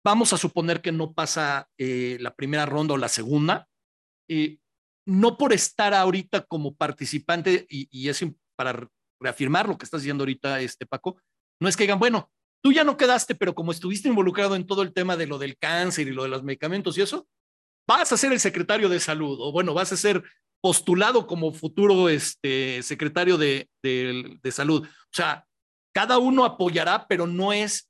Vamos 0.03 0.33
a 0.33 0.37
suponer 0.37 0.81
que 0.81 0.91
no 0.91 1.13
pasa 1.13 1.69
eh, 1.77 2.17
la 2.19 2.33
primera 2.33 2.65
ronda 2.65 2.95
o 2.95 2.97
la 2.97 3.07
segunda, 3.07 3.67
no 5.05 5.37
por 5.37 5.53
estar 5.53 5.93
ahorita 5.93 6.41
como 6.45 6.75
participante, 6.75 7.65
y, 7.69 7.87
y, 7.91 8.09
es 8.09 8.25
para 8.55 8.87
reafirmar 9.19 9.67
lo 9.67 9.77
que 9.77 9.85
estás 9.85 10.01
diciendo 10.01 10.23
ahorita, 10.23 10.59
este 10.61 10.85
Paco, 10.85 11.21
no 11.59 11.69
es 11.69 11.77
que 11.77 11.83
digan, 11.83 11.99
bueno, 11.99 12.31
Tú 12.61 12.71
ya 12.71 12.83
no 12.83 12.95
quedaste, 12.95 13.33
pero 13.33 13.55
como 13.55 13.71
estuviste 13.71 14.07
involucrado 14.07 14.55
en 14.55 14.67
todo 14.67 14.83
el 14.83 14.93
tema 14.93 15.17
de 15.17 15.25
lo 15.25 15.39
del 15.39 15.57
cáncer 15.57 16.07
y 16.07 16.11
lo 16.11 16.23
de 16.23 16.29
los 16.29 16.43
medicamentos 16.43 16.97
y 16.97 17.01
eso, 17.01 17.27
vas 17.87 18.11
a 18.11 18.17
ser 18.17 18.31
el 18.31 18.39
secretario 18.39 18.87
de 18.87 18.99
salud, 18.99 19.37
o 19.41 19.51
bueno, 19.51 19.73
vas 19.73 19.91
a 19.91 19.97
ser 19.97 20.23
postulado 20.61 21.25
como 21.25 21.53
futuro 21.53 22.07
este, 22.07 22.83
secretario 22.83 23.37
de, 23.37 23.69
de, 23.81 24.51
salud. 24.51 24.85
O 24.85 25.13
sea, 25.13 25.45
cada 25.93 26.19
uno 26.19 26.45
apoyará, 26.45 27.07
pero 27.07 27.25
no 27.27 27.51
es, 27.51 27.89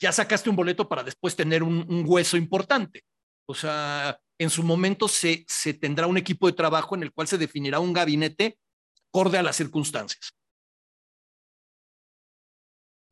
ya 0.00 0.12
sacaste 0.12 0.50
un 0.50 0.56
boleto 0.56 0.88
para 0.88 1.02
después 1.02 1.34
tener 1.34 1.62
un, 1.62 1.86
un 1.88 2.04
hueso 2.06 2.36
importante. 2.36 3.02
O 3.48 3.54
sea, 3.54 4.20
en 4.38 4.50
su 4.50 4.62
momento 4.62 5.08
se, 5.08 5.44
se 5.48 5.74
tendrá 5.74 6.06
un 6.06 6.18
equipo 6.18 6.46
de 6.46 6.52
trabajo 6.52 6.94
en 6.94 7.02
el 7.02 7.12
cual 7.12 7.26
se 7.28 7.38
definirá 7.38 7.80
un 7.80 7.92
gabinete 7.92 8.58
acorde 9.08 9.38
a 9.38 9.42
las 9.42 9.56
circunstancias. 9.56 10.34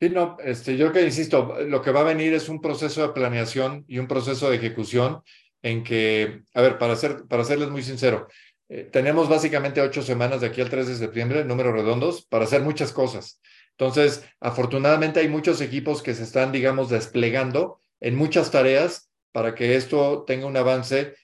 Sí, 0.01 0.09
no, 0.09 0.39
este, 0.43 0.79
yo 0.79 0.93
que 0.93 1.03
insisto, 1.03 1.61
lo 1.67 1.83
que 1.83 1.91
va 1.91 2.01
a 2.01 2.05
venir 2.05 2.33
es 2.33 2.49
un 2.49 2.63
proceso 2.63 3.03
de 3.03 3.13
planeación 3.13 3.85
y 3.87 3.99
un 3.99 4.09
proceso 4.09 4.49
de 4.49 4.57
ejecución 4.57 5.23
en 5.63 5.85
que, 5.85 6.43
a 6.55 6.63
ver, 6.63 6.79
para, 6.79 6.97
ser, 6.97 7.27
para 7.29 7.45
serles 7.45 7.69
muy 7.69 7.83
sincero, 7.83 8.27
eh, 8.73 8.89
tenemos 8.91 9.29
básicamente 9.29 9.81
ocho 9.81 10.01
semanas 10.01 10.41
de 10.41 10.47
aquí 10.47 10.61
al 10.61 10.71
3 10.71 10.87
de 10.87 10.95
septiembre, 10.95 11.45
números 11.45 11.73
redondos, 11.73 12.25
para 12.25 12.45
hacer 12.45 12.63
muchas 12.63 12.93
cosas. 12.93 13.41
Entonces, 13.73 14.25
afortunadamente 14.39 15.19
hay 15.19 15.29
muchos 15.29 15.61
equipos 15.61 16.03
que 16.03 16.15
se 16.15 16.23
están, 16.23 16.53
digamos, 16.53 16.89
desplegando 16.89 17.81
en 17.99 18.15
muchas 18.15 18.53
tareas 18.53 19.11
para 19.33 19.57
que 19.57 19.75
esto 19.75 20.23
tenga 20.25 20.47
un 20.47 20.57
avance. 20.57 21.17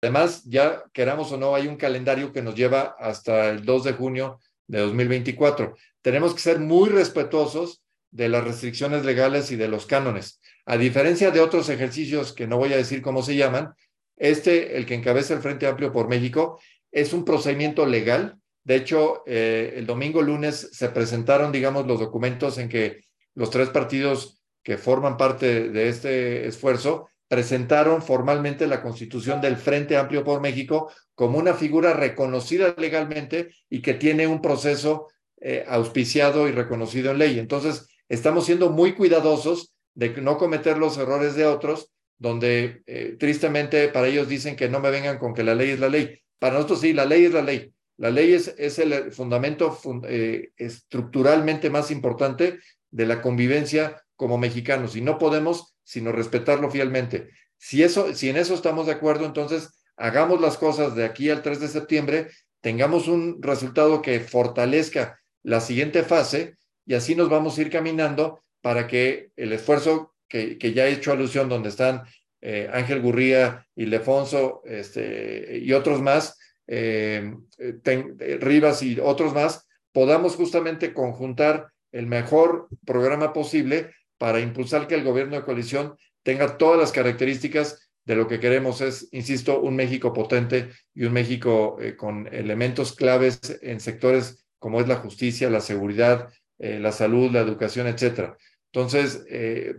Además, 0.00 0.44
ya 0.44 0.82
queramos 0.94 1.30
o 1.30 1.36
no, 1.36 1.54
hay 1.54 1.66
un 1.66 1.76
calendario 1.76 2.32
que 2.32 2.40
nos 2.40 2.54
lleva 2.54 2.96
hasta 2.98 3.50
el 3.50 3.66
2 3.66 3.84
de 3.84 3.92
junio 3.92 4.40
de 4.66 4.80
2024. 4.80 5.76
Tenemos 6.00 6.32
que 6.32 6.40
ser 6.40 6.58
muy 6.58 6.88
respetuosos 6.88 7.82
de 8.10 8.30
las 8.30 8.44
restricciones 8.44 9.04
legales 9.04 9.50
y 9.50 9.56
de 9.56 9.68
los 9.68 9.84
cánones. 9.84 10.40
A 10.64 10.78
diferencia 10.78 11.30
de 11.32 11.40
otros 11.40 11.68
ejercicios 11.68 12.32
que 12.32 12.46
no 12.46 12.56
voy 12.56 12.72
a 12.72 12.78
decir 12.78 13.02
cómo 13.02 13.22
se 13.22 13.36
llaman, 13.36 13.74
este, 14.16 14.76
el 14.76 14.86
que 14.86 14.94
encabeza 14.94 15.34
el 15.34 15.40
Frente 15.40 15.66
Amplio 15.66 15.92
por 15.92 16.08
México, 16.08 16.58
es 16.92 17.12
un 17.12 17.24
procedimiento 17.24 17.86
legal. 17.86 18.38
De 18.64 18.76
hecho, 18.76 19.22
eh, 19.26 19.74
el 19.76 19.86
domingo 19.86 20.22
lunes 20.22 20.70
se 20.72 20.88
presentaron, 20.90 21.52
digamos, 21.52 21.86
los 21.86 22.00
documentos 22.00 22.58
en 22.58 22.68
que 22.68 23.00
los 23.34 23.50
tres 23.50 23.70
partidos 23.70 24.42
que 24.62 24.76
forman 24.76 25.16
parte 25.16 25.70
de 25.70 25.88
este 25.88 26.46
esfuerzo 26.46 27.08
presentaron 27.28 28.02
formalmente 28.02 28.66
la 28.66 28.82
constitución 28.82 29.40
del 29.40 29.56
Frente 29.56 29.96
Amplio 29.96 30.24
por 30.24 30.40
México 30.40 30.90
como 31.14 31.38
una 31.38 31.54
figura 31.54 31.92
reconocida 31.92 32.74
legalmente 32.78 33.50
y 33.68 33.82
que 33.82 33.94
tiene 33.94 34.26
un 34.26 34.40
proceso 34.40 35.08
eh, 35.40 35.64
auspiciado 35.68 36.48
y 36.48 36.52
reconocido 36.52 37.10
en 37.10 37.18
ley. 37.18 37.38
Entonces, 37.38 37.86
estamos 38.08 38.46
siendo 38.46 38.70
muy 38.70 38.94
cuidadosos 38.94 39.74
de 39.94 40.10
no 40.20 40.38
cometer 40.38 40.78
los 40.78 40.96
errores 40.96 41.34
de 41.34 41.46
otros, 41.46 41.92
donde 42.18 42.82
eh, 42.86 43.16
tristemente 43.18 43.88
para 43.88 44.08
ellos 44.08 44.28
dicen 44.28 44.56
que 44.56 44.68
no 44.68 44.80
me 44.80 44.90
vengan 44.90 45.18
con 45.18 45.34
que 45.34 45.44
la 45.44 45.54
ley 45.54 45.70
es 45.70 45.80
la 45.80 45.88
ley. 45.88 46.20
Para 46.38 46.54
nosotros 46.54 46.80
sí, 46.80 46.92
la 46.92 47.04
ley 47.04 47.24
es 47.24 47.32
la 47.32 47.42
ley. 47.42 47.72
La 47.96 48.10
ley 48.10 48.32
es, 48.32 48.54
es 48.58 48.78
el 48.78 49.12
fundamento 49.12 49.76
eh, 50.04 50.50
estructuralmente 50.56 51.68
más 51.68 51.90
importante 51.90 52.60
de 52.90 53.06
la 53.06 53.20
convivencia 53.20 54.02
como 54.14 54.38
mexicanos 54.38 54.96
y 54.96 55.00
no 55.00 55.18
podemos 55.18 55.74
sino 55.88 56.12
respetarlo 56.12 56.70
fielmente. 56.70 57.30
Si, 57.56 57.82
eso, 57.82 58.14
si 58.14 58.28
en 58.28 58.36
eso 58.36 58.54
estamos 58.54 58.86
de 58.86 58.92
acuerdo, 58.92 59.24
entonces 59.24 59.70
hagamos 59.96 60.38
las 60.40 60.58
cosas 60.58 60.94
de 60.94 61.06
aquí 61.06 61.30
al 61.30 61.40
3 61.40 61.60
de 61.60 61.68
septiembre, 61.68 62.28
tengamos 62.60 63.08
un 63.08 63.42
resultado 63.42 64.02
que 64.02 64.20
fortalezca 64.20 65.18
la 65.42 65.60
siguiente 65.60 66.02
fase 66.02 66.56
y 66.84 66.92
así 66.92 67.14
nos 67.14 67.30
vamos 67.30 67.56
a 67.56 67.62
ir 67.62 67.70
caminando 67.70 68.42
para 68.60 68.86
que 68.86 69.30
el 69.36 69.52
esfuerzo 69.54 70.14
que, 70.28 70.58
que 70.58 70.74
ya 70.74 70.86
he 70.86 70.92
hecho 70.92 71.10
alusión, 71.10 71.48
donde 71.48 71.70
están 71.70 72.02
eh, 72.40 72.70
Ángel 72.72 73.02
Gurría, 73.02 73.66
Ildefonso 73.74 74.62
este, 74.64 75.58
y 75.58 75.72
otros 75.72 76.00
más, 76.00 76.38
eh, 76.68 77.34
eh, 77.58 78.38
Rivas 78.40 78.82
y 78.82 79.00
otros 79.00 79.34
más, 79.34 79.66
podamos 79.92 80.36
justamente 80.36 80.92
conjuntar 80.92 81.68
el 81.90 82.06
mejor 82.06 82.68
programa 82.84 83.32
posible 83.32 83.92
para 84.18 84.40
impulsar 84.40 84.86
que 84.86 84.94
el 84.94 85.04
gobierno 85.04 85.36
de 85.36 85.42
coalición 85.42 85.96
tenga 86.22 86.58
todas 86.58 86.78
las 86.78 86.92
características 86.92 87.90
de 88.04 88.14
lo 88.14 88.28
que 88.28 88.40
queremos 88.40 88.80
es, 88.80 89.08
insisto, 89.12 89.60
un 89.60 89.76
México 89.76 90.12
potente 90.12 90.70
y 90.94 91.04
un 91.04 91.12
México 91.12 91.78
con 91.96 92.26
elementos 92.32 92.94
claves 92.94 93.58
en 93.60 93.80
sectores 93.80 94.46
como 94.58 94.80
es 94.80 94.88
la 94.88 94.96
justicia, 94.96 95.50
la 95.50 95.60
seguridad, 95.60 96.30
la 96.58 96.90
salud, 96.90 97.30
la 97.30 97.40
educación, 97.40 97.86
etcétera. 97.86 98.36
Entonces, 98.72 99.24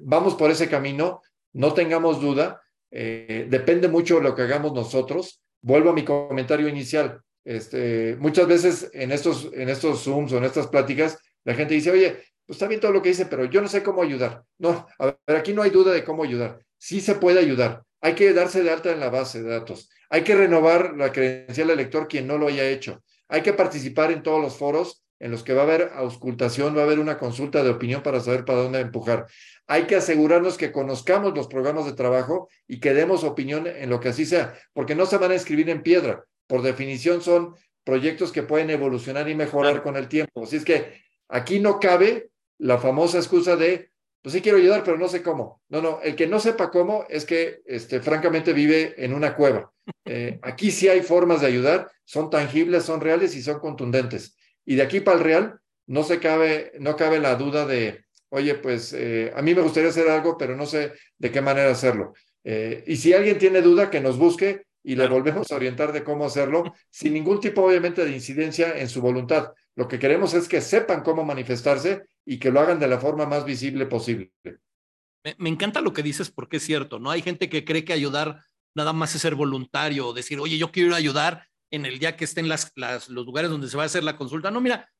vamos 0.01 0.35
por 0.35 0.51
ese 0.51 0.69
camino, 0.69 1.21
no 1.53 1.73
tengamos 1.73 2.21
duda, 2.21 2.61
eh, 2.91 3.47
depende 3.49 3.87
mucho 3.87 4.15
de 4.15 4.21
lo 4.21 4.35
que 4.35 4.43
hagamos 4.43 4.73
nosotros. 4.73 5.41
Vuelvo 5.61 5.89
a 5.89 5.93
mi 5.93 6.03
comentario 6.03 6.67
inicial. 6.67 7.21
Este, 7.43 8.15
muchas 8.19 8.47
veces 8.47 8.89
en 8.93 9.11
estos, 9.11 9.49
en 9.53 9.69
estos 9.69 10.03
Zooms 10.03 10.31
o 10.31 10.37
en 10.37 10.43
estas 10.43 10.67
pláticas, 10.67 11.17
la 11.43 11.53
gente 11.53 11.73
dice, 11.73 11.91
oye, 11.91 12.21
pues 12.45 12.57
está 12.57 12.67
bien 12.67 12.81
todo 12.81 12.91
lo 12.91 13.01
que 13.01 13.09
dice, 13.09 13.25
pero 13.25 13.45
yo 13.45 13.61
no 13.61 13.67
sé 13.67 13.83
cómo 13.83 14.01
ayudar. 14.01 14.43
No, 14.57 14.87
a 14.97 15.05
ver, 15.05 15.37
aquí 15.37 15.53
no 15.53 15.61
hay 15.61 15.69
duda 15.69 15.91
de 15.91 16.03
cómo 16.03 16.23
ayudar. 16.23 16.59
Sí 16.77 17.01
se 17.01 17.15
puede 17.15 17.39
ayudar. 17.39 17.83
Hay 18.01 18.13
que 18.15 18.33
darse 18.33 18.63
de 18.63 18.71
alta 18.71 18.91
en 18.91 18.99
la 18.99 19.09
base 19.09 19.43
de 19.43 19.49
datos. 19.49 19.89
Hay 20.09 20.23
que 20.23 20.35
renovar 20.35 20.95
la 20.95 21.11
credencial 21.11 21.67
del 21.67 21.77
lector 21.77 22.07
quien 22.07 22.27
no 22.27 22.37
lo 22.37 22.47
haya 22.47 22.67
hecho. 22.67 23.03
Hay 23.27 23.41
que 23.41 23.53
participar 23.53 24.11
en 24.11 24.23
todos 24.23 24.41
los 24.41 24.57
foros 24.57 25.03
en 25.19 25.31
los 25.31 25.43
que 25.43 25.53
va 25.53 25.61
a 25.61 25.65
haber 25.65 25.91
auscultación, 25.95 26.75
va 26.75 26.81
a 26.81 26.83
haber 26.85 26.99
una 26.99 27.17
consulta 27.17 27.63
de 27.63 27.69
opinión 27.69 28.01
para 28.01 28.19
saber 28.19 28.45
para 28.45 28.59
dónde 28.59 28.79
empujar. 28.79 29.27
Hay 29.67 29.83
que 29.83 29.97
asegurarnos 29.97 30.57
que 30.57 30.71
conozcamos 30.71 31.35
los 31.35 31.47
programas 31.47 31.85
de 31.85 31.93
trabajo 31.93 32.49
y 32.67 32.79
que 32.79 32.93
demos 32.93 33.23
opinión 33.23 33.67
en 33.67 33.89
lo 33.89 33.99
que 33.99 34.09
así 34.09 34.25
sea, 34.25 34.57
porque 34.73 34.95
no 34.95 35.05
se 35.05 35.17
van 35.17 35.31
a 35.31 35.35
escribir 35.35 35.69
en 35.69 35.83
piedra. 35.83 36.23
Por 36.47 36.61
definición 36.61 37.21
son 37.21 37.55
proyectos 37.83 38.31
que 38.31 38.43
pueden 38.43 38.69
evolucionar 38.69 39.29
y 39.29 39.35
mejorar 39.35 39.83
con 39.83 39.97
el 39.97 40.07
tiempo. 40.07 40.43
Así 40.43 40.55
es 40.55 40.65
que 40.65 41.01
aquí 41.27 41.59
no 41.59 41.79
cabe 41.79 42.29
la 42.57 42.77
famosa 42.77 43.17
excusa 43.17 43.55
de, 43.55 43.91
pues 44.21 44.33
sí 44.33 44.41
quiero 44.41 44.57
ayudar, 44.57 44.83
pero 44.83 44.97
no 44.97 45.07
sé 45.07 45.21
cómo. 45.21 45.61
No, 45.69 45.81
no, 45.81 45.99
el 46.01 46.15
que 46.15 46.27
no 46.27 46.39
sepa 46.39 46.69
cómo 46.69 47.05
es 47.09 47.25
que, 47.25 47.61
este, 47.65 47.99
francamente, 47.99 48.53
vive 48.53 48.95
en 48.97 49.13
una 49.13 49.35
cueva. 49.35 49.71
Eh, 50.05 50.39
aquí 50.41 50.71
sí 50.71 50.87
hay 50.87 51.01
formas 51.01 51.41
de 51.41 51.47
ayudar, 51.47 51.91
son 52.03 52.29
tangibles, 52.29 52.83
son 52.83 53.01
reales 53.01 53.35
y 53.35 53.41
son 53.41 53.59
contundentes. 53.59 54.35
Y 54.69 54.75
de 54.75 54.83
aquí 54.83 54.99
para 54.99 55.17
el 55.17 55.23
Real, 55.23 55.59
no 55.87 56.03
se 56.03 56.19
cabe, 56.19 56.73
no 56.79 56.95
cabe 56.95 57.19
la 57.19 57.33
duda 57.33 57.65
de, 57.65 58.05
oye, 58.29 58.53
pues 58.53 58.93
eh, 58.93 59.33
a 59.35 59.41
mí 59.41 59.55
me 59.55 59.63
gustaría 59.63 59.89
hacer 59.89 60.07
algo, 60.07 60.37
pero 60.37 60.55
no 60.55 60.67
sé 60.67 60.93
de 61.17 61.31
qué 61.31 61.41
manera 61.41 61.71
hacerlo. 61.71 62.13
Eh, 62.43 62.83
y 62.85 62.97
si 62.97 63.11
alguien 63.11 63.39
tiene 63.39 63.63
duda, 63.63 63.89
que 63.89 63.99
nos 63.99 64.19
busque 64.19 64.67
y 64.83 64.95
le 64.95 65.07
volvemos 65.07 65.51
a 65.51 65.55
orientar 65.55 65.91
de 65.91 66.03
cómo 66.03 66.23
hacerlo, 66.23 66.71
sin 66.91 67.13
ningún 67.15 67.39
tipo, 67.39 67.63
obviamente, 67.63 68.05
de 68.05 68.11
incidencia 68.11 68.79
en 68.79 68.89
su 68.89 69.01
voluntad. 69.01 69.53
Lo 69.75 69.87
que 69.87 69.97
queremos 69.97 70.35
es 70.35 70.47
que 70.47 70.61
sepan 70.61 71.01
cómo 71.01 71.25
manifestarse 71.25 72.03
y 72.23 72.37
que 72.37 72.51
lo 72.51 72.59
hagan 72.59 72.77
de 72.77 72.89
la 72.89 72.99
forma 72.99 73.25
más 73.25 73.45
visible 73.45 73.87
posible. 73.87 74.31
Me, 74.43 75.35
me 75.39 75.49
encanta 75.49 75.81
lo 75.81 75.93
que 75.93 76.03
dices 76.03 76.29
porque 76.29 76.57
es 76.57 76.63
cierto, 76.63 76.99
¿no? 76.99 77.09
Hay 77.09 77.23
gente 77.23 77.49
que 77.49 77.65
cree 77.65 77.83
que 77.83 77.93
ayudar 77.93 78.45
nada 78.75 78.93
más 78.93 79.15
es 79.15 79.21
ser 79.23 79.33
voluntario 79.33 80.05
o 80.05 80.13
decir, 80.13 80.39
oye, 80.39 80.59
yo 80.59 80.71
quiero 80.71 80.93
ayudar 80.93 81.48
en 81.71 81.85
el 81.85 81.99
día 81.99 82.17
que 82.17 82.25
estén 82.25 82.47
las, 82.47 82.71
los 82.75 83.25
lugares 83.25 83.49
donde 83.51 83.69
se 83.69 83.77
va 83.77 83.83
a 83.83 83.85
hacer 83.85 84.03
la 84.03 84.17
consulta. 84.17 84.51
No, 84.51 84.61
mira, 84.61 84.91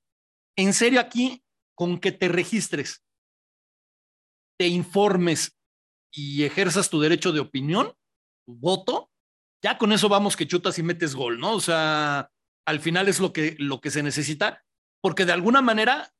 en 0.57 0.73
serio 0.73 0.99
aquí, 0.99 1.43
con 1.75 1.99
que 1.99 2.11
te 2.11 2.27
registres, 2.27 3.03
te 4.59 4.67
informes 4.67 5.57
y 6.11 6.43
ejerzas 6.43 6.89
tu 6.89 6.99
derecho 6.99 7.31
de 7.31 7.39
opinión, 7.39 7.93
tu 8.45 8.55
voto, 8.55 9.09
ya 9.63 9.77
con 9.77 9.91
eso 9.91 10.09
vamos 10.09 10.35
que 10.35 10.47
chutas 10.47 10.77
y 10.79 10.83
metes 10.83 11.15
gol, 11.15 11.39
¿no? 11.39 11.53
O 11.53 11.61
sea, 11.61 12.29
al 12.65 12.79
final 12.79 13.07
es 13.07 13.19
lo 13.19 13.33
que, 13.33 13.55
lo 13.59 13.81
que 13.81 13.91
se 13.91 14.03
necesita, 14.03 14.63
porque 15.01 15.25
de 15.25 15.33
alguna 15.33 15.61
manera 15.61 16.11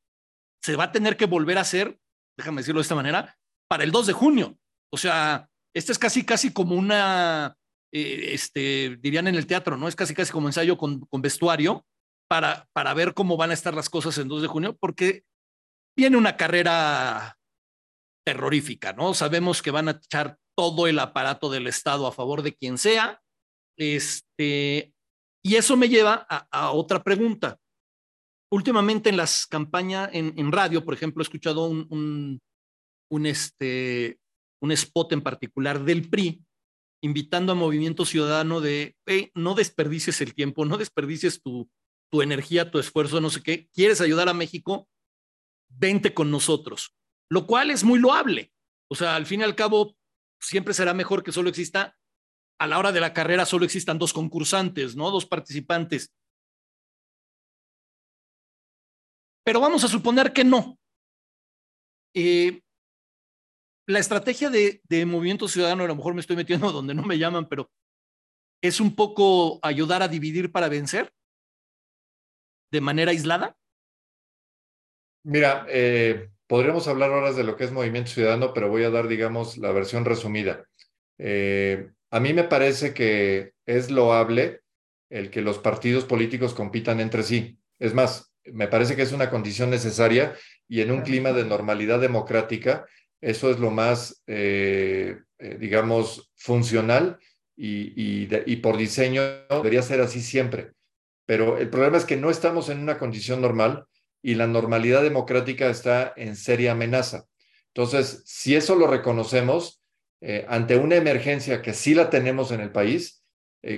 se 0.63 0.76
va 0.76 0.85
a 0.85 0.91
tener 0.91 1.17
que 1.17 1.26
volver 1.26 1.57
a 1.57 1.61
hacer, 1.61 1.99
déjame 2.38 2.61
decirlo 2.61 2.80
de 2.80 2.84
esta 2.84 2.95
manera, 2.95 3.38
para 3.67 3.84
el 3.84 3.91
2 3.91 4.07
de 4.07 4.13
junio. 4.13 4.57
O 4.91 4.97
sea, 4.97 5.49
este 5.76 5.91
es 5.91 5.99
casi, 5.99 6.26
casi 6.26 6.51
como 6.51 6.76
una 6.76 7.55
eh, 7.91 8.34
este, 8.34 8.98
dirían 8.99 9.28
en 9.28 9.36
el 9.36 9.48
teatro, 9.48 9.78
¿no? 9.78 9.88
Es 9.88 9.95
casi 9.95 10.14
casi 10.14 10.32
como 10.32 10.48
ensayo 10.48 10.78
con, 10.78 11.02
con 11.02 11.22
vestuario 11.22 11.86
para, 12.30 12.68
para 12.74 12.94
ver 12.94 13.14
cómo 13.14 13.38
van 13.38 13.52
a 13.52 13.56
estar 13.56 13.74
las 13.74 13.90
cosas 13.90 14.18
en 14.18 14.28
2 14.28 14.44
de 14.44 14.48
junio, 14.48 14.78
porque 14.80 15.24
viene 15.98 16.18
una 16.18 16.38
carrera 16.38 17.38
terrorífica, 18.26 18.94
¿no? 18.94 19.14
Sabemos 19.14 19.61
que 19.61 19.72
van 19.72 19.88
a 19.88 19.91
echar 19.91 20.38
todo 20.56 20.88
el 20.88 20.99
aparato 20.99 21.49
del 21.49 21.68
Estado 21.68 22.06
a 22.06 22.11
favor 22.11 22.44
de 22.44 22.53
quien 22.53 22.78
sea. 22.78 23.22
Este, 23.78 24.94
y 25.44 25.56
eso 25.56 25.76
me 25.76 25.90
lleva 25.90 26.28
a, 26.30 26.72
otra 26.72 27.03
pregunta. 27.03 27.57
Últimamente 28.52 29.10
en 29.10 29.18
las 29.18 29.48
campañas 29.48 30.10
en, 30.14 30.34
en 30.38 30.52
radio, 30.52 30.84
por 30.84 30.94
ejemplo, 30.94 31.22
he 31.22 31.24
escuchado 31.24 31.68
un, 31.68 31.88
un, 31.90 32.40
un, 33.10 33.26
este, 33.26 34.20
un 34.61 34.72
spot 34.72 35.14
en 35.14 35.22
particular 35.22 35.84
del 35.84 36.10
PRI 36.10 36.44
invitando 37.01 37.51
a 37.51 37.55
Movimiento 37.55 38.05
Ciudadano 38.05 38.61
de, 38.61 38.95
no 39.35 39.55
desperdicies 39.55 40.21
el 40.21 40.34
tiempo, 40.34 40.65
no 40.65 40.77
desperdicies 40.77 41.41
tu, 41.41 41.69
tu 42.11 42.21
energía, 42.21 42.71
tu 42.71 42.80
esfuerzo, 42.80 43.21
no 43.21 43.30
sé 43.30 43.41
qué, 43.41 43.69
quieres 43.73 44.01
ayudar 44.01 44.30
a 44.30 44.34
México, 44.34 44.88
vente 45.69 46.13
con 46.13 46.31
nosotros, 46.31 46.95
lo 47.30 47.45
cual 47.47 47.71
es 47.71 47.84
muy 47.84 47.99
loable. 47.99 48.51
O 48.89 48.95
sea, 48.95 49.15
al 49.15 49.26
fin 49.26 49.41
y 49.41 49.43
al 49.43 49.55
cabo, 49.55 49.95
siempre 50.39 50.73
será 50.73 50.93
mejor 50.93 51.23
que 51.23 51.31
solo 51.31 51.49
exista 51.49 51.95
a 52.59 52.67
la 52.67 52.77
hora 52.77 52.91
de 52.91 52.99
la 52.99 53.13
carrera 53.13 53.45
solo 53.45 53.65
existan 53.65 53.97
dos 53.97 54.13
concursantes, 54.13 54.95
¿no? 54.95 55.09
Dos 55.11 55.26
participantes. 55.26 56.13
Pero 59.45 59.61
vamos 59.61 59.84
a 59.84 59.88
suponer 59.88 60.34
que 60.34 60.43
no. 60.43 60.77
Eh, 62.13 62.61
la 63.90 63.98
estrategia 63.98 64.52
de, 64.52 64.82
de, 64.88 65.06
Movimiento 65.07 65.48
Ciudadano, 65.48 65.84
a 65.84 65.88
lo 65.88 65.95
mejor 65.95 66.14
me 66.14 66.22
estoy 66.22 66.36
metiendo 66.36 66.72
donde 66.72 66.94
no 66.94 67.03
me 67.03 67.18
llaman, 67.18 67.49
pero 67.49 67.72
es 68.61 68.80
un 68.80 68.95
poco 68.95 69.60
ayudar 69.64 70.03
a 70.03 70.07
dividir 70.07 70.52
para 70.52 70.70
vencer 70.70 71.11
de 72.72 72.82
manera 72.82 73.10
aislada. 73.10 73.57
Mira, 75.24 75.66
eh, 75.70 76.30
podríamos 76.45 76.88
hablar 76.88 77.10
horas 77.10 77.36
de 77.36 77.44
lo 77.44 77.56
que 77.56 77.64
es 77.64 77.72
Movimiento 77.72 78.11
Ciudadano, 78.11 78.53
pero 78.53 78.70
voy 78.70 78.84
a 78.84 78.91
dar, 78.91 79.07
digamos, 79.07 79.57
la 79.57 79.72
versión 79.72 80.06
resumida. 80.06 80.66
Eh, 81.18 81.90
a 82.11 82.20
mí 82.20 82.34
me 82.34 82.44
parece 82.44 82.94
que 82.94 83.53
es 83.66 83.90
loable 83.90 84.61
el 85.10 85.32
que 85.32 85.41
los 85.41 85.57
partidos 85.57 86.06
políticos 86.06 86.53
compitan 86.53 86.99
entre 86.99 87.24
sí. 87.24 87.60
Es 87.80 87.95
más, 87.95 88.32
me 88.45 88.68
parece 88.68 88.95
que 88.95 89.02
es 89.02 89.14
una 89.14 89.32
condición 89.32 89.72
necesaria 89.72 90.36
y 90.68 90.82
en 90.82 90.91
un 90.91 91.02
clima 91.02 91.32
de 91.32 91.44
normalidad 91.44 91.99
democrática, 91.99 92.86
eso 93.22 93.52
es 93.52 93.60
lo 93.60 93.72
más, 93.72 94.24
eh, 94.28 95.18
eh, 95.40 95.58
digamos, 95.60 96.32
funcional 96.36 97.20
y, 97.56 98.28
y, 98.46 98.56
por 98.58 98.78
diseño 98.78 99.22
debería 99.50 99.82
ser 99.82 100.00
así 100.00 100.22
siempre. 100.22 100.72
Pero 101.26 101.58
el 101.58 101.70
problema 101.70 101.98
es 101.98 102.06
que 102.06 102.16
no 102.16 102.30
estamos 102.30 102.70
en 102.70 102.80
una 102.80 102.98
condición 102.98 103.41
normal 103.41 103.86
y 104.22 104.36
la 104.36 104.48
normalidad 104.48 105.04
democrática 105.04 105.70
está 105.70 106.14
en 106.16 106.38
seria 106.38 106.72
amenaza. 106.72 107.26
Entonces, 107.74 108.24
si 108.26 108.56
eso 108.56 108.76
lo 108.76 108.88
reconocemos, 108.88 109.82
eh, 110.22 110.46
ante 110.48 110.78
una 110.78 110.96
emergencia 110.96 111.62
que 111.62 111.74
sí 111.74 111.94
la 111.94 112.10
tenemos 112.10 112.52
en 112.52 112.62
el 112.62 112.72
país, 112.72 113.24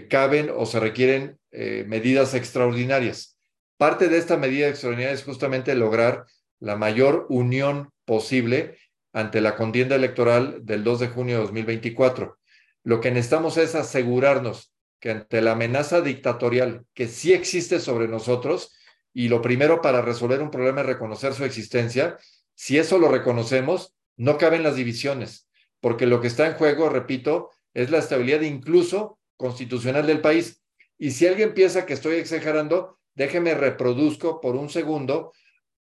caben 0.10 0.52
o 0.56 0.68
se 0.68 0.80
requieren 0.80 1.40
medidas 1.52 2.36
extraordinarias. 2.36 3.40
Parte 3.78 4.10
de 4.10 4.20
esta 4.20 4.38
medida 4.38 4.68
extraordinaria 4.68 5.16
es 5.16 5.24
justamente 5.24 5.74
lograr 5.74 6.28
la 6.60 6.76
mayor 6.76 7.26
unión 7.30 7.90
posible 8.06 8.78
ante 9.14 9.42
la 9.42 9.56
contienda 9.56 9.96
electoral 9.96 10.60
del 10.64 10.84
2 10.84 11.00
de 11.02 11.08
junio 11.10 11.36
de 11.36 11.42
2024. 11.44 12.38
Lo 12.84 13.02
que 13.02 13.12
necesitamos 13.12 13.58
es 13.58 13.76
asegurarnos 13.76 14.74
que 15.00 15.12
ante 15.12 15.42
la 15.42 15.54
amenaza 15.54 16.02
dictatorial 16.02 16.86
que 16.94 17.08
sí 17.08 17.34
existe 17.34 17.80
sobre 17.80 18.08
nosotros, 18.08 18.76
y 19.14 19.28
lo 19.28 19.42
primero 19.42 19.82
para 19.82 20.02
resolver 20.02 20.42
un 20.42 20.52
problema 20.52 20.82
es 20.82 20.88
reconocer 20.88 21.34
su 21.34 21.44
existencia, 21.44 22.18
si 22.56 22.78
eso 22.78 23.00
lo 23.00 23.10
reconocemos, 23.10 23.96
no 24.16 24.38
caben 24.38 24.64
las 24.64 24.76
divisiones, 24.76 25.50
porque 25.80 26.06
lo 26.06 26.22
que 26.22 26.28
está 26.28 26.48
en 26.48 26.54
juego, 26.54 26.90
repito, 26.90 27.50
es 27.74 27.90
la 27.90 27.98
estabilidad 27.98 28.42
incluso 28.42 29.20
constitucional 29.36 30.06
del 30.06 30.22
país. 30.22 30.62
Y 30.98 31.12
si 31.12 31.26
alguien 31.26 31.54
piensa 31.54 31.86
que 31.86 31.94
estoy 31.94 32.18
exagerando, 32.18 33.00
déjeme 33.16 33.56
reproduzco 33.56 34.40
por 34.40 34.56
un 34.56 34.70
segundo 34.70 35.34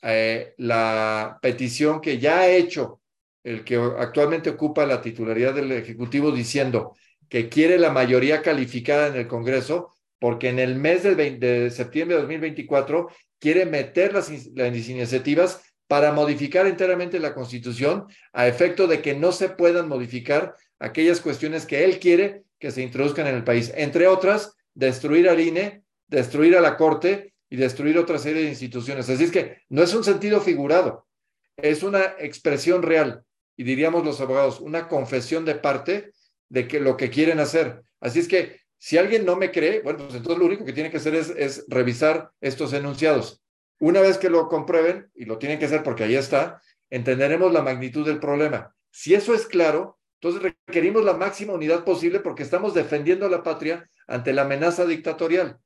eh, 0.03 0.55
la 0.57 1.39
petición 1.43 2.01
que 2.01 2.19
ya 2.19 2.41
ha 2.41 2.49
hecho 2.49 3.03
el 3.45 3.65
que 3.65 3.77
actualmente 3.77 4.51
ocupa 4.51 4.87
la 4.87 5.01
titularidad 5.01 5.55
del 5.55 5.73
Ejecutivo 5.73 6.31
diciendo 6.33 6.95
que 7.29 7.49
quiere 7.49 7.79
la 7.79 7.91
mayoría 7.91 8.43
calificada 8.43 9.09
en 9.09 9.17
el 9.17 9.27
Congreso 9.27 9.95
porque 10.19 10.49
en 10.49 10.59
el 10.59 10.77
mes 10.77 11.03
de, 11.03 11.15
de 11.15 11.71
septiembre 11.71 12.17
de 12.17 12.23
2024 12.23 13.09
quiere 13.39 13.65
meter 13.65 14.13
las, 14.13 14.31
las 14.55 14.89
iniciativas 14.89 15.63
para 15.87 16.13
modificar 16.13 16.67
enteramente 16.67 17.19
la 17.19 17.35
Constitución 17.35 18.07
a 18.33 18.47
efecto 18.47 18.87
de 18.87 19.01
que 19.01 19.15
no 19.15 19.33
se 19.33 19.49
puedan 19.49 19.89
modificar 19.89 20.55
aquellas 20.79 21.21
cuestiones 21.21 21.67
que 21.67 21.85
él 21.85 21.99
quiere 21.99 22.43
que 22.59 22.71
se 22.71 22.83
introduzcan 22.83 23.27
en 23.27 23.37
el 23.37 23.45
país, 23.45 23.73
entre 23.75 24.07
otras, 24.07 24.55
destruir 24.75 25.29
al 25.29 25.41
INE 25.41 25.83
destruir 26.11 26.57
a 26.57 26.61
la 26.61 26.77
Corte 26.77 27.33
y 27.49 27.57
destruir 27.57 27.97
otra 27.97 28.19
serie 28.19 28.43
de 28.43 28.49
instituciones. 28.49 29.09
Así 29.09 29.25
es 29.25 29.31
que 29.31 29.63
no 29.69 29.83
es 29.83 29.95
un 29.95 30.05
sentido 30.05 30.41
figurado, 30.41 31.07
es 31.57 31.83
una 31.83 32.03
expresión 32.19 32.83
real 32.83 33.25
y 33.61 33.63
diríamos 33.63 34.07
los 34.07 34.23
abogados, 34.23 34.59
una 34.59 34.89
confesión 34.89 35.45
de 35.45 35.55
parte 35.55 36.15
de 36.49 36.67
que 36.67 36.81
lo 36.81 36.97
que 36.97 37.11
quieren 37.11 37.41
hacer. 37.41 37.83
Así 38.01 38.21
es 38.21 38.27
que 38.27 38.59
si 38.79 38.97
alguien 38.97 39.27
no 39.27 39.37
me 39.37 39.51
cree, 39.51 39.83
bueno, 39.83 39.99
pues 39.99 40.15
entonces 40.15 40.39
lo 40.39 40.47
único 40.47 40.65
que 40.65 40.73
tiene 40.73 40.91
que 40.91 40.97
hacer 40.97 41.15
es, 41.15 41.67
revisar 41.69 42.31
estos 42.41 42.73
enunciados. 42.73 43.43
Una 43.79 44.01
vez 44.01 44.17
que 44.17 44.31
lo 44.31 44.49
comprueben, 44.49 45.11
y 45.15 45.27
lo 45.27 45.37
tienen 45.37 45.59
que 45.59 45.67
hacer 45.67 45.83
porque 45.83 46.05
ahí 46.05 46.15
está, 46.15 46.63
entenderemos 46.89 47.53
la 47.53 47.61
magnitud 47.61 48.07
del 48.07 48.19
problema. 48.19 48.75
Si 48.91 49.13
eso 49.13 49.35
es 49.35 49.45
claro, 49.45 49.99
entonces 50.23 50.55
requerimos 50.67 51.05
la 51.05 51.13
máxima 51.13 51.53
unidad 51.53 51.85
posible 51.85 52.21
porque 52.21 52.45
estamos 52.45 52.73
defendiendo 52.73 53.27
a 53.27 53.31
la 53.31 53.43
patria 53.43 53.91
ante 54.07 54.33
la 54.33 54.41
amenaza 54.41 54.87
dictatorial. 54.87 55.59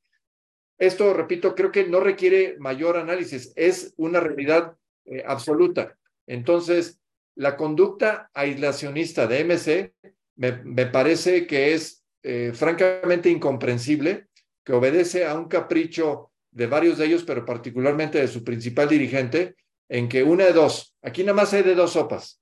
Esto, 0.78 1.14
repito, 1.14 1.54
creo 1.54 1.70
que 1.70 1.86
no 1.86 2.00
requiere 2.00 2.56
mayor 2.58 2.96
análisis, 2.96 3.52
es 3.54 3.94
una 3.96 4.18
realidad 4.18 4.74
eh, 5.04 5.22
absoluta. 5.24 5.96
Entonces, 6.26 6.98
la 7.36 7.56
conducta 7.56 8.30
aislacionista 8.34 9.26
de 9.26 9.44
MC 9.44 9.94
me, 10.36 10.86
parece 10.86 11.46
que 11.46 11.74
es 11.74 12.04
eh, 12.22 12.52
francamente 12.54 13.30
incomprensible, 13.30 14.28
que 14.64 14.72
obedece 14.72 15.26
a 15.26 15.34
un 15.34 15.48
capricho 15.48 16.32
de 16.50 16.66
varios 16.66 16.98
de 16.98 17.06
ellos, 17.06 17.24
pero 17.24 17.44
particularmente 17.44 18.20
de 18.20 18.28
su 18.28 18.44
principal 18.44 18.88
dirigente, 18.88 19.56
en 19.88 20.08
que 20.08 20.22
una 20.22 20.44
de 20.44 20.52
dos, 20.52 20.96
aquí 21.02 21.22
nada 21.22 21.34
más 21.34 21.52
hay 21.52 21.62
de 21.62 21.74
dos 21.74 21.92
sopas, 21.92 22.40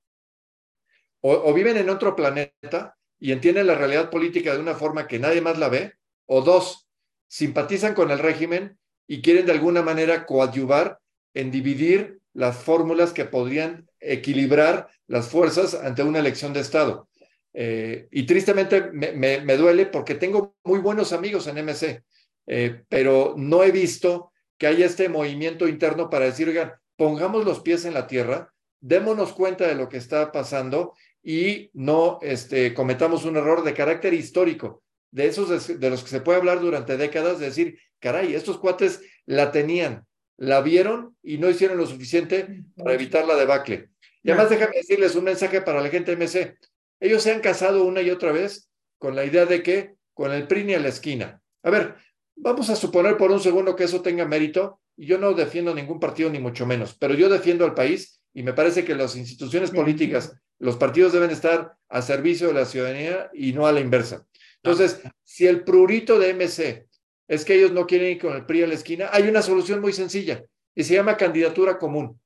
o 1.21 1.53
viven 1.53 1.77
en 1.77 1.89
otro 1.89 2.15
planeta 2.15 2.97
y 3.17 3.31
entienden 3.31 3.67
la 3.67 3.75
realidad 3.75 4.09
política 4.09 4.53
de 4.53 4.59
una 4.59 4.75
forma 4.75 5.07
que 5.07 5.19
nadie 5.19 5.39
más 5.39 5.57
la 5.57 5.69
ve, 5.69 5.93
o 6.25 6.41
dos, 6.41 6.89
simpatizan 7.27 7.93
con 7.93 8.11
el 8.11 8.19
régimen 8.19 8.77
y 9.07 9.21
quieren 9.21 9.45
de 9.45 9.53
alguna 9.53 9.81
manera 9.81 10.25
coadyuvar 10.25 10.99
en 11.33 11.49
dividir 11.49 12.19
las 12.33 12.57
fórmulas 12.57 13.13
que 13.13 13.25
podrían 13.25 13.87
equilibrar 13.99 14.89
las 15.07 15.27
fuerzas 15.27 15.73
ante 15.73 16.03
una 16.03 16.19
elección 16.19 16.53
de 16.53 16.61
Estado. 16.61 17.07
Eh, 17.53 18.07
y 18.11 18.23
tristemente 18.23 18.91
me, 18.91 19.57
duele 19.57 19.85
porque 19.85 20.15
tengo 20.15 20.55
muy 20.63 20.79
buenos 20.79 21.13
amigos 21.13 21.47
en 21.47 21.63
MC, 21.63 22.03
eh, 22.47 22.83
pero 22.89 23.35
no 23.37 23.63
he 23.63 23.71
visto 23.71 24.31
que 24.57 24.67
haya 24.67 24.85
este 24.85 25.09
movimiento 25.09 25.67
interno 25.67 26.09
para 26.09 26.25
decir, 26.25 26.47
oigan, 26.49 26.73
pongamos 26.95 27.45
los 27.45 27.61
pies 27.61 27.85
en 27.85 27.93
la 27.93 28.07
tierra, 28.07 28.51
démonos 28.79 29.33
cuenta 29.33 29.67
de 29.67 29.75
lo 29.75 29.87
que 29.87 29.97
está 29.97 30.31
pasando 30.31 30.93
y 31.21 31.69
no 31.73 32.19
este, 32.21 32.73
cometamos 32.73 33.23
un 33.25 33.37
error 33.37 33.63
de 33.63 33.73
carácter 33.73 34.13
histórico 34.13 34.83
de 35.13 35.27
esos 35.27 35.79
de, 35.79 35.89
los 35.91 36.03
que 36.03 36.09
se 36.09 36.21
puede 36.21 36.39
hablar 36.39 36.59
durante 36.59 36.97
décadas, 36.97 37.37
de 37.37 37.45
decir, 37.45 37.79
caray, 37.99 38.33
estos 38.33 38.57
cuates 38.57 39.01
la 39.27 39.51
tenían, 39.51 40.07
la 40.37 40.61
vieron 40.61 41.15
y 41.21 41.37
no 41.37 41.49
hicieron 41.49 41.77
lo 41.77 41.85
suficiente 41.85 42.63
para 42.75 42.93
evitar 42.93 43.25
la 43.25 43.35
debacle. 43.35 43.89
Y 44.23 44.31
además 44.31 44.49
déjame 44.49 44.77
decirles 44.77 45.15
un 45.15 45.25
mensaje 45.25 45.61
para 45.61 45.81
la 45.81 45.89
gente 45.89 46.15
MC. 46.15 46.57
Ellos 46.99 47.23
se 47.23 47.31
han 47.31 47.41
casado 47.41 47.83
una 47.83 48.01
y 48.01 48.09
otra 48.09 48.31
vez 48.31 48.69
con 48.97 49.15
la 49.15 49.25
idea 49.25 49.45
de 49.45 49.61
que 49.61 49.95
con 50.13 50.31
el 50.31 50.47
PRI 50.47 50.63
ni 50.63 50.73
a 50.73 50.79
la 50.79 50.89
esquina. 50.89 51.41
A 51.63 51.69
ver, 51.69 51.95
vamos 52.35 52.69
a 52.69 52.75
suponer 52.75 53.17
por 53.17 53.31
un 53.31 53.39
segundo 53.39 53.75
que 53.75 53.83
eso 53.83 54.01
tenga 54.01 54.25
mérito, 54.25 54.79
yo 54.95 55.17
no 55.17 55.33
defiendo 55.33 55.73
ningún 55.73 55.99
partido 55.99 56.29
ni 56.29 56.39
mucho 56.39 56.65
menos, 56.65 56.95
pero 56.97 57.13
yo 57.13 57.29
defiendo 57.29 57.65
al 57.65 57.73
país 57.73 58.21
y 58.33 58.43
me 58.43 58.53
parece 58.53 58.85
que 58.85 58.95
las 58.95 59.15
instituciones 59.15 59.71
políticas, 59.71 60.33
los 60.59 60.77
partidos 60.77 61.13
deben 61.13 61.31
estar 61.31 61.75
a 61.89 62.01
servicio 62.01 62.47
de 62.47 62.53
la 62.53 62.65
ciudadanía 62.65 63.29
y 63.33 63.53
no 63.53 63.67
a 63.67 63.71
la 63.71 63.79
inversa. 63.79 64.25
Entonces, 64.63 65.01
si 65.23 65.45
el 65.45 65.63
prurito 65.63 66.19
de 66.19 66.33
MC 66.33 66.87
es 67.33 67.45
que 67.45 67.55
ellos 67.55 67.71
no 67.71 67.85
quieren 67.85 68.11
ir 68.11 68.21
con 68.21 68.33
el 68.33 68.45
PRI 68.45 68.63
a 68.63 68.67
la 68.67 68.73
esquina, 68.75 69.09
hay 69.11 69.27
una 69.27 69.41
solución 69.41 69.81
muy 69.81 69.93
sencilla 69.93 70.43
y 70.75 70.83
se 70.83 70.93
llama 70.93 71.17
candidatura 71.17 71.77
común. 71.77 72.19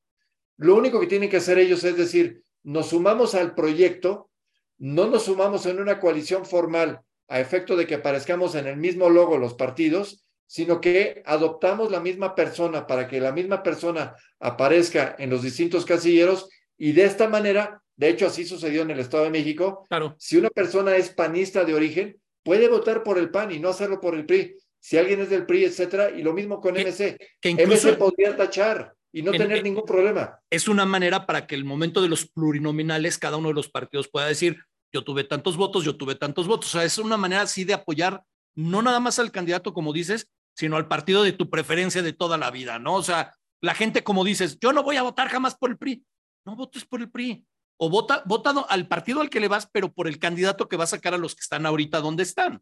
Lo 0.57 0.75
único 0.75 0.99
que 0.99 1.07
tienen 1.07 1.29
que 1.29 1.37
hacer 1.37 1.59
ellos 1.59 1.83
es 1.83 1.95
decir, 1.95 2.41
nos 2.63 2.89
sumamos 2.89 3.35
al 3.35 3.53
proyecto, 3.55 4.29
no 4.77 5.07
nos 5.07 5.23
sumamos 5.23 5.65
en 5.65 5.79
una 5.79 5.99
coalición 5.99 6.45
formal 6.45 7.01
a 7.27 7.39
efecto 7.39 7.75
de 7.75 7.87
que 7.87 7.95
aparezcamos 7.95 8.55
en 8.55 8.67
el 8.67 8.77
mismo 8.77 9.09
logo 9.09 9.37
los 9.37 9.53
partidos, 9.53 10.25
sino 10.45 10.79
que 10.79 11.21
adoptamos 11.25 11.91
la 11.91 11.99
misma 11.99 12.33
persona 12.33 12.87
para 12.87 13.07
que 13.07 13.19
la 13.19 13.31
misma 13.31 13.63
persona 13.63 14.15
aparezca 14.39 15.15
en 15.19 15.29
los 15.29 15.41
distintos 15.41 15.85
casilleros 15.85 16.49
y 16.77 16.93
de 16.93 17.05
esta 17.05 17.27
manera, 17.27 17.81
de 17.95 18.09
hecho 18.09 18.27
así 18.27 18.45
sucedió 18.45 18.81
en 18.81 18.91
el 18.91 18.99
Estado 18.99 19.25
de 19.25 19.29
México, 19.29 19.85
claro. 19.89 20.15
si 20.17 20.37
una 20.37 20.49
persona 20.49 20.95
es 20.95 21.09
panista 21.09 21.65
de 21.65 21.73
origen, 21.73 22.17
puede 22.43 22.69
votar 22.69 23.03
por 23.03 23.17
el 23.17 23.29
PAN 23.29 23.51
y 23.51 23.59
no 23.59 23.69
hacerlo 23.69 23.99
por 23.99 24.15
el 24.15 24.25
PRI. 24.25 24.55
Si 24.79 24.97
alguien 24.97 25.21
es 25.21 25.29
del 25.29 25.45
PRI, 25.45 25.65
etcétera, 25.65 26.11
y 26.11 26.21
lo 26.21 26.33
mismo 26.33 26.61
con 26.61 26.75
MC. 26.75 27.17
Que 27.41 27.49
incluso, 27.49 27.89
MC 27.89 27.97
podría 27.97 28.35
tachar 28.35 28.93
y 29.11 29.21
no 29.21 29.31
tener 29.31 29.63
ningún 29.63 29.85
problema. 29.85 30.39
Es 30.49 30.67
una 30.67 30.85
manera 30.85 31.25
para 31.25 31.47
que 31.47 31.55
el 31.55 31.65
momento 31.65 32.01
de 32.01 32.09
los 32.09 32.27
plurinominales, 32.27 33.17
cada 33.17 33.37
uno 33.37 33.49
de 33.49 33.55
los 33.55 33.69
partidos 33.69 34.07
pueda 34.09 34.27
decir, 34.27 34.57
yo 34.93 35.03
tuve 35.03 35.23
tantos 35.23 35.57
votos, 35.57 35.83
yo 35.83 35.97
tuve 35.97 36.15
tantos 36.15 36.47
votos. 36.47 36.69
O 36.69 36.77
sea, 36.77 36.85
es 36.85 36.97
una 36.97 37.17
manera 37.17 37.41
así 37.41 37.63
de 37.63 37.73
apoyar 37.73 38.23
no 38.55 38.81
nada 38.81 38.99
más 38.99 39.19
al 39.19 39.31
candidato, 39.31 39.73
como 39.73 39.93
dices, 39.93 40.29
sino 40.55 40.77
al 40.77 40.87
partido 40.87 41.23
de 41.23 41.31
tu 41.31 41.49
preferencia 41.49 42.01
de 42.01 42.13
toda 42.13 42.37
la 42.37 42.49
vida, 42.49 42.79
¿no? 42.79 42.95
O 42.95 43.03
sea, 43.03 43.33
la 43.61 43.75
gente, 43.75 44.03
como 44.03 44.23
dices, 44.23 44.57
yo 44.59 44.73
no 44.73 44.83
voy 44.83 44.97
a 44.97 45.03
votar 45.03 45.29
jamás 45.29 45.55
por 45.55 45.69
el 45.69 45.77
PRI. 45.77 46.03
No 46.45 46.55
votes 46.55 46.85
por 46.85 47.01
el 47.01 47.11
PRI. 47.11 47.45
o 47.79 47.89
vota, 47.89 48.23
vota 48.25 48.49
al 48.67 48.87
partido 48.87 49.21
al 49.21 49.29
que 49.29 49.39
le 49.39 49.47
vas, 49.47 49.69
pero 49.71 49.93
por 49.93 50.07
el 50.07 50.17
candidato 50.17 50.67
que 50.67 50.77
va 50.77 50.85
a 50.85 50.87
sacar 50.87 51.13
a 51.13 51.17
los 51.17 51.35
que 51.35 51.41
están 51.41 51.65
ahorita 51.65 52.01
donde 52.01 52.23
están, 52.23 52.61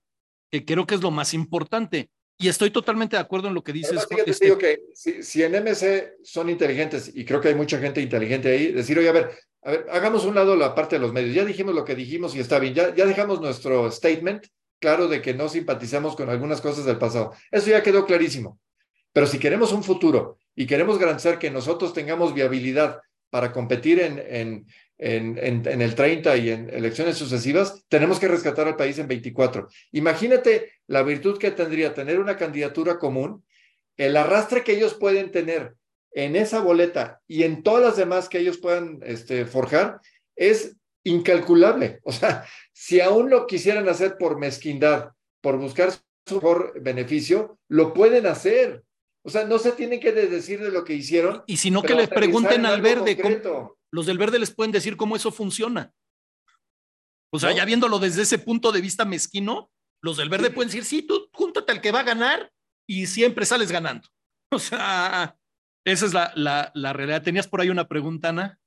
que 0.51 0.65
creo 0.65 0.85
que 0.85 0.95
es 0.95 1.01
lo 1.01 1.11
más 1.11 1.33
importante. 1.33 2.09
Y 2.37 2.49
estoy 2.49 2.69
totalmente 2.69 3.15
de 3.15 3.21
acuerdo 3.21 3.47
en 3.47 3.53
lo 3.53 3.63
que 3.63 3.71
dices. 3.71 3.97
Además, 3.97 4.27
este... 4.27 4.45
digo 4.45 4.57
que 4.57 4.81
si, 4.93 5.23
si, 5.23 5.41
en 5.43 5.53
MC 5.53 6.15
son 6.23 6.49
inteligentes, 6.49 7.11
y 7.13 7.23
creo 7.23 7.39
que 7.39 7.47
hay 7.47 7.55
mucha 7.55 7.79
gente 7.79 8.01
inteligente 8.01 8.49
ahí, 8.49 8.71
decir, 8.73 8.99
oye, 8.99 9.07
a 9.07 9.13
ver, 9.13 9.31
a 9.63 9.71
ver, 9.71 9.85
hagamos 9.89 10.25
un 10.25 10.35
lado 10.35 10.55
la 10.55 10.75
parte 10.75 10.97
de 10.97 11.01
los 11.01 11.13
medios. 11.13 11.33
Ya 11.33 11.45
dijimos 11.45 11.73
lo 11.73 11.85
que 11.85 11.95
dijimos 11.95 12.35
y 12.35 12.39
está 12.39 12.59
bien. 12.59 12.73
Ya, 12.73 12.93
ya 12.93 13.05
dejamos 13.05 13.41
nuestro 13.41 13.89
statement 13.89 14.47
claro 14.79 15.07
de 15.07 15.21
que 15.21 15.33
no 15.33 15.49
simpatizamos 15.49 16.15
con 16.15 16.29
algunas 16.29 16.61
cosas 16.61 16.85
del 16.85 16.97
pasado. 16.97 17.33
Eso 17.51 17.69
ya 17.69 17.81
quedó 17.81 18.05
clarísimo. 18.05 18.59
Pero 19.13 19.27
si 19.27 19.39
queremos 19.39 19.71
un 19.71 19.83
futuro 19.83 20.37
y 20.55 20.67
queremos 20.67 20.99
garantizar 20.99 21.39
que 21.39 21.49
nosotros 21.49 21.93
tengamos 21.93 22.33
viabilidad 22.33 22.99
para 23.29 23.51
competir 23.51 23.99
en, 23.99 24.21
en, 24.27 24.67
en, 24.97 25.37
en, 25.37 25.81
el 25.81 25.95
30 25.95 26.37
y 26.37 26.49
en 26.49 26.69
elecciones 26.69 27.17
sucesivas, 27.17 27.83
tenemos 27.89 28.19
que 28.19 28.27
rescatar 28.27 28.67
al 28.67 28.77
país 28.77 28.97
en 28.97 29.07
24. 29.07 29.67
Imagínate 29.91 30.71
la 30.87 31.03
virtud 31.03 31.37
que 31.37 31.51
tendría 31.51 31.93
tener 31.93 32.19
una 32.19 32.37
candidatura 32.37 32.97
común, 32.97 33.43
el 33.97 34.15
arrastre 34.15 34.63
que 34.63 34.73
ellos 34.73 34.93
pueden 34.93 35.31
tener 35.31 35.75
en 36.11 36.35
esa 36.35 36.61
boleta 36.61 37.21
y 37.27 37.43
en 37.43 37.61
todas 37.61 37.83
las 37.83 37.97
demás 37.97 38.29
que 38.29 38.39
ellos 38.39 38.57
puedan 38.57 38.99
este, 39.03 39.45
forjar, 39.45 39.99
es 40.35 40.77
incalculable. 41.03 41.99
O 42.03 42.11
sea, 42.11 42.45
si 42.73 43.01
aún 43.01 43.29
lo 43.29 43.47
quisieran 43.47 43.87
hacer 43.89 44.17
por 44.17 44.37
mezquindad, 44.37 45.11
por 45.41 45.57
buscar 45.57 45.91
su 46.25 46.35
mejor 46.35 46.81
beneficio, 46.81 47.59
lo 47.67 47.93
pueden 47.93 48.25
hacer. 48.27 48.83
O 49.23 49.29
sea, 49.29 49.45
no 49.45 49.59
se 49.59 49.71
tienen 49.71 49.99
que 49.99 50.11
decir 50.11 50.61
de 50.61 50.71
lo 50.71 50.83
que 50.83 50.93
hicieron. 50.93 51.43
Y 51.47 51.57
si 51.57 51.71
no, 51.71 51.81
que 51.81 51.95
les 51.95 52.07
pregunten 52.07 52.65
al 52.65 52.81
verde. 52.81 53.17
Cómo, 53.17 53.74
los 53.91 54.05
del 54.05 54.17
verde 54.17 54.39
les 54.39 54.51
pueden 54.51 54.71
decir 54.71 54.97
cómo 54.97 55.15
eso 55.15 55.31
funciona. 55.31 55.93
O 57.31 57.39
sea, 57.39 57.51
ya 57.51 57.65
viéndolo 57.65 57.99
desde 57.99 58.21
ese 58.21 58.39
punto 58.39 58.71
de 58.71 58.81
vista 58.81 59.03
mezquino, 59.05 59.71
los 60.01 60.17
del 60.17 60.29
verde 60.29 60.51
pueden 60.51 60.69
decir, 60.69 60.85
sí, 60.85 61.01
tú 61.01 61.29
júntate 61.33 61.71
al 61.71 61.81
que 61.81 61.91
va 61.91 62.01
a 62.01 62.03
ganar 62.03 62.51
y 62.87 63.07
siempre 63.07 63.45
sales 63.45 63.71
ganando. 63.71 64.07
O 64.51 64.59
sea, 64.59 65.35
esa 65.85 66.05
es 66.05 66.13
la, 66.13 66.31
la, 66.35 66.71
la 66.75 66.93
realidad. 66.93 67.23
¿Tenías 67.23 67.47
por 67.47 67.59
ahí 67.59 67.69
una 67.69 67.87
pregunta, 67.87 68.29
Ana? 68.29 68.59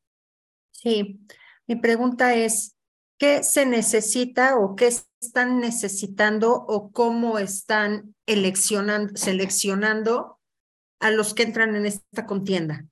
Sí, 0.72 1.20
mi 1.66 1.76
pregunta 1.76 2.34
es, 2.34 2.76
¿qué 3.18 3.42
se 3.42 3.64
necesita 3.64 4.58
o 4.58 4.76
qué 4.76 4.88
están 5.20 5.60
necesitando 5.60 6.52
o 6.52 6.90
cómo 6.92 7.38
están 7.38 8.14
eleccionando, 8.26 9.16
seleccionando 9.16 10.40
a 11.00 11.10
los 11.10 11.32
que 11.32 11.44
entran 11.44 11.74
en 11.76 11.86
esta 11.86 12.26
contienda? 12.26 12.86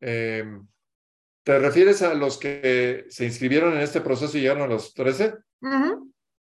Em, 0.00 0.66
¿Te 1.46 1.58
refieres 1.60 2.02
a 2.02 2.14
los 2.14 2.38
que 2.38 3.06
se 3.08 3.24
inscribieron 3.24 3.74
en 3.74 3.80
este 3.80 4.00
proceso 4.00 4.36
y 4.36 4.40
llegaron 4.40 4.64
a 4.64 4.66
los 4.66 4.94
13? 4.94 5.34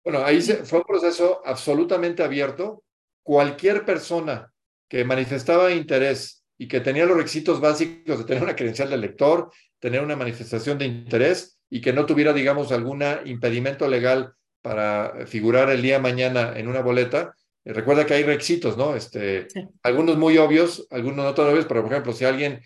Bueno, 0.04 0.26
ahí 0.26 0.42
fue 0.42 0.80
un 0.80 0.86
proceso 0.86 1.42
absolutamente 1.46 2.24
abierto. 2.24 2.84
Cualquier 3.22 3.86
persona 3.86 4.52
que 4.88 5.06
manifestaba 5.06 5.72
interés 5.72 6.44
y 6.58 6.68
que 6.68 6.82
tenía 6.82 7.06
los 7.06 7.18
requisitos 7.18 7.62
básicos 7.62 8.18
de 8.18 8.26
tener 8.26 8.42
una 8.42 8.56
credencial 8.56 8.90
de 8.90 8.98
lector, 8.98 9.52
tener 9.78 10.02
una 10.02 10.16
manifestación 10.16 10.80
de 10.80 10.86
interés 10.86 11.60
y 11.70 11.82
que 11.82 11.94
no 11.94 12.08
tuviera, 12.08 12.34
digamos, 12.34 12.72
algún 12.72 13.04
impedimento 13.26 13.88
legal 13.88 14.34
para 14.62 15.26
figurar 15.28 15.70
el 15.70 15.82
día 15.82 15.98
de 15.98 16.02
mañana 16.02 16.54
en 16.58 16.68
una 16.68 16.82
boleta. 16.82 17.36
Eh, 17.64 17.74
recuerda 17.74 18.06
que 18.06 18.16
hay 18.16 18.24
requisitos, 18.24 18.76
¿no? 18.76 18.96
Este, 18.96 19.48
Algunos 19.84 20.18
muy 20.18 20.38
obvios, 20.38 20.88
algunos 20.90 21.24
no 21.24 21.34
tan 21.36 21.48
obvios, 21.48 21.66
pero 21.66 21.84
por 21.84 21.92
ejemplo, 21.92 22.14
si 22.14 22.26
alguien 22.26 22.62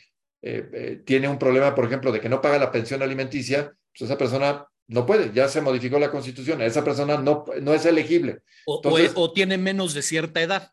eh, 0.46 0.70
eh, 0.74 1.02
tiene 1.06 1.30
un 1.30 1.40
problema, 1.40 1.74
por 1.74 1.86
ejemplo, 1.86 2.12
de 2.12 2.20
que 2.20 2.28
no 2.28 2.42
paga 2.42 2.58
la 2.58 2.70
pensión 2.70 3.02
alimenticia, 3.02 3.74
pues 3.98 4.10
esa 4.10 4.18
persona 4.18 4.68
no 4.88 5.06
puede, 5.06 5.32
ya 5.34 5.48
se 5.48 5.62
modificó 5.62 5.98
la 6.00 6.12
constitución, 6.12 6.62
esa 6.62 6.84
persona 6.84 7.18
no, 7.18 7.46
no 7.62 7.74
es 7.74 7.86
elegible. 7.86 8.40
O, 8.66 8.82
o, 9.16 9.32
tiene 9.32 9.58
menos 9.58 9.94
de 9.94 10.02
cierta 10.02 10.42
edad. 10.42 10.72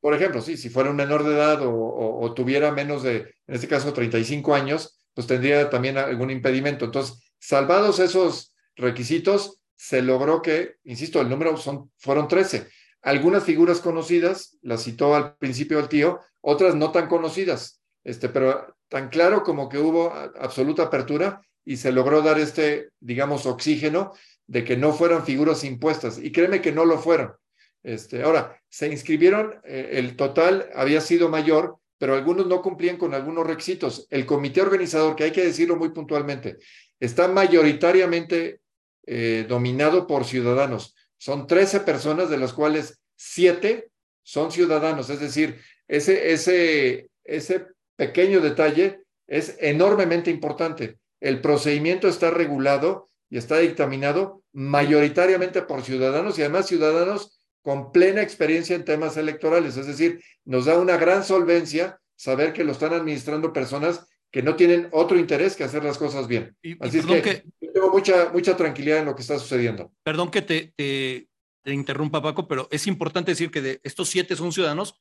Por 0.00 0.14
ejemplo, 0.14 0.42
sí, 0.42 0.58
si 0.58 0.68
fuera 0.68 0.90
un 0.90 0.96
menor 0.96 1.24
de 1.24 1.34
edad 1.34 1.62
o, 1.62 2.20
o, 2.20 2.34
tuviera 2.34 2.70
menos 2.70 3.02
de, 3.02 3.34
en 3.46 3.54
este 3.54 3.66
caso, 3.66 3.94
35 3.94 4.54
años, 4.54 5.00
pues 5.14 5.26
tendría 5.26 5.70
también 5.70 5.96
algún 5.96 6.30
impedimento. 6.30 6.84
Entonces, 6.84 7.32
salvados 7.38 8.00
esos 8.00 8.54
requisitos, 8.76 9.62
se 9.74 10.02
logró 10.02 10.42
que, 10.42 10.76
insisto, 10.84 11.22
el 11.22 11.30
número 11.30 11.56
son, 11.56 11.90
fueron 11.96 12.28
13. 12.28 12.68
Algunas 13.00 13.44
figuras 13.44 13.80
conocidas, 13.80 14.58
las 14.60 14.84
citó 14.84 15.14
al 15.14 15.34
principio 15.36 15.78
el 15.78 15.88
tío, 15.88 16.20
otras 16.42 16.74
no 16.74 16.92
tan 16.92 17.08
conocidas, 17.08 17.80
este, 18.04 18.28
pero 18.28 18.76
tan 18.88 19.08
claro 19.08 19.42
como 19.42 19.68
que 19.68 19.78
hubo 19.78 20.12
absoluta 20.12 20.84
apertura 20.84 21.42
y 21.64 21.76
se 21.76 21.92
logró 21.92 22.22
dar 22.22 22.38
este, 22.38 22.88
digamos, 23.00 23.46
oxígeno 23.46 24.12
de 24.46 24.64
que 24.64 24.76
no 24.76 24.92
fueran 24.92 25.24
figuras 25.24 25.64
impuestas. 25.64 26.18
Y 26.18 26.32
créeme 26.32 26.62
que 26.62 26.72
no 26.72 26.84
lo 26.84 26.98
fueron. 26.98 27.34
Este, 27.82 28.22
ahora, 28.22 28.60
se 28.68 28.88
inscribieron, 28.88 29.60
eh, 29.64 29.90
el 29.92 30.16
total 30.16 30.70
había 30.74 31.00
sido 31.00 31.28
mayor, 31.28 31.76
pero 31.98 32.14
algunos 32.14 32.46
no 32.46 32.62
cumplían 32.62 32.96
con 32.96 33.14
algunos 33.14 33.46
requisitos. 33.46 34.06
El 34.10 34.24
comité 34.24 34.62
organizador, 34.62 35.14
que 35.14 35.24
hay 35.24 35.32
que 35.32 35.44
decirlo 35.44 35.76
muy 35.76 35.90
puntualmente, 35.90 36.56
está 36.98 37.28
mayoritariamente 37.28 38.60
eh, 39.06 39.44
dominado 39.48 40.06
por 40.06 40.24
ciudadanos. 40.24 40.94
Son 41.18 41.46
13 41.46 41.80
personas, 41.80 42.30
de 42.30 42.38
las 42.38 42.52
cuales 42.52 43.00
7 43.16 43.90
son 44.22 44.52
ciudadanos. 44.52 45.10
Es 45.10 45.20
decir, 45.20 45.60
ese, 45.86 46.32
ese, 46.32 47.10
ese 47.24 47.66
pequeño 47.98 48.40
detalle 48.40 49.02
es 49.26 49.56
enormemente 49.60 50.30
importante. 50.30 50.98
El 51.20 51.40
procedimiento 51.40 52.08
está 52.08 52.30
regulado 52.30 53.10
y 53.28 53.36
está 53.36 53.58
dictaminado 53.58 54.42
mayoritariamente 54.52 55.62
por 55.62 55.82
ciudadanos 55.82 56.38
y 56.38 56.42
además 56.42 56.68
ciudadanos 56.68 57.42
con 57.62 57.92
plena 57.92 58.22
experiencia 58.22 58.74
en 58.76 58.84
temas 58.84 59.16
electorales. 59.16 59.76
Es 59.76 59.86
decir, 59.86 60.22
nos 60.44 60.64
da 60.64 60.78
una 60.78 60.96
gran 60.96 61.24
solvencia 61.24 62.00
saber 62.16 62.52
que 62.52 62.64
lo 62.64 62.72
están 62.72 62.94
administrando 62.94 63.52
personas 63.52 64.06
que 64.30 64.42
no 64.42 64.56
tienen 64.56 64.88
otro 64.92 65.18
interés 65.18 65.56
que 65.56 65.64
hacer 65.64 65.84
las 65.84 65.98
cosas 65.98 66.28
bien. 66.28 66.56
Así 66.80 66.98
es 66.98 67.06
que, 67.06 67.44
tengo 67.72 67.90
mucha, 67.90 68.30
mucha 68.32 68.56
tranquilidad 68.56 69.00
en 69.00 69.06
lo 69.06 69.14
que 69.14 69.22
está 69.22 69.38
sucediendo. 69.38 69.92
Perdón 70.02 70.30
que 70.30 70.42
te, 70.42 70.72
te, 70.76 71.28
interrumpa, 71.72 72.22
Paco, 72.22 72.46
pero 72.46 72.68
es 72.70 72.86
importante 72.86 73.32
decir 73.32 73.50
que 73.50 73.60
de 73.60 73.80
estos 73.82 74.08
siete 74.08 74.36
son 74.36 74.52
ciudadanos, 74.52 74.94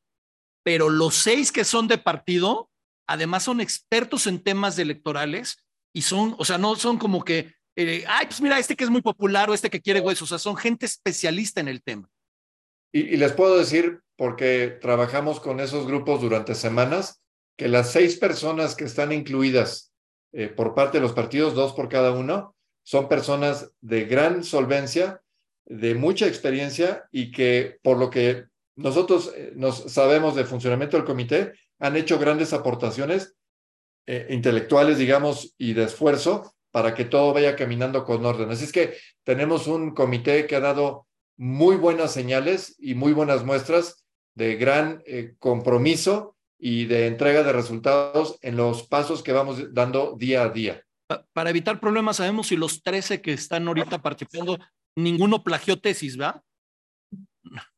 pero 0.64 0.90
los 0.90 1.16
seis 1.16 1.52
que 1.52 1.64
son 1.64 1.88
de 1.88 1.98
partido, 1.98 2.70
además 3.08 3.44
son 3.44 3.62
expertos 3.62 4.28
en 4.28 4.44
temas 4.44 4.78
electorales 4.78 5.66
y 5.94 6.02
son, 6.04 6.36
o 6.38 6.46
sea, 6.46 6.58
no 6.58 6.76
son 6.76 6.98
como 6.98 7.24
que, 7.24 7.54
eh, 7.76 8.04
ay, 8.08 8.28
pues 8.28 8.42
mira, 8.42 8.60
este 8.60 8.76
que 8.76 8.84
es 8.84 8.90
muy 8.90 9.02
popular 9.02 9.50
o 9.50 9.54
este 9.54 9.70
que 9.70 9.82
quiere 9.82 10.02
huesos, 10.02 10.24
o 10.24 10.28
sea, 10.28 10.40
son 10.40 10.58
gente 10.58 10.86
especialista 10.86 11.62
en 11.62 11.70
el 11.70 11.82
tema. 11.82 12.10
Y, 12.94 13.18
les 13.18 13.34
puedo 13.34 13.58
decir, 13.58 14.02
porque 14.16 14.78
trabajamos 14.82 15.40
con 15.40 15.60
esos 15.60 15.88
grupos 15.88 16.22
durante 16.22 16.56
semanas, 16.56 17.22
que 17.58 17.68
las 17.68 17.92
seis 17.92 18.18
personas 18.18 18.76
que 18.76 18.86
están 18.86 19.12
incluidas 19.12 19.92
eh, 20.34 20.48
por 20.48 20.74
parte 20.74 20.98
de 20.98 21.02
los 21.02 21.14
partidos, 21.14 21.54
dos 21.54 21.74
por 21.74 21.90
cada 21.90 22.12
uno, 22.12 22.56
son 22.84 23.10
personas 23.10 23.72
de 23.82 24.06
gran 24.06 24.44
solvencia, 24.44 25.22
de 25.66 25.96
mucha 25.96 26.28
experiencia 26.28 27.08
y 27.12 27.32
que 27.32 27.78
por 27.84 27.98
lo 27.98 28.10
que 28.10 28.46
nosotros 28.78 29.34
eh, 29.36 29.52
nos 29.56 29.92
sabemos 29.92 30.36
de 30.36 30.46
funcionamiento 30.46 30.96
del 30.96 31.06
comité, 31.06 31.54
han 31.80 31.96
hecho 31.96 32.20
grandes 32.20 32.54
aportaciones 32.54 33.36
eh, 34.06 34.28
intelectuales, 34.30 34.98
digamos, 34.98 35.54
y 35.58 35.74
de 35.74 35.84
esfuerzo 35.84 36.56
para 36.72 36.94
que 36.94 37.06
todo 37.06 37.34
vaya 37.34 37.56
caminando 37.56 38.04
con 38.04 38.26
orden. 38.26 38.50
Así 38.50 38.66
es 38.66 38.72
que 38.72 38.98
tenemos 39.24 39.68
un 39.68 39.94
comité 39.94 40.48
que 40.48 40.56
ha 40.56 40.60
dado 40.60 41.08
muy 41.38 41.76
buenas 41.76 42.14
señales 42.14 42.76
y 42.80 42.96
muy 42.96 43.14
buenas 43.14 43.44
muestras 43.44 44.06
de 44.36 44.56
gran 44.56 45.04
eh, 45.06 45.36
compromiso 45.40 46.36
y 46.60 46.86
de 46.86 47.08
entrega 47.08 47.44
de 47.44 47.54
resultados 47.54 48.38
en 48.42 48.58
los 48.58 48.88
pasos 48.88 49.24
que 49.24 49.34
vamos 49.34 49.74
dando 49.74 50.16
día 50.18 50.44
a 50.44 50.50
día. 50.50 50.84
Para 51.34 51.50
evitar 51.50 51.80
problemas, 51.80 52.18
sabemos 52.18 52.48
si 52.48 52.58
los 52.58 52.84
13 52.84 53.22
que 53.22 53.34
están 53.34 53.68
ahorita 53.68 54.02
participando, 54.02 54.58
ninguno 54.96 55.44
plagió 55.44 55.80
tesis, 55.80 56.20
¿va? 56.20 56.44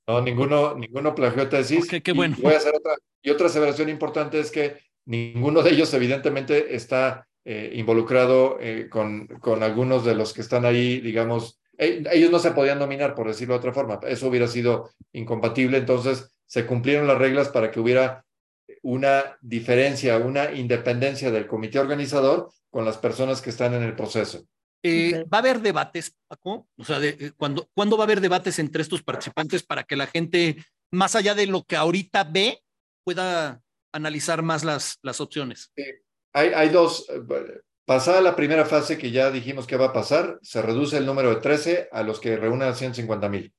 No, 0.08 0.22
ninguno, 0.22 0.76
ninguno 0.76 1.14
plagió 1.14 1.48
tesis. 1.48 1.88
qué 1.88 2.12
bueno. 2.12 2.36
Voy 2.42 2.54
a 2.54 2.58
hacer 2.58 2.74
otra, 2.76 2.96
y 3.22 3.30
otra 3.30 3.48
aseveración 3.48 3.90
importante 3.90 4.40
es 4.40 4.52
que 4.52 4.78
ninguno 5.06 5.62
de 5.62 5.72
ellos 5.72 5.94
evidentemente 5.94 6.76
está 6.76 7.28
eh, 7.46 7.72
involucrado 7.74 8.58
eh, 8.60 8.88
con, 8.90 9.28
con 9.28 9.64
algunos 9.64 10.06
de 10.06 10.16
los 10.16 10.34
que 10.34 10.42
están 10.42 10.66
ahí, 10.66 11.00
digamos, 11.02 11.60
eh, 11.80 12.04
ellos 12.12 12.30
no 12.30 12.40
se 12.40 12.52
podían 12.52 12.78
nominar, 12.78 13.16
por 13.16 13.28
decirlo 13.28 13.54
de 13.54 13.60
otra 13.60 13.74
forma. 13.74 14.00
Eso 14.08 14.28
hubiera 14.28 14.48
sido 14.48 14.92
incompatible. 15.14 15.78
Entonces, 15.78 16.30
se 16.46 16.66
cumplieron 16.66 17.08
las 17.08 17.18
reglas 17.18 17.50
para 17.50 17.72
que 17.72 17.80
hubiera 17.80 18.26
una 18.84 19.38
diferencia, 19.42 20.18
una 20.18 20.52
independencia 20.52 21.32
del 21.32 21.48
comité 21.48 21.80
organizador 21.80 22.52
con 22.70 22.86
las 22.86 22.98
personas 22.98 23.42
que 23.42 23.50
están 23.50 23.74
en 23.74 23.84
el 23.84 23.96
proceso. 23.96 24.44
Eh, 24.84 25.24
¿Va 25.34 25.40
a 25.40 25.42
haber 25.42 25.62
debates, 25.62 26.16
Paco? 26.28 26.68
O 26.78 26.84
sea, 26.84 27.02
eh, 27.02 27.32
¿cuándo, 27.38 27.68
¿cuándo 27.74 27.98
va 27.98 28.04
a 28.04 28.06
haber 28.06 28.22
debates 28.22 28.60
entre 28.60 28.82
estos 28.82 29.02
participantes 29.02 29.64
para 29.64 29.84
que 29.84 29.96
la 29.96 30.08
gente, 30.08 30.58
más 30.92 31.16
allá 31.16 31.34
de 31.34 31.48
lo 31.48 31.64
que 31.64 31.76
ahorita 31.76 32.26
ve, 32.26 32.62
pueda 33.10 33.64
analizar 33.92 34.44
más 34.44 34.64
las, 34.64 35.00
las 35.02 35.20
opciones? 35.20 35.72
Hay, 36.32 36.50
hay 36.50 36.70
dos, 36.70 37.08
pasada 37.84 38.22
la 38.22 38.36
primera 38.36 38.66
fase 38.66 39.00
que 39.00 39.10
ya 39.10 39.32
dijimos 39.32 39.66
que 39.66 39.78
va 39.78 39.88
a 39.88 39.94
pasar, 39.94 40.38
se 40.44 40.62
reduce 40.62 40.96
el 40.96 41.08
número 41.08 41.32
de 41.32 41.42
13 41.42 41.90
a 41.92 42.04
los 42.04 42.20
que 42.20 42.38
reúnan 42.38 42.76
150 42.76 43.28
mil. 43.30 43.52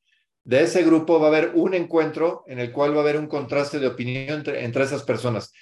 De 0.45 0.63
ese 0.63 0.85
grupo 0.85 1.19
va 1.19 1.27
a 1.27 1.31
haber 1.31 1.51
un 1.55 1.75
encuentro 1.75 2.45
en 2.47 2.61
el 2.61 2.71
cual 2.71 2.93
va 2.95 2.99
a 2.99 3.01
haber 3.01 3.17
un 3.17 3.27
contraste 3.27 3.81
de 3.81 3.89
opinión 3.89 4.39
entre, 4.39 4.65
entre 4.65 4.85
esas 4.85 5.03
personas. 5.03 5.53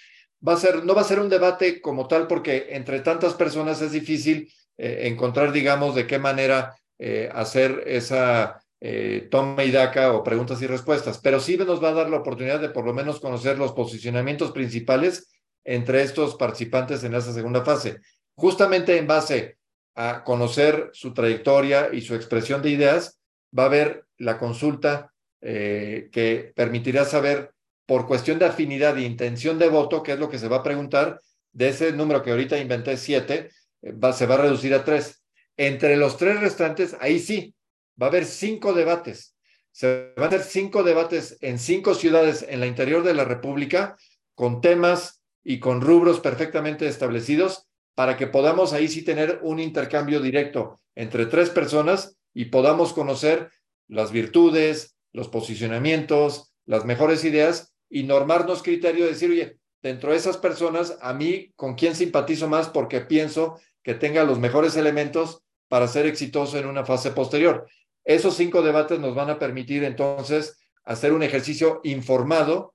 Va 0.46 0.52
a 0.52 0.58
ser, 0.58 0.84
no 0.84 0.94
va 0.94 1.00
a 1.00 1.04
ser 1.04 1.18
un 1.18 1.30
debate 1.30 1.80
como 1.80 2.06
tal 2.08 2.26
porque 2.26 2.66
entre 2.72 3.00
tantas 3.00 3.32
personas 3.32 3.80
es 3.80 3.92
difícil 3.92 4.52
eh, 4.76 5.04
encontrar, 5.04 5.50
digamos, 5.50 5.94
de 5.94 6.06
qué 6.06 6.18
manera 6.18 6.76
eh, 6.98 7.30
hacer 7.32 7.84
esa 7.86 8.62
eh, 8.80 9.28
toma 9.30 9.64
y 9.64 9.70
daca 9.70 10.12
o 10.12 10.22
preguntas 10.22 10.62
y 10.62 10.66
respuestas, 10.66 11.18
pero 11.18 11.40
sí 11.40 11.56
nos 11.56 11.82
va 11.82 11.90
a 11.90 11.94
dar 11.94 12.10
la 12.10 12.18
oportunidad 12.18 12.60
de 12.60 12.70
por 12.70 12.84
lo 12.84 12.94
menos 12.94 13.20
conocer 13.20 13.58
los 13.58 13.72
posicionamientos 13.72 14.52
principales 14.52 15.30
entre 15.64 16.02
estos 16.02 16.36
participantes 16.36 17.02
en 17.04 17.14
esa 17.14 17.32
segunda 17.32 17.64
fase. 17.64 18.00
Justamente 18.34 18.96
en 18.96 19.06
base 19.06 19.58
a 19.94 20.22
conocer 20.24 20.90
su 20.92 21.12
trayectoria 21.12 21.88
y 21.92 22.00
su 22.02 22.14
expresión 22.14 22.62
de 22.62 22.70
ideas, 22.70 23.20
va 23.56 23.64
a 23.64 23.66
haber 23.66 24.04
la 24.16 24.38
consulta 24.38 25.12
que 25.40 26.52
permitirá 26.54 27.04
saber 27.04 27.52
por 27.86 28.06
cuestión 28.06 28.38
de 28.38 28.44
afinidad 28.44 28.98
e 28.98 29.02
intención 29.02 29.58
de 29.58 29.68
voto, 29.68 30.02
que 30.02 30.12
es 30.12 30.18
lo 30.18 30.28
que 30.28 30.38
se 30.38 30.48
va 30.48 30.58
a 30.58 30.62
preguntar, 30.62 31.20
de 31.52 31.70
ese 31.70 31.92
número 31.92 32.22
que 32.22 32.30
ahorita 32.30 32.58
inventé, 32.58 32.96
siete, 32.96 33.50
va, 33.82 34.12
se 34.12 34.26
va 34.26 34.34
a 34.34 34.42
reducir 34.42 34.74
a 34.74 34.84
tres. 34.84 35.24
Entre 35.56 35.96
los 35.96 36.16
tres 36.18 36.38
restantes, 36.40 36.94
ahí 37.00 37.18
sí, 37.18 37.54
va 38.00 38.06
a 38.06 38.10
haber 38.10 38.24
cinco 38.24 38.72
debates. 38.72 39.34
Se 39.72 40.12
van 40.16 40.24
a 40.24 40.28
hacer 40.28 40.42
cinco 40.42 40.82
debates 40.82 41.36
en 41.40 41.58
cinco 41.58 41.94
ciudades 41.94 42.44
en 42.48 42.60
la 42.60 42.66
interior 42.66 43.02
de 43.02 43.14
la 43.14 43.24
República 43.24 43.96
con 44.34 44.60
temas 44.60 45.22
y 45.44 45.60
con 45.60 45.80
rubros 45.80 46.20
perfectamente 46.20 46.88
establecidos 46.88 47.68
para 47.94 48.16
que 48.16 48.26
podamos 48.26 48.72
ahí 48.72 48.88
sí 48.88 49.02
tener 49.02 49.40
un 49.42 49.58
intercambio 49.58 50.20
directo 50.20 50.78
entre 50.94 51.26
tres 51.26 51.50
personas 51.50 52.16
y 52.32 52.46
podamos 52.46 52.92
conocer 52.92 53.50
las 53.88 54.12
virtudes, 54.12 54.96
los 55.12 55.28
posicionamientos, 55.28 56.52
las 56.66 56.84
mejores 56.84 57.24
ideas 57.24 57.74
y 57.90 58.04
normarnos 58.04 58.62
criterio 58.62 59.04
de 59.04 59.12
decir, 59.12 59.30
oye, 59.30 59.58
dentro 59.82 60.10
de 60.10 60.16
esas 60.16 60.36
personas, 60.36 60.98
a 61.00 61.14
mí, 61.14 61.52
¿con 61.56 61.74
quién 61.74 61.94
simpatizo 61.94 62.48
más? 62.48 62.68
Porque 62.68 63.00
pienso 63.00 63.58
que 63.82 63.94
tenga 63.94 64.24
los 64.24 64.38
mejores 64.38 64.76
elementos 64.76 65.42
para 65.68 65.88
ser 65.88 66.06
exitoso 66.06 66.58
en 66.58 66.66
una 66.66 66.84
fase 66.84 67.10
posterior. 67.10 67.66
Esos 68.08 68.36
cinco 68.36 68.62
debates 68.62 68.98
nos 68.98 69.14
van 69.14 69.28
a 69.28 69.38
permitir 69.38 69.84
entonces 69.84 70.58
hacer 70.84 71.12
un 71.12 71.22
ejercicio 71.22 71.82
informado 71.84 72.74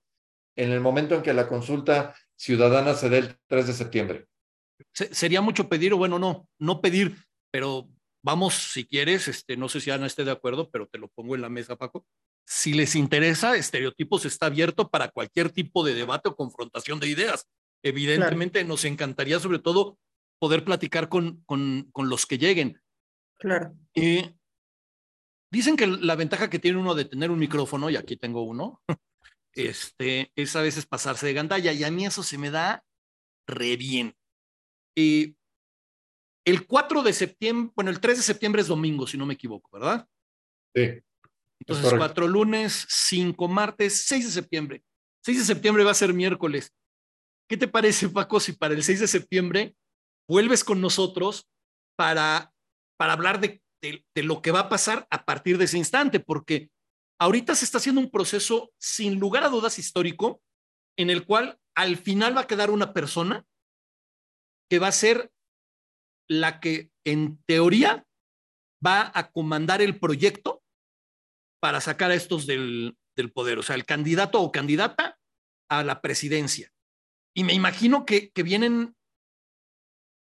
en 0.55 0.69
el 0.69 0.79
momento 0.79 1.15
en 1.15 1.23
que 1.23 1.33
la 1.33 1.47
consulta 1.47 2.13
ciudadana 2.35 2.93
se 2.93 3.09
dé 3.09 3.17
el 3.17 3.37
3 3.47 3.65
de 3.65 3.73
septiembre. 3.73 4.27
Sería 4.93 5.41
mucho 5.41 5.67
pedir, 5.67 5.91
o 5.93 5.97
bueno, 5.97 6.19
no, 6.19 6.47
no 6.59 6.81
pedir, 6.81 7.15
pero 7.49 7.89
vamos, 8.21 8.53
si 8.53 8.85
quieres, 8.85 9.27
este, 9.27 9.57
no 9.57 9.69
sé 9.69 9.81
si 9.81 9.89
Ana 9.89 10.05
esté 10.05 10.23
de 10.23 10.29
acuerdo, 10.29 10.69
pero 10.69 10.85
te 10.85 10.99
lo 10.99 11.07
pongo 11.07 11.33
en 11.33 11.41
la 11.41 11.49
mesa, 11.49 11.77
Paco. 11.77 12.05
Si 12.45 12.73
les 12.73 12.95
interesa, 12.95 13.55
Estereotipos 13.55 14.25
está 14.25 14.45
abierto 14.45 14.91
para 14.91 15.07
cualquier 15.07 15.49
tipo 15.49 15.83
de 15.83 15.95
debate 15.95 16.29
o 16.29 16.35
confrontación 16.35 16.99
de 16.99 17.07
ideas. 17.07 17.47
Evidentemente, 17.81 18.63
nos 18.65 18.85
encantaría, 18.85 19.39
sobre 19.39 19.57
todo, 19.57 19.97
poder 20.37 20.63
platicar 20.63 21.09
con, 21.09 21.41
con, 21.47 21.89
con 21.91 22.07
los 22.07 22.27
que 22.27 22.37
lleguen. 22.37 22.79
Claro. 23.39 23.73
Eh, 23.95 24.35
dicen 25.53 25.77
que 25.77 25.85
la 25.85 26.15
ventaja 26.15 26.49
que 26.49 26.57
tiene 26.57 26.79
uno 26.79 26.95
de 26.95 27.05
tener 27.05 27.29
un 27.29 27.37
micrófono, 27.37 27.89
y 27.89 27.95
aquí 27.95 28.17
tengo 28.17 28.41
uno, 28.41 28.81
este, 29.53 30.31
es 30.35 30.55
a 30.55 30.61
veces 30.61 30.87
pasarse 30.87 31.27
de 31.27 31.33
gandalla, 31.33 31.71
y 31.71 31.83
a 31.83 31.91
mí 31.91 32.05
eso 32.05 32.23
se 32.23 32.39
me 32.39 32.49
da 32.49 32.83
re 33.47 33.77
bien. 33.77 34.15
Eh, 34.97 35.35
el 36.45 36.65
4 36.65 37.03
de 37.03 37.13
septiembre, 37.13 37.71
bueno, 37.75 37.91
el 37.91 37.99
3 37.99 38.17
de 38.17 38.23
septiembre 38.23 38.61
es 38.63 38.67
domingo, 38.67 39.05
si 39.05 39.15
no 39.15 39.27
me 39.27 39.35
equivoco, 39.35 39.69
¿verdad? 39.71 40.07
Sí. 40.75 40.99
Entonces, 41.59 41.93
cuatro 41.95 42.27
lunes, 42.27 42.85
cinco 42.89 43.47
martes, 43.47 44.05
6 44.07 44.25
de 44.25 44.31
septiembre. 44.31 44.83
6 45.23 45.37
de 45.37 45.45
septiembre 45.45 45.85
va 45.85 45.91
a 45.91 45.95
ser 45.95 46.13
miércoles. 46.13 46.73
¿Qué 47.47 47.55
te 47.55 47.69
parece, 47.69 48.09
Paco, 48.09 48.39
si 48.39 48.51
para 48.53 48.73
el 48.73 48.83
6 48.83 48.99
de 48.99 49.07
septiembre 49.07 49.75
vuelves 50.27 50.63
con 50.63 50.81
nosotros 50.81 51.47
para, 51.95 52.51
para 52.97 53.13
hablar 53.13 53.39
de, 53.39 53.62
de, 53.83 54.23
lo 54.23 54.41
que 54.41 54.51
va 54.51 54.61
a 54.61 54.69
pasar 54.69 55.07
a 55.09 55.25
partir 55.25 55.57
de 55.57 55.65
ese 55.65 55.77
instante? 55.77 56.19
Porque 56.19 56.69
ahorita 57.19 57.55
se 57.55 57.65
está 57.65 57.77
haciendo 57.77 58.01
un 58.01 58.09
proceso 58.09 58.71
sin 58.79 59.19
lugar 59.19 59.43
a 59.43 59.49
dudas 59.49 59.77
histórico 59.77 60.41
en 60.97 61.09
el 61.09 61.25
cual 61.25 61.59
al 61.75 61.97
final 61.97 62.35
va 62.37 62.41
a 62.41 62.47
quedar 62.47 62.69
una 62.71 62.93
persona 62.93 63.45
que 64.69 64.79
va 64.79 64.87
a 64.87 64.93
ser 64.93 65.31
la 66.29 66.59
que 66.59 66.91
en 67.05 67.43
teoría 67.45 68.05
va 68.85 69.11
a 69.13 69.31
comandar 69.31 69.81
el 69.81 69.99
proyecto 69.99 70.63
para 71.61 71.81
sacar 71.81 72.11
a 72.11 72.15
estos 72.15 72.45
del, 72.45 72.97
del 73.15 73.31
poder, 73.31 73.59
o 73.59 73.63
sea, 73.63 73.75
el 73.75 73.85
candidato 73.85 74.41
o 74.41 74.51
candidata 74.51 75.17
a 75.69 75.83
la 75.83 76.01
presidencia. 76.01 76.71
Y 77.35 77.43
me 77.43 77.53
imagino 77.53 78.05
que, 78.05 78.31
que 78.31 78.43
vienen 78.43 78.95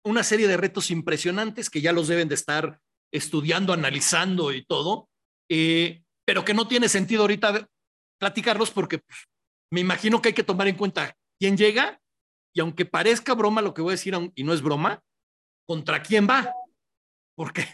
una 0.05 0.23
serie 0.23 0.49
de 0.49 0.57
retos 0.57 0.91
impresionantes 0.91 1.70
que 1.70 1.81
ya 1.81 1.93
los 1.93 2.09
deben 2.09 2.28
de 2.28 2.35
estar 2.35 2.81
estudiando, 3.12 3.73
analizando 3.73 4.53
y 4.53 4.65
todo, 4.65 5.09
eh, 5.49 6.03
pero 6.24 6.45
que 6.45 6.55
no 6.55 6.69
tiene 6.69 6.89
sentido 6.89 7.23
ahorita 7.23 7.69
platicarlos 8.19 8.70
porque 8.70 8.99
pues, 8.99 9.19
me 9.70 9.81
imagino 9.81 10.20
que 10.20 10.28
hay 10.28 10.35
que 10.35 10.43
tomar 10.43 10.69
en 10.69 10.77
cuenta 10.77 11.16
quién 11.39 11.57
llega 11.57 12.01
y 12.55 12.61
aunque 12.61 12.87
parezca 12.87 13.35
broma 13.35 13.62
lo 13.62 13.74
que 13.74 13.83
voy 13.83 13.91
a 13.91 13.99
decir 13.99 14.15
y 14.35 14.45
no 14.45 14.53
es 14.53 14.62
broma, 14.62 15.03
contra 15.66 16.03
quién 16.03 16.27
va, 16.28 16.53
porque 17.37 17.66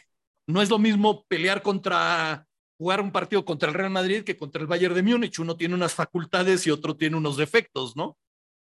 no 0.49 0.61
es 0.61 0.71
lo 0.71 0.79
mismo 0.79 1.25
pelear 1.25 1.63
contra 1.63 2.47
jugar 2.79 3.01
un 3.01 3.13
partido 3.13 3.45
contra 3.45 3.69
el 3.69 3.75
Real 3.75 3.91
Madrid 3.91 4.25
que 4.25 4.37
contra 4.37 4.61
el 4.61 4.67
Bayern 4.67 4.95
de 4.95 5.03
Múnich. 5.05 5.39
Uno 5.39 5.57
tiene 5.57 5.75
unas 5.75 5.95
facultades 5.95 6.67
y 6.67 6.71
otro 6.71 6.97
tiene 6.97 7.17
unos 7.17 7.37
defectos, 7.37 7.97
¿no? 7.97 8.19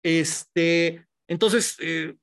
Este, 0.05 1.05
entonces, 1.27 1.77
eh, 1.81 2.15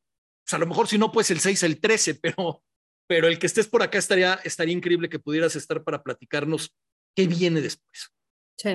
pues, 0.46 0.54
a 0.54 0.58
lo 0.58 0.68
mejor 0.68 0.88
si 0.88 0.98
no, 0.98 1.12
pues 1.12 1.32
el 1.32 1.42
6, 1.42 1.64
el 1.64 1.82
13, 1.82 2.16
pero, 2.16 2.64
pero 3.12 3.28
el 3.28 3.38
que 3.38 3.48
estés 3.48 3.68
por 3.68 3.84
acá 3.84 3.98
estaría, 3.98 4.40
estaría 4.46 4.74
increíble 4.74 5.10
que 5.10 5.20
pudieras 5.20 5.58
estar 5.58 5.84
para 5.84 6.02
platicarnos 6.02 6.74
qué 7.14 7.28
viene 7.28 7.60
después. 7.60 8.10
Sí, 8.58 8.70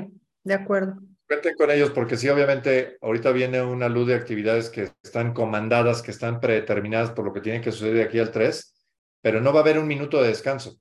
de 0.45 0.53
acuerdo. 0.53 0.99
Cuenten 1.27 1.55
con 1.57 1.71
ellos 1.71 1.91
porque 1.93 2.19
sí, 2.19 2.29
obviamente, 2.29 2.99
ahorita 3.01 3.33
viene 3.33 3.63
una 3.63 3.89
luz 3.89 4.09
de 4.09 4.15
actividades 4.15 4.69
que 4.69 4.91
están 5.03 5.33
comandadas, 5.33 6.03
que 6.03 6.11
están 6.11 6.39
predeterminadas 6.39 7.13
por 7.13 7.25
lo 7.25 7.33
que 7.33 7.41
tiene 7.41 7.63
que 7.63 7.73
suceder 7.73 7.95
de 7.95 8.03
aquí 8.03 8.19
al 8.19 8.31
3, 8.31 8.75
pero 9.23 9.41
no 9.41 9.55
va 9.55 9.61
a 9.61 9.63
haber 9.63 9.79
un 9.79 9.89
minuto 9.89 10.21
de 10.21 10.29
descanso. 10.29 10.79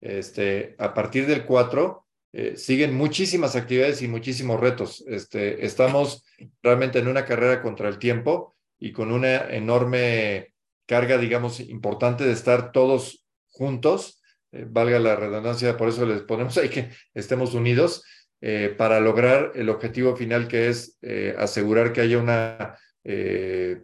Este, 0.00 0.76
a 0.78 0.94
partir 0.94 1.26
del 1.26 1.44
4 1.44 2.06
eh, 2.34 2.56
siguen 2.56 2.94
muchísimas 2.94 3.56
actividades 3.56 4.00
y 4.02 4.06
muchísimos 4.06 4.60
retos. 4.60 5.02
Este, 5.08 5.66
estamos 5.66 6.24
realmente 6.62 7.00
en 7.00 7.08
una 7.08 7.24
carrera 7.24 7.60
contra 7.60 7.88
el 7.88 7.98
tiempo 7.98 8.54
y 8.78 8.92
con 8.92 9.10
una 9.10 9.50
enorme 9.50 10.51
carga, 10.92 11.16
digamos, 11.16 11.58
importante 11.60 12.24
de 12.24 12.32
estar 12.32 12.70
todos 12.72 13.24
juntos, 13.48 14.20
eh, 14.52 14.66
valga 14.68 14.98
la 14.98 15.16
redundancia, 15.16 15.78
por 15.78 15.88
eso 15.88 16.04
les 16.04 16.20
ponemos 16.20 16.58
ahí 16.58 16.68
que 16.68 16.90
estemos 17.14 17.54
unidos 17.54 18.04
eh, 18.42 18.74
para 18.76 19.00
lograr 19.00 19.52
el 19.54 19.70
objetivo 19.70 20.14
final 20.16 20.48
que 20.48 20.68
es 20.68 20.98
asegurar 21.38 21.92
que 21.92 22.02
haya 22.02 22.18
una 22.18 22.76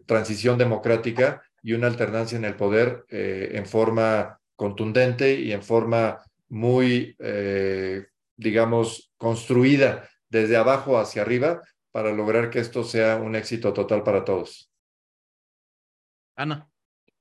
transición 0.07 0.59
democrática 0.59 1.43
y 1.63 1.73
una 1.73 1.87
alternancia 1.87 2.37
en 2.37 2.45
el 2.45 2.55
poder 2.55 3.05
en 3.09 3.67
forma 3.67 4.39
contundente 4.55 5.41
y 5.41 5.53
en 5.53 5.63
forma 5.63 6.21
muy, 6.49 7.15
eh, 7.19 8.07
digamos, 8.37 9.13
construida 9.17 10.09
desde 10.29 10.57
abajo 10.57 10.99
hacia 10.99 11.23
arriba 11.23 11.63
para 11.93 12.13
lograr 12.13 12.51
que 12.51 12.59
esto 12.59 12.85
sea 12.85 13.17
un 13.17 13.37
éxito 13.37 13.73
total 13.73 14.03
para 14.03 14.25
todos. 14.25 14.71
Ana. 16.37 16.68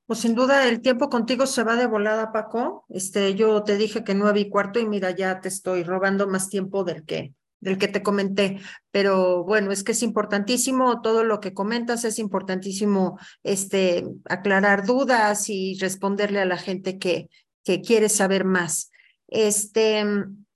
Pues 0.07 0.19
sin 0.19 0.35
duda 0.35 0.67
el 0.67 0.81
tiempo 0.81 1.09
contigo 1.09 1.45
se 1.45 1.63
va 1.63 1.75
de 1.75 1.85
volada, 1.85 2.31
Paco. 2.31 2.85
Este, 2.87 3.35
yo 3.35 3.61
te 3.63 3.77
dije 3.77 4.05
que 4.05 4.15
nueve 4.15 4.39
y 4.39 4.49
cuarto 4.49 4.79
y 4.79 4.87
mira, 4.87 5.11
ya 5.11 5.41
te 5.41 5.49
estoy 5.49 5.83
robando 5.83 6.27
más 6.27 6.49
tiempo 6.49 6.83
del 6.83 7.03
que 7.03 7.33
del 7.59 7.79
que 7.79 7.87
te 7.87 8.03
comenté, 8.03 8.59
pero 8.91 9.43
bueno, 9.43 9.71
es 9.71 9.83
que 9.83 9.93
es 9.93 10.03
importantísimo 10.03 11.01
todo 11.01 11.23
lo 11.23 11.39
que 11.39 11.55
comentas, 11.55 12.05
es 12.05 12.19
importantísimo 12.19 13.17
este 13.41 14.05
aclarar 14.25 14.85
dudas 14.85 15.49
y 15.49 15.75
responderle 15.79 16.39
a 16.39 16.45
la 16.45 16.57
gente 16.57 16.99
que, 16.99 17.29
que 17.63 17.81
quiere 17.81 18.09
saber 18.09 18.45
más. 18.45 18.91
Este, 19.27 20.05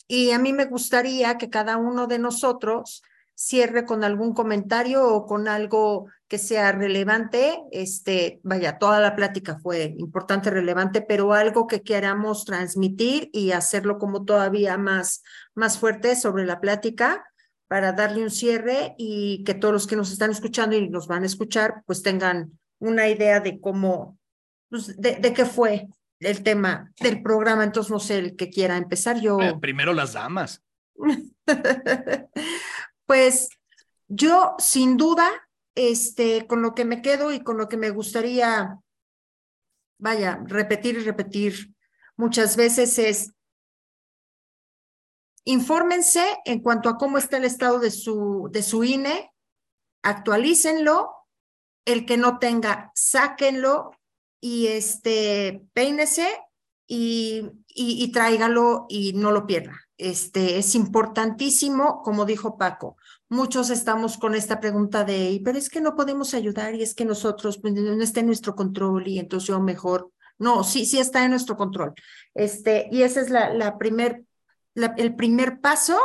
y 0.07 0.30
a 0.30 0.38
mí 0.38 0.53
me 0.53 0.65
gustaría 0.65 1.40
que 1.40 1.49
cada 1.49 1.78
uno 1.78 2.06
de 2.06 2.19
nosotros 2.19 3.02
cierre 3.41 3.85
con 3.85 4.03
algún 4.03 4.35
comentario 4.35 5.07
o 5.07 5.26
con 5.26 5.47
algo 5.47 6.05
que 6.27 6.38
sea 6.38 6.72
relevante. 6.73 7.59
Este, 7.72 8.39
vaya, 8.43 8.77
toda 8.77 8.99
la 8.99 9.15
plática 9.15 9.57
fue 9.57 9.95
importante, 9.97 10.51
relevante, 10.51 11.01
pero 11.01 11.34
algo 11.34 11.65
que 11.65 11.81
queramos 11.81 12.45
transmitir 12.45 13.31
y 13.34 13.51
hacerlo 13.51 13.97
como 13.97 14.26
todavía 14.26 14.77
más, 14.77 15.23
más 15.55 15.80
fuerte 15.80 16.15
sobre 16.15 16.45
la 16.45 16.61
plática 16.61 17.26
para 17.68 17.93
darle 17.93 18.22
un 18.22 18.30
cierre 18.30 18.93
y 18.99 19.43
que 19.43 19.55
todos 19.55 19.73
los 19.73 19.88
que 19.88 19.95
nos 19.95 20.11
están 20.11 20.30
escuchando 20.30 20.76
y 20.76 20.88
nos 20.89 21.07
van 21.07 21.23
a 21.23 21.26
escuchar, 21.26 21.81
pues 21.88 22.03
tengan 22.03 22.59
una 22.77 23.09
idea 23.09 23.39
de 23.39 23.59
cómo, 23.59 24.19
pues, 24.69 25.01
de, 25.01 25.15
de 25.15 25.34
qué 25.34 25.45
fue 25.45 25.88
el 26.19 26.43
tema 26.43 26.91
del 26.99 27.23
programa. 27.23 27.63
Entonces, 27.63 27.89
no 27.89 27.99
sé, 27.99 28.19
el 28.19 28.35
que 28.35 28.51
quiera 28.51 28.77
empezar, 28.77 29.19
yo. 29.19 29.39
Primero 29.59 29.93
las 29.93 30.13
damas. 30.13 30.61
pues 33.11 33.49
yo, 34.07 34.55
sin 34.57 34.95
duda, 34.95 35.29
este, 35.75 36.47
con 36.47 36.61
lo 36.61 36.73
que 36.73 36.85
me 36.85 37.01
quedo 37.01 37.33
y 37.33 37.43
con 37.43 37.57
lo 37.57 37.67
que 37.67 37.75
me 37.75 37.89
gustaría, 37.89 38.79
vaya, 39.99 40.41
repetir 40.45 40.95
y 40.95 41.03
repetir 41.03 41.75
muchas 42.15 42.55
veces 42.55 42.97
es 42.99 43.33
infórmense 45.43 46.23
en 46.45 46.61
cuanto 46.61 46.88
a 46.88 46.97
cómo 46.97 47.17
está 47.17 47.35
el 47.35 47.43
estado 47.43 47.79
de 47.79 47.91
su, 47.91 48.47
de 48.49 48.63
su 48.63 48.85
INE, 48.85 49.33
actualícenlo, 50.03 51.13
el 51.83 52.05
que 52.05 52.15
no 52.15 52.39
tenga, 52.39 52.93
sáquenlo 52.95 53.91
y 54.39 54.67
este, 54.67 55.65
peínese 55.73 56.29
y, 56.88 57.41
y, 57.67 58.05
y 58.05 58.11
tráigalo 58.13 58.85
y 58.88 59.11
no 59.11 59.31
lo 59.31 59.45
pierda. 59.45 59.77
Este, 60.01 60.57
es 60.57 60.73
importantísimo, 60.73 62.01
como 62.01 62.25
dijo 62.25 62.57
Paco, 62.57 62.97
muchos 63.31 63.69
estamos 63.69 64.17
con 64.17 64.35
esta 64.35 64.59
pregunta 64.59 65.05
de, 65.05 65.41
pero 65.43 65.57
es 65.57 65.69
que 65.69 65.79
no 65.79 65.95
podemos 65.95 66.33
ayudar 66.33 66.75
y 66.75 66.83
es 66.83 66.93
que 66.93 67.05
nosotros 67.05 67.57
pues, 67.57 67.73
no 67.73 68.03
está 68.03 68.19
en 68.19 68.25
nuestro 68.25 68.55
control 68.55 69.07
y 69.07 69.19
entonces 69.19 69.47
yo 69.47 69.59
mejor, 69.61 70.11
no, 70.37 70.65
sí, 70.65 70.85
sí 70.85 70.99
está 70.99 71.23
en 71.23 71.31
nuestro 71.31 71.55
control. 71.55 71.93
Este, 72.35 72.89
y 72.91 73.03
ese 73.03 73.21
es 73.21 73.29
la, 73.29 73.53
la 73.53 73.77
primer, 73.77 74.25
el 74.75 75.15
primer 75.15 75.61
paso 75.61 75.97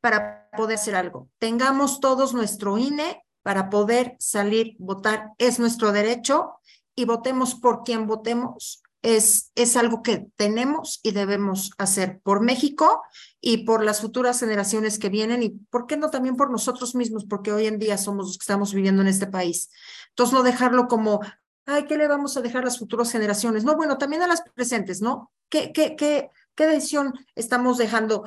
para 0.00 0.50
poder 0.56 0.76
hacer 0.76 0.96
algo. 0.96 1.28
Tengamos 1.38 2.00
todos 2.00 2.34
nuestro 2.34 2.76
INE 2.76 3.22
para 3.42 3.70
poder 3.70 4.16
salir, 4.18 4.74
votar, 4.80 5.30
es 5.38 5.60
nuestro 5.60 5.92
derecho 5.92 6.56
y 6.96 7.04
votemos 7.04 7.54
por 7.54 7.84
quien 7.84 8.08
votemos. 8.08 8.81
Es, 9.02 9.50
es 9.56 9.76
algo 9.76 10.02
que 10.02 10.26
tenemos 10.36 11.00
y 11.02 11.10
debemos 11.10 11.72
hacer 11.76 12.20
por 12.22 12.40
México 12.40 13.02
y 13.40 13.64
por 13.64 13.84
las 13.84 14.00
futuras 14.00 14.38
generaciones 14.38 14.98
que 14.98 15.08
vienen 15.08 15.42
y, 15.42 15.50
¿por 15.50 15.86
qué 15.86 15.96
no 15.96 16.10
también 16.10 16.36
por 16.36 16.50
nosotros 16.50 16.94
mismos? 16.94 17.24
Porque 17.24 17.52
hoy 17.52 17.66
en 17.66 17.80
día 17.80 17.98
somos 17.98 18.26
los 18.26 18.38
que 18.38 18.44
estamos 18.44 18.72
viviendo 18.72 19.02
en 19.02 19.08
este 19.08 19.26
país. 19.26 19.70
Entonces, 20.10 20.32
no 20.32 20.44
dejarlo 20.44 20.86
como, 20.86 21.20
ay, 21.66 21.84
¿qué 21.86 21.96
le 21.96 22.06
vamos 22.06 22.36
a 22.36 22.42
dejar 22.42 22.62
a 22.62 22.66
las 22.66 22.78
futuras 22.78 23.10
generaciones? 23.10 23.64
No, 23.64 23.76
bueno, 23.76 23.98
también 23.98 24.22
a 24.22 24.28
las 24.28 24.42
presentes, 24.54 25.00
¿no? 25.00 25.32
¿Qué, 25.48 25.72
qué, 25.72 25.96
qué, 25.96 26.30
qué 26.54 26.66
decisión 26.66 27.12
estamos 27.34 27.78
dejando 27.78 28.24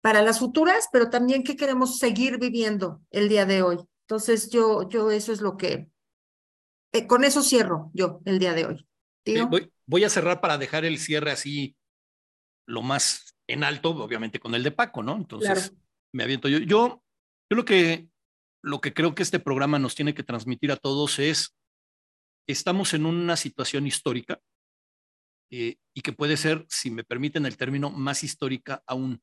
para 0.00 0.22
las 0.22 0.38
futuras, 0.38 0.88
pero 0.92 1.10
también 1.10 1.42
qué 1.42 1.56
queremos 1.56 1.98
seguir 1.98 2.38
viviendo 2.38 3.00
el 3.10 3.28
día 3.28 3.46
de 3.46 3.62
hoy? 3.62 3.78
Entonces, 4.02 4.50
yo, 4.50 4.88
yo 4.88 5.10
eso 5.10 5.32
es 5.32 5.40
lo 5.40 5.56
que, 5.56 5.88
eh, 6.92 7.06
con 7.06 7.24
eso 7.24 7.42
cierro 7.42 7.90
yo 7.94 8.20
el 8.24 8.38
día 8.38 8.54
de 8.54 8.66
hoy. 8.66 8.89
Voy, 9.24 9.70
voy, 9.86 10.04
a 10.04 10.08
cerrar 10.08 10.40
para 10.40 10.58
dejar 10.58 10.84
el 10.84 10.98
cierre 10.98 11.30
así 11.30 11.76
lo 12.66 12.82
más 12.82 13.36
en 13.46 13.64
alto, 13.64 13.90
obviamente 13.90 14.38
con 14.38 14.54
el 14.54 14.62
de 14.62 14.70
Paco, 14.70 15.02
¿no? 15.02 15.16
Entonces, 15.16 15.74
me 16.12 16.22
aviento 16.22 16.48
yo. 16.48 16.58
Yo, 16.58 17.02
yo 17.50 17.56
lo 17.56 17.64
que, 17.64 18.08
lo 18.62 18.80
que 18.80 18.94
creo 18.94 19.14
que 19.14 19.22
este 19.22 19.40
programa 19.40 19.78
nos 19.78 19.94
tiene 19.94 20.14
que 20.14 20.22
transmitir 20.22 20.70
a 20.72 20.76
todos 20.76 21.18
es, 21.18 21.56
estamos 22.48 22.94
en 22.94 23.06
una 23.06 23.36
situación 23.36 23.86
histórica 23.86 24.40
eh, 25.50 25.76
y 25.94 26.00
que 26.00 26.12
puede 26.12 26.36
ser, 26.36 26.64
si 26.68 26.90
me 26.90 27.04
permiten 27.04 27.44
el 27.44 27.56
término, 27.56 27.90
más 27.90 28.22
histórica 28.22 28.82
aún. 28.86 29.20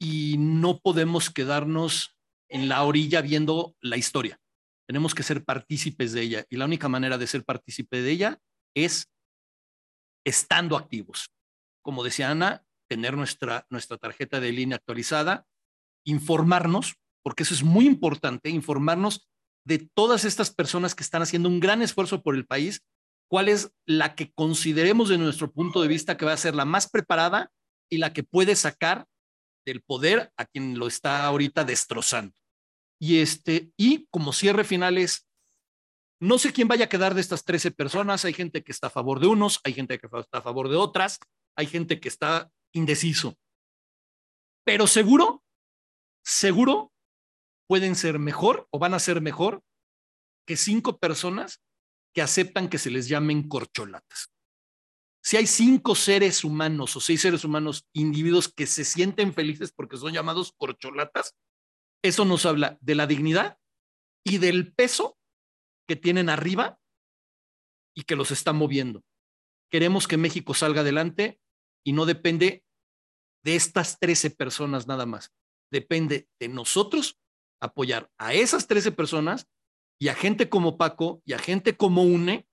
Y 0.00 0.36
no 0.38 0.78
podemos 0.78 1.30
quedarnos 1.30 2.16
en 2.48 2.68
la 2.68 2.84
orilla 2.84 3.20
viendo 3.20 3.74
la 3.80 3.96
historia. 3.96 4.38
Tenemos 4.86 5.14
que 5.14 5.22
ser 5.22 5.44
partícipes 5.44 6.12
de 6.12 6.22
ella 6.22 6.46
y 6.48 6.56
la 6.56 6.66
única 6.66 6.88
manera 6.88 7.18
de 7.18 7.26
ser 7.26 7.44
partícipe 7.44 8.00
de 8.00 8.10
ella 8.10 8.40
es 8.74 9.08
estando 10.24 10.76
activos. 10.76 11.30
Como 11.82 12.04
decía 12.04 12.30
Ana, 12.30 12.64
tener 12.88 13.16
nuestra, 13.16 13.66
nuestra 13.70 13.98
tarjeta 13.98 14.40
de 14.40 14.52
línea 14.52 14.76
actualizada, 14.76 15.46
informarnos, 16.04 16.96
porque 17.22 17.42
eso 17.42 17.54
es 17.54 17.62
muy 17.62 17.86
importante, 17.86 18.50
informarnos 18.50 19.28
de 19.66 19.88
todas 19.94 20.24
estas 20.24 20.50
personas 20.50 20.94
que 20.94 21.02
están 21.02 21.22
haciendo 21.22 21.48
un 21.48 21.60
gran 21.60 21.82
esfuerzo 21.82 22.22
por 22.22 22.34
el 22.34 22.46
país, 22.46 22.82
cuál 23.30 23.48
es 23.48 23.72
la 23.86 24.14
que 24.14 24.32
consideremos 24.32 25.10
de 25.10 25.18
nuestro 25.18 25.52
punto 25.52 25.82
de 25.82 25.88
vista 25.88 26.16
que 26.16 26.24
va 26.24 26.32
a 26.32 26.38
ser 26.38 26.54
la 26.54 26.64
más 26.64 26.88
preparada 26.88 27.52
y 27.90 27.98
la 27.98 28.12
que 28.12 28.22
puede 28.22 28.56
sacar 28.56 29.06
del 29.66 29.82
poder 29.82 30.32
a 30.38 30.46
quien 30.46 30.78
lo 30.78 30.86
está 30.86 31.26
ahorita 31.26 31.64
destrozando. 31.64 32.34
Y 33.00 33.18
este, 33.18 33.70
y 33.76 34.06
como 34.10 34.32
cierre 34.32 34.64
final 34.64 34.96
es, 34.96 35.27
no 36.20 36.38
sé 36.38 36.52
quién 36.52 36.68
vaya 36.68 36.86
a 36.86 36.88
quedar 36.88 37.14
de 37.14 37.20
estas 37.20 37.44
13 37.44 37.70
personas, 37.70 38.24
hay 38.24 38.32
gente 38.32 38.62
que 38.62 38.72
está 38.72 38.88
a 38.88 38.90
favor 38.90 39.20
de 39.20 39.28
unos, 39.28 39.60
hay 39.64 39.72
gente 39.72 39.98
que 39.98 40.06
está 40.06 40.38
a 40.38 40.42
favor 40.42 40.68
de 40.68 40.76
otras, 40.76 41.20
hay 41.56 41.66
gente 41.66 42.00
que 42.00 42.08
está 42.08 42.50
indeciso. 42.72 43.36
Pero 44.64 44.86
seguro, 44.86 45.44
seguro 46.24 46.92
pueden 47.68 47.94
ser 47.94 48.18
mejor 48.18 48.66
o 48.70 48.78
van 48.78 48.94
a 48.94 48.98
ser 48.98 49.20
mejor 49.20 49.62
que 50.46 50.56
cinco 50.56 50.98
personas 50.98 51.60
que 52.14 52.22
aceptan 52.22 52.68
que 52.68 52.78
se 52.78 52.90
les 52.90 53.08
llamen 53.08 53.48
corcholatas. 53.48 54.30
Si 55.22 55.36
hay 55.36 55.46
cinco 55.46 55.94
seres 55.94 56.42
humanos 56.42 56.96
o 56.96 57.00
seis 57.00 57.20
seres 57.20 57.44
humanos, 57.44 57.86
individuos 57.92 58.52
que 58.52 58.66
se 58.66 58.84
sienten 58.84 59.34
felices 59.34 59.72
porque 59.72 59.98
son 59.98 60.12
llamados 60.12 60.52
corcholatas, 60.56 61.34
eso 62.02 62.24
nos 62.24 62.46
habla 62.46 62.78
de 62.80 62.94
la 62.94 63.06
dignidad 63.06 63.58
y 64.24 64.38
del 64.38 64.72
peso 64.72 65.17
que 65.88 65.96
tienen 65.96 66.28
arriba 66.28 66.78
y 67.96 68.02
que 68.02 68.14
los 68.14 68.30
está 68.30 68.52
moviendo. 68.52 69.02
Queremos 69.70 70.06
que 70.06 70.18
México 70.18 70.54
salga 70.54 70.82
adelante 70.82 71.40
y 71.84 71.92
no 71.92 72.06
depende 72.06 72.62
de 73.42 73.56
estas 73.56 73.98
13 73.98 74.30
personas 74.30 74.86
nada 74.86 75.06
más. 75.06 75.32
Depende 75.72 76.28
de 76.38 76.48
nosotros 76.48 77.18
apoyar 77.60 78.10
a 78.18 78.34
esas 78.34 78.66
13 78.66 78.92
personas 78.92 79.48
y 79.98 80.08
a 80.08 80.14
gente 80.14 80.48
como 80.48 80.78
Paco 80.78 81.22
y 81.24 81.32
a 81.32 81.38
gente 81.38 81.76
como 81.76 82.02
UNE 82.02 82.46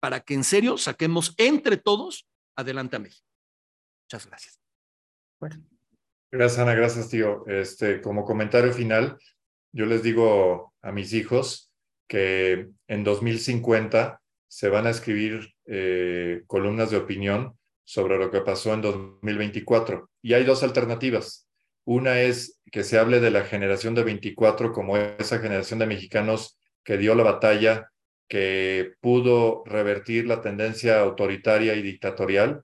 para 0.00 0.20
que 0.20 0.34
en 0.34 0.44
serio 0.44 0.78
saquemos 0.78 1.34
entre 1.38 1.76
todos 1.78 2.28
adelante 2.56 2.96
a 2.96 3.00
México. 3.00 3.26
Muchas 4.06 4.26
gracias. 4.26 4.60
Bueno. 5.40 5.64
Gracias, 6.30 6.60
Ana. 6.60 6.74
Gracias, 6.74 7.08
tío. 7.08 7.46
Este, 7.46 8.00
como 8.00 8.24
comentario 8.24 8.72
final, 8.72 9.18
yo 9.72 9.86
les 9.86 10.02
digo 10.02 10.74
a 10.82 10.92
mis 10.92 11.12
hijos 11.12 11.71
que 12.12 12.68
en 12.88 13.04
2050 13.04 14.20
se 14.46 14.68
van 14.68 14.86
a 14.86 14.90
escribir 14.90 15.54
eh, 15.64 16.42
columnas 16.46 16.90
de 16.90 16.98
opinión 16.98 17.58
sobre 17.84 18.18
lo 18.18 18.30
que 18.30 18.42
pasó 18.42 18.74
en 18.74 18.82
2024. 18.82 20.10
Y 20.20 20.34
hay 20.34 20.44
dos 20.44 20.62
alternativas. 20.62 21.48
Una 21.86 22.20
es 22.20 22.60
que 22.70 22.84
se 22.84 22.98
hable 22.98 23.18
de 23.20 23.30
la 23.30 23.44
generación 23.44 23.94
de 23.94 24.04
24 24.04 24.74
como 24.74 24.98
esa 24.98 25.38
generación 25.38 25.78
de 25.78 25.86
mexicanos 25.86 26.58
que 26.84 26.98
dio 26.98 27.14
la 27.14 27.22
batalla, 27.22 27.88
que 28.28 28.92
pudo 29.00 29.62
revertir 29.64 30.26
la 30.26 30.42
tendencia 30.42 31.00
autoritaria 31.00 31.76
y 31.76 31.80
dictatorial 31.80 32.60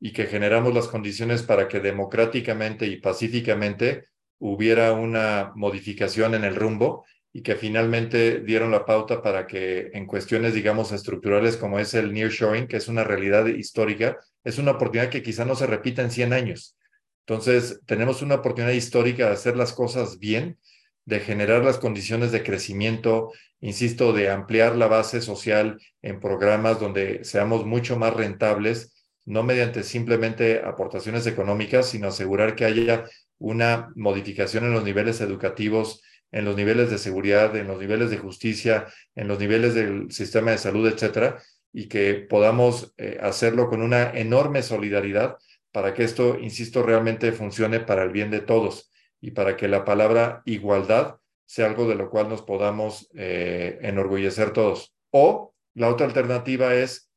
y 0.00 0.12
que 0.12 0.26
generamos 0.26 0.74
las 0.74 0.88
condiciones 0.88 1.44
para 1.44 1.68
que 1.68 1.78
democráticamente 1.78 2.86
y 2.86 2.96
pacíficamente 2.96 4.06
hubiera 4.40 4.92
una 4.92 5.52
modificación 5.54 6.34
en 6.34 6.42
el 6.42 6.56
rumbo 6.56 7.04
y 7.38 7.40
que 7.40 7.54
finalmente 7.54 8.40
dieron 8.40 8.72
la 8.72 8.84
pauta 8.84 9.22
para 9.22 9.46
que 9.46 9.92
en 9.92 10.06
cuestiones, 10.06 10.54
digamos, 10.54 10.90
estructurales 10.90 11.56
como 11.56 11.78
es 11.78 11.94
el 11.94 12.12
nearshoring, 12.12 12.66
que 12.66 12.78
es 12.78 12.88
una 12.88 13.04
realidad 13.04 13.46
histórica, 13.46 14.18
es 14.42 14.58
una 14.58 14.72
oportunidad 14.72 15.08
que 15.08 15.22
quizá 15.22 15.44
no 15.44 15.54
se 15.54 15.68
repita 15.68 16.02
en 16.02 16.10
100 16.10 16.32
años. 16.32 16.76
Entonces, 17.24 17.80
tenemos 17.86 18.22
una 18.22 18.34
oportunidad 18.34 18.72
histórica 18.72 19.26
de 19.26 19.34
hacer 19.34 19.56
las 19.56 19.72
cosas 19.72 20.18
bien, 20.18 20.58
de 21.04 21.20
generar 21.20 21.64
las 21.64 21.78
condiciones 21.78 22.32
de 22.32 22.42
crecimiento, 22.42 23.30
insisto, 23.60 24.12
de 24.12 24.30
ampliar 24.30 24.74
la 24.74 24.88
base 24.88 25.20
social 25.20 25.78
en 26.02 26.18
programas 26.18 26.80
donde 26.80 27.22
seamos 27.22 27.64
mucho 27.64 27.96
más 27.96 28.14
rentables, 28.14 29.06
no 29.26 29.44
mediante 29.44 29.84
simplemente 29.84 30.60
aportaciones 30.64 31.24
económicas, 31.28 31.88
sino 31.88 32.08
asegurar 32.08 32.56
que 32.56 32.64
haya 32.64 33.04
una 33.38 33.92
modificación 33.94 34.64
en 34.64 34.72
los 34.72 34.82
niveles 34.82 35.20
educativos 35.20 36.02
en 36.30 36.44
los 36.44 36.56
niveles 36.56 36.90
de 36.90 36.98
seguridad, 36.98 37.56
en 37.56 37.66
los 37.66 37.78
niveles 37.78 38.10
de 38.10 38.18
justicia, 38.18 38.86
en 39.14 39.28
los 39.28 39.38
niveles 39.38 39.74
del 39.74 40.10
sistema 40.10 40.50
de 40.50 40.58
salud, 40.58 40.86
etcétera, 40.86 41.42
y 41.72 41.88
que 41.88 42.14
podamos 42.14 42.94
eh, 42.96 43.18
hacerlo 43.20 43.68
con 43.68 43.82
una 43.82 44.10
enorme 44.10 44.62
solidaridad 44.62 45.36
para 45.72 45.94
que 45.94 46.04
esto, 46.04 46.38
insisto, 46.38 46.82
realmente 46.82 47.32
funcione 47.32 47.80
para 47.80 48.02
el 48.02 48.10
bien 48.10 48.30
de 48.30 48.40
todos 48.40 48.90
y 49.20 49.32
para 49.32 49.56
que 49.56 49.68
la 49.68 49.84
palabra 49.84 50.42
igualdad 50.44 51.16
sea 51.46 51.66
algo 51.66 51.88
de 51.88 51.94
lo 51.94 52.10
cual 52.10 52.28
nos 52.28 52.42
podamos 52.42 53.08
eh, 53.14 53.78
enorgullecer 53.82 54.52
todos. 54.52 54.94
O 55.10 55.54
la 55.74 55.88
otra 55.88 56.06
alternativa 56.06 56.74
es, 56.74 57.10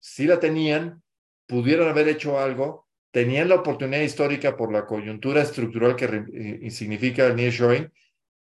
si 0.00 0.26
la 0.26 0.40
tenían, 0.40 1.02
pudieron 1.46 1.88
haber 1.88 2.08
hecho 2.08 2.38
algo, 2.38 2.88
tenían 3.10 3.48
la 3.48 3.56
oportunidad 3.56 4.02
histórica 4.02 4.56
por 4.56 4.72
la 4.72 4.86
coyuntura 4.86 5.42
estructural 5.42 5.96
que 5.96 6.24
eh, 6.32 6.70
significa 6.70 7.26
el 7.26 7.36
nearshoring, 7.36 7.92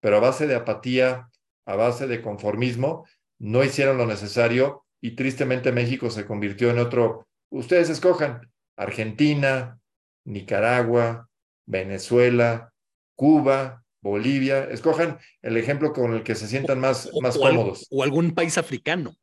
pero 0.00 0.16
a 0.16 0.20
base 0.20 0.46
de 0.46 0.54
apatía, 0.54 1.28
a 1.66 1.76
base 1.76 2.06
de 2.06 2.22
conformismo, 2.22 3.06
no 3.38 3.64
hicieron 3.64 3.98
lo 3.98 4.06
necesario 4.06 4.84
y 5.00 5.12
tristemente 5.12 5.72
México 5.72 6.10
se 6.10 6.26
convirtió 6.26 6.70
en 6.70 6.78
otro. 6.78 7.26
Ustedes 7.50 7.90
escojan 7.90 8.50
Argentina, 8.76 9.78
Nicaragua, 10.24 11.28
Venezuela, 11.66 12.72
Cuba, 13.14 13.84
Bolivia. 14.00 14.64
Escojan 14.64 15.18
el 15.42 15.56
ejemplo 15.56 15.92
con 15.92 16.14
el 16.14 16.22
que 16.22 16.34
se 16.34 16.48
sientan 16.48 16.80
más, 16.80 17.10
más 17.20 17.36
cómodos. 17.36 17.86
o 17.90 18.02
algún 18.02 18.32
país 18.32 18.58
africano. 18.58 19.16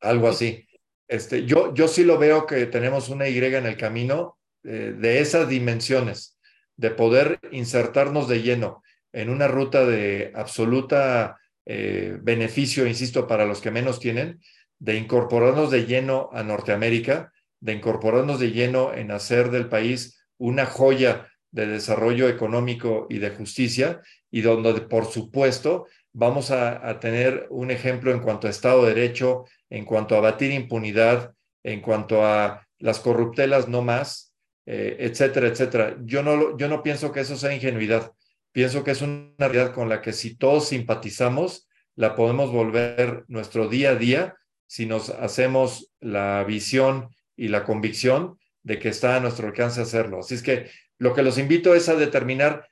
Algo 0.00 0.28
así. 0.28 0.66
Este, 1.08 1.44
yo, 1.44 1.74
yo 1.74 1.88
sí 1.88 2.04
lo 2.04 2.18
veo 2.18 2.46
que 2.46 2.66
tenemos 2.66 3.08
una 3.08 3.28
Y 3.28 3.38
en 3.38 3.66
el 3.66 3.76
camino 3.76 4.38
eh, 4.64 4.94
de 4.96 5.20
esas 5.20 5.48
dimensiones, 5.48 6.38
de 6.76 6.90
poder 6.90 7.38
insertarnos 7.50 8.28
de 8.28 8.42
lleno 8.42 8.82
en 9.12 9.30
una 9.30 9.48
ruta 9.48 9.84
de 9.84 10.32
absoluta 10.34 11.38
eh, 11.64 12.18
beneficio, 12.20 12.86
insisto, 12.86 13.26
para 13.26 13.46
los 13.46 13.60
que 13.60 13.70
menos 13.70 14.00
tienen, 14.00 14.40
de 14.78 14.96
incorporarnos 14.96 15.70
de 15.70 15.86
lleno 15.86 16.30
a 16.32 16.42
Norteamérica, 16.42 17.32
de 17.60 17.74
incorporarnos 17.74 18.40
de 18.40 18.50
lleno 18.50 18.92
en 18.92 19.12
hacer 19.12 19.50
del 19.50 19.68
país 19.68 20.24
una 20.38 20.66
joya 20.66 21.28
de 21.52 21.66
desarrollo 21.66 22.28
económico 22.28 23.06
y 23.08 23.18
de 23.18 23.30
justicia, 23.30 24.00
y 24.30 24.40
donde, 24.40 24.80
por 24.80 25.04
supuesto, 25.04 25.86
vamos 26.12 26.50
a, 26.50 26.98
tener 26.98 27.46
un 27.50 27.70
ejemplo 27.70 28.10
en 28.10 28.20
cuanto 28.20 28.46
a 28.46 28.50
Estado 28.50 28.84
de 28.84 28.94
Derecho, 28.94 29.44
en 29.70 29.84
cuanto 29.84 30.16
a 30.16 30.20
batir 30.20 30.50
impunidad, 30.50 31.32
en 31.62 31.80
cuanto 31.80 32.24
a 32.24 32.66
las 32.78 32.98
corruptelas 33.00 33.68
no 33.68 33.82
más, 33.82 34.34
eh, 34.66 34.96
etcétera, 34.98 35.46
etcétera. 35.46 35.96
Yo 36.04 36.22
no, 36.22 36.56
yo 36.56 36.68
no 36.68 36.82
pienso 36.82 37.12
que 37.12 37.20
eso 37.20 37.36
sea 37.36 37.54
ingenuidad. 37.54 38.12
Pienso 38.52 38.84
que 38.84 38.90
es 38.90 39.02
una 39.02 39.32
realidad 39.38 39.74
con 39.74 39.88
la 39.88 40.02
que 40.02 40.12
si 40.12 40.36
todos 40.36 40.68
simpatizamos, 40.68 41.68
la 41.94 42.14
podemos 42.14 42.52
volver 42.52 43.24
nuestro 43.28 43.68
día 43.68 43.90
a 43.90 43.96
día 43.96 44.36
si 44.66 44.86
nos 44.86 45.10
hacemos 45.10 45.92
la 46.00 46.44
visión 46.44 47.08
y 47.36 47.48
la 47.48 47.64
convicción 47.64 48.38
de 48.62 48.78
que 48.78 48.88
está 48.88 49.16
a 49.16 49.20
nuestro 49.20 49.48
alcance 49.48 49.80
hacerlo. 49.80 50.20
Así 50.20 50.34
es 50.34 50.42
que 50.42 50.70
lo 50.98 51.14
que 51.14 51.22
los 51.22 51.38
invito 51.38 51.74
es 51.74 51.88
a 51.88 51.94
determinar 51.94 52.68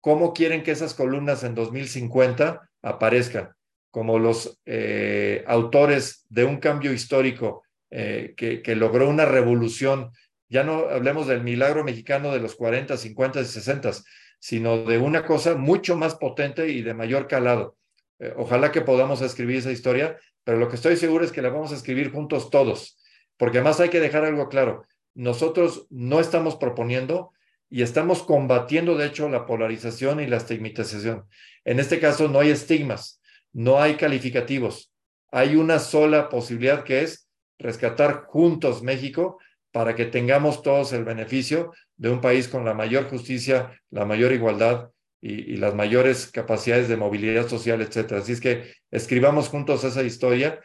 cómo 0.00 0.32
quieren 0.32 0.62
que 0.62 0.70
esas 0.70 0.94
columnas 0.94 1.44
en 1.44 1.54
2050 1.54 2.70
aparezcan, 2.82 3.50
como 3.90 4.18
los 4.18 4.60
eh, 4.66 5.42
autores 5.46 6.24
de 6.28 6.44
un 6.44 6.58
cambio 6.58 6.92
histórico 6.92 7.64
eh, 7.90 8.34
que, 8.36 8.62
que 8.62 8.76
logró 8.76 9.08
una 9.08 9.24
revolución. 9.24 10.10
Ya 10.48 10.62
no 10.62 10.88
hablemos 10.88 11.26
del 11.26 11.42
milagro 11.42 11.84
mexicano 11.84 12.32
de 12.32 12.40
los 12.40 12.54
40, 12.54 12.96
50 12.96 13.40
y 13.40 13.44
60, 13.44 13.90
sino 14.44 14.84
de 14.84 14.98
una 14.98 15.24
cosa 15.24 15.54
mucho 15.54 15.96
más 15.96 16.16
potente 16.16 16.68
y 16.68 16.82
de 16.82 16.92
mayor 16.92 17.28
calado. 17.28 17.78
Eh, 18.18 18.34
ojalá 18.36 18.72
que 18.72 18.82
podamos 18.82 19.22
escribir 19.22 19.56
esa 19.56 19.72
historia, 19.72 20.18
pero 20.44 20.58
lo 20.58 20.68
que 20.68 20.76
estoy 20.76 20.98
seguro 20.98 21.24
es 21.24 21.32
que 21.32 21.40
la 21.40 21.48
vamos 21.48 21.72
a 21.72 21.76
escribir 21.76 22.12
juntos 22.12 22.50
todos, 22.50 22.98
porque 23.38 23.56
además 23.56 23.80
hay 23.80 23.88
que 23.88 24.00
dejar 24.00 24.26
algo 24.26 24.50
claro. 24.50 24.84
Nosotros 25.14 25.86
no 25.88 26.20
estamos 26.20 26.56
proponiendo 26.56 27.32
y 27.70 27.80
estamos 27.80 28.22
combatiendo, 28.22 28.98
de 28.98 29.06
hecho, 29.06 29.30
la 29.30 29.46
polarización 29.46 30.20
y 30.20 30.26
la 30.26 30.36
estigmatización. 30.36 31.24
En 31.64 31.80
este 31.80 31.98
caso 31.98 32.28
no 32.28 32.40
hay 32.40 32.50
estigmas, 32.50 33.22
no 33.54 33.80
hay 33.80 33.94
calificativos. 33.94 34.92
Hay 35.32 35.56
una 35.56 35.78
sola 35.78 36.28
posibilidad 36.28 36.84
que 36.84 37.00
es 37.00 37.30
rescatar 37.58 38.24
juntos 38.26 38.82
México 38.82 39.38
para 39.74 39.96
que 39.96 40.04
tengamos 40.04 40.62
todos 40.62 40.92
el 40.92 41.04
beneficio 41.04 41.72
de 41.96 42.08
un 42.08 42.20
país 42.20 42.46
con 42.46 42.64
la 42.64 42.74
mayor 42.74 43.08
justicia, 43.10 43.82
la 43.90 44.04
mayor 44.04 44.30
igualdad 44.30 44.90
y, 45.20 45.56
las 45.56 45.74
mayores 45.74 46.30
capacidades 46.30 46.88
de 46.88 46.96
movilidad 46.96 47.48
social, 47.48 47.82
etcétera. 47.82 48.20
Así 48.20 48.30
es 48.30 48.40
que 48.40 48.72
escribamos 48.92 49.48
juntos 49.48 49.82
esa 49.82 50.04
historia 50.04 50.60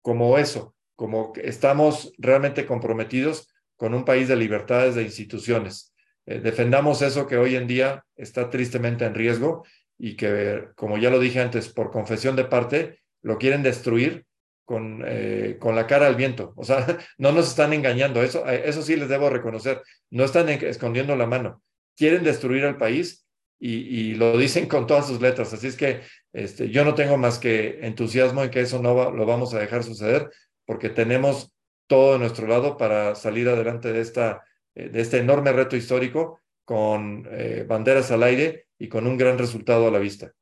como 0.00 0.38
eso, 0.38 0.76
como 0.94 1.32
estamos 1.42 2.12
realmente 2.18 2.64
comprometidos 2.64 3.52
con 3.74 3.94
un 3.94 4.04
país 4.04 4.28
de 4.28 4.36
libertades 4.36 4.94
de 4.94 5.02
instituciones. 5.02 5.92
Eh, 6.26 6.38
defendamos 6.38 7.02
eso 7.02 7.26
que 7.26 7.38
hoy 7.38 7.56
en 7.56 7.66
día 7.66 8.04
está 8.14 8.48
tristemente 8.48 9.04
en 9.04 9.16
riesgo 9.16 9.64
y 9.98 10.14
que, 10.14 10.68
como 10.76 10.98
ya 10.98 11.10
lo 11.10 11.18
dije 11.18 11.40
antes, 11.40 11.68
por 11.68 11.90
confesión 11.90 12.36
de 12.36 12.44
parte, 12.44 13.00
lo 13.22 13.38
quieren 13.38 13.64
destruir 13.64 14.24
con, 14.64 15.02
eh, 15.06 15.56
con 15.58 15.74
la 15.74 15.86
cara 15.86 16.06
al 16.06 16.16
viento. 16.16 16.52
O 16.56 16.64
sea, 16.64 16.86
no 17.18 17.32
nos 17.32 17.48
están 17.48 17.72
engañando, 17.72 18.22
eso, 18.22 18.48
eh, 18.48 18.62
eso 18.66 18.82
sí 18.82 18.96
les 18.96 19.08
debo 19.08 19.30
reconocer. 19.30 19.82
No 20.10 20.24
están 20.24 20.48
escondiendo 20.48 21.16
la 21.16 21.26
mano. 21.26 21.62
Quieren 21.96 22.24
destruir 22.24 22.64
al 22.64 22.78
país 22.78 23.26
y, 23.58 23.74
y, 23.74 24.14
lo 24.14 24.36
dicen 24.38 24.66
con 24.66 24.86
todas 24.86 25.06
sus 25.06 25.20
letras. 25.20 25.52
Así 25.52 25.66
es 25.66 25.76
que 25.76 26.02
este, 26.32 26.70
yo 26.70 26.84
no 26.84 26.94
tengo 26.94 27.16
más 27.16 27.38
que 27.38 27.80
entusiasmo 27.86 28.42
en 28.42 28.50
que 28.50 28.60
eso 28.60 28.80
no 28.80 29.10
lo 29.10 29.26
vamos 29.26 29.54
a 29.54 29.58
dejar 29.58 29.82
suceder 29.84 30.30
porque 30.64 30.88
tenemos 30.88 31.52
todo 31.86 32.14
de 32.14 32.20
nuestro 32.20 32.46
lado 32.46 32.76
para 32.76 33.14
salir 33.14 33.48
adelante 33.48 33.92
de, 33.92 34.00
esta, 34.00 34.44
eh, 34.74 34.88
de 34.88 35.00
este 35.00 35.18
enorme 35.18 35.52
reto 35.52 35.76
histórico 35.76 36.40
con 36.64 37.28
banderas 37.66 38.12
al 38.12 38.22
aire 38.22 38.68
y 38.78 38.88
con 38.88 39.06
un 39.06 39.18
gran 39.18 39.36
resultado 39.36 39.88
a 39.88 39.90
la 39.90 39.98
vista. 39.98 40.32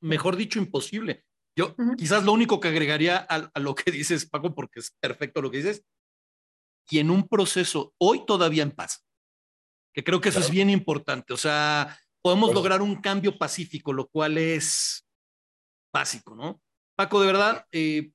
Mejor 0.00 0.34
dicho, 0.34 0.58
imposible. 0.58 1.24
Yo 1.58 1.74
quizás 1.96 2.22
lo 2.22 2.30
único 2.30 2.60
que 2.60 2.68
agregaría 2.68 3.16
a, 3.16 3.58
lo 3.58 3.74
que 3.74 3.90
dices, 3.90 4.26
Paco, 4.26 4.54
porque 4.54 4.78
es 4.78 4.92
perfecto 5.00 5.42
lo 5.42 5.50
que 5.50 5.56
dices, 5.56 5.84
y 6.88 7.00
en 7.00 7.10
un 7.10 7.26
proceso 7.26 7.94
hoy 7.98 8.24
todavía 8.24 8.62
en 8.62 8.70
paz, 8.70 9.04
que 9.92 10.04
creo 10.04 10.20
que 10.20 10.28
eso 10.28 10.38
es 10.38 10.50
bien 10.50 10.70
importante. 10.70 11.32
O 11.32 11.36
sea, 11.36 11.98
podemos 12.22 12.54
lograr 12.54 12.80
un 12.80 13.00
cambio 13.00 13.36
pacífico, 13.36 13.92
lo 13.92 14.06
cual 14.06 14.38
es 14.38 15.04
básico, 15.92 16.36
¿no? 16.36 16.62
Paco, 16.96 17.20
de 17.20 17.26
verdad, 17.26 17.66
eh, 17.72 18.12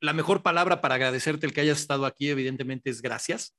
la 0.00 0.14
mejor 0.14 0.42
palabra 0.42 0.80
para 0.80 0.94
agradecerte 0.94 1.44
el 1.44 1.52
que 1.52 1.60
hayas 1.60 1.78
estado 1.78 2.06
aquí, 2.06 2.30
evidentemente, 2.30 2.88
es 2.88 3.02
gracias 3.02 3.54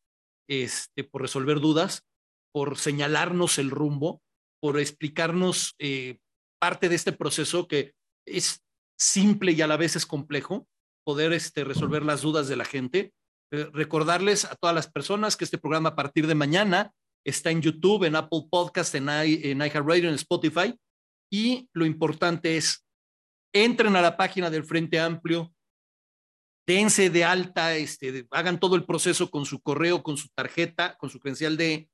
este, 0.50 1.04
por 1.04 1.22
resolver 1.22 1.60
dudas, 1.60 2.04
por 2.52 2.80
señalarnos 2.80 3.60
el 3.60 3.70
rumbo, 3.70 4.24
por 4.60 4.80
explicarnos 4.80 5.76
eh, 5.78 6.18
parte 6.60 6.90
de 6.90 6.96
este 6.96 7.12
proceso 7.12 7.68
que 7.68 7.94
es 8.26 8.63
simple 8.98 9.52
y 9.52 9.62
a 9.62 9.68
la 9.68 9.78
vez 9.78 9.96
es 9.96 10.06
complejo 10.06 10.68
poder 11.04 11.34
este, 11.34 11.64
resolver 11.64 12.04
las 12.04 12.22
dudas 12.22 12.48
de 12.48 12.56
la 12.56 12.66
gente. 12.66 13.14
Eh, 13.52 13.70
recordarles 13.74 14.46
a 14.46 14.56
todas 14.56 14.76
las 14.76 14.90
personas 14.90 15.36
que 15.36 15.44
este 15.44 15.58
programa 15.58 15.90
a 15.90 15.96
partir 15.96 16.28
de 16.28 16.36
mañana 16.36 16.92
está 17.26 17.52
en 17.52 17.62
YouTube, 17.62 18.06
en 18.06 18.16
Apple 18.16 18.48
Podcast, 18.50 18.96
en, 18.96 19.10
en 19.10 19.58
iHeartRadio, 19.60 20.10
en 20.10 20.16
Spotify. 20.16 20.74
Y 21.32 21.70
lo 21.74 21.86
importante 21.86 22.58
es, 22.58 22.86
entren 23.54 23.96
a 23.96 24.02
la 24.02 24.18
página 24.18 24.50
del 24.50 24.66
Frente 24.66 25.00
Amplio, 25.00 25.54
dense 26.68 27.10
de 27.10 27.24
alta, 27.24 27.76
este, 27.76 28.26
hagan 28.32 28.60
todo 28.60 28.76
el 28.76 28.86
proceso 28.86 29.30
con 29.30 29.46
su 29.46 29.62
correo, 29.62 30.04
con 30.04 30.18
su 30.18 30.30
tarjeta, 30.30 30.96
con 30.98 31.10
su 31.10 31.20
credencial 31.20 31.58
de, 31.58 31.90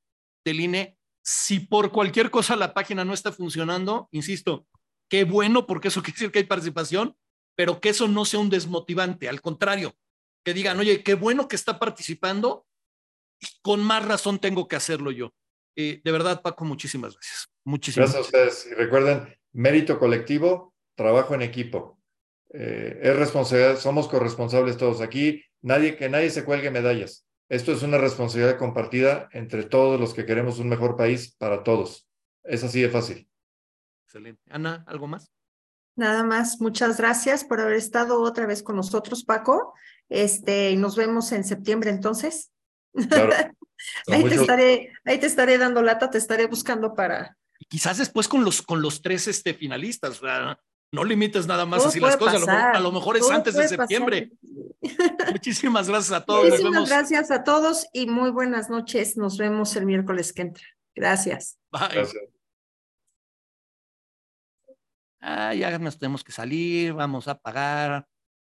del 0.45 0.59
INE. 0.59 0.97
Si 1.23 1.59
por 1.59 1.91
cualquier 1.91 2.31
cosa 2.31 2.55
la 2.55 2.73
página 2.73 3.03
no 3.03 3.13
está 3.13 3.31
funcionando, 3.31 4.07
insisto, 4.11 4.67
qué 5.09 5.23
bueno, 5.23 5.65
porque 5.65 5.89
eso 5.89 6.01
quiere 6.03 6.15
decir 6.15 6.31
que 6.31 6.39
hay 6.39 6.45
participación, 6.45 7.17
pero 7.55 7.81
que 7.81 7.89
eso 7.89 8.07
no 8.07 8.25
sea 8.25 8.39
un 8.39 8.49
desmotivante, 8.49 9.27
al 9.27 9.41
contrario, 9.41 9.95
que 10.45 10.53
digan, 10.53 10.79
oye, 10.79 11.03
qué 11.03 11.15
bueno 11.15 11.47
que 11.47 11.55
está 11.55 11.79
participando, 11.79 12.65
y 13.41 13.47
con 13.61 13.83
más 13.83 14.05
razón 14.05 14.39
tengo 14.39 14.67
que 14.67 14.75
hacerlo 14.75 15.11
yo. 15.11 15.33
Eh, 15.75 16.01
de 16.03 16.11
verdad, 16.11 16.41
Paco, 16.41 16.65
muchísimas 16.65 17.13
gracias. 17.13 17.49
Muchísimas 17.65 18.13
gracias. 18.13 18.33
a 18.33 18.37
ustedes. 18.37 18.67
Y 18.71 18.75
recuerden, 18.75 19.37
mérito 19.53 19.99
colectivo, 19.99 20.73
trabajo 20.95 21.35
en 21.35 21.41
equipo. 21.41 21.99
Eh, 22.53 22.99
es 23.01 23.15
responsabilidad, 23.15 23.79
somos 23.79 24.07
corresponsables 24.07 24.77
todos 24.77 25.01
aquí, 25.01 25.43
nadie, 25.61 25.95
que 25.95 26.09
nadie 26.09 26.29
se 26.31 26.43
cuelgue 26.43 26.71
medallas. 26.71 27.25
Esto 27.47 27.71
es 27.71 27.83
una 27.83 27.97
responsabilidad 27.97 28.57
compartida 28.57 29.29
entre 29.31 29.63
todos 29.63 29.99
los 29.99 30.13
que 30.13 30.25
queremos 30.25 30.59
un 30.59 30.69
mejor 30.69 30.97
país 30.97 31.35
para 31.37 31.63
todos. 31.63 32.07
Es 32.43 32.63
así 32.63 32.81
de 32.81 32.89
fácil. 32.89 33.28
Excelente. 34.09 34.41
Ana, 34.49 34.83
¿algo 34.87 35.05
más? 35.05 35.31
Nada 35.95 36.23
más, 36.23 36.59
muchas 36.59 36.97
gracias 36.97 37.43
por 37.43 37.61
haber 37.61 37.75
estado 37.75 38.23
otra 38.23 38.47
vez 38.47 38.63
con 38.63 38.75
nosotros, 38.75 39.23
Paco. 39.23 39.75
Este, 40.09 40.71
y 40.71 40.77
nos 40.77 40.95
vemos 40.95 41.31
en 41.31 41.43
septiembre 41.43 41.91
entonces. 41.91 42.49
Claro. 42.91 43.31
ahí, 44.07 44.23
te 44.23 44.33
estaré, 44.33 44.93
ahí 45.05 45.19
te 45.19 45.27
estaré 45.27 45.59
dando 45.59 45.83
lata, 45.83 46.09
te 46.09 46.17
estaré 46.17 46.47
buscando 46.47 46.95
para. 46.95 47.37
Y 47.59 47.65
quizás 47.65 47.99
después 47.99 48.27
con 48.27 48.43
los, 48.43 48.63
con 48.63 48.81
los 48.81 49.03
tres 49.03 49.27
este, 49.27 49.53
finalistas, 49.53 50.21
no 50.91 51.03
limites 51.03 51.45
nada 51.45 51.67
más 51.67 51.85
así 51.85 51.99
las 51.99 52.17
cosas, 52.17 52.47
a 52.47 52.79
lo, 52.79 52.91
mejor 52.91 53.15
es 53.15 53.29
antes 53.29 53.53
de 53.53 53.67
septiembre. 53.67 54.31
Muchísimas 55.31 55.87
gracias 55.87 56.19
a 56.19 56.25
todos. 56.25 56.49
Muchísimas 56.49 56.89
gracias 56.89 57.29
a 57.29 57.43
todos 57.43 57.85
y 57.93 58.07
muy 58.07 58.31
buenas 58.31 58.71
noches. 58.71 59.17
Nos 59.17 59.37
vemos 59.37 59.75
el 59.75 59.85
miércoles 59.85 60.33
que 60.33 60.41
entra. 60.41 60.65
Gracias. 60.95 61.59
Bye. 61.71 61.89
Gracias 61.93 62.38
ah, 65.21 65.53
ya 65.53 65.77
nos 65.79 65.97
tenemos 65.99 66.23
que 66.23 66.31
salir, 66.31 66.93
vamos 66.93 67.27
a 67.27 67.35
pagar, 67.39 68.07